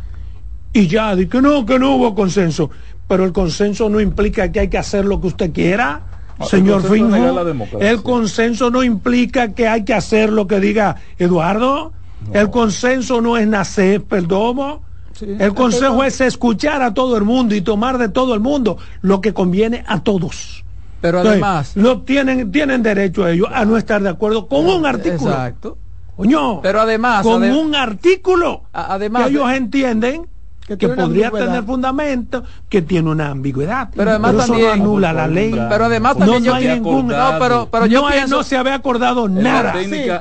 Y 0.72 0.88
ya, 0.88 1.14
di 1.14 1.28
que 1.28 1.40
no, 1.40 1.64
que 1.64 1.78
no 1.78 1.94
hubo 1.94 2.14
consenso, 2.16 2.70
pero 3.06 3.24
el 3.24 3.32
consenso 3.32 3.88
no 3.88 4.00
implica 4.00 4.50
que 4.50 4.58
hay 4.58 4.68
que 4.68 4.78
hacer 4.78 5.04
lo 5.04 5.20
que 5.20 5.28
usted 5.28 5.52
quiera. 5.52 6.21
Ah, 6.43 6.47
señor 6.47 6.82
Finjo, 6.82 7.78
el 7.81 8.02
consenso 8.02 8.70
no 8.70 8.82
implica 8.82 9.52
que 9.52 9.69
hay 9.69 9.85
que 9.85 9.94
hacer 9.94 10.32
lo 10.32 10.47
que 10.47 10.60
diga 10.60 10.97
Eduardo. 11.19 11.93
El 12.32 12.51
consenso 12.51 13.20
no 13.20 13.36
es 13.36 13.47
nacer, 13.47 14.02
perdón. 14.02 14.81
el 15.20 15.55
consejo 15.55 16.05
es 16.05 16.20
escuchar 16.20 16.82
a 16.82 16.94
todo 16.94 17.16
el 17.16 17.24
mundo 17.24 17.55
y 17.55 17.60
tomar 17.60 17.98
de 17.98 18.09
todo 18.09 18.35
el 18.35 18.40
mundo 18.40 18.78
lo 19.01 19.20
que 19.20 19.32
conviene 19.32 19.85
a 19.86 20.02
todos. 20.02 20.64
Pero 21.01 21.20
además. 21.20 21.77
no 21.77 22.02
tienen, 22.02 22.52
tienen 22.52 22.82
derecho 22.82 23.24
a 23.24 23.32
ellos 23.32 23.48
a 23.52 23.64
no 23.64 23.77
estar 23.77 24.02
de 24.02 24.09
acuerdo 24.09 24.47
con 24.47 24.66
un 24.66 24.86
artículo. 24.86 25.32
Exacto. 25.32 25.78
Coño. 26.16 26.60
Pero 26.62 26.81
además. 26.81 27.24
Con 27.24 27.43
un 27.43 27.74
artículo. 27.74 28.62
Además. 28.73 29.24
Que 29.24 29.31
ellos 29.31 29.51
entienden 29.51 30.27
que, 30.66 30.89
podría 30.89 31.30
tener 31.30 31.64
fundamento, 31.64 32.43
que 32.68 32.82
tiene 32.82 33.10
una 33.10 33.30
ambigüedad. 33.30 33.90
Pero 33.94 34.10
además 34.10 34.47
también 34.47 34.66
eso 34.66 34.72
anula 34.72 35.12
la 35.12 35.26
ley. 35.26 35.52
Pero 35.68 35.84
además 35.84 36.16
también 36.16 36.43
no, 36.43 36.47
yo 36.47 36.55
hay 36.55 36.68
ningún, 36.68 37.09
no, 37.09 37.39
pero, 37.39 37.68
pero 37.70 37.86
yo 37.86 38.02
no, 38.02 38.09
pienso, 38.09 38.36
no 38.36 38.43
se 38.43 38.56
había 38.56 38.74
acordado 38.74 39.28
nada. 39.28 39.74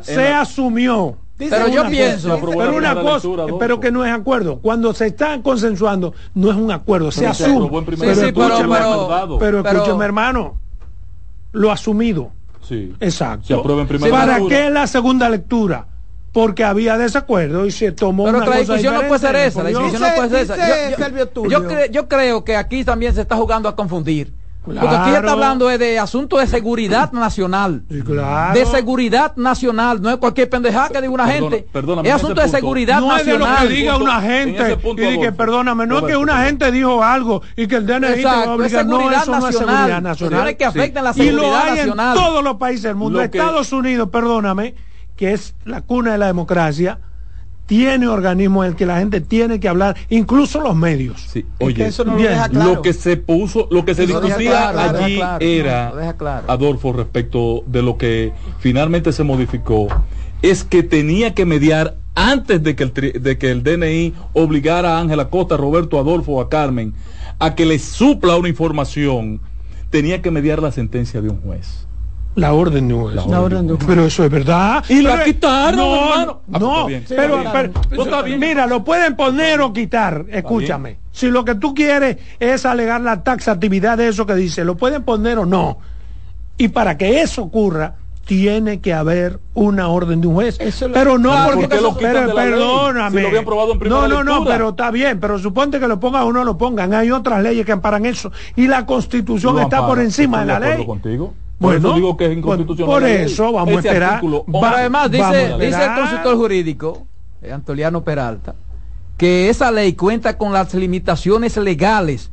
se 0.03 0.27
asumió 0.27 1.17
pero 1.49 1.67
yo 1.67 1.87
pienso, 1.87 2.39
pero 2.39 2.75
una 2.75 2.95
cosa, 2.95 3.27
pero 3.59 3.79
que 3.79 3.91
no 3.91 4.05
es 4.05 4.11
acuerdo. 4.11 4.59
Cuando 4.59 4.93
se 4.93 5.07
está 5.07 5.41
consensuando, 5.41 6.13
no 6.35 6.51
es 6.51 6.57
un 6.57 6.71
acuerdo, 6.71 7.11
se 7.11 7.27
asume. 7.27 7.69
Pero, 7.97 9.37
pero, 9.39 9.59
escúchame, 9.59 10.05
hermano, 10.05 10.59
lo 11.51 11.71
asumido. 11.71 12.31
Sí. 12.61 12.93
Exacto. 12.99 13.63
¿Para 14.09 14.39
qué 14.47 14.69
la 14.69 14.87
segunda 14.87 15.29
lectura? 15.29 15.87
Porque 16.31 16.63
había 16.63 16.97
desacuerdo 16.97 17.65
y 17.65 17.71
se 17.71 17.91
tomó 17.91 18.25
Pero 18.25 18.39
la 18.39 18.57
discusión 18.57 18.93
no 18.93 19.01
puede 19.07 19.19
ser 19.19 19.35
esa. 19.35 19.63
La 19.63 19.69
discusión 19.69 20.01
no 20.01 20.15
puede 20.15 20.45
ser 20.45 20.59
esa. 20.59 21.87
yo 21.91 22.07
creo 22.07 22.43
que 22.43 22.55
aquí 22.55 22.83
también 22.83 23.13
se 23.13 23.21
está 23.21 23.35
jugando 23.35 23.67
a 23.67 23.75
confundir 23.75 24.33
porque 24.63 24.79
aquí 24.79 25.09
se 25.09 25.17
está 25.17 25.31
hablando 25.31 25.67
de 25.67 25.97
asuntos 25.97 26.39
de 26.39 26.45
seguridad 26.45 27.11
nacional. 27.13 27.83
De 27.87 28.65
seguridad 28.67 29.35
nacional. 29.35 30.01
No 30.01 30.11
es 30.11 30.17
cualquier 30.17 30.49
pendejada 30.49 30.89
que 30.89 31.01
diga 31.01 31.13
una 31.13 31.27
gente. 31.27 31.67
es 32.03 32.13
asunto 32.13 32.41
de 32.41 32.47
seguridad 32.47 33.01
nacional. 33.01 33.09
No 33.09 33.17
es 33.17 33.25
de 33.25 33.37
lo 33.39 33.67
que 33.67 33.73
diga 33.73 33.97
una 33.97 34.21
gente. 34.21 34.77
Y 34.97 35.19
que, 35.19 35.31
perdóname, 35.31 35.87
no 35.87 35.99
es 35.99 36.03
que 36.05 36.15
una 36.15 36.45
gente 36.45 36.71
dijo 36.71 37.03
algo 37.03 37.41
y 37.55 37.67
que 37.67 37.77
el 37.77 37.87
DNI 37.87 38.07
Exacto, 38.07 38.21
te 38.21 38.27
va 38.27 38.81
a 38.81 38.83
No, 38.83 39.11
eso 39.11 39.31
no 39.31 39.47
es 39.47 39.55
seguridad 39.57 40.01
nacional. 40.01 40.55
que 40.55 40.65
afectan 40.65 41.03
la 41.05 41.13
seguridad 41.13 41.33
y 41.33 41.35
lo 41.35 41.57
hay 41.57 41.77
nacional. 41.77 42.17
en 42.17 42.23
todos 42.23 42.43
los 42.43 42.57
países 42.57 42.83
del 42.83 42.95
mundo. 42.95 43.19
Estados 43.19 43.71
Unidos, 43.71 44.09
perdóname, 44.11 44.75
que 45.21 45.33
es 45.33 45.53
la 45.65 45.81
cuna 45.81 46.13
de 46.13 46.17
la 46.17 46.25
democracia 46.25 46.97
tiene 47.67 48.07
organismos 48.07 48.65
en 48.65 48.71
el 48.71 48.75
que 48.75 48.87
la 48.87 48.97
gente 48.97 49.21
tiene 49.21 49.59
que 49.59 49.67
hablar, 49.67 49.95
incluso 50.09 50.61
los 50.61 50.75
medios. 50.75 51.21
Sí. 51.21 51.45
Oye, 51.59 51.91
lo, 52.53 52.81
que 52.81 52.91
se 52.91 53.17
puso, 53.17 53.67
lo 53.69 53.85
que 53.85 53.93
se 53.93 54.07
discutía 54.07 54.69
allí 54.69 55.21
era, 55.39 55.93
Adolfo, 56.47 56.91
respecto 56.91 57.63
de 57.67 57.83
lo 57.83 57.99
que 57.99 58.33
finalmente 58.57 59.13
se 59.13 59.23
modificó, 59.23 59.89
es 60.41 60.63
que 60.63 60.81
tenía 60.81 61.35
que 61.35 61.45
mediar 61.45 61.97
antes 62.15 62.63
de 62.63 62.75
que 62.75 62.81
el, 62.81 63.21
de 63.21 63.37
que 63.37 63.51
el 63.51 63.61
DNI 63.61 64.15
obligara 64.33 64.97
a 64.97 65.01
Ángela 65.01 65.29
Costa, 65.29 65.53
a 65.53 65.57
Roberto, 65.59 65.99
Adolfo 65.99 66.31
o 66.31 66.41
a 66.41 66.49
Carmen 66.49 66.95
a 67.37 67.53
que 67.53 67.67
le 67.67 67.77
supla 67.77 68.37
una 68.37 68.49
información, 68.49 69.39
tenía 69.91 70.23
que 70.23 70.31
mediar 70.31 70.63
la 70.63 70.71
sentencia 70.71 71.21
de 71.21 71.29
un 71.29 71.39
juez. 71.41 71.85
La 72.35 72.53
orden 72.53 72.87
de 72.87 72.93
un 72.93 73.03
juez. 73.03 73.25
Pero 73.87 74.05
eso 74.05 74.23
es 74.23 74.31
verdad. 74.31 74.83
Y 74.87 75.01
la 75.01 75.23
quitaron, 75.23 75.77
no, 75.77 75.95
hermano. 75.95 76.41
No, 76.47 76.87
pero, 77.09 77.43
mira, 78.37 78.67
lo 78.67 78.83
pueden 78.83 79.15
poner 79.15 79.59
o 79.61 79.73
quitar. 79.73 80.25
Escúchame. 80.29 80.97
Si 81.11 81.29
lo 81.29 81.43
que 81.43 81.55
tú 81.55 81.73
quieres 81.73 82.17
es 82.39 82.65
alegar 82.65 83.01
la 83.01 83.23
taxatividad 83.23 83.97
de 83.97 84.07
eso 84.07 84.25
que 84.25 84.35
dice, 84.35 84.63
lo 84.63 84.77
pueden 84.77 85.03
poner 85.03 85.39
o 85.39 85.45
no. 85.45 85.79
Y 86.57 86.69
para 86.69 86.97
que 86.97 87.21
eso 87.21 87.43
ocurra, 87.43 87.95
tiene 88.25 88.79
que 88.79 88.93
haber 88.93 89.39
una 89.53 89.89
orden 89.89 90.21
de 90.21 90.27
un 90.27 90.35
juez. 90.35 90.57
pero 90.93 91.17
no 91.17 91.33
porque, 91.53 91.81
lo 91.81 91.97
pero, 91.97 92.33
perdóname. 92.33 93.23
no, 93.89 94.07
no, 94.07 94.23
no, 94.23 94.45
pero 94.45 94.69
está 94.69 94.89
bien, 94.89 95.19
pero 95.19 95.37
suponte 95.37 95.79
que 95.79 95.87
lo 95.87 95.99
pongan 95.99 96.23
o 96.23 96.31
no 96.31 96.43
lo 96.43 96.57
pongan. 96.57 96.93
Hay 96.93 97.11
otras 97.11 97.43
leyes 97.43 97.65
que 97.65 97.73
amparan 97.73 98.05
eso. 98.05 98.31
Y 98.55 98.67
la 98.67 98.85
constitución 98.85 99.59
está 99.59 99.85
por 99.85 99.99
encima 99.99 100.41
de 100.41 100.45
la 100.45 100.59
ley. 100.59 100.85
Contigo. 100.85 101.33
Bueno, 101.61 101.93
digo 101.93 102.17
que 102.17 102.25
es 102.25 102.37
inconstitucional. 102.37 102.91
Por 102.91 103.07
eso 103.07 103.51
vamos 103.51 103.75
a 103.75 103.77
esperar. 103.77 104.19
Pero 104.19 104.65
además 104.65 105.11
dice, 105.11 105.55
dice 105.59 105.85
el 105.85 105.95
consultor 105.95 106.37
jurídico, 106.37 107.07
eh, 107.41 107.51
Antoliano 107.51 108.03
Peralta, 108.03 108.55
que 109.15 109.49
esa 109.49 109.71
ley 109.71 109.93
cuenta 109.93 110.37
con 110.37 110.51
las 110.53 110.73
limitaciones 110.73 111.55
legales 111.57 112.31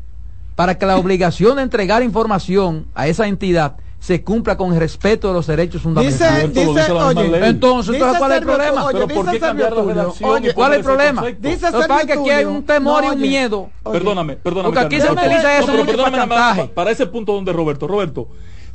para 0.56 0.78
que 0.78 0.86
la 0.86 0.96
obligación 0.98 1.56
de 1.56 1.62
entregar 1.62 2.02
información 2.02 2.86
a 2.94 3.06
esa 3.06 3.28
entidad 3.28 3.76
se 4.00 4.22
cumpla 4.22 4.56
con 4.56 4.72
el 4.72 4.78
respeto 4.78 5.28
de 5.28 5.34
los 5.34 5.46
derechos 5.46 5.82
fundamentales. 5.82 6.54
Dice, 6.54 6.66
dice, 6.66 6.92
oye, 6.92 7.48
entonces, 7.48 8.02
¿cuál 8.16 8.32
es 8.32 8.38
el 8.38 8.44
problema? 8.44 8.84
Oye, 8.84 8.98
¿Pero 9.06 9.14
por 9.14 9.30
qué 9.30 9.40
cambiar 9.40 9.72
la 9.72 9.82
redacción? 9.82 10.30
Oye, 10.30 10.54
¿cuál 10.54 10.72
es 10.72 10.78
el 10.78 10.84
problema? 10.84 11.24
Dice 11.38 11.70
Lo 11.70 11.86
que 12.06 12.12
aquí 12.12 12.30
hay 12.30 12.44
un 12.44 12.62
temor 12.62 13.04
y 13.04 13.08
un 13.08 13.20
miedo. 13.20 13.70
Perdóname, 13.82 14.36
perdóname. 14.36 14.74
Porque 14.74 14.96
aquí 14.96 15.00
se 15.04 15.12
utiliza 15.12 15.58
eso 15.58 15.72
mucho 15.72 15.96
para, 15.96 16.66
para 16.68 16.90
ese 16.90 17.06
punto 17.06 17.34
donde 17.34 17.52
Roberto, 17.52 17.86
Roberto, 17.86 18.28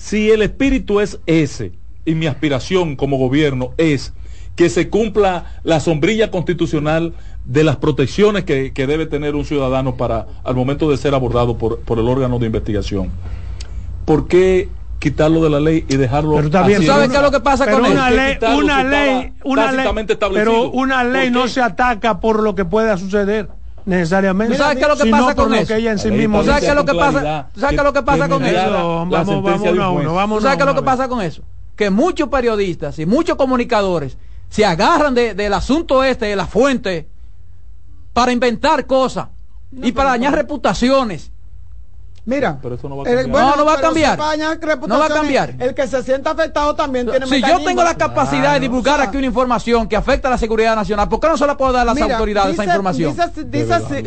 si 0.03 0.29
el 0.31 0.41
espíritu 0.41 0.99
es 0.99 1.17
ese, 1.27 1.71
y 2.03 2.13
mi 2.13 2.27
aspiración 2.27 2.97
como 2.97 3.17
gobierno 3.17 3.71
es 3.77 4.11
que 4.57 4.69
se 4.69 4.89
cumpla 4.89 5.45
la 5.63 5.79
sombrilla 5.79 6.29
constitucional 6.29 7.13
de 7.45 7.63
las 7.63 7.77
protecciones 7.77 8.43
que, 8.43 8.73
debe 8.75 9.05
tener 9.05 9.33
un 9.33 9.45
ciudadano 9.45 9.95
para 9.95 10.27
al 10.43 10.55
momento 10.55 10.91
de 10.91 10.97
ser 10.97 11.15
abordado 11.15 11.57
por, 11.57 11.79
el 11.97 12.07
órgano 12.09 12.37
de 12.37 12.47
investigación. 12.47 13.11
¿Por 14.03 14.27
qué 14.27 14.67
quitarlo 14.99 15.41
de 15.41 15.49
la 15.49 15.61
ley 15.61 15.85
y 15.87 15.95
dejarlo 15.95 16.35
pero 16.35 16.51
¿Sabes 16.51 17.09
qué 17.09 17.15
es 17.15 17.21
lo 17.21 17.31
que 17.31 17.39
pasa 17.39 17.71
con 17.71 17.85
una 17.85 18.11
ley, 18.11 18.37
una 18.57 18.83
ley, 18.83 19.33
una 19.45 19.71
ley, 19.71 19.87
pero 20.33 20.69
una 20.71 21.05
ley 21.05 21.31
no 21.31 21.47
se 21.47 21.61
ataca 21.61 22.19
por 22.19 22.43
lo 22.43 22.55
que 22.55 22.65
pueda 22.65 22.97
suceder 22.97 23.47
necesariamente. 23.85 24.57
¿Sabes 24.57 24.77
qué 24.77 24.83
es 24.83 24.87
lo 24.87 24.97
que 24.97 25.11
pasa 25.11 25.35
con 25.35 25.53
eso? 25.53 25.75
ella 25.75 25.91
en 25.91 25.99
sí 25.99 26.11
mismo 26.11 26.43
¿Sabes 26.43 26.61
qué 26.61 26.69
es 26.69 26.75
lo 26.75 26.85
que 26.85 26.93
pasa? 26.93 27.49
¿Sabes 27.55 27.69
qué 27.69 27.75
es 27.75 27.83
lo 27.83 27.93
que 27.93 28.03
pasa 28.03 28.29
con 28.29 28.45
eso? 28.45 29.05
Vamos, 29.09 29.43
vamos 29.43 29.69
uno 29.71 29.83
a 29.83 29.89
uno, 29.89 30.13
vamos 30.13 30.43
¿Sabes 30.43 30.57
qué 30.57 30.63
es 30.63 30.67
lo 30.67 30.75
que 30.75 30.83
pasa 30.83 31.07
con 31.07 31.21
eso? 31.21 31.41
Que 31.75 31.89
muchos 31.89 32.29
periodistas 32.29 32.99
y 32.99 33.05
muchos 33.05 33.35
comunicadores 33.35 34.17
se 34.49 34.65
agarran 34.65 35.15
de, 35.15 35.33
del 35.33 35.53
asunto 35.53 36.03
este, 36.03 36.27
de 36.27 36.35
la 36.35 36.45
fuente, 36.45 37.07
para 38.13 38.31
inventar 38.31 38.85
cosas 38.85 39.29
y 39.81 39.91
para 39.91 40.11
dañar 40.11 40.35
reputaciones 40.35 41.31
Mira, 42.25 42.57
pero 42.61 42.75
eso 42.75 42.87
no 42.87 42.97
va 42.97 43.03
a 43.03 43.05
cambiar. 43.05 43.27
no, 43.27 43.55
no 43.57 43.65
va 43.65 43.73
a 43.73 43.81
cambiar. 43.81 44.17
no 44.87 44.99
va 44.99 45.05
a 45.05 45.09
cambiar. 45.09 45.55
El 45.59 45.73
que 45.73 45.87
se 45.87 46.03
sienta 46.03 46.31
afectado 46.31 46.73
también 46.73 47.07
tiene 47.07 47.27
Si 47.27 47.41
yo 47.41 47.59
tengo 47.63 47.83
la 47.83 47.95
capacidad 47.95 48.53
de 48.53 48.61
divulgar 48.61 49.01
aquí 49.01 49.17
una 49.17 49.27
información 49.27 49.87
que 49.87 49.95
afecta 49.95 50.29
a 50.29 50.31
la 50.31 50.37
seguridad 50.37 50.75
nacional, 50.75 51.09
¿por 51.09 51.19
qué 51.19 51.27
no 51.27 51.37
se 51.37 51.45
la 51.45 51.57
puedo 51.57 51.73
dar 51.73 51.87
a 51.87 51.93
las 51.93 52.01
autoridades 52.01 52.53
esa 52.53 52.63
información? 52.63 53.15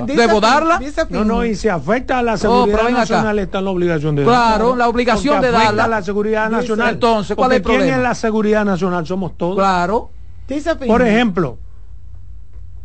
¿Debo 0.07 0.41
darla? 0.41 0.81
no, 1.11 1.25
no, 1.25 1.45
y 1.45 1.55
si 1.55 1.69
afecta 1.69 2.19
a 2.19 2.23
la 2.23 2.37
seguridad 2.37 2.89
nacional 2.91 3.39
está 3.39 3.61
la 3.61 3.71
obligación 3.71 4.17
de 4.17 4.25
darla. 4.25 4.37
Claro, 4.39 4.77
la 4.77 4.89
obligación 4.89 5.41
de 5.41 5.51
darla. 5.51 5.85
a 5.85 5.89
la 5.89 6.03
seguridad 6.03 6.51
nacional. 6.51 6.95
Entonces, 6.95 7.37
¿cuál 7.37 7.53
es 7.53 7.57
el 7.57 7.63
problema? 7.63 7.85
¿Quién 7.85 7.97
es 7.97 8.03
la 8.03 8.15
seguridad 8.15 8.65
nacional? 8.65 9.07
Somos 9.07 9.37
todos. 9.37 9.57
Claro. 9.57 10.11
Por 10.87 11.03
ejemplo, 11.03 11.59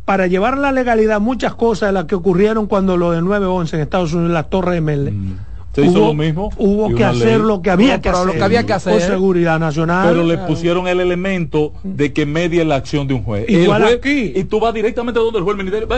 para 0.04 0.26
llevar 0.26 0.58
la 0.58 0.72
legalidad 0.72 1.20
muchas 1.20 1.54
cosas 1.54 1.90
de 1.90 1.92
las 1.92 2.04
que 2.06 2.14
ocurrieron 2.14 2.66
cuando 2.66 2.96
lo 2.96 3.12
de 3.12 3.20
9-11 3.20 3.74
en 3.74 3.80
Estados 3.80 4.12
Unidos, 4.12 4.32
la 4.32 4.44
Torre 4.44 4.74
de 4.74 4.80
Mm. 5.12 5.51
Se 5.74 5.82
hizo 5.82 5.98
lo 5.98 6.14
mismo. 6.14 6.50
Hubo 6.58 6.94
que 6.94 7.04
hacer 7.04 7.40
lo 7.40 7.62
que 7.62 7.70
había 7.70 8.00
que 8.00 8.10
hacer. 8.10 8.26
Lo 8.26 8.32
que 8.32 8.42
había 8.42 8.64
que 8.64 8.74
hacer. 8.74 8.92
Por 8.92 9.02
seguridad 9.02 9.58
nacional. 9.58 10.08
Pero 10.08 10.24
le 10.24 10.38
pusieron 10.38 10.86
el 10.86 11.00
elemento 11.00 11.72
de 11.82 12.12
que 12.12 12.26
media 12.26 12.64
la 12.64 12.76
acción 12.76 13.08
de 13.08 13.14
un 13.14 13.22
juez. 13.22 13.48
Igual 13.48 13.82
juez, 13.82 13.96
aquí. 13.96 14.32
Y 14.34 14.44
tú 14.44 14.60
vas 14.60 14.74
directamente 14.74 15.18
a 15.18 15.22
donde 15.22 15.38
el 15.38 15.44
juez 15.44 15.56
ministerio. 15.56 15.88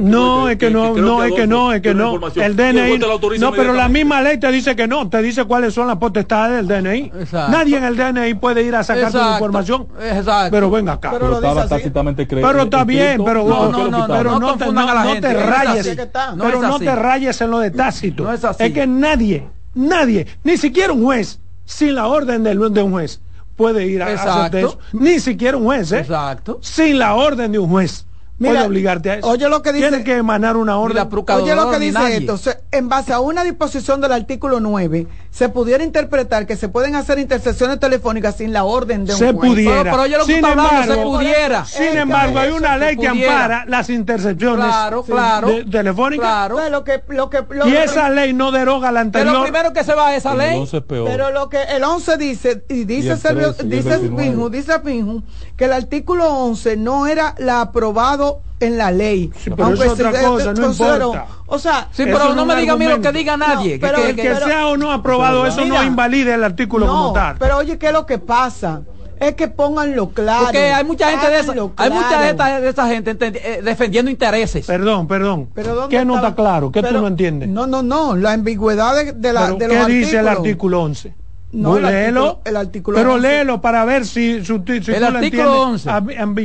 no, 0.00 0.48
es 0.50 0.56
que, 0.58 0.70
no, 0.70 0.94
no, 0.94 1.24
es 1.24 1.32
que 1.32 1.46
no, 1.46 1.72
es 1.72 1.80
que 1.80 1.94
no. 1.94 2.20
El 2.34 2.56
DNI. 2.56 2.98
no, 3.38 3.52
pero 3.52 3.72
la 3.72 3.88
misma 3.88 4.20
ley 4.20 4.38
te 4.38 4.50
dice 4.52 4.76
que 4.76 4.86
no. 4.86 5.08
Te 5.08 5.22
dice 5.22 5.44
cuáles 5.44 5.72
son 5.72 5.86
las 5.86 5.96
potestades 5.96 6.66
del 6.66 6.82
DNI. 6.82 7.12
Nadie 7.32 7.78
en 7.78 7.84
el 7.84 7.96
DNI 7.96 8.34
puede 8.34 8.62
ir 8.62 8.74
a 8.74 8.84
sacar 8.84 9.12
tu 9.12 9.18
información. 9.18 9.86
Exacto. 10.00 10.50
Pero 10.50 10.70
venga 10.70 10.94
acá. 10.94 11.10
Pero, 11.12 11.26
pero 11.26 11.36
estaba 11.36 11.68
tácitamente 11.68 12.26
Pero 12.26 12.62
está 12.62 12.84
bien, 12.84 13.22
pero 13.24 13.44
no, 13.46 14.06
pero 14.06 14.38
no 14.38 14.56
te 14.56 15.32
rayes. 15.32 15.96
Pero 16.38 16.60
no 16.60 16.78
te 16.78 16.94
rayes 16.94 17.40
en 17.40 17.50
lo 17.50 17.60
de 17.60 17.70
tácito. 17.70 18.30
Es 18.32 18.72
que 18.72 18.86
nadie 19.06 19.48
Nadie, 19.76 20.26
ni 20.42 20.56
siquiera 20.56 20.94
un 20.94 21.02
juez, 21.04 21.38
sin 21.66 21.94
la 21.94 22.06
orden 22.06 22.42
de, 22.42 22.54
de 22.54 22.82
un 22.82 22.92
juez, 22.92 23.20
puede 23.56 23.86
ir 23.86 24.02
a, 24.02 24.06
hacer 24.06 24.64
eso. 24.64 24.78
Ni 24.94 25.20
siquiera 25.20 25.58
un 25.58 25.64
juez, 25.64 25.92
¿eh? 25.92 25.98
Exacto. 25.98 26.58
Sin 26.62 26.98
la 26.98 27.14
orden 27.14 27.52
de 27.52 27.58
un 27.58 27.68
juez. 27.68 28.05
Mira, 28.38 28.64
obligarte 28.64 29.10
a 29.10 29.14
eso. 29.16 29.28
Oye 29.28 29.48
lo 29.48 29.62
que 29.62 29.72
dice. 29.72 29.88
Tiene 29.88 30.04
que 30.04 30.16
emanar 30.16 30.56
una 30.56 30.78
orden. 30.78 31.08
Oye 31.28 31.54
lo 31.54 31.70
que 31.70 31.78
dice 31.78 32.16
esto. 32.16 32.38
en 32.70 32.88
base 32.88 33.12
a 33.12 33.20
una 33.20 33.44
disposición 33.44 34.00
del 34.00 34.12
artículo 34.12 34.60
9, 34.60 35.06
se 35.30 35.48
pudiera 35.48 35.82
interpretar 35.82 36.46
que 36.46 36.56
se 36.56 36.68
pueden 36.68 36.96
hacer 36.96 37.18
intercesiones 37.18 37.80
telefónicas 37.80 38.36
sin 38.36 38.52
la 38.52 38.64
orden 38.64 39.04
de 39.06 39.12
un 39.12 39.18
se 39.18 39.32
Pudiera. 39.32 39.90
Pero, 39.90 40.02
oye 40.02 40.18
lo 40.18 40.26
que 40.26 40.34
sin 40.34 40.36
está 40.36 40.52
embargo, 40.52 40.94
se 40.94 41.02
pudiera. 41.02 41.64
Sin 41.64 41.96
embargo, 41.96 42.38
hay 42.38 42.50
una 42.50 42.76
ley 42.76 42.96
que 42.96 43.08
ampara 43.08 43.64
las 43.66 43.90
intercepciones 43.90 44.66
claro, 44.66 45.02
claro, 45.02 45.48
telefónicas. 45.70 46.26
Claro. 46.26 46.68
Lo 46.70 46.84
que, 46.84 47.02
lo 47.08 47.30
que, 47.30 47.44
y 47.66 47.74
esa 47.74 48.10
ley 48.10 48.32
no 48.32 48.50
deroga 48.50 48.92
la 48.92 49.00
anterior. 49.00 49.32
Pero 49.32 49.42
primero 49.44 49.72
que 49.72 49.84
se 49.84 49.94
va 49.94 50.14
esa 50.14 50.34
ley. 50.34 50.62
Pero 50.88 51.30
lo 51.30 51.48
que 51.48 51.62
el 51.62 51.84
11 51.84 52.16
dice, 52.16 52.64
y 52.68 52.84
dice, 52.84 53.16
y 53.62 53.66
dice, 53.66 53.98
Finju, 53.98 54.50
dice 54.50 54.80
Finju, 54.80 55.22
que 55.56 55.66
el 55.66 55.72
artículo 55.72 56.28
11 56.28 56.76
no 56.76 57.06
era 57.06 57.34
la 57.38 57.60
aprobado 57.60 58.25
en 58.60 58.78
la 58.78 58.90
ley. 58.90 59.30
Sí, 59.38 59.50
pero 59.50 59.74
es 59.74 59.80
otra 59.80 60.10
cosa, 60.10 60.52
no 60.52 60.70
importa. 60.70 61.26
O 61.46 61.58
sea, 61.58 61.88
sí, 61.92 62.04
pero 62.04 62.34
no 62.34 62.44
me 62.44 62.56
diga 62.56 62.72
a 62.72 62.76
mí 62.76 62.86
lo 62.86 63.00
que 63.00 63.12
diga 63.12 63.36
nadie. 63.36 63.78
pero, 63.78 64.02
que, 64.02 64.16
que, 64.16 64.34
sea 64.36 64.68
o 64.68 64.76
no 64.76 64.92
aprobado, 64.92 65.46
eso 65.46 65.64
no 65.64 65.82
invalida 65.82 66.34
el 66.34 66.44
artículo 66.44 66.86
como 66.86 67.12
tal. 67.12 67.36
Pero 67.38 67.58
oye, 67.58 67.78
¿qué 67.78 67.88
es 67.88 67.92
lo 67.92 68.06
que 68.06 68.18
pasa? 68.18 68.82
Es 69.18 69.34
que 69.34 69.48
pónganlo 69.48 70.10
claro. 70.10 70.44
Porque 70.44 70.72
hay 70.72 70.84
mucha 70.84 71.10
gente 71.10 71.30
de 71.30 71.38
esa, 71.38 71.52
hay 71.76 71.90
mucha 71.90 72.20
de 72.20 72.30
esta, 72.30 72.60
de 72.60 72.68
esta 72.68 72.86
gente 72.86 73.16
eh, 73.18 73.62
defendiendo 73.62 74.10
intereses. 74.10 74.66
Perdón, 74.66 75.08
perdón. 75.08 75.48
¿Pero 75.54 75.88
¿Qué 75.88 76.04
no 76.04 76.16
está 76.16 76.34
claro? 76.34 76.70
¿Qué 76.70 76.82
tú 76.82 76.92
no 76.92 77.06
entiendes? 77.06 77.48
No, 77.48 77.66
no, 77.66 77.82
no. 77.82 78.14
La 78.14 78.32
ambigüedad 78.32 79.14
de, 79.14 79.32
la, 79.32 79.52
de 79.52 79.68
¿Qué 79.68 79.86
dice 79.86 80.18
el 80.18 80.28
artículo 80.28 80.82
11? 80.82 81.14
No, 81.56 81.78
léelo. 81.78 82.40
el 82.44 82.56
artículo 82.56 82.98
Pero 82.98 83.16
léelo 83.16 83.62
para 83.62 83.84
ver 83.86 84.04
si, 84.04 84.44
si, 84.44 84.92
El 84.92 85.04
artículo 85.04 85.62
11, 85.62 85.90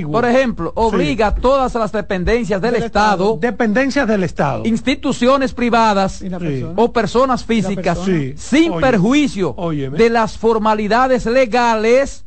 por 0.09 0.25
ejemplo, 0.25 0.71
obliga 0.75 1.27
a 1.27 1.35
todas 1.35 1.75
las 1.75 1.91
dependencias 1.91 2.61
del, 2.61 2.75
Estado, 2.75 3.37
Dependencias 3.39 4.07
del 4.07 4.23
Estado. 4.23 4.65
Instituciones 4.65 5.53
privadas 5.53 6.23
o 6.77 6.93
personas 6.93 7.43
físicas, 7.43 7.99
sin 8.35 8.79
perjuicio 8.79 9.55
de 9.91 10.09
las 10.09 10.37
formalidades 10.37 11.25
legales 11.25 12.23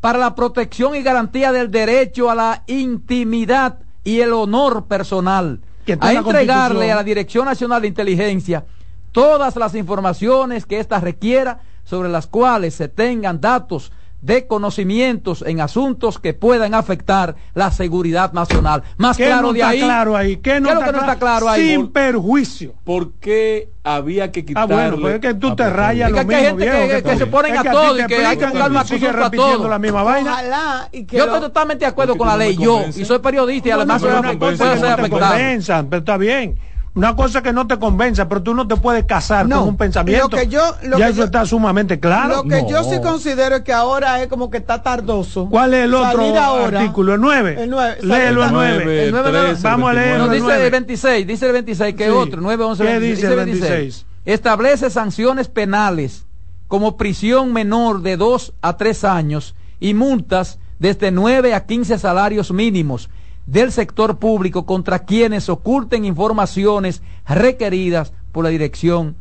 para 0.00 0.18
la 0.18 0.34
protección 0.34 0.96
y 0.96 1.02
garantía 1.02 1.52
del 1.52 1.70
derecho 1.70 2.28
a 2.28 2.34
la 2.34 2.64
intimidad 2.66 3.78
y 4.02 4.18
el 4.18 4.32
honor 4.32 4.86
personal, 4.86 5.60
a 6.00 6.12
entregarle 6.12 6.90
a 6.90 6.96
la 6.96 7.04
Dirección 7.04 7.44
Nacional 7.44 7.82
de 7.82 7.88
Inteligencia 7.88 8.64
todas 9.12 9.54
las 9.54 9.76
informaciones 9.76 10.66
que 10.66 10.80
ésta 10.80 10.98
requiera 10.98 11.60
sobre 11.84 12.08
las 12.08 12.26
cuales 12.26 12.74
se 12.74 12.88
tengan 12.88 13.40
datos 13.40 13.92
de 14.22 14.46
conocimientos 14.46 15.42
en 15.46 15.60
asuntos 15.60 16.20
que 16.20 16.32
puedan 16.32 16.74
afectar 16.74 17.34
la 17.54 17.72
seguridad 17.72 18.32
nacional. 18.32 18.84
Más 18.96 19.16
claro 19.16 19.52
de 19.52 19.64
ahí. 19.64 19.80
Claro 19.80 20.16
ahí? 20.16 20.36
¿Qué 20.36 20.60
no, 20.60 20.68
está, 20.68 20.84
claro? 20.84 20.98
está, 21.00 21.18
claro 21.18 21.48
ahí? 21.48 21.70
Sin 21.70 21.88
perjuicio. 21.88 22.72
¿Por 22.84 23.14
qué 23.14 23.70
había 23.82 24.30
que 24.30 24.44
quitarle? 24.44 24.74
Ah, 24.74 24.78
bueno, 24.78 25.02
pues 25.02 25.14
es 25.16 25.20
que 25.20 25.34
tú 25.34 25.56
te 25.56 25.68
rayas 25.68 26.12
lo 26.12 26.18
mismo, 26.18 26.36
hay 26.36 26.44
gente 26.44 26.64
que, 26.64 27.02
que, 27.02 27.16
se 27.16 27.26
ponen 27.26 27.58
a 27.58 27.64
todo 27.64 27.98
y 27.98 28.06
que 28.06 28.24
hay 28.24 28.36
que 28.36 28.46
buscar 28.46 28.70
una 28.70 28.84
cosa 28.84 29.26
a 29.26 29.30
todo. 29.30 29.68
la 29.68 29.78
misma 29.80 30.04
vaina. 30.04 30.88
yo 30.92 31.24
estoy 31.24 31.40
totalmente 31.40 31.84
de 31.84 31.90
acuerdo 31.90 32.16
con 32.16 32.28
la 32.28 32.36
ley, 32.36 32.56
yo, 32.56 32.84
y 32.94 33.04
soy 33.04 33.18
periodista 33.18 33.68
y 33.68 33.72
además 33.72 34.00
soy 34.00 34.10
afectado. 34.12 35.88
Pero 35.90 35.98
está 35.98 36.16
bien 36.16 36.56
una 36.94 37.16
cosa 37.16 37.42
que 37.42 37.52
no 37.52 37.66
te 37.66 37.78
convenza, 37.78 38.28
pero 38.28 38.42
tú 38.42 38.54
no 38.54 38.68
te 38.68 38.76
puedes 38.76 39.04
casar 39.04 39.48
con 39.48 39.68
un 39.68 39.76
pensamiento. 39.76 40.28
Lo 40.28 40.36
que 40.36 40.48
yo, 40.48 40.60
lo 40.82 40.98
ya 40.98 41.06
que 41.06 41.12
eso 41.12 41.24
está 41.24 41.46
sumamente 41.46 41.98
claro. 41.98 42.36
Lo 42.36 42.44
que 42.44 42.66
yo 42.68 42.84
sí 42.84 43.00
considero 43.00 43.56
es 43.56 43.62
que 43.62 43.72
ahora 43.72 44.22
es 44.22 44.28
como 44.28 44.50
que 44.50 44.58
está 44.58 44.82
tardoso. 44.82 45.48
¿Cuál 45.48 45.72
es 45.72 45.84
el 45.84 45.94
otro 45.94 46.22
artículo? 46.66 47.14
¿El 47.14 47.20
9? 47.20 47.62
El 47.62 47.70
9. 47.70 47.96
Léelo 48.02 48.44
el 48.44 48.52
9. 48.52 49.04
El 49.06 49.12
9 49.12 49.54
vamos 49.62 49.90
a 49.90 49.94
leerlo. 49.94 50.26
No, 50.26 50.32
dice 50.32 50.64
el 50.66 50.70
26, 50.70 51.26
dice 51.26 51.46
el 51.46 51.52
26, 51.52 51.94
que 51.94 52.10
otro, 52.10 52.40
9, 52.42 52.64
11, 52.64 52.84
¿Qué 52.84 53.00
dice 53.00 53.26
el 53.26 53.36
26? 53.36 54.06
Establece 54.24 54.90
sanciones 54.90 55.48
penales 55.48 56.26
como 56.68 56.96
prisión 56.96 57.52
menor 57.52 58.02
de 58.02 58.16
2 58.16 58.52
a 58.60 58.76
3 58.76 59.04
años 59.04 59.54
y 59.80 59.94
multas 59.94 60.58
desde 60.78 61.10
9 61.10 61.54
a 61.54 61.64
15 61.64 61.98
salarios 61.98 62.52
mínimos 62.52 63.08
del 63.46 63.72
sector 63.72 64.18
público 64.18 64.66
contra 64.66 65.00
quienes 65.00 65.48
oculten 65.48 66.04
informaciones 66.04 67.02
requeridas 67.26 68.12
por 68.30 68.44
la 68.44 68.50
Dirección 68.50 69.16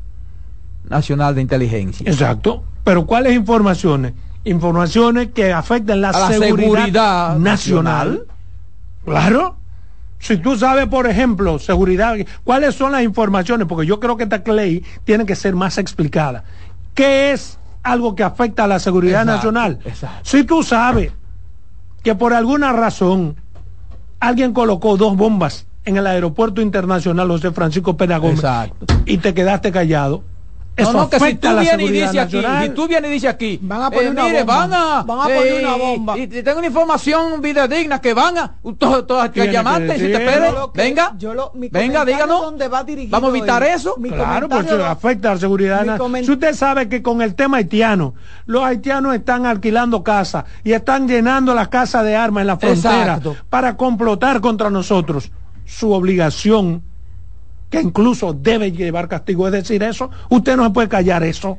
Nacional 0.89 1.35
de 1.35 1.41
Inteligencia. 1.41 2.09
Exacto. 2.09 2.63
Pero 2.83 3.05
¿cuáles 3.05 3.33
informaciones? 3.33 4.13
Informaciones 4.43 5.29
que 5.33 5.53
afectan 5.53 6.01
la, 6.01 6.13
seguridad, 6.31 7.37
nacional. 7.37 8.25
Claro. 9.05 9.57
Si 10.19 10.37
tú 10.37 10.55
sabes, 10.55 10.87
por 10.87 11.07
ejemplo, 11.07 11.57
seguridad, 11.57 12.15
¿cuáles 12.43 12.75
son 12.75 12.91
las 12.91 13.03
informaciones? 13.03 13.67
Porque 13.67 13.87
yo 13.87 13.99
creo 13.99 14.17
que 14.17 14.23
esta 14.23 14.41
ley 14.51 14.83
tiene 15.03 15.25
que 15.25 15.35
ser 15.35 15.55
más 15.55 15.77
explicada. 15.79 16.43
¿Qué 16.93 17.31
es 17.31 17.57
algo 17.81 18.15
que 18.15 18.23
afecta 18.23 18.65
a 18.65 18.67
la 18.67 18.79
seguridad 18.79 19.25
nacional? 19.25 19.79
Si 20.21 20.43
tú 20.43 20.61
sabes 20.61 21.11
que 22.03 22.13
por 22.15 22.33
alguna 22.33 22.71
razón 22.71 23.35
alguien 24.21 24.53
colocó 24.53 24.95
dos 24.95 25.17
bombas 25.17 25.67
en 25.83 25.97
el 25.97 26.07
aeropuerto 26.07 26.61
internacional 26.61 27.27
José 27.27 27.51
Francisco 27.51 27.97
Pena 27.97 28.17
Gómez 28.17 28.43
y 29.05 29.17
te 29.17 29.33
quedaste 29.33 29.71
callado. 29.73 30.23
Eso 30.75 30.93
no, 30.93 31.09
que 31.09 31.19
si 31.19 31.35
tú 31.35 31.47
vienes 31.59 31.89
y 31.89 31.91
dices 31.91 32.17
aquí, 32.17 32.41
si 32.63 32.69
tú 32.69 32.87
vienes 32.87 33.11
y 33.11 33.13
dices 33.13 33.29
aquí, 33.29 33.59
van 33.61 33.83
a 33.83 33.89
poner 33.91 34.05
eh, 34.05 34.09
una 34.11 34.23
mire, 34.23 34.39
bomba, 34.39 34.55
van 34.55 34.73
a, 34.73 35.03
van 35.03 35.19
a 35.19 35.23
poner 35.23 35.65
una 35.65 35.75
bomba. 35.75 36.17
Y, 36.17 36.27
tengo 36.27 36.59
una 36.59 36.67
información 36.67 37.41
digna 37.41 37.99
que 37.99 38.13
van 38.13 38.37
a, 38.37 38.55
todas 38.77 39.05
to, 39.05 39.31
que 39.33 39.51
llamarte, 39.51 39.95
si 39.95 40.11
te 40.11 40.19
pedes, 40.19 40.53
venga, 40.73 41.13
venga, 41.51 42.05
díganos, 42.05 42.53
va 42.53 42.85
vamos 43.09 43.33
a 43.33 43.37
evitar 43.37 43.63
eso. 43.63 43.95
claro, 43.95 44.47
porque 44.47 44.71
afecta 44.71 45.31
a 45.31 45.33
la 45.33 45.39
seguridad. 45.39 45.99
Si 46.23 46.31
usted 46.31 46.53
sabe 46.53 46.87
que 46.87 47.01
con 47.01 47.21
el 47.21 47.35
tema 47.35 47.57
haitiano, 47.57 48.13
los 48.45 48.63
haitianos 48.63 49.13
están 49.15 49.45
alquilando 49.45 50.03
casas 50.03 50.45
y 50.63 50.71
están 50.71 51.07
llenando 51.07 51.53
las 51.53 51.67
casas 51.67 52.05
de 52.05 52.15
armas 52.15 52.41
en 52.41 52.47
la 52.47 52.57
frontera 52.57 53.19
para 53.49 53.75
complotar 53.75 54.39
contra 54.39 54.69
nosotros, 54.69 55.31
su 55.65 55.91
obligación 55.91 56.83
que 57.71 57.81
incluso 57.81 58.33
debe 58.33 58.71
llevar 58.71 59.07
castigo. 59.07 59.47
Es 59.47 59.53
decir, 59.53 59.81
eso, 59.81 60.11
usted 60.29 60.55
no 60.57 60.65
se 60.65 60.69
puede 60.71 60.89
callar 60.89 61.23
eso. 61.23 61.57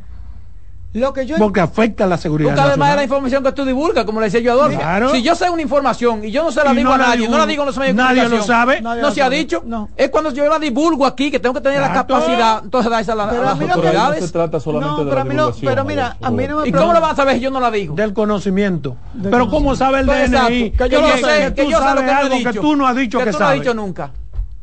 Lo 0.95 1.15
que 1.15 1.25
yo 1.25 1.39
porque 1.39 1.61
afecta 1.61 2.05
a 2.05 2.07
la 2.07 2.19
seguridad 2.19 2.51
porque 2.51 2.69
además 2.69 2.91
de 2.91 2.97
la 2.97 3.03
información 3.05 3.43
que 3.43 3.53
tú 3.53 3.65
divulgas 3.65 4.05
como 4.05 4.21
le 4.21 4.27
decía 4.27 4.41
yo 4.41 4.51
a 4.51 4.67
Adolfo. 4.67 5.15
Si 5.15 5.23
yo 5.23 5.35
sé 5.35 5.49
una 5.49 5.63
información 5.63 6.23
y 6.23 6.31
yo 6.31 6.45
no 6.45 6.53
se 6.53 6.63
la 6.63 6.75
digo 6.75 6.93
a 6.93 6.99
nadie 6.99 7.27
no 7.27 7.39
la 7.39 7.47
digo 7.47 7.63
en 7.63 7.67
los 7.69 7.79
medios 7.79 7.97
nadie 7.97 8.29
lo 8.29 8.43
sabe. 8.43 8.83
No 8.83 9.11
se 9.11 9.23
ha 9.23 9.31
dicho 9.31 9.65
es 9.97 10.11
cuando 10.11 10.31
yo 10.33 10.47
la 10.51 10.59
divulgo 10.59 11.07
aquí 11.07 11.31
que 11.31 11.41
tengo 11.41 11.55
que 11.55 11.63
tener 11.63 11.81
la 11.81 11.95
capacidad 11.95 12.61
entonces 12.63 12.91
da 12.91 13.01
esa 13.01 13.13
a, 13.13 13.17
las 13.17 13.59
autoridades. 13.59 14.21
No 14.21 14.27
se 14.27 14.33
trata 14.35 14.61
solamente 14.61 15.03
de 15.07 15.15
la 15.15 15.25
divulgación 15.25 15.73
pero 15.75 15.85
mira 15.87 16.19
a 16.21 16.31
mí 16.31 16.47
no 16.47 16.61
me 16.61 16.69
y 16.69 16.73
cómo 16.73 16.93
lo 16.93 17.01
van 17.01 17.13
a 17.13 17.17
saber 17.17 17.37
si 17.37 17.41
yo 17.41 17.51
no 17.51 17.59
la 17.59 17.71
digo. 17.71 17.95
Del 17.95 18.13
conocimiento. 18.13 18.99
Pero 19.23 19.49
cómo 19.49 19.75
sabe 19.75 20.01
el 20.01 20.07
pues 20.07 20.31
DNI 20.31 20.73
que 20.73 20.91
yo 20.91 21.01
lo 21.01 21.17
sé 21.17 21.55
que 21.55 21.71
yo 21.71 21.79
sé 21.79 21.95
lo 21.95 22.03
que 22.03 22.11
algo 22.11 22.37
que 22.37 22.61
tú 22.61 22.77
no 22.77 22.87
has 22.87 22.97
dicho 22.97 23.19
que 23.19 23.33
tú 23.33 23.39
no 23.39 23.47
has 23.47 23.55
dicho 23.55 23.73
nunca 23.73 24.11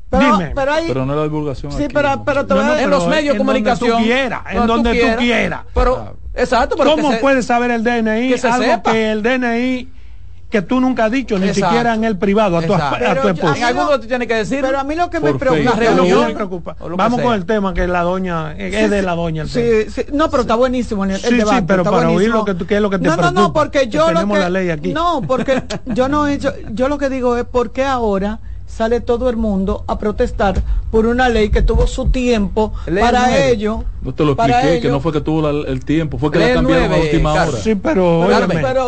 pero, 0.09 0.37
Dime. 0.37 0.51
Pero, 0.55 0.73
hay, 0.73 0.87
pero 0.87 1.05
no 1.05 1.15
la 1.15 1.23
divulgación. 1.23 1.71
Sí, 1.71 1.87
pero, 1.93 2.23
pero, 2.25 2.45
te 2.45 2.53
no, 2.55 2.77
en 2.77 2.89
los 2.89 3.07
medios 3.07 3.33
de 3.33 3.37
comunicación. 3.37 3.91
Donde 3.91 4.03
tú 4.03 4.09
quieras, 4.09 4.41
en 4.49 4.67
donde 4.67 4.99
tú 4.99 5.17
quieras. 5.19 5.61
Pero, 5.73 6.17
exacto. 6.33 6.75
Pero 6.77 6.91
¿Cómo 6.91 7.19
puedes 7.19 7.45
saber 7.45 7.71
el 7.71 7.83
DNI? 7.83 8.33
Que 8.33 8.47
algo 8.47 8.63
sepa. 8.63 8.91
que 8.91 9.11
el 9.11 9.21
DNI 9.21 9.99
que 10.49 10.63
tú 10.63 10.79
nunca 10.79 11.05
has 11.05 11.11
dicho, 11.11 11.37
ni 11.37 11.53
siquiera 11.53 11.93
en 11.93 12.03
el 12.03 12.17
privado, 12.17 12.57
a 12.57 12.61
tu, 12.63 12.73
a 12.73 13.21
tu 13.21 13.27
esposa. 13.27 13.55
En 13.55 13.63
algún 13.63 14.01
tú 14.01 14.07
tienes 14.07 14.27
que 14.27 14.33
decir. 14.33 14.61
Pero 14.61 14.79
a 14.79 14.83
mí 14.83 14.95
lo 14.95 15.09
que 15.09 15.19
me 15.19 15.35
preocupa. 15.35 15.75
me 15.75 16.33
preocupa. 16.33 16.75
Vamos 16.95 17.21
con 17.21 17.35
el 17.35 17.45
tema 17.45 17.73
que 17.73 17.87
la 17.87 18.01
doña, 18.01 18.55
es 18.57 18.89
de 18.89 19.01
la 19.01 19.15
doña. 19.15 19.43
El 19.43 19.49
sí, 19.49 19.89
sí, 19.89 20.05
no, 20.11 20.29
pero 20.29 20.41
está 20.41 20.55
buenísimo 20.55 21.05
el, 21.05 21.17
sí, 21.17 21.35
debate. 21.35 21.57
Sí, 21.59 21.63
pero 21.67 21.83
para 21.83 22.09
oír 22.09 22.29
lo 22.29 22.45
que, 22.45 22.55
qué 22.65 22.77
es 22.77 22.81
lo 22.81 22.89
que 22.89 22.97
te 22.97 23.07
no, 23.07 23.13
preocupa. 23.15 23.31
No, 23.31 23.47
no, 23.47 23.53
porque 23.53 23.87
yo 23.87 24.11
lo 24.11 24.27
que, 24.27 24.39
la 24.39 24.49
ley 24.49 24.69
aquí. 24.71 24.91
No, 24.91 25.21
porque 25.21 25.63
yo 25.85 26.09
no 26.09 26.27
he 26.27 26.33
hecho, 26.33 26.51
yo 26.71 26.89
lo 26.89 26.97
que 26.97 27.09
digo 27.09 27.37
es 27.37 27.45
por 27.45 27.71
qué 27.71 27.85
ahora 27.85 28.39
sale 28.69 29.01
todo 29.01 29.29
el 29.29 29.35
mundo 29.35 29.83
a 29.87 29.99
protestar 29.99 30.61
por 30.91 31.05
una 31.05 31.27
ley 31.27 31.49
que 31.49 31.61
tuvo 31.61 31.87
su 31.87 32.09
tiempo 32.09 32.71
para 32.99 33.45
ello. 33.47 33.83
No 34.01 34.13
te 34.13 34.23
lo 34.23 34.33
expliqué, 34.33 34.79
que 34.79 34.89
no 34.89 35.01
fue 35.01 35.11
que 35.11 35.21
tuvo 35.21 35.49
el 35.49 35.83
tiempo, 35.83 36.17
fue 36.17 36.31
que 36.31 36.39
le 36.39 36.53
cambiaron 36.53 36.93
a 36.93 36.97
última 36.97 37.33
hora. 37.33 37.57
Sí, 37.57 37.75
pero, 37.75 38.27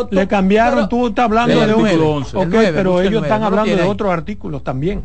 le 0.09 0.27
cambiaron, 0.27 0.87
tú 0.87 1.07
estás 1.07 1.25
hablando 1.25 1.59
de 1.59 1.73
un... 1.73 2.01
11. 2.01 2.37
Ok, 2.37 2.47
pero 2.49 3.01
ellos 3.01 3.23
están 3.23 3.43
hablando 3.43 3.75
de 3.75 3.83
otros 3.83 4.11
artículos 4.11 4.63
también 4.63 5.01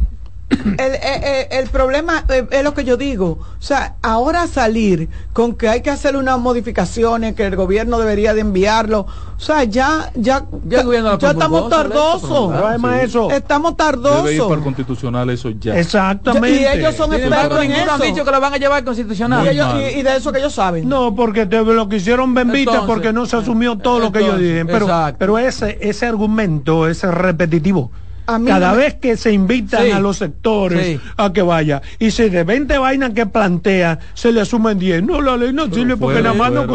el, 0.48 1.48
el, 1.50 1.68
problema 1.70 2.24
es 2.28 2.62
lo 2.62 2.72
que 2.72 2.84
yo 2.84 2.96
digo. 2.96 3.38
O 3.58 3.62
sea, 3.62 3.96
ahora 4.00 4.46
salir 4.46 5.08
con 5.32 5.56
que 5.56 5.68
hay 5.68 5.82
que 5.82 5.90
hacer 5.90 6.14
unas 6.16 6.38
modificaciones, 6.38 7.34
que 7.34 7.44
el 7.44 7.56
gobierno 7.56 7.98
debería 7.98 8.32
de 8.32 8.42
enviarlo. 8.42 9.00
O 9.00 9.40
sea, 9.40 9.64
ya, 9.64 10.12
ya, 10.14 10.46
ya, 10.64 10.82
estamos 11.20 11.68
tardosos. 11.68 12.52
además 12.54 13.02
eso. 13.02 13.30
Estamos 13.30 13.76
tardosos. 13.76 14.24
Debe 14.24 14.36
ir 14.36 14.42
para 14.42 14.54
el 14.54 14.62
constitucional 14.62 15.30
eso 15.30 15.50
ya. 15.50 15.76
Exactamente. 15.78 16.60
Y 16.60 16.64
ellos 16.64 16.94
son 16.94 17.12
expertos 17.12 17.64
en 17.64 17.72
eso. 17.72 17.92
han 17.92 18.00
dicho 18.00 18.24
que 18.24 18.30
lo 18.30 18.40
van 18.40 18.54
a 18.54 18.56
llevar 18.58 18.78
al 18.78 18.84
constitucional. 18.84 19.46
Y, 19.52 20.02
de 20.02 20.16
eso 20.16 20.30
que 20.30 20.38
ellos 20.38 20.54
saben. 20.54 20.88
No, 20.88 21.14
porque 21.14 21.46
te, 21.46 21.62
lo 21.64 21.88
que 21.88 21.96
hicieron 21.96 22.34
Bembita 22.34 22.86
porque 22.86 23.12
no 23.12 23.26
se 23.26 23.36
asumió 23.36 23.76
todo 23.76 23.98
lo 23.98 24.12
que 24.12 24.20
ellos 24.20 24.38
dicen. 24.38 24.68
Pero, 24.68 24.88
pero 25.18 25.38
ese, 25.38 25.78
ese 25.80 26.06
argumento 26.06 26.86
es 26.86 27.02
repetitivo. 27.02 27.90
Cada 28.26 28.74
vez 28.74 28.94
que 28.94 29.16
se 29.16 29.32
invitan 29.32 29.92
a 29.92 30.00
los 30.00 30.18
sectores 30.18 31.00
a 31.16 31.32
que 31.32 31.42
vaya 31.42 31.82
y 31.98 32.10
se 32.10 32.28
de 32.28 32.44
20 32.44 32.76
vainas 32.78 33.10
que 33.10 33.26
plantea, 33.26 33.98
se 34.14 34.32
le 34.32 34.40
asumen 34.40 34.78
10. 34.78 35.04
No, 35.04 35.22
la 35.22 35.36
ley 35.36 35.52
no 35.52 35.72
sirve 35.72 35.96
porque 35.96 36.22
nada 36.22 36.34
más 36.34 36.52
no 36.52 36.66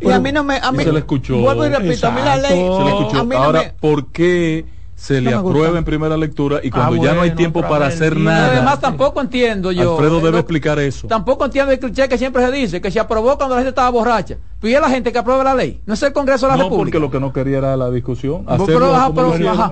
Y 0.00 0.10
a 0.10 0.18
mí 0.18 0.32
no 0.32 0.44
me. 0.44 0.56
A 0.56 0.72
mí, 0.72 0.84
se 0.84 0.92
le 0.92 0.98
escuchó. 0.98 1.36
Vuelvo 1.38 1.66
y 1.66 1.68
repito, 1.70 2.08
a 2.08 2.10
mí 2.10 2.20
la 2.24 2.36
ley. 2.36 2.50
Se 2.50 2.84
le 2.84 2.90
escuchó. 2.90 3.28
Ahora, 3.36 3.72
¿por 3.80 4.10
qué? 4.12 4.64
Se 4.98 5.20
le 5.20 5.32
aprueba 5.32 5.78
en 5.78 5.84
primera 5.84 6.16
lectura 6.16 6.58
y 6.60 6.70
cuando 6.70 7.00
ah, 7.00 7.04
ya 7.04 7.14
no 7.14 7.20
hay 7.20 7.30
tiempo 7.30 7.62
para 7.62 7.86
hacer 7.86 8.16
nada. 8.16 8.48
Además, 8.48 8.80
tampoco 8.80 9.20
entiendo 9.20 9.70
yo. 9.70 9.92
Alfredo 9.92 10.20
debe 10.20 10.40
explicar 10.40 10.80
eso. 10.80 11.06
Tampoco 11.06 11.44
entiendo 11.44 11.70
el 11.70 11.78
cliché 11.78 12.08
que 12.08 12.18
siempre 12.18 12.44
se 12.44 12.50
dice, 12.50 12.80
que 12.80 12.90
se 12.90 12.98
aprobó 12.98 13.36
cuando 13.38 13.54
la 13.54 13.60
gente 13.60 13.68
estaba 13.68 13.90
borracha. 13.90 14.38
Pues 14.60 14.74
es 14.74 14.80
la 14.80 14.90
gente 14.90 15.12
que 15.12 15.18
aprueba 15.18 15.44
la 15.44 15.54
ley, 15.54 15.80
no 15.86 15.94
es 15.94 16.02
el 16.02 16.12
Congreso 16.12 16.46
de 16.46 16.56
la 16.56 16.64
República. 16.64 16.76
No, 16.76 16.84
porque 16.84 16.98
lo 16.98 17.10
que 17.12 17.20
no 17.20 17.32
quería 17.32 17.58
era 17.58 17.76
la 17.76 17.90
discusión. 17.92 18.44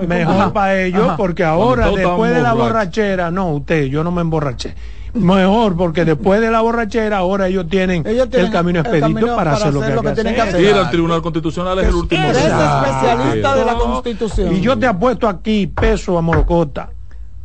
mejor 0.07 0.53
para 0.53 0.81
ellos, 0.81 1.13
porque 1.17 1.43
ahora, 1.43 1.91
después 1.91 2.33
de 2.33 2.41
la 2.41 2.53
borrachera, 2.53 3.33
no, 3.33 3.51
usted, 3.51 3.87
yo 3.87 4.05
no 4.05 4.13
me 4.13 4.21
emborraché 4.21 4.77
Mejor, 5.15 5.77
porque 5.77 6.05
después 6.05 6.41
de 6.41 6.51
la 6.51 6.61
borrachera, 6.61 7.19
ahora 7.19 7.49
ellos 7.49 7.67
tienen, 7.69 8.07
el 8.07 8.51
camino 8.51 8.81
expedito 8.81 9.35
para, 9.35 9.55
hacer 9.55 9.73
lo 9.73 9.81
que, 9.81 10.13
tienen 10.13 10.35
que 10.35 10.41
hacer. 10.41 10.61
Ir 10.61 10.75
al 10.75 10.91
Tribunal 10.91 11.23
Constitucional 11.23 11.79
es 11.79 11.89
el 11.89 11.95
último. 11.95 12.23
Eres 12.23 12.37
especialista 12.37 13.57
de 13.57 13.65
la 13.65 13.75
Constitución. 13.75 14.55
Y 14.55 14.61
yo 14.61 14.79
te 14.79 14.87
apuesto 14.87 15.29
aquí, 15.29 15.67
peso 15.67 16.19
a 16.19 16.23
Morocota, 16.23 16.91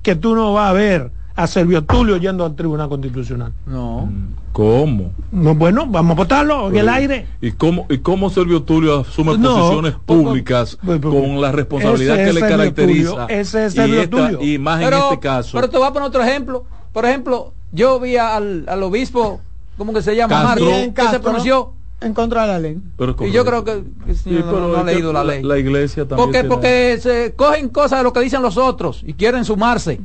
que 0.01 0.15
tú 0.15 0.35
no 0.35 0.53
vas 0.53 0.69
a 0.69 0.73
ver 0.73 1.11
a 1.35 1.47
Servio 1.47 1.83
Tulio 1.83 2.17
yendo 2.17 2.45
al 2.45 2.55
Tribunal 2.55 2.89
Constitucional. 2.89 3.53
No. 3.65 4.09
¿Cómo? 4.51 5.13
No, 5.31 5.55
bueno, 5.55 5.88
vamos 5.88 6.11
a 6.11 6.15
votarlo 6.15 6.69
en 6.69 6.77
el 6.77 6.89
aire. 6.89 7.25
¿Y 7.39 7.51
cómo, 7.51 7.85
y 7.89 7.99
cómo 7.99 8.29
Servio 8.29 8.63
Tulio 8.63 8.99
asume 8.99 9.38
posiciones 9.38 9.95
públicas 10.05 10.77
con 10.85 11.39
la 11.39 11.51
responsabilidad 11.51 12.17
que 12.17 12.33
le 12.33 12.41
caracteriza? 12.41 13.25
ese 13.27 13.65
es 13.65 13.73
Servio 13.73 14.09
Tulio. 14.09 14.41
Y 14.41 14.57
más 14.57 14.81
en 14.81 14.93
este 14.93 15.19
caso. 15.19 15.51
Pero 15.53 15.69
te 15.69 15.77
voy 15.77 15.88
a 15.88 15.93
poner 15.93 16.09
otro 16.09 16.21
ejemplo. 16.21 16.65
Por 16.93 17.05
ejemplo, 17.05 17.53
yo 17.72 17.99
vi 17.99 18.18
al, 18.18 18.65
al 18.68 18.84
obispo, 18.84 19.41
¿cómo 19.77 19.93
que 19.93 20.01
se 20.01 20.15
llama? 20.15 20.43
Martín 20.43 20.93
que 20.93 21.07
se 21.07 21.19
pronunció 21.19 21.73
en 22.01 22.13
contra 22.13 22.41
de 22.41 22.47
la 22.47 22.59
ley. 22.59 22.77
y 23.22 23.31
yo 23.31 23.45
creo 23.45 23.63
que, 23.63 23.84
no, 24.26 24.76
ha 24.76 24.84
leído 24.84 25.13
la, 25.13 25.23
ley. 25.23 25.43
La 25.43 25.57
iglesia 25.57 26.07
también. 26.07 26.26
Porque, 26.26 26.43
porque 26.43 26.97
se 26.99 27.34
cogen 27.35 27.69
cosas 27.69 27.99
de 27.99 28.03
lo 28.03 28.11
que 28.11 28.19
dicen 28.22 28.41
los 28.41 28.57
otros 28.57 29.03
y 29.05 29.13
quieren 29.13 29.45
sumarse. 29.45 29.99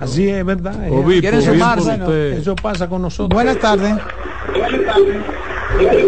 Así 0.00 0.28
es 0.28 0.44
verdad. 0.44 0.88
quieren 1.20 1.42
sumarse. 1.42 2.38
eso 2.38 2.56
pasa 2.56 2.88
con 2.88 3.02
nosotros. 3.02 3.34
Buenas 3.34 3.58
tardes. 3.58 3.94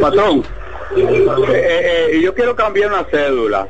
Patrón, 0.01 0.43
eh, 0.97 2.09
eh, 2.13 2.21
yo 2.23 2.35
quiero 2.35 2.57
cambiar 2.57 2.91
una 2.91 3.05
cédula. 3.05 3.69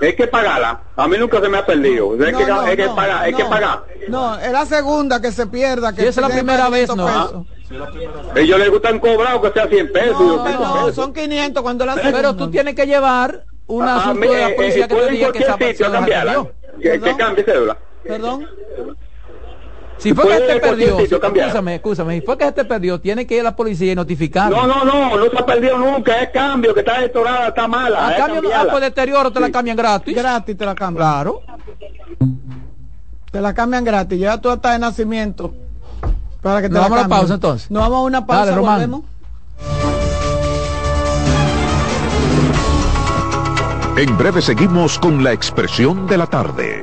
Hay 0.00 0.14
que 0.14 0.26
pagarla. 0.26 0.80
A 0.96 1.08
mí 1.08 1.16
nunca 1.18 1.40
se 1.40 1.48
me 1.48 1.58
ha 1.58 1.66
perdido. 1.66 2.12
Hay, 2.12 2.32
que, 2.32 2.44
hay 2.44 2.76
que 2.76 2.88
pagar. 2.88 3.22
Hay 3.22 3.34
que 3.34 3.44
pagar. 3.44 3.84
No, 4.08 4.38
es 4.38 4.52
la 4.52 4.66
segunda 4.66 5.20
que 5.20 5.32
se 5.32 5.46
pierda. 5.46 5.92
Que 5.92 6.08
es 6.08 6.16
la 6.16 6.28
primera 6.28 6.68
vez, 6.68 6.94
no. 6.94 7.46
Ellos 8.34 8.58
les 8.58 8.70
gustan 8.70 8.98
cobrar 8.98 9.40
que 9.40 9.50
sea 9.50 9.66
100 9.66 9.92
pesos. 9.92 10.20
No, 10.20 10.92
son 10.92 11.12
500 11.12 11.62
cuando 11.62 11.86
la 11.86 11.94
Pero 11.94 12.34
tú 12.36 12.50
tienes 12.50 12.74
que 12.74 12.86
llevar 12.86 13.44
una 13.66 14.10
ah, 14.10 14.14
de 14.14 14.40
la 14.40 14.56
policía 14.56 14.88
que 14.88 14.94
te 14.94 15.10
diga 15.10 15.32
que 15.32 15.38
esa 15.38 15.56
persona 15.56 16.04
que, 16.80 17.00
que 17.00 17.16
cambie 17.16 17.44
cédula. 17.44 17.76
Perdón. 18.02 18.48
Si 20.02 20.12
fue 20.12 20.26
que 20.26 20.36
se 20.36 20.46
te 20.54 20.60
perdió, 20.60 20.98
escúchame, 20.98 21.76
escúchame, 21.76 22.14
si 22.18 22.26
fue 22.26 22.36
que 22.36 22.44
se 22.46 22.52
te 22.52 22.64
perdió, 22.64 23.00
tiene 23.00 23.24
que 23.24 23.36
ir 23.36 23.40
a 23.42 23.44
la 23.44 23.54
policía 23.54 23.92
y 23.92 23.94
notificar. 23.94 24.50
No, 24.50 24.66
no, 24.66 24.84
no, 24.84 25.16
no 25.16 25.30
se 25.30 25.38
ha 25.38 25.46
perdido 25.46 25.78
nunca, 25.78 26.20
es 26.20 26.30
cambio, 26.30 26.74
que 26.74 26.80
está 26.80 27.00
deteriorada, 27.00 27.48
está 27.48 27.68
mala. 27.68 28.08
A 28.08 28.16
cambio, 28.16 28.50
ah, 28.52 28.66
pues 28.68 28.82
deterioro 28.82 29.30
te 29.30 29.38
la 29.38 29.52
cambian 29.52 29.76
gratis. 29.76 30.16
Gratis 30.16 30.58
te 30.58 30.66
la 30.66 30.74
cambian. 30.74 31.06
Claro. 31.06 31.42
Te 33.30 33.40
la 33.40 33.54
cambian 33.54 33.84
gratis, 33.84 34.18
ya 34.18 34.40
tú 34.40 34.50
hasta 34.50 34.72
de 34.72 34.80
nacimiento. 34.80 35.54
Para 36.40 36.62
que 36.62 36.68
te 36.68 36.74
vamos 36.74 36.98
a 36.98 37.02
la 37.02 37.08
pausa 37.08 37.34
entonces. 37.34 37.70
Nos 37.70 37.84
vamos 37.84 37.98
a 37.98 38.02
una 38.02 38.26
pausa, 38.26 38.46
Dale, 38.46 38.60
volvemos. 38.60 39.02
En 43.96 44.18
breve 44.18 44.42
seguimos 44.42 44.98
con 44.98 45.22
la 45.22 45.30
expresión 45.32 46.08
de 46.08 46.18
la 46.18 46.26
tarde. 46.26 46.82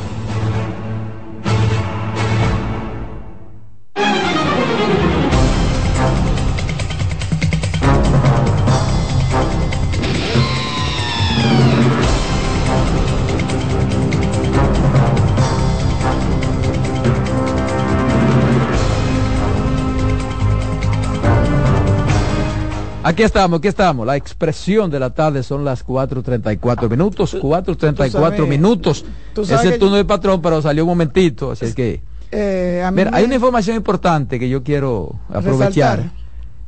Aquí 23.03 23.23
estamos, 23.23 23.57
aquí 23.59 23.67
estamos. 23.67 24.05
La 24.05 24.15
expresión 24.15 24.91
de 24.91 24.99
la 24.99 25.09
tarde 25.09 25.41
son 25.43 25.65
las 25.65 25.85
4.34 25.85 26.89
minutos. 26.89 27.33
4.34 27.35 28.47
minutos. 28.47 29.05
Es 29.35 29.63
el 29.63 29.79
turno 29.79 29.95
del 29.95 30.05
patrón, 30.05 30.41
pero 30.41 30.61
salió 30.61 30.83
un 30.83 30.89
momentito. 30.89 31.51
Así 31.51 31.65
es 31.65 31.75
que. 31.75 32.01
Eh, 32.31 32.81
hay 33.11 33.25
una 33.25 33.35
información 33.35 33.75
importante 33.75 34.39
que 34.39 34.47
yo 34.47 34.63
quiero 34.63 35.15
aprovechar. 35.29 36.11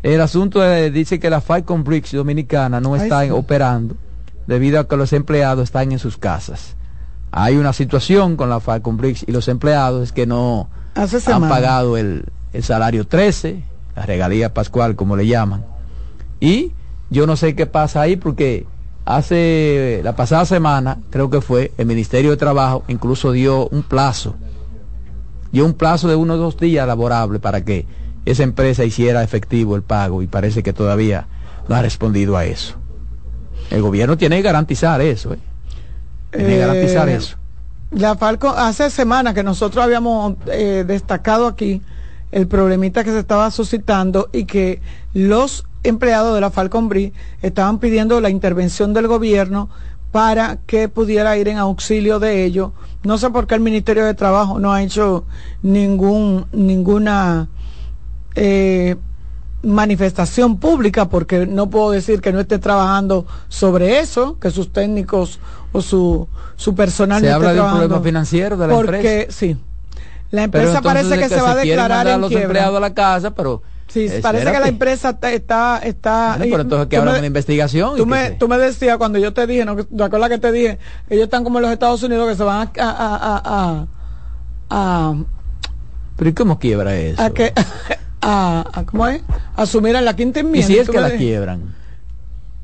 El 0.01 0.19
asunto 0.19 0.61
dice 0.89 1.19
que 1.19 1.29
la 1.29 1.39
Falcon 1.39 1.83
Bricks 1.83 2.11
dominicana 2.11 2.81
no 2.81 2.95
está 2.95 3.33
operando 3.33 3.95
debido 4.47 4.79
a 4.79 4.87
que 4.87 4.97
los 4.97 5.13
empleados 5.13 5.63
están 5.63 5.91
en 5.91 5.99
sus 5.99 6.17
casas. 6.17 6.75
Hay 7.31 7.55
una 7.55 7.73
situación 7.73 8.35
con 8.35 8.49
la 8.49 8.59
Falcon 8.59 8.97
Bricks 8.97 9.23
y 9.25 9.31
los 9.31 9.47
empleados 9.47 10.03
es 10.03 10.11
que 10.11 10.27
no 10.27 10.69
han 10.95 11.49
pagado 11.49 11.97
el, 11.97 12.25
el 12.51 12.63
salario 12.63 13.07
13, 13.07 13.63
la 13.95 14.05
regalía 14.05 14.53
pascual 14.53 14.95
como 14.95 15.15
le 15.15 15.25
llaman. 15.25 15.72
Y 16.43 16.73
yo 17.09 17.25
no 17.25 17.37
sé 17.37 17.55
qué 17.55 17.67
pasa 17.67 18.01
ahí 18.01 18.17
porque 18.17 18.65
hace 19.05 20.01
la 20.03 20.17
pasada 20.17 20.45
semana, 20.45 20.99
creo 21.09 21.29
que 21.29 21.39
fue, 21.39 21.71
el 21.77 21.85
Ministerio 21.85 22.31
de 22.31 22.37
Trabajo 22.37 22.83
incluso 22.89 23.31
dio 23.31 23.69
un 23.69 23.81
plazo, 23.81 24.35
dio 25.53 25.65
un 25.65 25.73
plazo 25.73 26.09
de 26.09 26.17
unos 26.17 26.37
dos 26.39 26.57
días 26.57 26.85
laborable 26.85 27.39
para 27.39 27.63
que 27.63 27.87
esa 28.25 28.43
empresa 28.43 28.83
hiciera 28.83 29.23
efectivo 29.23 29.77
el 29.77 29.83
pago 29.83 30.21
y 30.21 30.27
parece 30.27 30.63
que 30.63 30.73
todavía 30.73 31.27
no 31.69 31.75
ha 31.75 31.81
respondido 31.81 32.35
a 32.35 32.43
eso. 32.43 32.75
El 33.69 33.81
gobierno 33.81 34.17
tiene 34.17 34.35
que 34.35 34.41
garantizar 34.41 34.99
eso. 34.99 35.35
¿eh? 35.35 35.39
Tiene 36.29 36.49
que 36.49 36.57
garantizar 36.57 37.07
eh, 37.07 37.15
eso. 37.15 37.37
La 37.91 38.17
Falco, 38.17 38.49
hace 38.49 38.89
semanas 38.89 39.33
que 39.33 39.43
nosotros 39.43 39.81
habíamos 39.81 40.33
eh, 40.47 40.83
destacado 40.85 41.47
aquí 41.47 41.81
el 42.33 42.47
problemita 42.47 43.03
que 43.03 43.11
se 43.11 43.19
estaba 43.19 43.51
suscitando 43.51 44.29
y 44.33 44.45
que 44.45 44.81
los 45.13 45.65
empleados 45.83 46.33
de 46.33 46.41
la 46.41 46.49
Falcon 46.49 46.89
Bri 46.89 47.13
estaban 47.41 47.77
pidiendo 47.77 48.19
la 48.21 48.29
intervención 48.29 48.93
del 48.93 49.07
gobierno 49.07 49.69
para 50.11 50.57
que 50.65 50.89
pudiera 50.89 51.37
ir 51.37 51.47
en 51.47 51.57
auxilio 51.57 52.19
de 52.19 52.43
ellos. 52.43 52.71
No 53.03 53.17
sé 53.17 53.29
por 53.29 53.45
qué 53.45 53.55
el 53.55 53.61
Ministerio 53.61 54.05
de 54.05 54.13
Trabajo 54.13 54.59
no 54.59 54.73
ha 54.73 54.81
hecho 54.81 55.25
ningún, 55.61 56.45
ninguna 56.51 57.49
eh, 58.35 58.95
manifestación 59.61 60.57
pública, 60.57 61.09
porque 61.09 61.45
no 61.45 61.69
puedo 61.69 61.91
decir 61.91 62.19
que 62.21 62.33
no 62.33 62.39
esté 62.39 62.57
trabajando 62.59 63.25
sobre 63.47 63.99
eso, 63.99 64.39
que 64.39 64.49
sus 64.49 64.71
técnicos 64.71 65.39
o 65.71 65.81
su, 65.81 66.27
su 66.55 66.73
personal 66.73 67.21
se 67.21 67.31
habla 67.31 67.53
de 67.53 67.61
un 67.61 67.69
problema 67.69 68.01
financiero 68.01 68.57
de 68.57 68.67
la 68.67 68.73
porque, 68.73 69.27
Sí. 69.29 69.57
La 70.33 70.45
empresa 70.45 70.81
parece 70.81 71.15
que, 71.19 71.29
se 71.29 71.39
va 71.39 71.51
a 71.51 71.55
declarar 71.55 72.07
en 72.07 72.19
los 72.19 72.31
empleados 72.31 72.75
a 72.75 72.79
la 72.79 72.95
casa, 72.95 73.35
pero 73.35 73.61
Sí, 73.87 74.09
parece 74.19 74.51
que 74.51 74.59
la 74.59 74.67
empresa 74.67 75.15
está... 75.21 75.77
está, 75.77 76.35
pero 76.39 76.61
entonces 76.61 76.87
que 76.87 76.97
habla 76.97 77.21
de 77.21 77.27
investigación. 77.27 77.95
Tú 77.95 78.07
me, 78.07 78.31
tú 78.31 78.47
me 78.47 78.57
decías 78.57 78.97
cuando 78.97 79.19
yo 79.19 79.31
te 79.31 79.45
dije, 79.45 79.63
¿no? 79.63 79.75
¿te 79.75 80.03
acuerdas 80.03 80.29
que 80.29 80.39
te 80.39 80.51
dije? 80.51 80.79
Ellos 81.07 81.25
están 81.25 81.43
como 81.43 81.59
en 81.59 81.63
los 81.63 81.71
Estados 81.71 82.01
Unidos 82.01 82.27
que 82.27 82.35
se 82.35 82.43
van 82.43 82.71
a... 82.79 83.37
a, 83.45 83.87
a, 84.71 85.15
pero 86.15 86.29
¿y 86.31 86.33
cómo 86.33 86.57
quiebra 86.57 86.95
eso? 86.97 87.21
A 87.21 87.29
que, 87.29 87.53
a, 88.21 88.83
¿Cómo 88.87 89.07
es? 89.07 89.21
Asumir 89.55 89.95
en 89.95 90.05
la 90.05 90.15
quinta 90.15 90.39
enmienda. 90.39 90.67
¿Y 90.67 90.73
si 90.73 90.79
es 90.79 90.89
que 90.89 90.99
la 90.99 91.11
quiebran? 91.11 91.75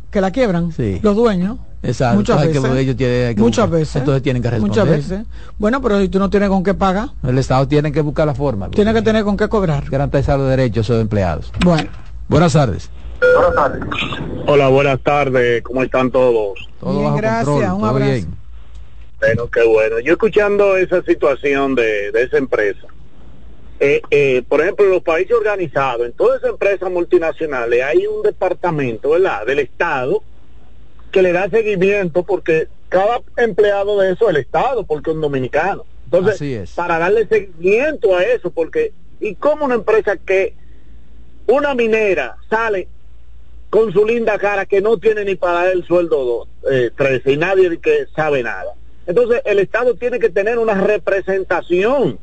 ¿Que 0.10 0.22
la 0.22 0.32
quiebran? 0.32 0.72
Sí. 0.72 1.00
Los 1.04 1.16
dueños. 1.16 1.60
Exacto. 1.82 2.18
Muchas 2.18 2.46
veces. 2.46 2.66
ellos 2.76 2.98
tienen 2.98 3.40
muchas 3.40 3.70
veces. 3.70 3.96
Entonces 3.96 4.24
tienen 4.24 4.42
que 4.42 4.50
responder. 4.50 4.86
Muchas 4.86 4.90
veces. 4.90 5.26
Bueno, 5.58 5.82
pero 5.82 6.00
si 6.00 6.10
tú 6.10 6.20
no 6.20 6.30
tienes 6.30 6.50
con 6.50 6.64
qué 6.64 6.74
pagar. 6.74 7.10
El 7.24 7.38
Estado 7.38 7.68
tiene 7.68 7.92
que 7.92 8.02
buscar 8.02 8.28
la 8.28 8.36
forma. 8.36 8.70
Tiene 8.70 8.94
que 8.94 9.02
tener 9.02 9.24
con 9.24 9.38
qué 9.38 9.48
cobrar. 9.48 9.90
Garantizar 9.90 10.38
los 10.38 10.50
derechos 10.50 10.88
de 10.88 10.94
los 10.96 11.02
empleados. 11.02 11.52
Bueno. 11.64 11.90
Buenas 12.28 12.54
tardes. 12.54 12.90
Buenas 13.20 13.56
tardes. 13.56 13.84
Hola, 14.46 14.68
buenas 14.68 15.00
tardes. 15.02 15.64
¿Cómo 15.64 15.82
están 15.84 16.12
todos? 16.12 16.60
Todo 16.80 17.00
bien, 17.00 17.16
gracias. 17.16 17.74
Un 17.74 17.86
abrazo. 17.86 18.12
Bien. 18.12 18.38
Bueno, 19.20 19.50
qué 19.50 19.64
bueno. 19.66 20.00
Yo 20.00 20.14
escuchando 20.14 20.78
esa 20.78 21.02
situación 21.02 21.76
de, 21.76 22.12
de 22.12 22.24
esa 22.24 22.38
empresa. 22.38 22.88
Eh, 23.80 24.02
eh, 24.12 24.44
por 24.48 24.62
ejemplo, 24.62 24.86
en 24.86 24.92
los 24.92 25.04
países 25.04 25.36
organizados, 25.36 26.06
en 26.06 26.14
todas 26.14 26.40
esas 26.40 26.52
empresas 26.52 26.92
multinacionales 26.92 27.82
hay 27.82 28.06
un 28.08 28.22
departamento, 28.24 29.12
¿verdad?, 29.12 29.46
del 29.46 29.60
Estado 29.60 30.22
que 31.12 31.22
le 31.22 31.32
da 31.32 31.50
seguimiento 31.50 32.24
porque 32.24 32.68
cada 32.90 33.22
empleado 33.38 34.00
de 34.00 34.12
eso 34.12 34.26
es 34.26 34.36
el 34.36 34.42
Estado, 34.42 34.84
porque 34.84 35.12
es 35.12 35.16
un 35.16 35.22
dominicano. 35.22 35.86
Entonces, 36.06 36.70
para 36.76 36.98
darle 36.98 37.28
seguimiento 37.28 38.16
a 38.16 38.24
eso, 38.24 38.50
porque, 38.50 38.94
¿y 39.20 39.36
como 39.36 39.66
una 39.66 39.76
empresa 39.76 40.18
que 40.18 40.56
una 41.46 41.76
minera 41.76 42.38
sale 42.50 42.88
con 43.70 43.94
su 43.94 44.06
linda 44.06 44.40
cara 44.40 44.66
que 44.66 44.82
no 44.82 44.98
tiene 44.98 45.24
ni 45.24 45.36
para 45.36 45.66
dar 45.66 45.68
el 45.68 45.86
sueldo 45.86 46.48
eh, 46.70 46.90
13 46.96 47.32
y 47.32 47.38
nadie 47.38 47.80
que 47.80 48.08
sabe 48.16 48.42
nada? 48.42 48.74
Entonces, 49.06 49.42
el 49.46 49.60
Estado 49.60 49.96
tiene 49.96 50.20
que 50.20 50.30
tener 50.30 50.58
una 50.58 50.74
representación 50.74 52.20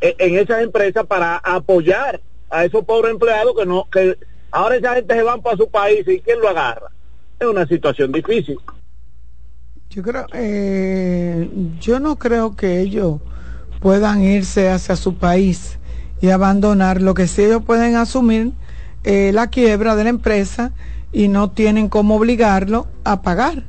en, 0.00 0.14
en 0.18 0.38
esas 0.38 0.62
empresas 0.62 1.04
para 1.06 1.36
apoyar 1.38 2.20
a 2.50 2.64
esos 2.64 2.84
pobres 2.84 3.12
empleados 3.12 3.56
que 3.56 3.66
no, 3.66 3.88
que 3.90 4.16
ahora 4.52 4.76
esa 4.76 4.94
gente 4.94 5.14
se 5.14 5.22
van 5.22 5.42
para 5.42 5.56
su 5.56 5.68
país 5.68 6.06
y 6.06 6.20
¿quién 6.20 6.40
lo 6.40 6.48
agarra? 6.48 6.90
Es 7.38 7.46
una 7.46 7.66
situación 7.66 8.12
difícil. 8.12 8.58
Yo 9.90 10.02
creo, 10.02 10.26
eh, 10.32 11.48
yo 11.80 12.00
no 12.00 12.16
creo 12.16 12.56
que 12.56 12.80
ellos 12.80 13.20
puedan 13.80 14.22
irse 14.22 14.68
hacia 14.68 14.96
su 14.96 15.16
país 15.16 15.78
y 16.20 16.30
abandonar. 16.30 17.00
Lo 17.00 17.14
que 17.14 17.26
sí 17.26 17.44
ellos 17.44 17.62
pueden 17.64 17.96
asumir 17.96 18.52
eh, 19.04 19.30
la 19.32 19.48
quiebra 19.48 19.96
de 19.96 20.04
la 20.04 20.10
empresa 20.10 20.72
y 21.12 21.28
no 21.28 21.50
tienen 21.50 21.88
cómo 21.88 22.16
obligarlo 22.16 22.88
a 23.04 23.22
pagar. 23.22 23.62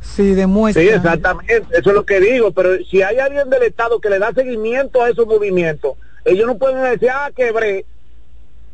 Si 0.00 0.34
demuestra. 0.34 0.82
Sí, 0.82 0.88
exactamente, 0.88 1.66
eso 1.78 1.90
es 1.90 1.94
lo 1.94 2.06
que 2.06 2.20
digo, 2.20 2.52
pero 2.52 2.82
si 2.90 3.02
hay 3.02 3.18
alguien 3.18 3.50
del 3.50 3.64
Estado 3.64 4.00
que 4.00 4.08
le 4.08 4.18
da 4.18 4.32
seguimiento 4.32 5.02
a 5.02 5.10
esos 5.10 5.26
movimientos, 5.26 5.92
ellos 6.24 6.46
no 6.46 6.56
pueden 6.56 6.82
decir, 6.82 7.10
ah, 7.10 7.30
quebré, 7.36 7.84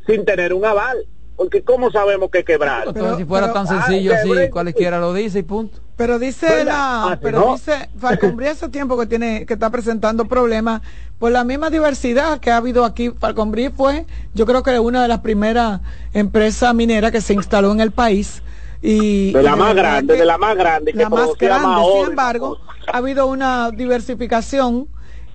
sin 0.06 0.24
tener 0.24 0.54
un 0.54 0.64
aval 0.64 1.04
porque 1.36 1.62
¿cómo 1.62 1.90
sabemos 1.90 2.30
que 2.30 2.44
quebrar? 2.44 2.88
si 3.16 3.24
fuera 3.24 3.52
tan 3.52 3.66
sencillo 3.66 4.14
así, 4.14 4.50
cualquiera 4.50 4.98
lo 4.98 5.12
dice 5.12 5.40
y 5.40 5.42
punto. 5.42 5.78
Pero 5.96 6.18
dice 6.18 6.64
la, 6.64 7.12
ah, 7.12 7.18
pero 7.20 7.52
dice 7.54 7.88
Falcombrí 7.98 8.48
hace 8.48 8.68
tiempo 8.68 8.98
que 8.98 9.06
tiene, 9.06 9.46
que 9.46 9.54
está 9.54 9.70
presentando 9.70 10.26
problemas 10.26 10.82
por 11.18 11.32
la 11.32 11.42
misma 11.44 11.70
diversidad 11.70 12.38
que 12.38 12.50
ha 12.50 12.58
habido 12.58 12.84
aquí. 12.84 13.10
Falcombrí 13.10 13.70
fue, 13.70 14.04
yo 14.34 14.44
creo 14.44 14.62
que 14.62 14.78
una 14.78 15.02
de 15.02 15.08
las 15.08 15.20
primeras 15.20 15.80
empresas 16.12 16.74
mineras 16.74 17.12
que 17.12 17.20
se 17.20 17.32
instaló 17.32 17.72
en 17.72 17.80
el 17.80 17.92
país. 17.92 18.42
Y, 18.82 19.32
de 19.32 19.42
la 19.42 19.56
más 19.56 19.74
grande, 19.74 20.16
de 20.16 20.24
la 20.24 20.36
más 20.36 20.56
grande, 20.56 20.92
la 20.92 21.08
más 21.08 21.30
grande. 21.38 21.82
Sin 21.94 22.10
embargo, 22.10 22.58
ha 22.92 22.98
habido 22.98 23.26
una 23.26 23.70
diversificación 23.70 24.88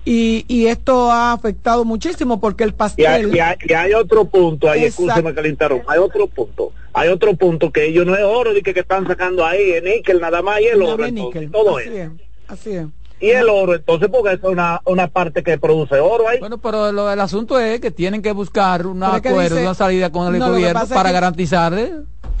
y, 0.04 0.44
y 0.48 0.66
esto 0.66 1.10
ha 1.10 1.32
afectado 1.32 1.84
muchísimo 1.84 2.40
porque 2.40 2.64
el 2.64 2.74
pastel... 2.74 3.34
Y 3.34 3.38
hay, 3.38 3.56
y 3.68 3.72
hay, 3.72 3.94
otro 3.94 4.24
punto, 4.24 4.68
ahí 4.68 4.84
escúcheme 4.84 5.34
que 5.34 5.42
le 5.42 5.48
interrumpa, 5.50 5.92
hay 5.92 5.98
otro 5.98 6.26
punto, 6.26 6.72
hay 6.92 7.08
otro 7.08 7.34
punto 7.34 7.70
que 7.70 7.86
ellos 7.86 8.06
no 8.06 8.14
es 8.16 8.24
oro 8.24 8.52
de 8.52 8.62
que, 8.62 8.74
que 8.74 8.80
están 8.80 9.06
sacando 9.06 9.44
ahí, 9.44 9.72
es 9.72 9.82
níquel 9.82 10.20
nada 10.20 10.42
más 10.42 10.60
y 10.60 10.66
el 10.66 10.82
oro, 10.82 11.04
entonces, 11.04 11.50
todo 11.50 11.78
así 11.78 11.88
es. 11.88 12.10
Así 12.48 12.70
es. 12.72 12.86
Y 13.20 13.30
el 13.30 13.48
oro, 13.48 13.76
entonces, 13.76 14.08
porque 14.10 14.34
es 14.34 14.42
una, 14.42 14.80
una 14.84 15.06
parte 15.06 15.44
que 15.44 15.56
produce 15.56 15.94
oro 16.00 16.28
ahí. 16.28 16.40
Bueno, 16.40 16.58
pero 16.58 16.90
lo, 16.90 17.10
el 17.10 17.20
asunto 17.20 17.60
es 17.60 17.80
que 17.80 17.92
tienen 17.92 18.20
que 18.20 18.32
buscar 18.32 18.84
un 18.84 19.00
acuerdo, 19.04 19.60
una 19.60 19.74
salida 19.74 20.10
con 20.10 20.34
el 20.34 20.40
gobierno 20.40 20.86
para 20.88 21.12
garantizarle 21.12 21.92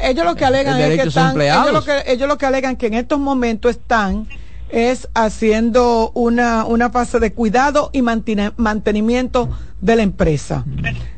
ellos 0.02 0.24
lo 0.24 0.34
que 0.34 0.44
alegan 0.44 0.80
es 0.80 1.00
que 1.00 1.08
están, 1.08 1.40
ellos 1.40 1.72
lo 1.72 1.84
que, 1.84 2.02
ellos 2.06 2.28
lo 2.28 2.38
que 2.38 2.46
alegan 2.46 2.76
que 2.76 2.86
en 2.86 2.94
estos 2.94 3.18
momentos 3.18 3.72
están 3.72 4.26
es 4.72 5.08
haciendo 5.14 6.10
una, 6.14 6.64
una 6.64 6.90
fase 6.90 7.20
de 7.20 7.32
cuidado 7.32 7.90
y 7.92 8.02
mantenimiento 8.02 9.50
de 9.80 9.96
la 9.96 10.02
empresa. 10.02 10.64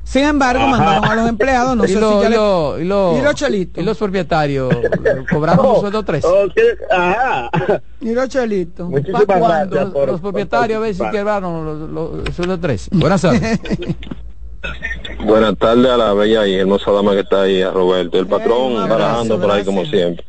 Sin 0.02 0.24
embargo, 0.24 0.66
mandaron 0.66 1.05
a 1.05 1.14
los 1.14 1.28
empleados, 1.28 1.76
no 1.76 1.85
sé 1.86 1.94
si 1.94 2.01
ya 2.01 2.28
y, 2.78 2.82
y, 2.82 2.86
los 3.22 3.35
chelitos. 3.35 3.82
Y 3.82 3.86
los 3.86 3.97
propietarios 3.97 4.74
cobraron 5.31 5.66
un 5.66 5.81
sueldo 5.81 6.02
tres. 6.02 6.24
Y 8.01 8.12
los 8.12 8.28
chelitos. 8.28 8.90
Muchísimas 8.90 9.26
gracias. 9.26 9.93
los, 9.93 10.20
propietarios 10.20 10.76
a 10.76 10.81
ver 10.81 10.94
si 10.94 11.10
quebraron 11.10 11.64
los, 11.64 11.90
los, 11.90 12.35
sueldos 12.35 12.60
tres. 12.60 12.89
Buenas 12.93 13.22
tardes. 13.22 13.60
Buenas 15.24 15.56
tardes 15.59 15.90
a 15.90 15.97
la 15.97 16.12
bella 16.14 16.47
y 16.47 16.55
hermosa 16.55 16.90
dama 16.90 17.12
que 17.12 17.20
está 17.20 17.43
ahí, 17.43 17.62
a 17.62 17.70
Roberto. 17.70 18.18
El 18.18 18.26
patrón 18.26 18.89
barajando 18.89 19.40
por 19.40 19.51
ahí 19.51 19.64
como 19.64 19.85
siempre. 19.85 20.24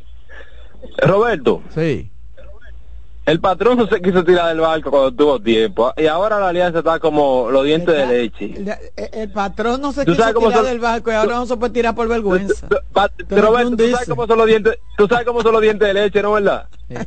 Roberto. 0.97 1.61
Sí. 1.73 2.11
El 3.25 3.39
patrón 3.39 3.77
no 3.79 3.87
se 3.87 4.01
quiso 4.01 4.23
tirar 4.23 4.49
del 4.49 4.59
barco 4.59 4.91
cuando 4.91 5.11
tuvo 5.11 5.39
tiempo. 5.39 5.91
Y 5.97 6.05
ahora 6.05 6.39
la 6.39 6.49
alianza 6.49 6.79
está 6.79 6.99
como 6.99 7.49
los 7.49 7.63
dientes 7.65 7.95
de 7.95 8.05
leche. 8.05 8.53
El, 8.95 9.31
patrón 9.31 9.81
no 9.81 9.91
se 9.91 10.05
quiso 10.05 10.33
tirar 10.33 10.63
del 10.63 10.79
barco 10.79 11.11
y 11.11 11.15
ahora 11.15 11.35
no 11.35 11.45
se 11.47 11.57
puede 11.57 11.73
tirar 11.73 11.95
por 11.95 12.07
vergüenza. 12.07 12.67
Roberto, 13.29 13.77
¿tú 13.77 13.89
sabes, 13.89 14.07
cómo 14.07 14.27
son 14.27 14.37
los 14.37 14.47
dientes, 14.47 14.77
tú 14.95 15.07
sabes 15.07 15.25
cómo 15.25 15.41
son 15.41 15.53
los 15.53 15.61
dientes 15.61 15.87
de 15.87 15.93
leche, 15.95 16.21
¿no 16.21 16.33
verdad? 16.33 16.67
Eh, 16.89 17.05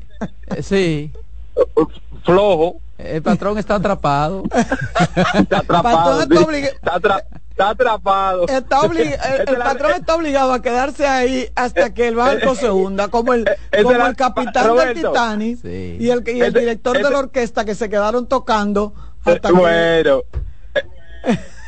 eh, 0.49 0.63
sí. 0.63 1.13
Flojo. 2.25 2.81
El 2.99 3.23
patrón 3.23 3.57
está 3.59 3.77
atrapado. 3.77 4.43
está 5.35 5.59
atrapado. 5.59 6.23
Está, 6.23 6.97
está, 6.97 7.25
está 7.59 7.71
atrapado. 7.71 8.47
Está 8.47 8.81
el, 9.49 9.57
patrón 9.57 9.93
está 9.99 10.15
obligado 10.15 10.53
a 10.53 10.63
quedarse 10.63 11.07
ahí 11.07 11.49
hasta 11.57 11.93
que 11.93 12.09
el 12.09 12.15
barco 12.15 12.55
se 12.55 12.71
hunda, 12.71 13.09
como 13.09 13.35
el, 13.35 13.45
como 13.83 14.07
el 14.07 14.17
capitán 14.17 14.77
del 14.77 14.95
Titanic 14.95 15.65
y 15.65 16.11
el, 16.11 16.23
y 16.29 16.41
el 16.41 16.53
director 16.53 16.97
de 16.97 17.11
la 17.11 17.19
orquesta 17.19 17.65
que 17.65 17.75
se 17.75 17.89
quedaron 17.89 18.29
tocando 18.29 18.95
hasta 19.25 19.51
bueno. 19.51 20.23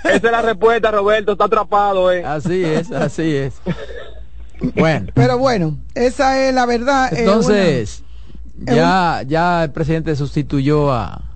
Esa 0.04 0.14
es 0.14 0.22
la 0.22 0.40
respuesta, 0.40 0.90
Roberto, 0.90 1.32
está 1.32 1.44
atrapado, 1.44 2.10
eh. 2.10 2.24
Así 2.24 2.64
es, 2.64 2.90
así 2.92 3.36
es. 3.36 3.54
Bueno. 4.74 5.06
Pero 5.14 5.38
bueno, 5.38 5.78
esa 5.94 6.46
es 6.46 6.54
la 6.54 6.66
verdad. 6.66 7.10
Entonces, 7.14 8.02
ya, 8.58 9.22
ya 9.26 9.64
el 9.64 9.70
presidente 9.70 10.14
sustituyó 10.14 10.92
a, 10.92 11.29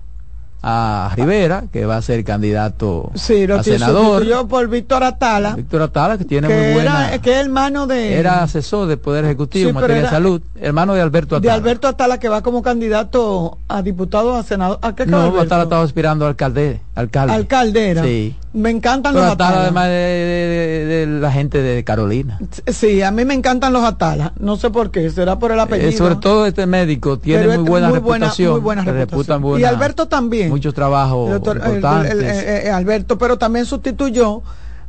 a 0.67 1.11
Rivera, 1.15 1.65
que 1.71 1.85
va 1.85 1.97
a 1.97 2.01
ser 2.01 2.23
candidato 2.23 3.11
sí, 3.13 3.45
lo 3.45 3.59
a 3.59 3.63
senador. 3.63 4.25
Yo 4.25 4.47
por 4.47 4.67
Víctor 4.67 5.03
Atala. 5.03 5.55
Víctor 5.55 5.83
Atala, 5.83 6.17
que 6.17 6.25
tiene 6.25 6.47
muy 6.47 6.73
buena. 6.73 7.09
Era, 7.09 7.21
que 7.21 7.33
es 7.33 7.37
hermano 7.37 7.85
de. 7.85 8.15
Era 8.17 8.41
asesor 8.41 8.87
del 8.87 8.97
Poder 8.97 9.25
Ejecutivo 9.25 9.69
en 9.69 9.75
materia 9.75 10.01
de 10.01 10.09
salud, 10.09 10.41
hermano 10.59 10.95
de 10.95 11.01
Alberto 11.01 11.35
Atala. 11.35 11.53
De 11.53 11.55
Alberto 11.55 11.87
Atala, 11.87 12.19
que 12.19 12.29
va 12.29 12.41
como 12.41 12.63
candidato 12.63 13.59
a 13.67 13.83
diputado, 13.83 14.35
a 14.35 14.41
senador. 14.41 14.79
¿A 14.81 14.95
qué 14.95 15.05
No, 15.05 15.39
Atala 15.39 15.63
estaba 15.63 15.83
aspirando 15.83 16.25
a 16.25 16.29
alcalde, 16.29 16.81
alcalde. 16.95 17.33
Alcaldera. 17.35 18.03
Sí. 18.03 18.35
Me 18.55 18.69
encantan 18.69 19.13
los 19.13 19.23
Atala. 19.23 19.63
además 19.63 19.89
de, 19.89 21.05
la 21.19 21.31
gente 21.31 21.61
de 21.61 21.83
Carolina. 21.83 22.39
Sí, 22.67 23.01
a 23.01 23.11
mí 23.11 23.25
me 23.25 23.33
encantan 23.33 23.73
los 23.73 23.83
Atalas. 23.83 24.31
No 24.39 24.55
sé 24.55 24.69
por 24.69 24.91
qué, 24.91 25.09
será 25.09 25.37
por 25.37 25.51
el 25.51 25.59
apellido. 25.59 25.89
Eh, 25.89 25.91
sobre 25.91 26.15
todo 26.15 26.45
este 26.45 26.65
médico 26.65 27.19
tiene 27.19 27.57
muy, 27.57 27.69
buena 27.69 27.91
reputación, 27.91 28.53
muy 28.53 28.61
buena 28.61 28.83
reputación. 28.83 29.59
y 29.59 29.63
Alberto 29.65 30.07
también. 30.07 30.54
Muchos 30.55 30.73
trabajos 30.73 31.35
importantes. 31.35 32.69
Alberto, 32.69 33.17
pero 33.17 33.37
también 33.37 33.65
sustituyó 33.65 34.41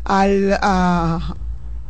al, 0.05 0.57
a, 0.63 1.35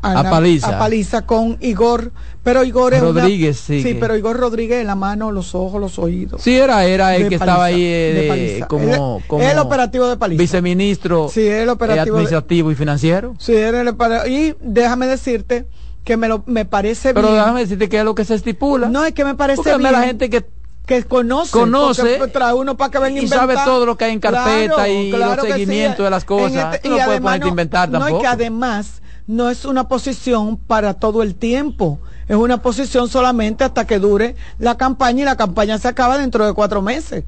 a, 0.00 0.30
Paliza. 0.30 0.68
a, 0.68 0.78
Paliza. 0.78 1.26
con 1.26 1.58
Igor, 1.60 2.10
pero 2.42 2.64
Igor 2.64 2.94
es 2.94 3.02
Rodríguez, 3.02 3.58
sí. 3.58 3.82
Sí, 3.82 3.96
pero 4.00 4.16
Igor 4.16 4.38
Rodríguez, 4.38 4.84
la 4.86 4.94
mano, 4.94 5.30
los 5.30 5.54
ojos, 5.54 5.78
los 5.78 5.98
oídos. 5.98 6.40
Sí, 6.40 6.56
era, 6.56 6.86
era 6.86 7.14
el 7.16 7.28
que 7.28 7.34
estaba 7.34 7.66
ahí 7.66 7.82
eh, 7.84 8.64
como, 8.68 9.22
como, 9.26 9.42
el, 9.44 9.58
operativo 9.58 10.08
de 10.08 10.16
Paliza. 10.16 10.40
Viceministro 10.40 11.28
sí, 11.28 11.46
el 11.46 11.68
operativo 11.68 12.16
administrativo 12.16 12.70
y 12.70 12.74
financiero. 12.74 13.34
Sí, 13.38 13.54
era 13.54 13.82
el, 13.82 13.94
y 14.30 14.54
déjame 14.62 15.06
decirte 15.06 15.66
que 16.04 16.16
me 16.16 16.28
lo 16.28 16.44
me 16.46 16.64
parece 16.64 17.12
pero 17.12 17.28
bien. 17.28 17.34
Pero 17.34 17.44
déjame 17.44 17.60
decirte 17.60 17.88
que 17.88 17.98
es 17.98 18.04
lo 18.04 18.14
que 18.14 18.24
se 18.24 18.34
estipula. 18.34 18.88
No, 18.88 19.04
es 19.04 19.12
que 19.12 19.24
me 19.24 19.34
parece 19.34 19.76
bien. 19.76 19.92
la 19.92 20.02
gente 20.04 20.30
que 20.30 20.46
que 20.86 21.02
conoce, 21.02 21.50
conoce 21.50 22.18
trae 22.32 22.54
uno 22.54 22.76
para 22.76 22.90
que 22.90 22.98
venga 23.00 23.20
y 23.20 23.26
sabe 23.26 23.56
todo 23.64 23.84
lo 23.84 23.96
que 23.96 24.04
hay 24.04 24.12
en 24.12 24.20
carpeta 24.20 24.88
y 24.88 25.10
los 25.10 25.40
seguimientos 25.40 26.04
de 26.04 26.10
las 26.10 26.24
cosas. 26.24 26.76
Este, 26.76 26.88
y 26.88 26.98
además, 26.98 27.40
no, 27.40 27.48
inventar 27.48 27.90
tampoco. 27.90 28.12
No, 28.12 28.18
y 28.18 28.20
que 28.20 28.26
además 28.26 29.02
no 29.26 29.50
es 29.50 29.64
una 29.64 29.88
posición 29.88 30.56
para 30.56 30.94
todo 30.94 31.22
el 31.22 31.34
tiempo. 31.34 31.98
Es 32.28 32.36
una 32.36 32.62
posición 32.62 33.08
solamente 33.08 33.64
hasta 33.64 33.86
que 33.86 33.98
dure 33.98 34.36
la 34.58 34.76
campaña 34.76 35.22
y 35.22 35.24
la 35.24 35.36
campaña 35.36 35.78
se 35.78 35.88
acaba 35.88 36.18
dentro 36.18 36.46
de 36.46 36.52
cuatro 36.52 36.82
meses. 36.82 37.24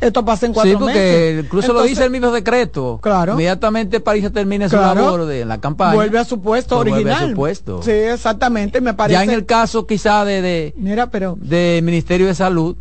Esto 0.00 0.24
pasa 0.24 0.46
en 0.46 0.52
cuatro 0.52 0.72
sí, 0.72 0.76
porque 0.76 0.94
meses. 0.94 1.44
Incluso 1.44 1.72
lo 1.72 1.82
dice 1.82 2.04
el 2.04 2.10
mismo 2.10 2.30
decreto. 2.30 2.98
Claro. 3.02 3.32
Inmediatamente 3.32 4.00
París 4.00 4.30
termine 4.32 4.68
su 4.68 4.76
labor 4.76 5.26
de 5.26 5.44
la 5.44 5.58
campaña. 5.58 5.94
Vuelve 5.94 6.18
a 6.18 6.24
su 6.24 6.40
puesto 6.40 6.78
original. 6.78 7.04
Vuelve 7.04 7.24
a 7.24 7.28
su 7.28 7.34
puesto. 7.34 7.82
Sí, 7.82 7.90
exactamente. 7.90 8.80
Me 8.80 8.94
parece. 8.94 9.18
Ya 9.18 9.24
en 9.24 9.30
el 9.30 9.46
caso 9.46 9.86
quizá 9.86 10.24
de, 10.24 10.42
de, 10.42 10.74
Mira, 10.76 11.08
pero, 11.08 11.36
de 11.40 11.80
Ministerio 11.82 12.26
de 12.26 12.34
Salud, 12.34 12.76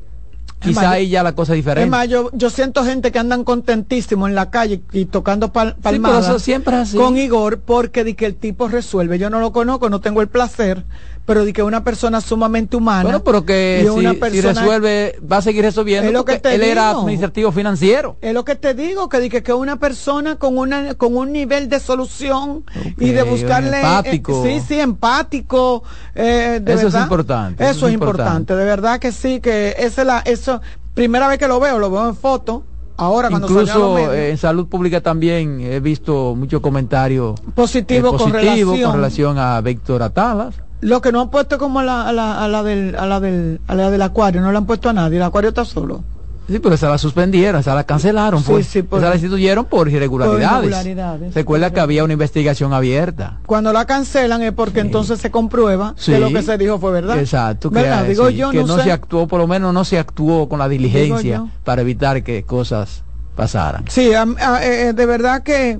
Quizá 0.63 0.91
ahí 0.91 1.09
ya 1.09 1.23
la 1.23 1.33
cosa 1.33 1.53
es 1.53 1.57
diferente. 1.57 1.83
Es 1.83 1.89
más, 1.89 2.07
yo, 2.07 2.29
yo 2.33 2.49
siento 2.49 2.83
gente 2.83 3.11
que 3.11 3.19
andan 3.19 3.43
contentísimos 3.43 4.29
en 4.29 4.35
la 4.35 4.49
calle 4.49 4.81
y 4.91 5.05
tocando 5.05 5.51
pal 5.51 5.75
palmadas 5.81 6.41
siempre 6.41 6.75
así. 6.75 6.97
con 6.97 7.17
Igor 7.17 7.59
porque 7.59 8.03
di 8.03 8.13
que 8.13 8.25
el 8.25 8.35
tipo 8.35 8.67
resuelve. 8.67 9.19
Yo 9.19 9.29
no 9.29 9.39
lo 9.39 9.51
conozco, 9.51 9.89
no 9.89 10.01
tengo 10.01 10.21
el 10.21 10.27
placer, 10.27 10.85
pero 11.25 11.45
di 11.45 11.53
que 11.53 11.63
una 11.63 11.83
persona 11.83 12.19
sumamente 12.19 12.75
humana. 12.75 13.03
Bueno, 13.03 13.23
pero 13.23 13.45
que 13.45 13.87
si, 14.31 14.41
resuelve, 14.41 15.19
va 15.19 15.37
a 15.37 15.41
seguir 15.41 15.63
resolviendo. 15.63 16.07
Es 16.07 16.13
lo 16.13 16.25
que 16.25 16.41
él 16.43 16.63
era 16.63 16.89
administrativo 16.89 17.51
financiero. 17.51 18.17
Es 18.21 18.33
lo 18.33 18.43
que 18.43 18.55
te 18.55 18.73
digo, 18.73 19.07
que 19.07 19.19
di 19.19 19.29
que, 19.29 19.53
una 19.53 19.77
persona 19.77 20.35
con 20.37 20.57
una 20.57 20.95
con 20.95 21.15
un 21.15 21.31
nivel 21.31 21.69
de 21.69 21.79
solución 21.79 22.65
y 22.99 23.09
de 23.11 23.23
buscarle. 23.23 23.77
Eh, 23.77 23.81
empático. 23.81 24.43
sí, 24.43 24.61
sí, 24.67 24.79
empático. 24.79 25.83
Eh, 26.15 26.59
de 26.61 26.73
eso 26.73 26.87
es 26.87 26.95
importante. 26.95 27.69
Eso, 27.69 27.87
es 27.87 27.93
importante. 27.93 28.55
de 28.55 28.65
verdad 28.65 28.99
que 28.99 29.11
sí, 29.11 29.39
que 29.39 29.75
esa 29.77 30.01
es 30.01 30.07
la, 30.07 30.19
eso, 30.19 30.61
primera 30.93 31.27
vez 31.27 31.37
que 31.37 31.47
lo 31.47 31.59
veo, 31.59 31.79
lo 31.79 31.89
veo 31.89 32.07
en 32.07 32.15
foto. 32.15 32.63
Ahora 32.95 33.29
cuando 33.29 33.47
Incluso 33.47 34.13
en 34.13 34.37
salud 34.37 34.67
pública 34.67 35.01
también 35.01 35.61
he 35.61 35.79
visto 35.79 36.35
muchos 36.35 36.61
comentarios 36.61 37.39
positivos 37.55 38.21
con, 38.21 38.31
relación. 38.31 38.81
con 38.83 38.93
relación 38.93 39.37
a 39.39 39.61
Víctor 39.61 40.03
Atalas 40.03 40.62
lo 40.83 41.01
que 41.01 41.11
no 41.11 41.21
han 41.21 41.29
puesto 41.29 41.57
como 41.57 41.79
a 41.79 41.83
la, 41.83 42.07
a 42.07 42.11
la, 42.11 42.43
a 42.43 42.47
la, 42.47 42.63
del, 42.63 42.95
a 42.95 43.05
la, 43.05 43.19
del, 43.19 43.59
a 43.67 43.75
la 43.75 43.89
del 43.89 44.01
acuario, 44.01 44.41
no 44.41 44.51
le 44.51 44.57
han 44.57 44.65
puesto 44.65 44.89
a 44.89 44.93
nadie, 44.93 45.17
el 45.17 45.23
acuario 45.23 45.49
está 45.49 45.65
solo. 45.65 46.03
Sí, 46.47 46.59
pero 46.59 46.75
esa 46.75 46.89
la 46.89 46.97
suspendieron, 46.97 47.61
esa 47.61 47.73
la 47.73 47.85
cancelaron, 47.85 48.43
pues, 48.43 48.67
sí, 48.67 48.79
esa 48.79 49.09
la 49.09 49.15
instituyeron 49.15 49.63
por 49.63 49.87
irregularidades. 49.87 51.33
Recuerda 51.33 51.71
que 51.71 51.79
había 51.79 52.03
una 52.03 52.13
investigación 52.13 52.73
abierta. 52.73 53.39
Cuando 53.45 53.71
la 53.71 53.85
cancelan 53.85 54.41
es 54.41 54.51
porque 54.51 54.81
entonces 54.81 55.19
se 55.19 55.31
comprueba 55.31 55.95
que 56.03 56.19
lo 56.19 56.29
que 56.29 56.43
se 56.43 56.57
dijo 56.57 56.79
fue 56.79 56.91
verdad. 56.91 57.17
Exacto, 57.17 57.71
que, 57.71 57.83
Digo 58.09 58.29
yo, 58.29 58.51
que 58.51 58.63
no, 58.63 58.77
se 58.77 58.91
actuó, 58.91 59.27
por 59.27 59.39
lo 59.39 59.47
menos 59.47 59.73
no 59.73 59.85
se 59.85 59.97
actuó 59.97 60.49
con 60.49 60.59
la 60.59 60.67
diligencia 60.67 61.45
para 61.63 61.81
evitar 61.81 62.23
que 62.23 62.43
cosas 62.43 63.03
pasaran. 63.37 63.85
Sí, 63.87 64.11
eh, 64.11 64.25
eh, 64.61 64.93
de 64.93 65.05
verdad 65.05 65.43
que 65.43 65.79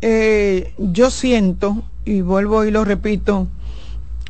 eh, 0.00 0.74
yo 0.78 1.10
siento, 1.10 1.84
y 2.04 2.22
vuelvo 2.22 2.64
y 2.64 2.72
lo 2.72 2.84
repito, 2.84 3.46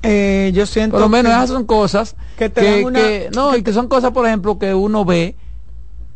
eh, 0.03 0.51
yo 0.55 0.67
siento 0.67 0.93
por 0.93 1.03
lo 1.03 1.09
menos 1.09 1.33
esas 1.33 1.51
son 1.51 1.65
cosas 1.65 2.17
que, 2.37 3.29
no 3.35 3.57
y 3.57 3.63
que 3.63 3.73
son 3.73 3.87
cosas 3.89 4.13
por 4.13 4.27
ejemplo 4.27 4.59
que 4.59 4.73
uno 4.73 5.05
ve 5.05 5.37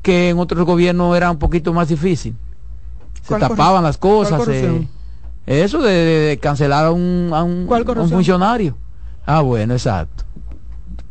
que 0.00 0.30
en 0.30 0.38
otros 0.38 0.64
gobiernos 0.64 1.16
era 1.16 1.30
un 1.30 1.38
poquito 1.38 1.72
más 1.72 1.88
difícil. 1.88 2.34
Se 3.22 3.38
tapaban 3.38 3.82
las 3.82 3.96
cosas 3.96 4.46
eh, 4.48 4.86
eso 5.46 5.80
de, 5.80 6.38
cancelar 6.40 6.86
a 6.86 6.90
un, 6.90 7.30
a 7.32 7.42
un, 7.42 7.66
funcionario. 8.08 8.76
Ah 9.26 9.40
bueno 9.40 9.74
exacto. 9.74 10.24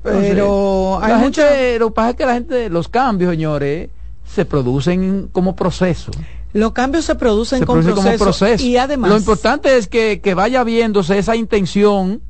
Pero 0.03 0.99
hay 1.01 1.15
mucha... 1.15 1.43
lo 1.79 1.87
que 1.87 1.93
pasa 1.93 2.09
es 2.11 2.15
que 2.15 2.25
la 2.25 2.33
gente 2.33 2.69
los 2.69 2.87
cambios 2.87 3.31
señores 3.31 3.89
se 4.25 4.45
producen 4.45 5.29
como 5.31 5.55
proceso. 5.55 6.11
Los 6.53 6.71
cambios 6.73 7.05
se 7.05 7.15
producen, 7.15 7.65
como, 7.65 7.81
proceso, 7.81 8.63
y 8.63 8.77
además 8.77 9.09
lo 9.09 9.17
importante 9.17 9.75
es 9.75 9.87
que, 9.87 10.21
que 10.21 10.35
vaya 10.35 10.63
viéndose 10.63 11.17
esa 11.17 11.35
intención 11.35 12.21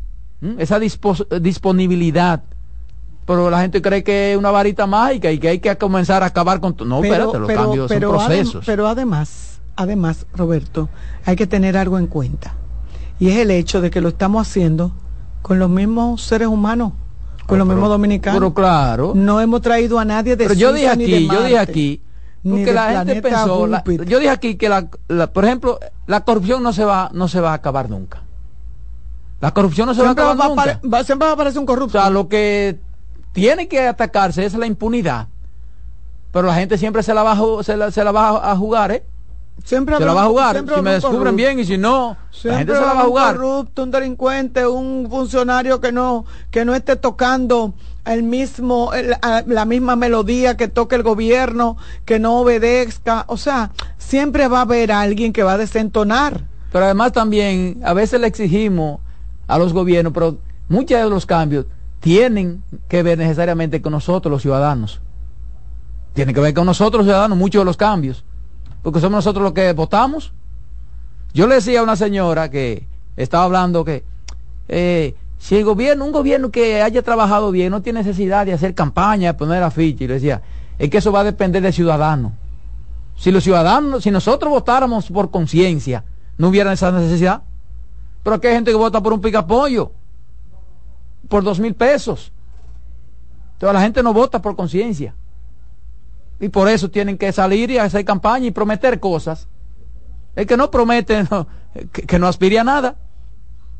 esa 0.57 0.79
disponibilidad. 0.79 2.43
Pero 3.25 3.49
la 3.49 3.61
gente 3.61 3.81
cree 3.81 4.03
que 4.03 4.33
es 4.33 4.37
una 4.37 4.51
varita 4.51 4.85
mágica 4.85 5.31
y 5.31 5.39
que 5.39 5.47
hay 5.47 5.59
que 5.59 5.75
comenzar 5.77 6.23
a 6.23 6.27
acabar 6.27 6.59
con... 6.59 6.75
No, 6.85 7.03
espérate, 7.03 7.39
los 7.39 7.49
cambios 7.49 7.89
son 7.89 7.99
procesos. 7.99 8.65
pero 8.65 8.87
además, 8.87 9.61
además, 9.75 10.25
Roberto, 10.35 10.89
hay 11.25 11.35
que 11.35 11.47
tener 11.47 11.77
algo 11.77 11.97
en 11.97 12.07
cuenta. 12.07 12.53
Y 13.19 13.29
es 13.29 13.37
el 13.37 13.51
hecho 13.51 13.79
de 13.79 13.89
que 13.89 14.01
lo 14.01 14.09
estamos 14.09 14.45
haciendo 14.47 14.91
con 15.41 15.59
los 15.59 15.69
mismos 15.69 16.21
seres 16.21 16.47
humanos, 16.47 16.93
con 17.45 17.59
los 17.59 17.67
mismos 17.67 17.89
dominicanos. 17.89 18.39
Pero 18.39 18.53
claro. 18.53 19.13
No 19.15 19.39
hemos 19.39 19.61
traído 19.61 19.99
a 19.99 20.05
nadie 20.05 20.35
de 20.35 20.43
Pero 20.45 20.55
yo 20.55 20.73
dije 20.73 20.89
aquí, 20.89 21.27
yo 21.27 21.43
dije 21.43 21.59
aquí, 21.59 22.01
porque 22.43 22.73
la 22.73 23.05
gente 23.05 23.21
pensó, 23.21 23.67
yo 24.05 24.19
dije 24.19 24.29
aquí 24.29 24.55
que 24.55 24.67
la, 24.67 24.87
por 25.31 25.45
ejemplo, 25.45 25.79
la 26.07 26.21
corrupción 26.25 26.61
no 26.61 26.73
se 26.73 26.83
va, 26.83 27.09
no 27.13 27.27
se 27.27 27.39
va 27.39 27.51
a 27.51 27.55
acabar 27.55 27.89
nunca. 27.89 28.22
La 29.43 29.51
corrupción 29.51 29.87
no 29.87 29.93
se 29.93 30.01
va 30.01 30.07
a 30.07 30.11
acabar 30.13 30.37
nunca. 30.81 31.03
siempre 31.03 31.25
va 31.25 31.31
a 31.31 31.33
aparecer 31.33 31.59
un 31.59 31.65
corrupto. 31.65 31.97
O 31.97 32.01
sea, 32.01 32.09
lo 32.09 32.29
que 32.29 32.79
tiene 33.33 33.67
que 33.67 33.85
atacarse 33.85 34.45
es 34.45 34.53
la 34.53 34.67
impunidad. 34.67 35.27
Pero 36.31 36.47
la 36.47 36.55
gente 36.55 36.77
siempre 36.77 37.03
se 37.03 37.13
la 37.13 37.23
va 37.23 37.33
a, 37.33 37.61
se 37.61 37.75
la, 37.75 37.91
se 37.91 38.05
la 38.05 38.13
va 38.13 38.49
a 38.49 38.55
jugar, 38.55 38.93
¿eh? 38.93 39.03
Siempre 39.65 39.97
se 39.97 40.05
la 40.05 40.13
va 40.13 40.23
a 40.23 40.27
jugar. 40.27 40.63
Si 40.65 40.81
me 40.81 40.93
descubren 40.93 41.35
bien 41.35 41.59
y 41.59 41.65
si 41.65 41.77
no, 41.77 42.15
la 42.43 42.57
gente 42.59 42.73
se 42.73 42.79
la 42.79 42.93
va 42.93 43.01
a 43.01 43.03
jugar. 43.03 43.35
Un 43.35 43.41
corrupto, 43.41 43.83
un 43.83 43.91
delincuente, 43.91 44.65
un 44.65 45.09
funcionario 45.09 45.81
que 45.81 45.91
no 45.91 46.23
que 46.49 46.63
no 46.63 46.73
esté 46.73 46.95
tocando 46.95 47.73
el 48.05 48.23
mismo 48.23 48.91
la 49.45 49.65
misma 49.65 49.97
melodía 49.97 50.55
que 50.55 50.69
toque 50.69 50.95
el 50.95 51.03
gobierno, 51.03 51.75
que 52.05 52.17
no 52.17 52.39
obedezca, 52.39 53.25
o 53.27 53.35
sea, 53.35 53.71
siempre 53.97 54.47
va 54.47 54.59
a 54.59 54.61
haber 54.61 54.93
alguien 54.93 55.33
que 55.33 55.43
va 55.43 55.55
a 55.55 55.57
desentonar. 55.57 56.45
Pero 56.71 56.85
además 56.85 57.11
también 57.11 57.81
a 57.83 57.91
veces 57.91 58.21
le 58.21 58.27
exigimos 58.27 59.02
a 59.47 59.57
los 59.57 59.73
gobiernos, 59.73 60.13
pero 60.13 60.37
muchos 60.69 60.97
de 60.97 61.09
los 61.09 61.25
cambios 61.25 61.65
tienen 61.99 62.63
que 62.87 63.03
ver 63.03 63.17
necesariamente 63.17 63.81
con 63.81 63.93
nosotros 63.93 64.31
los 64.31 64.41
ciudadanos. 64.41 65.01
Tienen 66.13 66.35
que 66.35 66.41
ver 66.41 66.53
con 66.53 66.65
nosotros 66.65 66.99
los 66.99 67.07
ciudadanos 67.07 67.37
muchos 67.37 67.61
de 67.61 67.65
los 67.65 67.77
cambios, 67.77 68.23
porque 68.81 68.99
somos 68.99 69.17
nosotros 69.17 69.43
los 69.43 69.53
que 69.53 69.71
votamos. 69.73 70.33
Yo 71.33 71.47
le 71.47 71.55
decía 71.55 71.79
a 71.79 71.83
una 71.83 71.95
señora 71.95 72.51
que 72.51 72.85
estaba 73.15 73.45
hablando 73.45 73.83
que 73.83 74.03
eh, 74.67 75.15
si 75.39 75.55
el 75.57 75.65
gobierno, 75.65 76.05
un 76.05 76.11
gobierno 76.11 76.51
que 76.51 76.81
haya 76.81 77.01
trabajado 77.01 77.51
bien, 77.51 77.71
no 77.71 77.81
tiene 77.81 77.99
necesidad 77.99 78.45
de 78.45 78.53
hacer 78.53 78.73
campaña, 78.73 79.33
de 79.33 79.37
poner 79.37 79.63
afiche, 79.63 80.05
y 80.05 80.07
le 80.07 80.13
decía, 80.15 80.41
es 80.79 80.89
que 80.89 80.99
eso 80.99 81.11
va 81.11 81.21
a 81.21 81.23
depender 81.25 81.61
del 81.61 81.73
ciudadano. 81.73 82.33
Si 83.17 83.31
los 83.31 83.43
ciudadanos, 83.43 84.03
si 84.03 84.11
nosotros 84.11 84.51
votáramos 84.51 85.09
por 85.09 85.31
conciencia, 85.31 86.03
no 86.37 86.49
hubiera 86.49 86.73
esa 86.73 86.91
necesidad. 86.91 87.43
Pero 88.23 88.37
aquí 88.37 88.47
hay 88.47 88.55
gente 88.55 88.71
que 88.71 88.77
vota 88.77 89.01
por 89.01 89.13
un 89.13 89.21
picapollo, 89.21 89.91
por 91.27 91.43
dos 91.43 91.59
mil 91.59 91.75
pesos. 91.75 92.31
Entonces 93.53 93.73
la 93.73 93.81
gente 93.81 94.01
no 94.01 94.13
vota 94.13 94.41
por 94.41 94.55
conciencia. 94.55 95.13
Y 96.39 96.49
por 96.49 96.67
eso 96.67 96.89
tienen 96.89 97.17
que 97.17 97.31
salir 97.31 97.69
y 97.71 97.77
hacer 97.77 98.03
campaña 98.03 98.47
y 98.47 98.51
prometer 98.51 98.99
cosas. 98.99 99.47
El 100.35 100.47
que 100.47 100.57
no 100.57 100.71
promete, 100.71 101.23
que, 101.91 102.19
no 102.19 102.27
aspire 102.27 102.59
a 102.59 102.63
nada. 102.63 102.95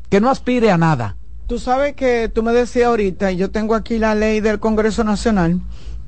Que 0.08 0.20
no 0.20 0.30
aspire 0.30 0.70
a 0.70 0.78
nada. 0.78 1.16
Tú 1.46 1.58
sabes 1.58 1.94
que 1.94 2.30
tú 2.30 2.42
me 2.42 2.52
decías 2.52 2.86
ahorita, 2.86 3.32
y 3.32 3.36
yo 3.36 3.50
tengo 3.50 3.74
aquí 3.74 3.98
la 3.98 4.14
ley 4.14 4.40
del 4.40 4.60
Congreso 4.60 5.04
Nacional, 5.04 5.60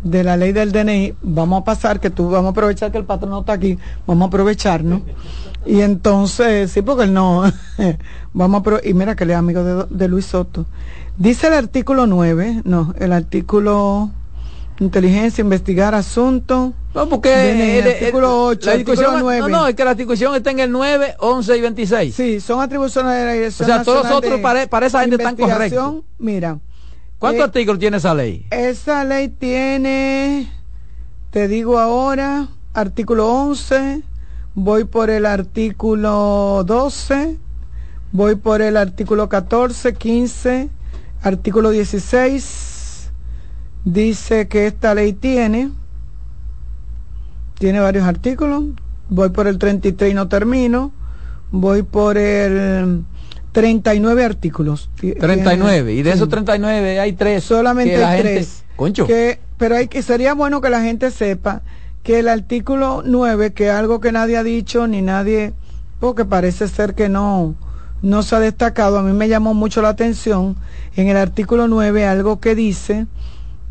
de 0.02 0.24
la 0.24 0.36
ley 0.36 0.52
del 0.52 0.72
DNI, 0.72 1.16
vamos 1.20 1.60
a 1.60 1.64
pasar, 1.64 2.00
que 2.00 2.08
tú 2.08 2.30
vamos 2.30 2.48
a 2.48 2.50
aprovechar 2.52 2.90
que 2.90 2.98
el 2.98 3.04
patrón 3.04 3.30
no 3.30 3.40
está 3.40 3.52
aquí, 3.52 3.78
vamos 4.06 4.26
a 4.26 4.28
aprovecharnos. 4.28 5.02
Y 5.66 5.80
entonces, 5.80 6.70
sí, 6.70 6.82
porque 6.82 7.04
él 7.04 7.12
no, 7.14 7.42
vamos 8.32 8.62
a 8.66 8.86
y 8.86 8.94
mira 8.94 9.16
que 9.16 9.24
él 9.24 9.30
es 9.30 9.36
amigo 9.36 9.64
de, 9.64 9.86
de 9.90 10.08
Luis 10.08 10.26
Soto. 10.26 10.66
Dice 11.16 11.48
el 11.48 11.54
artículo 11.54 12.06
9, 12.06 12.62
no, 12.64 12.94
el 12.98 13.12
artículo 13.12 14.10
inteligencia, 14.80 15.42
investigar 15.42 15.94
asuntos. 15.94 16.72
No, 16.94 17.08
porque 17.08 17.78
el, 17.78 17.86
artículo 17.86 18.44
8, 18.46 18.70
la 18.70 18.76
discusión, 18.76 19.14
9. 19.20 19.40
No, 19.40 19.48
no, 19.48 19.66
es 19.66 19.74
que 19.74 19.84
la 19.84 19.94
discusión 19.94 20.34
está 20.34 20.50
en 20.50 20.60
el 20.60 20.72
9, 20.72 21.16
11 21.18 21.56
y 21.56 21.60
26. 21.60 22.14
Sí, 22.14 22.40
son 22.40 22.60
atribuciones 22.60 23.12
de 23.12 23.24
la 23.24 23.32
Dirección 23.32 23.70
O 23.70 23.74
sea, 23.74 23.82
todos 23.82 24.04
los 24.04 24.12
otros 24.12 24.40
para, 24.40 24.66
para, 24.66 24.86
esa 24.86 25.00
gente 25.00 25.16
están 25.16 25.36
correctos. 25.36 26.04
Mira. 26.18 26.58
¿Cuántos 27.18 27.40
eh, 27.40 27.44
artículos 27.44 27.78
tiene 27.78 27.96
esa 27.96 28.14
ley? 28.14 28.46
Esa 28.50 29.04
ley 29.04 29.28
tiene, 29.28 30.52
te 31.30 31.48
digo 31.48 31.78
ahora, 31.78 32.48
artículo 32.74 33.28
11, 33.28 34.02
voy 34.56 34.84
por 34.84 35.10
el 35.10 35.26
artículo 35.26 36.64
12, 36.66 37.36
voy 38.10 38.34
por 38.36 38.62
el 38.62 38.78
artículo 38.78 39.28
14, 39.28 39.92
15, 39.94 40.70
artículo 41.22 41.70
16, 41.70 43.12
dice 43.84 44.48
que 44.48 44.66
esta 44.66 44.94
ley 44.94 45.12
tiene, 45.12 45.70
tiene 47.58 47.80
varios 47.80 48.06
artículos, 48.06 48.64
voy 49.10 49.28
por 49.28 49.46
el 49.46 49.58
33 49.58 50.12
y 50.12 50.14
no 50.14 50.26
termino, 50.28 50.90
voy 51.50 51.82
por 51.82 52.16
el 52.16 53.04
39 53.52 54.24
artículos. 54.24 54.88
39, 54.96 55.92
y 55.92 56.02
de 56.02 56.12
esos 56.12 56.30
39 56.30 56.98
hay 56.98 57.12
tres. 57.12 57.44
Solamente 57.44 58.02
hay 58.02 58.22
tres. 58.22 58.64
Concho. 58.74 59.06
Que, 59.06 59.38
pero 59.58 59.76
hay 59.76 59.88
que, 59.88 60.02
sería 60.02 60.32
bueno 60.32 60.62
que 60.62 60.70
la 60.70 60.80
gente 60.80 61.10
sepa 61.10 61.62
que 62.06 62.20
el 62.20 62.28
artículo 62.28 63.02
9, 63.04 63.52
que 63.52 63.66
es 63.66 63.72
algo 63.72 64.00
que 64.00 64.12
nadie 64.12 64.36
ha 64.36 64.44
dicho 64.44 64.86
ni 64.86 65.02
nadie, 65.02 65.54
porque 65.98 66.24
parece 66.24 66.68
ser 66.68 66.94
que 66.94 67.08
no, 67.08 67.56
no 68.00 68.22
se 68.22 68.36
ha 68.36 68.38
destacado, 68.38 69.00
a 69.00 69.02
mí 69.02 69.12
me 69.12 69.28
llamó 69.28 69.54
mucho 69.54 69.82
la 69.82 69.88
atención. 69.88 70.54
En 70.94 71.08
el 71.08 71.16
artículo 71.16 71.66
9 71.66 72.06
algo 72.06 72.38
que 72.38 72.54
dice, 72.54 73.08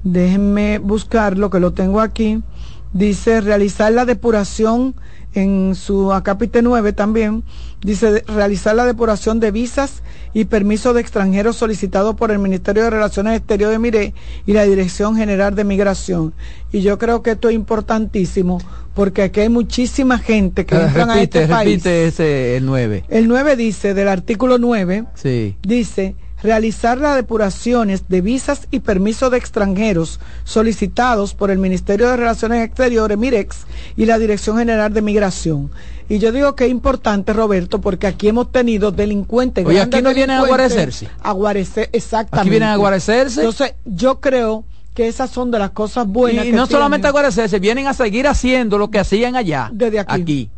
déjenme 0.03 0.79
buscarlo, 0.79 1.49
que 1.49 1.61
lo 1.61 1.71
tengo 1.71 2.01
aquí, 2.01 2.43
dice 2.91 3.39
realizar 3.39 3.93
la 3.93 4.03
depuración 4.03 4.95
en 5.35 5.75
su 5.75 6.13
acápite 6.13 6.61
9 6.61 6.93
también, 6.93 7.43
dice 7.81 8.23
realizar 8.27 8.75
la 8.75 8.85
depuración 8.85 9.39
de 9.39 9.51
visas 9.51 10.01
y 10.33 10.45
permisos 10.45 10.95
de 10.95 11.01
extranjeros 11.01 11.55
solicitados 11.57 12.15
por 12.15 12.31
el 12.31 12.39
Ministerio 12.39 12.83
de 12.83 12.89
Relaciones 12.89 13.37
Exteriores 13.37 13.75
de 13.75 13.79
Mire 13.79 14.13
y 14.45 14.53
la 14.53 14.63
Dirección 14.63 15.15
General 15.15 15.55
de 15.55 15.63
Migración. 15.63 16.33
Y 16.71 16.81
yo 16.81 16.97
creo 16.97 17.21
que 17.21 17.31
esto 17.31 17.49
es 17.49 17.55
importantísimo 17.55 18.59
porque 18.93 19.23
aquí 19.23 19.41
hay 19.41 19.49
muchísima 19.49 20.17
gente 20.17 20.65
que 20.65 20.75
entra 20.75 21.11
a 21.11 21.21
este 21.21 21.47
país. 21.47 21.83
Repite 21.83 22.07
ese, 22.07 22.57
el 22.57 22.65
9. 22.65 23.03
El 23.09 23.27
9 23.27 23.55
dice, 23.55 23.93
del 23.93 24.07
artículo 24.07 24.57
9, 24.57 25.05
sí. 25.15 25.55
dice 25.61 26.15
realizar 26.45 26.97
las 26.97 27.15
depuraciones 27.15 28.07
de 28.07 28.21
visas 28.21 28.67
y 28.71 28.79
permisos 28.79 29.31
de 29.31 29.37
extranjeros 29.37 30.19
solicitados 30.43 31.33
por 31.33 31.51
el 31.51 31.57
Ministerio 31.57 32.09
de 32.09 32.17
Relaciones 32.17 32.63
Exteriores, 32.63 33.17
MIREX, 33.17 33.65
y 33.97 34.05
la 34.05 34.19
Dirección 34.19 34.57
General 34.57 34.93
de 34.93 35.01
Migración. 35.01 35.71
Y 36.07 36.19
yo 36.19 36.31
digo 36.31 36.55
que 36.55 36.65
es 36.65 36.71
importante, 36.71 37.33
Roberto, 37.33 37.81
porque 37.81 38.05
aquí 38.07 38.27
hemos 38.27 38.51
tenido 38.51 38.91
delincuentes. 38.91 39.65
Oye, 39.65 39.81
aquí 39.81 40.01
no 40.01 40.13
vienen 40.13 40.37
a 40.37 40.45
guarecerse. 40.45 41.09
A 41.21 41.31
guarecer, 41.31 41.89
exactamente. 41.91 42.41
Aquí 42.41 42.49
vienen 42.51 42.69
a 42.69 42.75
guarecerse. 42.75 43.41
Entonces, 43.41 43.73
yo 43.85 44.21
creo 44.21 44.63
que 44.93 45.07
esas 45.07 45.31
son 45.31 45.49
de 45.49 45.57
las 45.57 45.71
cosas 45.71 46.07
buenas. 46.07 46.45
Y, 46.45 46.51
no 46.51 46.67
solamente 46.67 47.07
a 47.07 47.11
guarecerse, 47.11 47.59
vienen 47.59 47.87
a 47.87 47.93
seguir 47.93 48.27
haciendo 48.27 48.77
lo 48.77 48.91
que 48.91 48.99
hacían 48.99 49.35
allá. 49.35 49.69
Desde 49.73 49.99
aquí. 49.99 50.21
Aquí. 50.21 50.49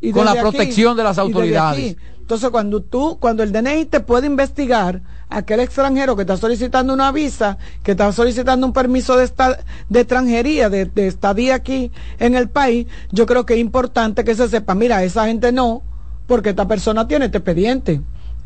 Y 0.00 0.12
con 0.12 0.24
la 0.24 0.34
protección 0.34 0.96
de 0.96 1.04
las 1.04 1.18
autoridades. 1.18 1.96
Entonces, 2.26 2.50
cuando 2.50 2.82
tú, 2.82 3.18
cuando 3.20 3.44
el 3.44 3.52
DNI 3.52 3.84
te 3.84 4.00
puede 4.00 4.26
investigar, 4.26 5.00
aquel 5.28 5.60
extranjero 5.60 6.16
que 6.16 6.22
está 6.22 6.36
solicitando 6.36 6.94
una 6.94 7.12
visa, 7.12 7.58
que 7.82 7.92
está 7.92 8.12
solicitando 8.12 8.66
un 8.66 8.72
permiso 8.72 9.16
de, 9.16 9.24
esta, 9.24 9.58
de 9.88 10.00
extranjería, 10.00 10.68
de, 10.70 10.86
de 10.86 11.06
estadía 11.06 11.56
aquí 11.56 11.90
en 12.18 12.34
el 12.34 12.48
país, 12.48 12.86
yo 13.10 13.26
creo 13.26 13.46
que 13.46 13.54
es 13.54 13.60
importante 13.60 14.24
que 14.24 14.34
se 14.34 14.48
sepa, 14.48 14.74
mira, 14.74 15.02
esa 15.02 15.26
gente 15.26 15.52
no, 15.52 15.82
porque 16.26 16.50
esta 16.50 16.68
persona 16.68 17.08
tiene 17.08 17.26
este 17.26 17.38
expediente. 17.38 18.00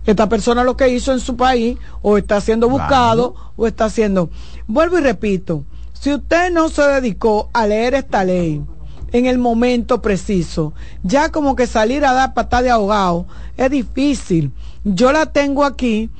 Esta 0.07 0.29
persona 0.29 0.65
lo 0.65 0.77
que 0.77 0.89
hizo 0.89 1.13
en 1.13 1.21
su 1.21 1.37
país, 1.37 1.77
o 2.01 2.17
está 2.17 2.41
siendo 2.41 2.69
buscado, 2.69 3.35
o 3.57 3.67
está 3.67 3.85
haciendo. 3.85 4.31
Vuelvo 4.67 4.99
y 4.99 5.03
repito, 5.03 5.65
si 5.93 6.15
usted 6.15 6.51
no 6.51 6.71
se 6.71 6.83
dedicó 6.83 7.51
a 7.53 7.67
leer 7.67 7.95
esta 7.95 8.25
ley, 8.25 8.63
en 9.13 9.27
el 9.27 9.39
momento 9.39 10.03
preciso. 10.03 10.73
Ya 11.03 11.31
como 11.31 11.57
que 11.57 11.67
salir 11.67 12.05
a 12.05 12.13
dar 12.13 12.35
patada 12.35 12.63
de 12.63 12.71
ahogado 12.71 13.27
es 13.57 13.71
difícil. 13.71 14.53
Yo 14.85 15.13
la 15.13 15.27
tengo 15.27 15.65
aquí 15.65 16.11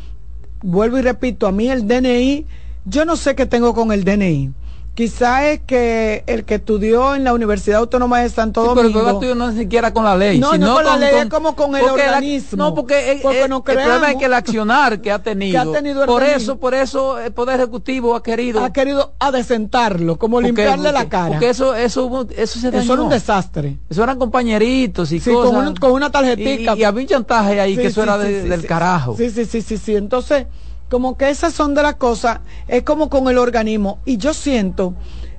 vuelvo 0.63 0.99
y 0.99 1.03
repito, 1.03 1.47
a 1.47 1.53
mí 1.53 1.69
el 1.69 1.87
DNI, 1.87 2.47
yo 2.85 3.05
no 3.05 3.17
sé 3.17 3.35
qué 3.35 3.47
tengo 3.47 3.75
con 3.75 3.93
el 3.93 4.05
DNI. 4.05 4.53
Quizá 4.95 5.49
es 5.49 5.61
que 5.61 6.25
el 6.27 6.45
que 6.45 6.57
estudió 6.57 7.15
en 7.15 7.25
la 7.25 7.33
Universidad 7.33 7.79
Autónoma 7.79 8.21
de 8.21 8.29
Santo 8.29 8.63
Domingo. 8.63 9.19
Pero 9.21 9.33
el 9.33 9.39
no 9.39 9.49
es 9.49 9.57
siquiera 9.57 9.95
con 9.95 10.05
la 10.05 10.17
ley. 10.17 10.39
No, 10.39 10.53
sino 10.53 10.67
no 10.67 10.75
con, 10.75 10.85
la 10.85 10.97
ley, 10.97 11.15
es 11.17 11.27
como 11.27 11.55
con 11.57 11.77
el 11.77 11.85
organismo. 11.85 12.57
no, 12.57 12.75
porque, 12.75 13.13
el, 13.13 13.21
problema 13.21 14.11
es 14.11 14.17
que 14.17 14.25
el 14.27 14.35
accionar 14.35 15.01
que 15.01 15.13
ha 15.13 15.19
tenido. 15.23 15.73
por 16.07 16.23
eso, 16.23 16.59
por 16.59 16.75
eso 16.75 17.19
el 17.19 17.33
Poder 17.33 17.61
Ejecutivo 17.61 18.15
ha 18.15 18.23
querido. 18.23 18.63
Ha 18.65 18.73
querido 18.73 19.15
adecentarlo, 19.19 20.19
como 20.19 20.41
limpiarle 20.41 20.93
la 20.93 21.09
cara. 21.09 21.31
Porque 21.31 21.51
eso, 21.51 21.75
eso, 21.75 22.27
eso 22.37 22.59
se 22.59 22.69
Eso 22.69 22.93
era 22.93 23.03
un 23.03 23.09
desastre. 23.09 23.79
Eso 23.89 24.03
eran 24.03 24.19
compañeritos 24.19 25.13
y 25.13 25.21
cosas. 25.21 25.79
Con, 25.79 25.93
una 25.93 26.11
tarjetita. 26.11 26.77
Y, 26.77 26.85
había 26.85 27.03
un 27.03 27.09
chantaje 27.09 27.61
ahí 27.61 27.77
que 27.77 27.87
eso 27.87 28.03
era 28.03 28.19
del 28.19 28.67
carajo. 28.67 29.17
Sí, 29.17 29.31
sí, 29.31 29.45
sí, 29.45 29.63
sí, 29.63 29.79
sí. 29.79 29.97
Entonces 29.97 30.47
como 30.91 31.17
que 31.17 31.31
esas 31.31 31.55
son 31.55 31.75
de 31.75 31.83
las 31.83 31.95
cosas, 31.95 32.41
es 32.69 32.83
como 32.83 33.09
con 33.09 33.29
el 33.29 33.39
organismo. 33.39 34.01
Y 34.05 34.17
yo 34.19 34.35
siento 34.35 34.95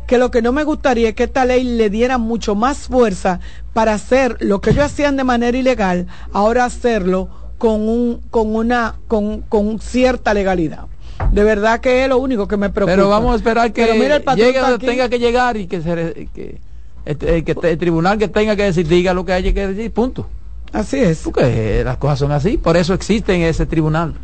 que 0.08 0.18
lo 0.18 0.32
que 0.32 0.42
no 0.42 0.54
me 0.54 0.64
gustaría 0.64 1.10
es 1.10 1.16
que 1.16 1.26
esta 1.26 1.46
ley 1.46 1.64
le 1.64 1.90
diera 1.90 2.18
mucho 2.18 2.56
más 2.56 2.88
fuerza 2.88 3.42
para 3.74 3.94
hacer 3.94 4.38
lo 4.40 4.62
que 4.62 4.72
ellos 4.72 4.86
hacían 4.86 5.18
de 5.18 5.26
manera 5.26 5.58
ilegal, 5.58 6.08
ahora 6.32 6.66
hacerlo 6.66 7.30
con 7.58 7.88
un, 7.88 8.22
con 8.32 8.56
una, 8.56 8.96
con, 9.08 9.42
con 9.42 9.80
cierta 9.80 10.34
legalidad. 10.34 10.86
De 11.32 11.44
verdad 11.44 11.82
que 11.82 12.04
es 12.04 12.10
lo 12.10 12.18
único 12.18 12.48
que 12.48 12.58
me 12.58 12.70
preocupa. 12.70 12.96
Pero 12.96 13.10
vamos 13.10 13.34
a 13.34 13.36
esperar 13.36 13.72
que 13.72 13.86
llegue 13.86 14.60
donde 14.60 14.80
tenga 14.80 15.10
que 15.10 15.20
llegar 15.20 15.58
y 15.58 15.68
que, 15.68 15.82
se, 15.82 16.30
que, 16.34 16.60
este, 17.06 17.44
que 17.44 17.56
el 17.62 17.78
tribunal 17.78 18.18
que 18.18 18.30
tenga 18.30 18.56
que 18.56 18.64
decir 18.64 18.88
diga 18.88 19.14
lo 19.14 19.26
que 19.26 19.34
haya 19.34 19.54
que 19.54 19.68
decir, 19.68 19.92
punto. 19.92 20.28
Así 20.72 20.98
es. 20.98 21.20
Porque 21.24 21.84
las 21.84 21.98
cosas 21.98 22.20
son 22.20 22.32
así, 22.32 22.58
por 22.58 22.78
eso 22.78 22.94
existe 22.94 23.48
ese 23.48 23.66
tribunal. 23.66 24.16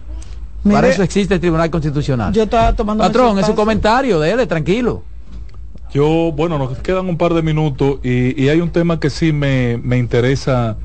Para 0.63 0.89
eso 0.89 1.03
existe 1.03 1.35
el 1.35 1.39
Tribunal 1.39 1.69
Constitucional. 1.69 2.34
Yo 2.34 2.43
estaba 2.43 2.73
tomando. 2.73 3.03
Patrón, 3.03 3.39
es 3.39 3.45
su 3.45 3.55
comentario, 3.55 4.19
dele, 4.19 4.45
tranquilo. 4.47 5.03
Yo, 5.93 6.34
bueno, 6.34 6.57
nos 6.57 6.77
quedan 6.79 7.07
un 7.07 7.17
par 7.17 7.34
de 7.34 7.41
minutos 7.41 7.99
y, 8.03 8.49
hay 8.49 8.59
un 8.59 8.69
tema 8.71 8.99
que 8.99 9.09
sí 9.09 9.31
me, 9.31 9.79
interesa 9.97 10.77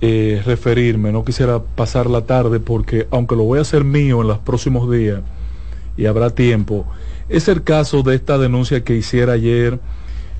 eh, 0.00 0.42
referirme. 0.44 1.12
No 1.12 1.24
quisiera 1.24 1.60
pasar 1.60 2.10
la 2.10 2.22
tarde 2.22 2.58
porque, 2.58 3.06
aunque 3.10 3.36
lo 3.36 3.44
voy 3.44 3.58
a 3.58 3.62
hacer 3.62 3.84
mío 3.84 4.20
en 4.20 4.28
los 4.28 4.38
próximos 4.38 4.90
días 4.90 5.20
y 5.96 6.06
habrá 6.06 6.30
tiempo, 6.30 6.84
es 7.28 7.48
el 7.48 7.62
caso 7.62 8.02
de 8.02 8.16
esta 8.16 8.38
denuncia 8.38 8.82
que 8.82 8.96
hiciera 8.96 9.34
ayer 9.34 9.78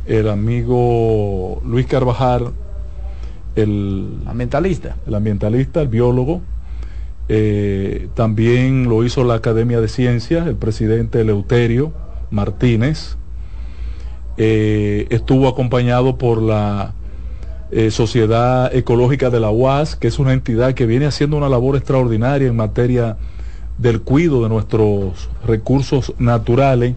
el 0.07 0.29
amigo 0.29 1.61
Luis 1.65 1.87
Carvajal, 1.87 2.53
el 3.55 4.19
ambientalista, 4.27 4.97
el 5.07 5.15
ambientalista, 5.15 5.83
el 5.83 5.89
biólogo, 5.89 6.41
eh, 7.29 8.09
también 8.15 8.89
lo 8.89 9.05
hizo 9.05 9.23
la 9.23 9.35
Academia 9.35 9.81
de 9.81 9.89
Ciencias, 9.89 10.47
el 10.47 10.57
presidente 10.57 11.21
Eleuterio 11.21 11.93
Martínez. 12.31 13.17
Eh, 14.39 15.07
estuvo 15.11 15.47
acompañado 15.49 16.17
por 16.17 16.41
la 16.41 16.95
eh, 17.71 17.91
Sociedad 17.91 18.75
Ecológica 18.75 19.29
de 19.29 19.41
la 19.41 19.51
UAS, 19.51 19.95
que 19.95 20.09
es 20.09 20.19
una 20.19 20.33
entidad 20.33 20.73
que 20.73 20.87
viene 20.87 21.05
haciendo 21.05 21.37
una 21.37 21.51
labor 21.51 21.77
extraordinaria 21.77 22.49
en 22.49 22.57
materia 22.57 23.19
del 23.77 24.01
cuidado 24.01 24.45
de 24.45 24.49
nuestros 24.49 25.29
recursos 25.47 26.15
naturales, 26.19 26.95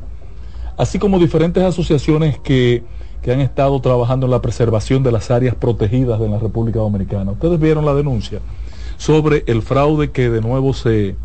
así 0.77 0.97
como 0.97 1.19
diferentes 1.19 1.61
asociaciones 1.61 2.39
que, 2.39 2.83
que 3.21 3.33
han 3.33 3.41
estado 3.41 3.81
trabajando 3.81 4.27
en 4.27 4.31
la 4.31 4.41
preservación 4.41 5.03
de 5.03 5.11
las 5.11 5.29
áreas 5.29 5.55
protegidas 5.55 6.21
de 6.21 6.29
la 6.29 6.39
República 6.39 6.79
Dominicana. 6.79 7.31
Ustedes 7.31 7.59
vieron 7.59 7.85
la 7.85 7.93
denuncia 7.93 8.39
sobre 9.01 9.43
el 9.47 9.63
fraude 9.63 10.11
que 10.11 10.29
de 10.29 10.41
nuevo 10.41 10.73
se, 10.73 11.15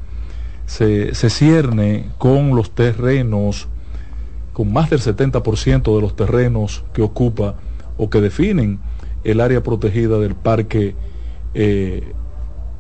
se, 0.65 1.13
cierne 1.29 2.07
con 2.17 2.57
los 2.57 2.71
terrenos, 2.71 3.69
con 4.55 4.73
más 4.73 4.89
del 4.89 5.01
70% 5.01 5.95
de 5.95 6.01
los 6.01 6.17
terrenos 6.17 6.85
que 6.95 7.03
ocupa 7.03 7.57
o 7.99 8.09
que 8.09 8.23
definen 8.23 8.79
el 9.25 9.43
área 9.43 9.63
protegida 9.63 10.19
del 10.19 10.35
parque 10.35 10.95
eh, 11.53 12.13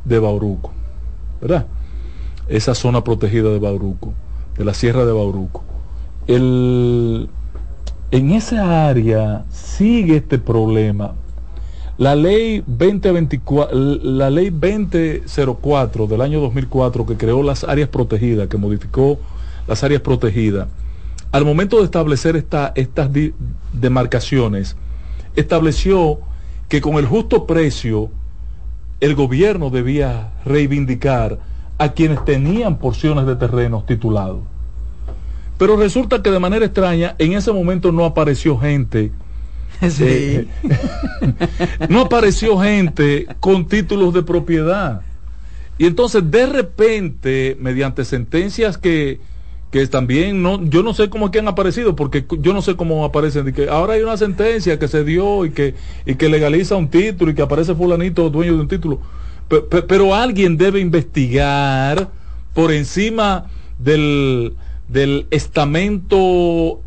de 0.06 0.18
Bauruco. 0.18 0.73
¿Verdad? 1.43 1.66
esa 2.48 2.74
zona 2.74 3.02
protegida 3.02 3.51
de 3.51 3.59
Bauruco, 3.59 4.14
de 4.56 4.64
la 4.64 4.74
Sierra 4.74 5.05
de 5.05 5.12
Bauruco. 5.12 5.62
El, 6.27 7.28
en 8.10 8.31
esa 8.31 8.89
área 8.89 9.44
sigue 9.51 10.16
este 10.16 10.39
problema. 10.39 11.14
La 11.98 12.14
ley 12.14 12.62
2024, 12.66 13.74
la 14.02 14.28
ley 14.28 14.51
2004 14.51 16.06
del 16.06 16.20
año 16.20 16.40
2004 16.40 17.06
que 17.06 17.16
creó 17.16 17.43
las 17.43 17.64
áreas 17.64 17.89
protegidas, 17.89 18.48
que 18.48 18.59
modificó 18.59 19.18
las 19.66 19.82
áreas 19.82 20.02
protegidas, 20.02 20.68
al 21.32 21.47
momento 21.47 21.78
de 21.78 21.85
establecer 21.85 22.36
estas 22.36 23.10
demarcaciones, 23.73 24.77
estableció 25.36 26.18
que 26.68 26.82
con 26.82 26.97
el 26.97 27.06
justo 27.06 27.47
precio 27.47 28.10
el 29.01 29.14
gobierno 29.14 29.70
debía 29.70 30.32
reivindicar 30.44 31.39
a 31.78 31.93
quienes 31.93 32.23
tenían 32.27 32.78
porciones 32.78 33.27
de 33.27 33.36
terrenos 33.36 33.86
titulados. 33.86 34.40
Pero 35.59 35.77
resulta 35.77 36.23
que 36.23 36.31
de 36.31 36.39
manera 36.39 36.66
extraña, 36.66 37.14
en 37.18 37.32
ese 37.32 37.52
momento 37.52 37.90
no 37.90 38.05
apareció 38.05 38.59
gente. 38.59 39.12
Eh, 40.01 40.47
no 41.91 42.03
apareció 42.03 42.59
gente 42.59 43.27
con 43.41 43.67
títulos 43.69 44.15
de 44.15 44.23
propiedad. 44.23 45.03
Y 45.79 45.87
entonces 45.87 46.31
de 46.31 46.47
repente, 46.47 47.57
mediante 47.61 48.05
sentencias 48.05 48.79
que, 48.79 49.21
que 49.71 49.87
también 49.87 50.43
no, 50.43 50.65
yo 50.65 50.83
no 50.83 50.95
sé 50.95 51.11
cómo 51.11 51.31
que 51.31 51.39
han 51.39 51.49
aparecido, 51.49 51.95
porque 51.95 52.25
yo 52.41 52.55
no 52.55 52.63
sé 52.63 52.77
cómo 52.77 53.05
aparecen, 53.05 53.53
que 53.53 53.69
ahora 53.69 53.95
hay 53.95 54.03
una 54.03 54.17
sentencia 54.17 54.79
que 54.79 54.89
se 54.89 55.05
dio 55.05 55.45
y 55.45 55.51
que, 55.51 55.75
y 56.07 56.15
que 56.15 56.29
legaliza 56.29 56.77
un 56.77 56.89
título 56.89 57.31
y 57.31 57.35
que 57.35 57.43
aparece 57.43 57.75
fulanito 57.75 58.31
dueño 58.31 58.55
de 58.55 58.61
un 58.61 58.69
título. 58.69 59.01
pero 59.89 60.15
alguien 60.15 60.57
debe 60.57 60.81
investigar 60.81 62.09
por 62.55 62.73
encima 62.73 63.47
del, 63.79 64.55
del 64.89 65.27
estamento 65.31 66.81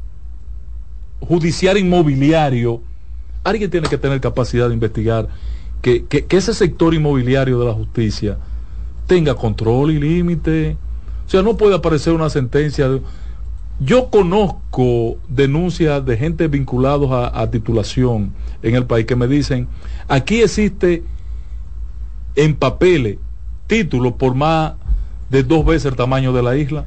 judicial 1.21 1.77
inmobiliario, 1.77 2.81
alguien 3.43 3.69
tiene 3.69 3.87
que 3.87 3.97
tener 3.97 4.19
capacidad 4.21 4.67
de 4.67 4.73
investigar 4.73 5.27
que, 5.81 6.05
ese 6.29 6.53
sector 6.53 6.93
inmobiliario 6.93 7.59
de 7.59 7.65
la 7.65 7.73
justicia 7.73 8.37
tenga 9.07 9.35
control 9.35 9.91
y 9.91 9.99
límite. 9.99 10.77
O 11.25 11.29
sea, 11.29 11.41
no 11.41 11.57
puede 11.57 11.75
aparecer 11.75 12.13
una 12.13 12.29
sentencia. 12.29 12.87
Yo 13.79 14.09
conozco 14.09 15.17
denuncias 15.27 16.05
de 16.05 16.17
gente 16.17 16.47
vinculados 16.47 17.11
a, 17.11 17.39
a, 17.39 17.49
titulación 17.49 18.33
en 18.61 18.75
el 18.75 18.85
país 18.85 19.05
que 19.05 19.15
me 19.15 19.27
dicen, 19.27 19.67
aquí 20.07 20.41
existe 20.41 21.03
en 22.35 22.55
papeles 22.55 23.17
títulos 23.67 24.13
por 24.13 24.35
más 24.35 24.73
de 25.29 25.43
dos 25.43 25.65
veces 25.65 25.85
el 25.85 25.95
tamaño 25.95 26.33
de 26.33 26.43
la 26.43 26.57
isla. 26.57 26.85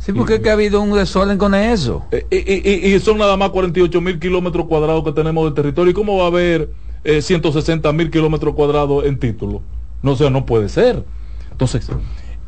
Sí, 0.00 0.14
porque 0.14 0.36
es 0.36 0.40
que 0.40 0.48
ha 0.48 0.54
habido 0.54 0.80
un 0.80 0.92
desorden 0.92 1.36
con 1.36 1.54
eso. 1.54 2.06
Eh, 2.10 2.82
y, 2.82 2.98
son 3.00 3.18
nada 3.18 3.36
más 3.36 3.50
48 3.50 4.00
mil 4.00 4.18
kilómetros 4.18 4.66
cuadrados 4.66 5.04
que 5.04 5.12
tenemos 5.12 5.44
de 5.44 5.54
territorio. 5.54 5.90
¿Y 5.90 5.94
cómo 5.94 6.16
va 6.16 6.24
a 6.24 6.28
haber 6.28 6.70
160 7.04 7.86
eh, 7.86 7.92
mil 7.92 8.10
kilómetros 8.10 8.54
cuadrados 8.54 9.04
en 9.04 9.18
título? 9.18 9.60
No 10.02 10.16
sé, 10.16 10.30
no 10.30 10.46
puede 10.46 10.70
ser. 10.70 11.04
Entonces, 11.52 11.86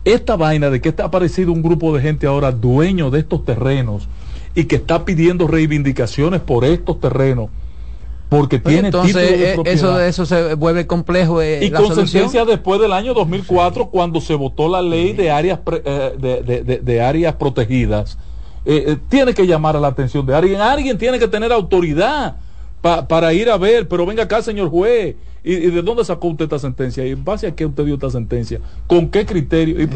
esta 0.07 0.37
vaina 0.37 0.71
de 0.71 0.81
que 0.81 0.89
está 0.89 1.05
aparecido 1.05 1.53
un 1.53 1.63
grupo 1.63 1.95
de 1.95 2.01
gente 2.01 2.27
ahora 2.27 2.53
dueño 2.53 3.11
de 3.11 3.21
estos 3.21 3.45
terrenos 3.45 4.09
y 4.55 4.65
que 4.65 4.77
está 4.77 5.05
pidiendo 5.05 5.47
reivindicaciones 5.47 6.41
por 6.41 6.65
estos 6.65 7.01
terrenos 7.01 7.51
porque 8.33 8.59
tiene 8.59 8.89
entonces 8.89 9.15
de 9.15 9.53
eh, 9.53 9.63
eso 9.67 10.01
eso 10.01 10.25
se 10.25 10.55
vuelve 10.55 10.87
complejo 10.87 11.43
eh, 11.43 11.67
y 11.67 11.71
con 11.71 11.95
sentencia 11.95 12.47
después 12.47 12.81
del 12.81 12.95
año 12.95 13.13
2004 13.13 13.91
cuando 13.91 14.23
se 14.23 14.35
votó 14.35 14.71
la 14.71 14.81
ley 14.81 15.13
de 15.13 15.31
áreas 15.31 15.61
eh, 15.85 16.81
de, 16.83 17.03
áreas 17.03 17.35
protegidas 17.35 18.17
tiene 19.11 19.35
que 19.35 19.47
llamar 19.47 19.77
a 19.77 19.81
la 19.81 19.89
atención 19.89 20.25
de 20.25 20.35
alguien 20.35 20.63
alguien 20.63 20.97
tiene 20.97 21.19
que 21.19 21.29
tener 21.29 21.53
autoridad 21.53 22.37
para 22.81 23.35
ir 23.35 23.51
a 23.51 23.59
ver 23.59 23.87
pero 23.87 24.07
venga 24.07 24.23
acá 24.23 24.41
señor 24.41 24.71
juez 24.71 25.15
¿Y, 25.45 25.57
de 25.57 25.83
dónde 25.83 26.05
sacó 26.05 26.29
usted 26.29 26.45
esta 26.45 26.61
sentencia? 26.61 27.05
¿Y 27.05 27.11
en 27.11 27.25
base 27.25 27.49
a 27.49 27.55
qué 27.55 27.67
usted 27.67 27.85
dio 27.85 27.95
esta 27.95 28.11
sentencia? 28.11 28.61
¿Con 28.87 29.09
qué 29.09 29.27
criterio? 29.27 29.83
¿Y, 29.83 29.89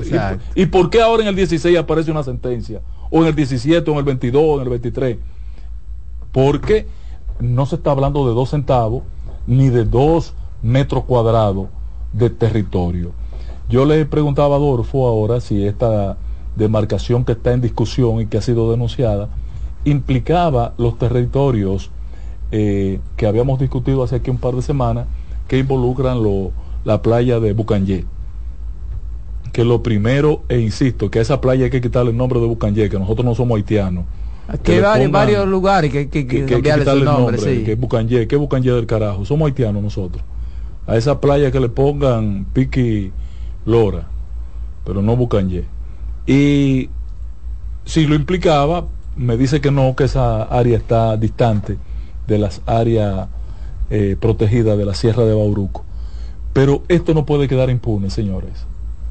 y, 0.61 0.67
por 0.67 0.91
qué 0.91 1.01
ahora 1.01 1.23
en 1.23 1.29
el 1.29 1.37
16 1.37 1.79
aparece 1.79 2.11
una 2.11 2.25
sentencia? 2.25 2.81
¿O 3.11 3.21
en 3.21 3.29
el 3.29 3.35
17, 3.37 3.89
o 3.89 3.93
en 3.93 3.99
el 4.01 4.05
22, 4.05 4.43
o 4.45 4.57
en 4.57 4.63
el 4.63 4.69
23? 4.71 5.19
Porque 6.33 6.87
no 7.41 7.67
se 7.67 7.77
está 7.77 7.91
hablando 7.91 8.27
de 8.29 8.35
dos 8.35 8.51
centavos 8.51 9.03
ni 9.47 9.69
de 9.69 9.85
dos 9.85 10.35
metros 10.63 11.05
cuadrados 11.05 11.69
de 12.13 12.31
territorio. 12.31 13.13
Yo 13.69 13.85
le 13.85 14.05
preguntaba 14.07 14.55
a 14.55 14.59
Adolfo 14.59 15.07
ahora 15.07 15.41
si 15.41 15.65
esta 15.67 16.17
demarcación 16.57 17.25
que 17.25 17.33
está 17.33 17.53
en 17.53 17.61
discusión 17.61 18.21
y 18.21 18.27
que 18.27 18.39
ha 18.39 18.43
sido 18.43 18.71
denunciada 18.71 19.29
implicaba 19.85 20.75
los 20.79 20.99
territorios 20.99 21.91
eh, 22.51 23.01
que 23.17 23.27
habíamos 23.27 23.59
discutido 23.59 24.03
hace 24.03 24.17
aquí 24.17 24.31
un 24.31 24.39
par 24.39 24.55
de 24.55 24.63
semanas 24.63 25.07
que 25.49 25.59
involucran 25.59 26.19
la 26.85 27.03
playa 27.03 27.39
de 27.41 27.53
Bucanyé. 27.53 28.05
Que 29.53 29.65
lo 29.65 29.83
primero, 29.83 30.43
e 30.49 30.59
insisto, 30.59 31.11
que 31.11 31.21
a 31.21 31.23
esa 31.23 31.41
playa 31.41 31.65
hay 31.65 31.71
que 31.71 31.81
quitarle 31.81 32.11
el 32.11 32.17
nombre 32.17 32.41
de 32.41 32.47
Bucanyé, 32.47 32.89
que 32.89 32.99
nosotros 32.99 33.25
no 33.25 33.35
somos 33.35 33.57
haitianos 33.57 34.05
que, 34.63 34.85
hay 34.85 35.07
varios 35.09 35.47
lugares 35.49 35.91
que, 35.91 36.09
que, 36.09 36.27
que, 36.27 36.45
que 36.47 36.71
el 36.71 37.05
nombre, 37.05 37.39
sí. 37.39 37.65
que 37.65 37.75
Bucanyé, 37.75 38.29
que 38.29 38.37
Bucanyé 38.37 38.73
del 38.73 38.87
carajo, 38.87 39.25
somos 39.25 39.47
haitianos 39.47 39.83
nosotros. 39.83 40.23
A 40.87 40.97
esa 40.97 41.21
playa 41.21 41.51
que 41.51 41.59
le 41.59 41.69
pongan 41.69 42.47
Piqui 42.53 43.11
Lora, 43.65 44.07
pero 44.85 45.03
no 45.03 45.17
Bucanyé. 45.17 45.65
Y 46.27 46.91
si 47.85 48.07
lo 48.07 48.15
implicaba, 48.15 48.87
me 49.17 49.37
dice 49.37 49.61
que 49.61 49.71
no, 49.71 49.97
que 49.97 50.05
esa 50.05 50.45
área 50.45 50.77
está 50.77 51.17
distante 51.17 51.79
de 52.27 52.39
las 52.39 52.63
áreas 52.67 53.29
eh, 53.91 54.17
protegidas 54.21 54.79
de 54.79 54.85
la 54.85 54.95
Sierra 54.95 55.25
de 55.25 55.35
Bauruco. 55.35 55.85
Pero 56.53 56.83
esto 56.89 57.15
no 57.15 57.27
puede 57.27 57.49
quedar 57.49 57.69
impune, 57.71 58.11
señores. 58.11 58.67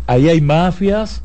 Ahí 0.07 0.30
hay 0.30 0.41
mafias. 0.41 1.22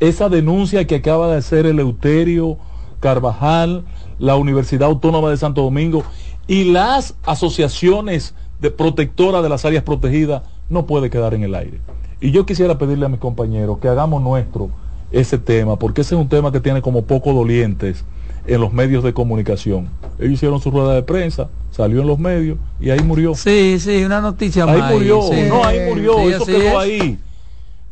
Esa 0.00 0.28
denuncia 0.28 0.86
que 0.86 0.96
acaba 0.96 1.30
de 1.30 1.38
hacer 1.38 1.66
el 1.66 1.78
Euterio 1.78 2.58
Carvajal, 3.02 3.84
la 4.18 4.36
Universidad 4.36 4.88
Autónoma 4.88 5.28
de 5.28 5.36
Santo 5.36 5.60
Domingo 5.60 6.04
y 6.46 6.64
las 6.64 7.14
asociaciones 7.24 8.34
de 8.60 8.70
protectoras 8.70 9.42
de 9.42 9.48
las 9.48 9.64
áreas 9.66 9.82
protegidas 9.82 10.42
no 10.70 10.86
puede 10.86 11.10
quedar 11.10 11.34
en 11.34 11.42
el 11.42 11.54
aire. 11.54 11.80
Y 12.20 12.30
yo 12.30 12.46
quisiera 12.46 12.78
pedirle 12.78 13.04
a 13.04 13.08
mis 13.08 13.18
compañeros 13.18 13.78
que 13.78 13.88
hagamos 13.88 14.22
nuestro 14.22 14.70
ese 15.10 15.36
tema, 15.36 15.78
porque 15.78 16.00
ese 16.00 16.14
es 16.14 16.20
un 16.20 16.28
tema 16.28 16.52
que 16.52 16.60
tiene 16.60 16.80
como 16.80 17.02
poco 17.02 17.34
dolientes 17.34 18.04
en 18.46 18.60
los 18.60 18.72
medios 18.72 19.02
de 19.04 19.12
comunicación. 19.12 19.88
Ellos 20.18 20.34
hicieron 20.34 20.60
su 20.60 20.70
rueda 20.70 20.94
de 20.94 21.02
prensa, 21.02 21.50
salió 21.72 22.00
en 22.00 22.06
los 22.06 22.18
medios 22.18 22.56
y 22.80 22.90
ahí 22.90 23.00
murió. 23.02 23.34
Sí, 23.34 23.78
sí, 23.80 24.04
una 24.04 24.20
noticia 24.20 24.64
ahí 24.64 24.94
murió, 24.94 25.20
no, 25.48 25.64
ahí 25.64 25.80
murió, 25.88 26.30
eso 26.30 26.46
quedó 26.46 26.78
ahí 26.78 27.18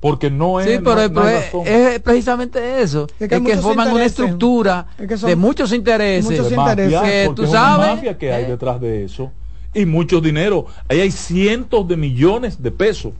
porque 0.00 0.30
no 0.30 0.60
es, 0.60 0.66
sí, 0.66 0.78
pero, 0.82 1.28
es, 1.66 2.00
precisamente 2.00 2.80
eso 2.80 3.06
es 3.18 3.28
que, 3.28 3.56
forman 3.58 3.92
una 3.92 4.06
estructura 4.06 4.86
de 4.96 5.36
muchos 5.36 5.74
intereses, 5.74 6.24
muchos 6.24 6.50
intereses. 6.50 7.00
que 7.02 7.30
tú 7.36 7.46
sabes 7.46 7.96
mafia 7.96 8.16
que 8.16 8.32
hay 8.32 8.46
detrás 8.46 8.80
de 8.80 9.04
eso. 9.04 9.30
Y 9.72 9.84
mucho 9.86 10.20
dinero. 10.20 10.66
Ahí 10.88 11.00
hay 11.00 11.12
cientos 11.12 11.86
de 11.86 11.96
millones 11.96 12.60
de 12.60 12.72
pesos 12.72 13.12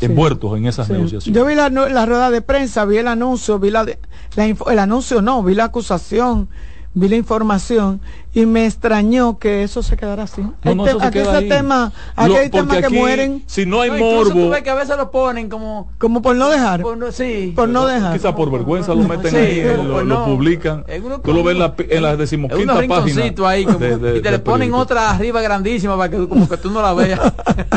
envueltos 0.00 0.56
en 0.56 0.66
esas 0.66 0.88
negociaciones. 0.88 1.36
Yo 1.36 1.44
vi 1.44 1.54
la, 1.54 1.68
la, 1.68 2.06
rueda 2.06 2.30
de 2.30 2.40
prensa 2.40 2.84
vi 2.84 2.98
el 2.98 3.08
anuncio 3.08 3.58
vi 3.58 3.70
la, 3.70 3.84
la 3.84 4.44
el 4.46 4.78
anuncio 4.78 5.20
no 5.20 5.42
vi 5.42 5.54
la 5.54 5.64
acusación 5.64 6.48
vi 6.96 7.08
la 7.08 7.16
información 7.16 8.00
y 8.32 8.46
me 8.46 8.64
extrañó 8.64 9.38
que 9.38 9.62
eso 9.62 9.82
se 9.82 9.98
quedara 9.98 10.22
así. 10.22 10.40
No, 10.64 10.74
no, 10.74 10.86
eso 10.86 10.98
aquí 11.02 11.18
ese 11.18 11.42
tema, 11.42 11.92
aquí 12.16 12.34
hay 12.34 12.48
temas 12.48 12.78
que 12.78 12.88
mueren. 12.88 13.42
Si 13.46 13.66
no 13.66 13.82
hay 13.82 13.90
morbo. 13.90 14.32
Tú 14.32 14.48
ves 14.48 14.62
que 14.62 14.70
a 14.70 14.74
veces 14.74 14.96
lo 14.96 15.10
ponen 15.10 15.50
como. 15.50 15.90
Como 15.98 16.22
por 16.22 16.34
no 16.36 16.48
dejar. 16.48 16.80
Por 16.80 17.12
sí. 17.12 17.52
Por 17.54 17.68
no 17.68 17.86
dejar. 17.86 18.14
Quizá 18.14 18.34
por 18.34 18.50
vergüenza 18.50 18.94
lo 18.94 19.06
meten 19.06 19.36
ahí, 19.36 19.62
lo, 20.06 20.24
publican. 20.24 20.84
tú 21.22 21.34
lo 21.34 21.44
ves 21.44 21.54
en 21.54 21.58
la, 21.60 21.74
en 21.76 22.02
la 22.02 22.16
decimoquinta 22.16 22.74
página. 22.88 23.24
ahí 23.46 23.64
como, 23.64 23.78
y 23.78 24.22
te 24.22 24.30
le 24.30 24.38
ponen 24.38 24.72
otra 24.72 25.10
arriba 25.10 25.42
grandísima 25.42 25.98
para 25.98 26.10
que 26.10 26.26
como 26.26 26.48
que 26.48 26.56
tú 26.56 26.70
no 26.70 26.80
la 26.80 26.94
veas. 26.94 27.20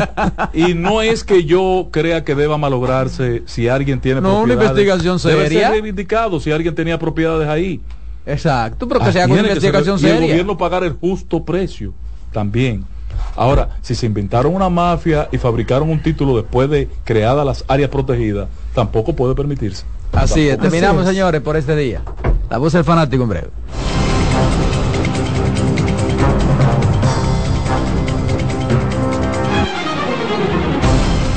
y 0.54 0.72
no 0.72 1.02
es 1.02 1.24
que 1.24 1.44
yo 1.44 1.88
crea 1.90 2.24
que 2.24 2.34
deba 2.34 2.56
malograrse 2.56 3.42
si 3.44 3.68
alguien 3.68 4.00
tiene 4.00 4.22
no, 4.22 4.40
una 4.40 4.54
investigación 4.54 5.18
seria. 5.18 5.42
Debe 5.42 5.60
ser 5.60 5.70
reivindicado 5.72 6.40
si 6.40 6.52
alguien 6.52 6.74
tenía 6.74 6.98
propiedades 6.98 7.46
ahí. 7.46 7.82
Exacto, 8.30 8.88
pero 8.88 9.00
que 9.00 9.12
sea 9.12 9.26
una 9.26 9.40
investigación 9.40 9.98
seria. 9.98 10.14
Y 10.14 10.24
el 10.24 10.30
gobierno 10.30 10.58
pagar 10.58 10.84
el 10.84 10.92
justo 10.92 11.44
precio 11.44 11.92
también. 12.32 12.84
Ahora, 13.36 13.70
si 13.82 13.94
se 13.94 14.06
inventaron 14.06 14.54
una 14.54 14.68
mafia 14.68 15.28
y 15.32 15.38
fabricaron 15.38 15.90
un 15.90 16.02
título 16.02 16.36
después 16.36 16.68
de 16.70 16.88
creadas 17.04 17.44
las 17.44 17.64
áreas 17.68 17.90
protegidas, 17.90 18.48
tampoco 18.74 19.14
puede 19.14 19.34
permitirse. 19.34 19.84
Así 20.12 20.48
es, 20.48 20.58
terminamos 20.58 21.06
señores 21.06 21.40
por 21.40 21.56
este 21.56 21.76
día. 21.76 22.02
La 22.48 22.58
voz 22.58 22.72
del 22.72 22.84
fanático 22.84 23.22
en 23.22 23.28
breve. 23.28 23.48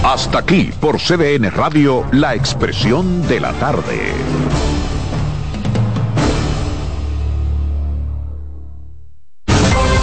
Hasta 0.03 0.40
aquí 0.40 0.72
por 0.80 0.99
CDN 0.99 1.49
Radio, 1.49 2.06
la 2.11 2.36
expresión 2.36 3.28
de 3.28 3.40
la 3.40 3.52
tarde. 3.53 4.11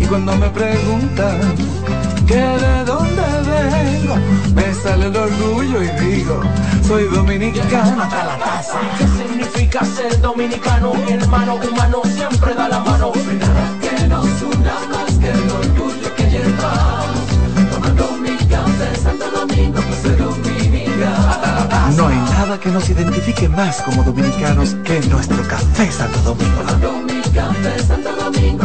Y 0.00 0.06
cuando 0.06 0.34
me 0.36 0.48
preguntan 0.48 1.40
que 2.26 2.34
de 2.34 2.84
dónde 2.84 3.22
vengo, 3.46 4.16
me 4.54 4.74
sale 4.74 5.06
el 5.06 5.16
orgullo 5.16 5.82
y 5.82 5.88
digo, 6.04 6.40
soy 6.86 7.04
dominicano 7.04 8.02
hasta 8.02 8.24
la 8.24 8.38
taza. 8.38 8.78
¿Qué 8.98 9.06
significa 9.06 9.84
ser 9.84 10.20
dominicano? 10.20 10.94
Mi 10.94 11.12
hermano 11.12 11.56
humano 11.56 12.02
siempre 12.04 12.54
da 12.54 12.68
la 12.68 12.80
mano. 12.80 13.12
Nada 13.38 13.76
que 13.80 14.06
nos 14.08 14.42
una 14.42 14.74
más 14.90 15.18
que 15.18 15.30
el 15.30 15.50
orgullo 15.50 16.14
que 16.16 16.30
llevamos. 16.30 17.26
Tomando 17.70 18.12
mi 18.22 18.36
café 18.48 18.96
Santo 19.02 19.30
Domingo, 19.30 19.80
pues 19.80 20.00
soy 20.02 20.16
dominicano. 20.16 21.96
No 21.96 22.08
hay 22.08 22.16
nada 22.16 22.58
que 22.58 22.70
nos 22.70 22.88
identifique 22.88 23.48
más 23.48 23.82
como 23.82 24.02
dominicanos 24.02 24.76
que 24.84 25.00
nuestro 25.08 25.42
café 25.46 25.90
Santo 25.92 26.18
Domingo. 26.20 26.62
Santo 27.86 28.10
Domingo, 28.16 28.64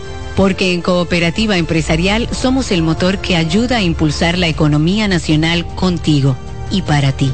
Porque 0.35 0.73
en 0.73 0.81
Cooperativa 0.81 1.57
Empresarial 1.57 2.29
somos 2.31 2.71
el 2.71 2.81
motor 2.81 3.19
que 3.19 3.35
ayuda 3.35 3.77
a 3.77 3.81
impulsar 3.81 4.37
la 4.37 4.47
economía 4.47 5.07
nacional 5.07 5.65
contigo 5.75 6.35
y 6.69 6.81
para 6.81 7.11
ti. 7.11 7.31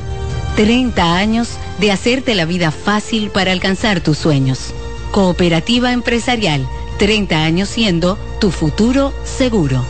30 0.55 1.15
años 1.17 1.49
de 1.79 1.91
hacerte 1.91 2.33
la 2.33 2.45
vida 2.45 2.71
fácil 2.71 3.29
para 3.29 3.51
alcanzar 3.51 4.01
tus 4.01 4.17
sueños. 4.17 4.73
Cooperativa 5.11 5.93
Empresarial, 5.93 6.67
30 6.97 7.43
años 7.43 7.69
siendo 7.69 8.17
tu 8.39 8.49
futuro 8.49 9.13
seguro. 9.23 9.85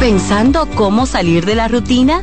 ¿Pensando 0.00 0.68
cómo 0.74 1.06
salir 1.06 1.46
de 1.46 1.54
la 1.54 1.68
rutina? 1.68 2.22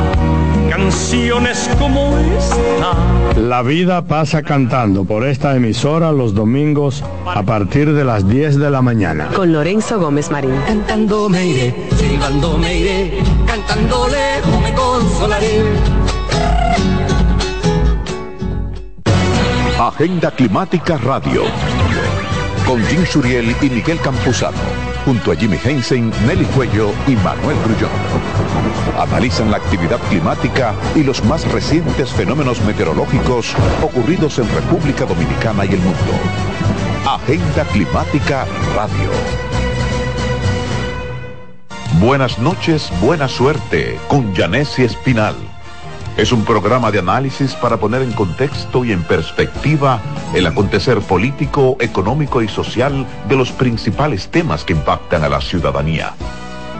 canciones 0.91 1.69
como 1.79 2.17
esta. 2.37 3.39
La 3.39 3.61
vida 3.61 4.03
pasa 4.03 4.43
cantando 4.43 5.05
por 5.05 5.25
esta 5.25 5.55
emisora 5.55 6.11
los 6.11 6.33
domingos 6.33 7.01
a 7.25 7.43
partir 7.43 7.93
de 7.93 8.03
las 8.03 8.27
10 8.27 8.57
de 8.57 8.69
la 8.69 8.81
mañana. 8.81 9.29
Con 9.33 9.53
Lorenzo 9.53 9.99
Gómez 9.99 10.29
Marín. 10.29 10.53
Cantando 10.67 11.29
me 11.29 11.45
iré, 11.45 11.75
silbando 11.95 12.57
me 12.57 12.77
iré, 12.77 13.23
cantando 13.47 14.07
lejos 14.09 14.61
me 14.61 14.73
consolaré. 14.73 15.61
Agenda 19.79 20.31
Climática 20.31 20.97
Radio. 20.97 21.43
Con 22.67 22.83
Jim 22.85 23.05
Suriel 23.05 23.55
y 23.61 23.69
Miguel 23.69 23.99
Campuzano 24.01 24.91
junto 25.05 25.31
a 25.31 25.35
Jimmy 25.35 25.57
Hensen, 25.63 26.11
Nelly 26.27 26.45
Cuello 26.45 26.91
y 27.07 27.15
Manuel 27.15 27.57
Grullón. 27.65 28.30
Analizan 28.99 29.51
la 29.51 29.57
actividad 29.57 29.99
climática 30.09 30.73
y 30.95 31.03
los 31.03 31.23
más 31.25 31.49
recientes 31.51 32.11
fenómenos 32.11 32.61
meteorológicos 32.63 33.55
ocurridos 33.81 34.39
en 34.39 34.49
República 34.53 35.05
Dominicana 35.05 35.65
y 35.65 35.69
el 35.69 35.79
mundo. 35.79 36.13
Agenda 37.05 37.65
Climática 37.65 38.45
Radio. 38.75 39.11
Buenas 41.99 42.39
noches, 42.39 42.91
buena 43.01 43.27
suerte 43.27 43.97
con 44.07 44.33
Janessi 44.35 44.83
Espinal 44.83 45.35
es 46.17 46.31
un 46.31 46.43
programa 46.43 46.91
de 46.91 46.99
análisis 46.99 47.53
para 47.55 47.77
poner 47.77 48.01
en 48.01 48.11
contexto 48.11 48.83
y 48.83 48.91
en 48.91 49.01
perspectiva 49.03 50.01
el 50.35 50.45
acontecer 50.45 50.99
político, 50.99 51.77
económico 51.79 52.41
y 52.41 52.47
social 52.47 53.07
de 53.29 53.35
los 53.35 53.51
principales 53.51 54.27
temas 54.27 54.63
que 54.63 54.73
impactan 54.73 55.23
a 55.23 55.29
la 55.29 55.41
ciudadanía, 55.41 56.13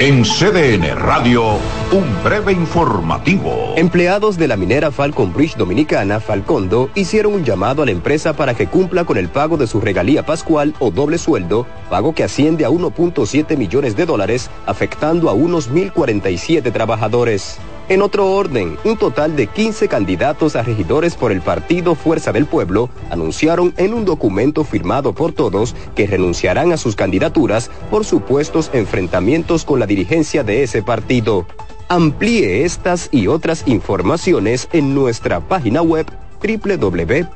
En 0.00 0.24
CDN 0.24 0.96
Radio, 0.96 1.52
un 1.92 2.24
breve 2.24 2.52
informativo. 2.52 3.74
Empleados 3.76 4.36
de 4.36 4.48
la 4.48 4.56
minera 4.56 4.90
Falcon 4.90 5.32
Bridge 5.32 5.56
Dominicana, 5.56 6.18
Falcondo, 6.18 6.90
hicieron 6.96 7.34
un 7.34 7.44
llamado 7.44 7.82
a 7.82 7.86
la 7.86 7.92
empresa 7.92 8.32
para 8.32 8.54
que 8.54 8.66
cumpla 8.66 9.04
con 9.04 9.16
el 9.16 9.28
pago 9.28 9.56
de 9.56 9.68
su 9.68 9.80
regalía 9.80 10.26
pascual 10.26 10.74
o 10.80 10.90
doble 10.90 11.16
sueldo, 11.16 11.66
pago 11.88 12.12
que 12.12 12.24
asciende 12.24 12.64
a 12.64 12.70
1.7 12.70 13.56
millones 13.56 13.96
de 13.96 14.04
dólares, 14.04 14.50
afectando 14.66 15.30
a 15.30 15.32
unos 15.32 15.70
1.047 15.70 16.72
trabajadores. 16.72 17.58
En 17.88 18.00
otro 18.00 18.32
orden, 18.32 18.78
un 18.84 18.96
total 18.96 19.36
de 19.36 19.46
15 19.46 19.88
candidatos 19.88 20.56
a 20.56 20.62
regidores 20.62 21.16
por 21.16 21.32
el 21.32 21.42
partido 21.42 21.94
Fuerza 21.94 22.32
del 22.32 22.46
Pueblo 22.46 22.88
anunciaron 23.10 23.74
en 23.76 23.92
un 23.92 24.06
documento 24.06 24.64
firmado 24.64 25.12
por 25.12 25.32
todos 25.32 25.76
que 25.94 26.06
renunciarán 26.06 26.72
a 26.72 26.78
sus 26.78 26.96
candidaturas 26.96 27.70
por 27.90 28.06
supuestos 28.06 28.70
enfrentamientos 28.72 29.64
con 29.64 29.80
la 29.80 29.86
dirigencia 29.86 30.42
de 30.44 30.62
ese 30.62 30.82
partido. 30.82 31.46
Amplíe 31.88 32.64
estas 32.64 33.10
y 33.12 33.26
otras 33.26 33.64
informaciones 33.66 34.68
en 34.72 34.94
nuestra 34.94 35.40
página 35.40 35.82
web 35.82 36.06
www.cdn.com.do. 36.40 37.34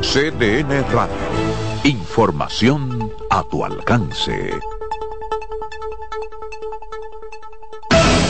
CDN 0.00 0.84
Radio. 0.92 1.14
Información 1.84 3.10
a 3.30 3.42
tu 3.42 3.64
alcance. 3.64 4.50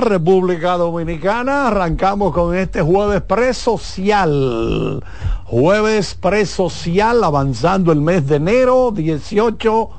República 0.00 0.76
Dominicana, 0.76 1.68
arrancamos 1.68 2.32
con 2.32 2.56
este 2.56 2.82
jueves 2.82 3.22
presocial. 3.22 5.02
Jueves 5.44 6.14
presocial, 6.14 7.22
avanzando 7.22 7.92
el 7.92 8.00
mes 8.00 8.26
de 8.26 8.36
enero, 8.36 8.90
18 8.90 9.90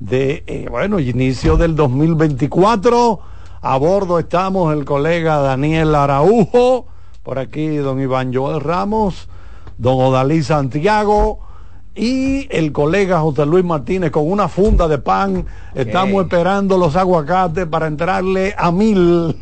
de, 0.00 0.44
eh, 0.46 0.66
bueno, 0.70 1.00
inicio 1.00 1.56
del 1.56 1.74
2024. 1.74 3.20
A 3.62 3.76
bordo 3.78 4.18
estamos 4.18 4.72
el 4.72 4.84
colega 4.84 5.38
Daniel 5.38 5.94
Araujo, 5.94 6.86
por 7.22 7.38
aquí 7.38 7.76
don 7.76 8.00
Iván 8.00 8.32
Joel 8.32 8.60
Ramos, 8.60 9.28
don 9.78 10.00
Odalí 10.00 10.42
Santiago 10.42 11.45
y 11.96 12.46
el 12.50 12.72
colega 12.72 13.20
José 13.20 13.46
Luis 13.46 13.64
Martínez 13.64 14.10
con 14.10 14.30
una 14.30 14.48
funda 14.48 14.86
de 14.86 14.98
pan. 14.98 15.46
Estamos 15.74 16.24
esperando 16.24 16.76
los 16.76 16.94
aguacates 16.94 17.66
para 17.66 17.86
entrarle 17.86 18.54
a 18.56 18.70
mil 18.70 19.34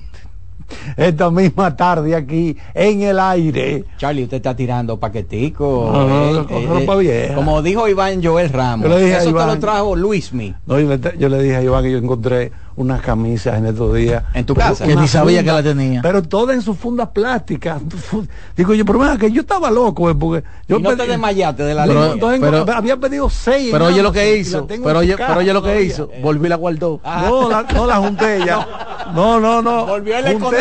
esta 0.96 1.30
misma 1.30 1.76
tarde 1.76 2.14
aquí 2.14 2.56
en 2.72 3.02
el 3.02 3.18
aire. 3.18 3.84
Charlie, 3.98 4.24
usted 4.24 4.36
está 4.38 4.54
tirando 4.54 4.98
paquetico. 4.98 5.90
No, 5.92 6.08
no, 6.08 7.00
eh, 7.00 7.28
eh, 7.28 7.32
como 7.34 7.62
dijo 7.62 7.88
Iván 7.88 8.22
Joel 8.22 8.50
Ramos. 8.50 8.90
Eso 8.90 9.32
te 9.34 9.46
lo 9.46 9.58
trajo 9.58 9.96
Luismi. 9.96 10.54
No, 10.66 10.78
yo 10.80 11.28
le 11.28 11.42
dije 11.42 11.56
a 11.56 11.62
Iván 11.62 11.82
que 11.82 11.92
yo 11.92 11.98
encontré 11.98 12.52
unas 12.76 13.00
camisas 13.02 13.58
en 13.58 13.66
estos 13.66 13.94
días. 13.94 14.24
¿En 14.34 14.44
tu 14.44 14.54
casa? 14.54 14.86
Que 14.86 14.96
ni 14.96 15.06
sabía 15.06 15.42
que 15.42 15.52
la 15.52 15.62
tenía. 15.62 16.02
Pero 16.02 16.22
todas 16.22 16.56
en 16.56 16.62
sus 16.62 16.76
fundas 16.76 17.08
plásticas. 17.08 17.80
Digo 18.56 18.74
yo, 18.74 18.84
pero 18.84 18.98
mira, 18.98 19.16
que 19.16 19.30
yo 19.30 19.42
estaba 19.42 19.70
loco, 19.70 20.10
eh, 20.10 20.14
porque 20.14 20.46
yo 20.68 20.78
y 20.78 20.82
no 20.82 20.96
te 20.96 21.06
desmayaste 21.06 21.62
de 21.62 21.74
la 21.74 21.84
pero, 21.86 22.64
pero, 22.64 22.72
había 22.72 22.96
pedido 22.96 23.30
seis. 23.30 23.68
Pero 23.70 23.86
oye 23.86 24.02
lo 24.02 24.12
que 24.12 24.36
hizo, 24.36 24.66
pero 24.66 24.98
oye, 24.98 25.16
pero 25.16 25.38
oye 25.38 25.52
lo 25.52 25.62
que 25.62 25.82
hizo, 25.82 26.10
volví 26.22 26.48
la 26.48 26.56
guardó. 26.56 27.00
No, 27.04 27.48
la, 27.48 27.62
no 27.62 27.86
la 27.86 27.96
junté 27.96 28.44
ya. 28.44 28.66
No, 29.14 29.40
no, 29.40 29.62
no. 29.62 29.86
Volvió 29.94 30.18
el 30.18 30.40
junté, 30.40 30.56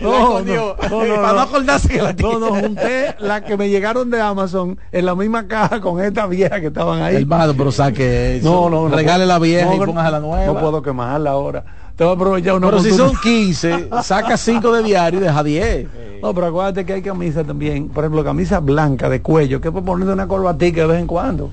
no, 0.02 0.40
no, 0.40 0.76
no, 0.90 1.14
para 1.22 1.32
no 1.32 1.40
acordarse 1.40 1.88
que 1.88 2.02
la 2.02 2.12
No, 2.12 2.38
no, 2.38 2.54
junté 2.54 3.14
la 3.20 3.42
que 3.42 3.56
me 3.56 3.68
llegaron 3.68 4.10
de 4.10 4.20
Amazon 4.20 4.78
en 4.92 5.06
la 5.06 5.14
misma 5.14 5.46
caja 5.46 5.80
con 5.80 6.02
esta 6.02 6.26
vieja 6.26 6.60
que 6.60 6.68
estaban 6.68 7.02
ahí. 7.02 7.16
Hermano, 7.16 7.54
pero 7.56 7.70
saque 7.72 8.36
eso. 8.36 8.50
No, 8.50 8.70
no, 8.70 8.94
Regale 8.94 9.26
la 9.26 9.38
vieja 9.38 9.74
y 9.74 9.78
pongas 9.78 10.10
la 10.10 10.20
nueva. 10.20 10.46
No 10.46 10.58
puedo 10.58 10.82
quemarla 10.82 11.30
ahora. 11.30 11.64
Te 11.96 12.04
voy 12.04 12.12
a 12.12 12.16
aprovechar 12.16 12.54
una 12.54 12.68
Pero 12.68 12.82
si 12.82 12.92
son 12.92 13.14
15, 13.14 13.90
saca 14.02 14.36
5 14.36 14.72
de 14.72 14.82
diario 14.82 15.20
y 15.20 15.22
deja 15.22 15.42
10. 15.42 15.88
No, 16.22 16.34
pero 16.34 16.46
acuérdate 16.46 16.84
que 16.86 16.94
hay 16.94 17.02
camisas 17.02 17.46
también, 17.46 17.88
por 17.88 18.04
ejemplo, 18.04 18.24
camisa 18.24 18.60
blanca 18.60 19.08
de 19.08 19.20
cuello, 19.20 19.60
que 19.60 19.70
puedes 19.70 19.86
poner 19.86 20.08
una 20.08 20.26
corbatica 20.26 20.82
de 20.82 20.86
vez 20.86 21.00
en 21.00 21.06
cuando. 21.06 21.50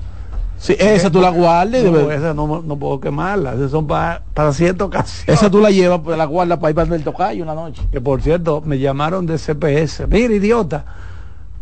Sí, 0.58 0.74
esa 0.78 1.10
tú 1.10 1.20
la 1.20 1.30
guardas. 1.30 1.84
No, 1.84 2.10
esa 2.10 2.34
no, 2.34 2.62
no, 2.62 2.76
puedo 2.76 3.00
quemarla. 3.00 3.54
Esas 3.54 3.70
son 3.70 3.86
para, 3.86 4.22
para 4.34 4.52
cierta 4.52 4.84
ocasión. 4.84 5.34
Esa 5.34 5.48
tú 5.48 5.60
la 5.60 5.70
llevas, 5.70 6.00
la 6.04 6.24
guardas 6.24 6.58
para 6.58 6.70
ir 6.70 6.74
para 6.74 6.96
el 6.96 7.04
tocayo 7.04 7.44
una 7.44 7.54
noche. 7.54 7.82
Que 7.92 8.00
por 8.00 8.20
cierto, 8.20 8.60
me 8.64 8.78
llamaron 8.78 9.24
de 9.24 9.38
CPS. 9.38 10.08
Mira, 10.08 10.34
idiota. 10.34 10.84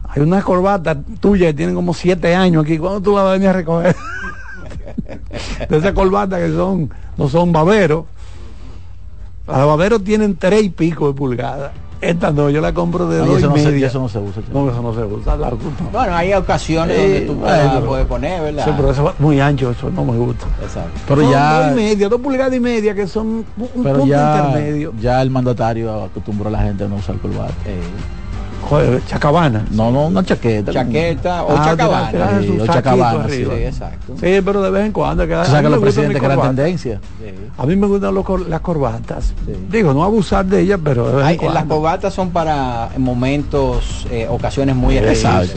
Hay 0.08 0.22
una 0.22 0.42
corbata 0.42 0.96
tuya 1.20 1.48
que 1.48 1.54
tienen 1.54 1.74
como 1.74 1.92
7 1.92 2.34
años 2.34 2.64
aquí. 2.64 2.78
¿Cuándo 2.78 3.02
tú 3.02 3.14
la 3.14 3.22
vas 3.22 3.30
a 3.30 3.32
venir 3.34 3.48
a 3.48 3.52
recoger? 3.52 3.94
de 5.68 5.76
esa 5.76 5.92
corbata 5.92 6.38
que 6.38 6.48
son, 6.48 6.90
no 7.18 7.28
son 7.28 7.52
baberos. 7.52 8.06
Las 9.46 9.66
baberos 9.66 10.02
tienen 10.02 10.36
tres 10.36 10.64
y 10.64 10.70
pico 10.70 11.08
de 11.08 11.14
pulgadas. 11.14 11.72
Esta 12.06 12.30
no, 12.30 12.50
yo 12.50 12.60
la 12.60 12.72
compro 12.72 13.08
de 13.08 13.18
dos 13.18 13.42
y 13.42 13.48
media. 13.48 13.88
eso 13.88 13.98
no 13.98 14.08
se 14.08 14.18
usa. 14.18 14.42
No, 14.52 14.70
eso 14.70 14.82
no 14.82 14.94
se 14.94 15.04
usa. 15.04 15.36
bueno, 15.92 16.14
hay 16.14 16.32
ocasiones 16.34 16.96
donde 16.96 17.20
tú 17.22 17.40
la 17.42 17.80
puedes 17.84 18.06
poner, 18.06 18.42
¿verdad? 18.42 18.64
Sí, 18.64 18.70
pero 18.76 18.90
eso 18.90 19.10
es 19.10 19.20
muy 19.20 19.40
ancho, 19.40 19.70
eso 19.70 19.90
no 19.90 20.04
me 20.04 20.16
gusta. 20.16 20.46
Exacto. 20.62 21.00
Pero 21.08 21.30
ya... 21.30 21.62
Dos 21.62 21.72
y 21.72 21.74
media, 21.74 22.08
dos 22.08 22.20
pulgadas 22.20 22.54
y 22.54 22.60
media, 22.60 22.94
que 22.94 23.06
son 23.06 23.26
un 23.26 23.44
pero 23.82 23.98
punto 23.98 24.06
ya, 24.06 24.46
intermedio. 24.48 24.92
Ya 25.00 25.20
el 25.20 25.30
mandatario 25.30 26.04
acostumbró 26.04 26.48
a 26.48 26.52
la 26.52 26.62
gente 26.62 26.84
a 26.84 26.88
no 26.88 26.96
usar 26.96 27.16
corbata. 27.16 27.54
Chacabana. 29.06 29.64
No, 29.70 29.90
no, 29.90 30.06
una 30.06 30.24
chaqueta. 30.24 30.72
Chaqueta 30.72 31.44
o 31.44 31.56
ah, 31.56 31.64
chacabana. 31.64 32.40
Sí, 32.40 32.58
o 32.60 32.66
chacabana. 32.66 33.28
Sí, 33.28 33.42
exacto. 33.42 34.14
Sí, 34.14 34.40
pero 34.44 34.62
de 34.62 34.70
vez 34.70 34.86
en 34.86 34.92
cuando. 34.92 35.26
Que 35.26 35.34
que 35.36 35.68
los 35.68 35.80
presidentes 35.80 36.20
que 36.20 36.28
tendencia. 36.28 37.00
A 37.58 37.66
mí 37.66 37.76
me 37.76 37.86
gustan 37.86 38.14
las 38.48 38.60
corbatas. 38.60 39.34
Digo, 39.70 39.92
no 39.94 40.04
abusar 40.04 40.46
de 40.46 40.60
ellas, 40.60 40.80
pero 40.82 41.20
Las 41.20 41.64
corbatas 41.64 42.14
son 42.14 42.30
para 42.30 42.90
momentos, 42.96 44.06
eh, 44.10 44.26
ocasiones 44.28 44.76
muy 44.76 44.96
especiales. 44.96 45.52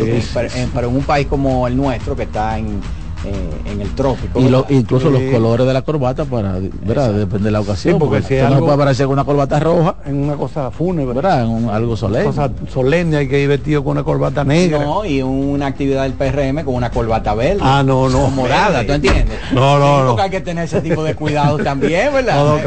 Pero 0.73 0.89
en 0.89 0.95
un 0.95 1.03
país 1.03 1.27
como 1.27 1.67
el 1.67 1.75
nuestro, 1.75 2.15
que 2.15 2.23
está 2.23 2.57
en 2.57 2.81
eh, 3.25 3.71
en 3.71 3.81
el 3.81 3.89
trópico. 3.95 4.39
Y 4.39 4.75
incluso 4.75 5.09
los 5.09 5.21
colores 5.23 5.67
de 5.67 5.73
la 5.73 5.81
corbata 5.81 6.25
para, 6.25 6.57
¿verdad? 6.83 7.13
Depende 7.13 7.45
de 7.45 7.51
la 7.51 7.59
ocasión. 7.59 7.99
porque, 7.99 8.21
si 8.21 8.35
no 8.35 8.59
puede 8.59 8.73
aparecer 8.73 9.05
con 9.07 9.13
una 9.13 9.25
corbata 9.25 9.59
roja. 9.59 9.95
En 10.05 10.23
una 10.23 10.35
cosa 10.35 10.71
fúnebre. 10.71 11.13
¿verdad? 11.13 11.45
En 11.45 11.69
algo 11.69 11.97
solemne. 11.97 12.27
Cosa 12.27 12.49
solemne 12.71 13.17
hay 13.17 13.27
que 13.27 13.41
ir 13.41 13.49
vestido 13.49 13.83
con 13.83 13.91
una 13.91 14.03
corbata 14.03 14.43
negra. 14.43 14.79
No, 14.79 15.05
y 15.05 15.21
una 15.21 15.67
actividad 15.67 16.03
del 16.03 16.13
PRM 16.13 16.63
con 16.63 16.75
una 16.75 16.91
corbata 16.91 17.33
verde. 17.33 17.61
Ah, 17.61 17.83
no, 17.85 18.09
no. 18.09 18.29
morada, 18.29 18.85
¿tú 18.85 18.93
entiendes? 18.93 19.37
No, 19.51 19.79
no, 19.79 20.03
no. 20.15 20.21
hay 20.21 20.29
que 20.29 20.41
tener 20.41 20.65
ese 20.65 20.81
tipo 20.81 21.03
de 21.03 21.15
cuidado 21.15 21.57
también, 21.57 22.13
¿verdad? 22.13 22.59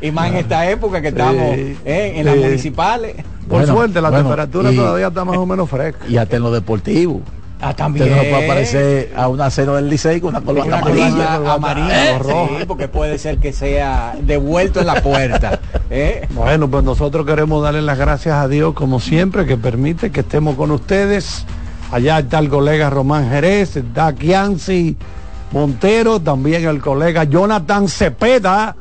y 0.00 0.10
más 0.10 0.30
en 0.30 0.36
esta 0.36 0.68
época 0.70 1.00
que 1.00 1.08
estamos 1.08 1.56
eh, 1.56 2.14
en 2.16 2.26
las 2.26 2.36
municipales. 2.36 3.16
Por 3.48 3.66
suerte, 3.66 4.00
la 4.00 4.10
temperatura 4.10 4.72
todavía 4.72 5.08
está 5.08 5.24
más 5.24 5.36
o 5.36 5.46
menos 5.46 5.68
fresca. 5.68 6.06
Y 6.08 6.16
hasta 6.16 6.36
en 6.36 6.42
lo 6.42 6.52
deportivo. 6.52 7.22
Ah, 7.62 7.74
también. 7.74 8.10
no 8.10 8.16
puede 8.16 8.44
aparecer 8.44 9.12
a 9.14 9.28
una 9.28 9.50
cero 9.50 9.76
del 9.76 9.88
Licey 9.88 10.20
con 10.20 10.30
una 10.30 10.40
corbata 10.40 10.78
amarilla. 10.78 11.52
amarilla 11.54 12.16
¿Eh? 12.16 12.64
porque 12.66 12.88
puede 12.88 13.18
ser 13.18 13.38
que 13.38 13.52
sea 13.52 14.16
devuelto 14.20 14.80
en 14.80 14.86
la 14.86 15.02
puerta. 15.02 15.60
¿eh? 15.90 16.26
Bueno, 16.30 16.70
pues 16.70 16.84
nosotros 16.84 17.26
queremos 17.26 17.62
darle 17.62 17.82
las 17.82 17.98
gracias 17.98 18.34
a 18.36 18.48
Dios, 18.48 18.72
como 18.72 18.98
siempre, 18.98 19.44
que 19.44 19.58
permite 19.58 20.10
que 20.10 20.20
estemos 20.20 20.56
con 20.56 20.70
ustedes. 20.70 21.44
Allá 21.92 22.20
está 22.20 22.38
el 22.38 22.48
colega 22.48 22.88
Román 22.88 23.28
Jerez, 23.28 23.76
está 23.76 24.14
Kianci 24.14 24.96
Montero, 25.52 26.20
también 26.20 26.64
el 26.66 26.80
colega 26.80 27.24
Jonathan 27.24 27.88
Cepeda. 27.88 28.74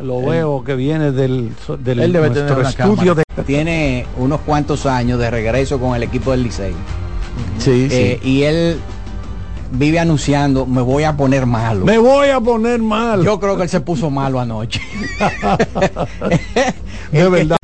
Lo 0.00 0.22
veo 0.24 0.62
que 0.62 0.76
viene 0.76 1.10
del, 1.10 1.52
del 1.80 2.12
nuestro 2.12 2.62
estudio. 2.62 3.14
De... 3.16 3.24
Tiene 3.44 4.06
unos 4.16 4.40
cuantos 4.42 4.86
años 4.86 5.18
de 5.18 5.30
regreso 5.30 5.78
con 5.78 5.96
el 5.96 6.04
equipo 6.04 6.30
del 6.30 6.44
Licey 6.44 6.72
Sí, 7.58 7.88
eh, 7.90 8.20
Y 8.22 8.42
él 8.42 8.78
vive 9.72 9.98
anunciando, 9.98 10.66
me 10.66 10.80
voy 10.80 11.04
a 11.04 11.16
poner 11.16 11.46
malo. 11.46 11.84
Me 11.84 11.98
voy 11.98 12.28
a 12.28 12.40
poner 12.40 12.80
malo. 12.80 13.22
Yo 13.22 13.38
creo 13.40 13.56
que 13.56 13.64
él 13.64 13.68
se 13.68 13.80
puso 13.80 14.10
malo 14.10 14.40
anoche. 14.40 14.80
de 17.12 17.28
verdad. 17.28 17.56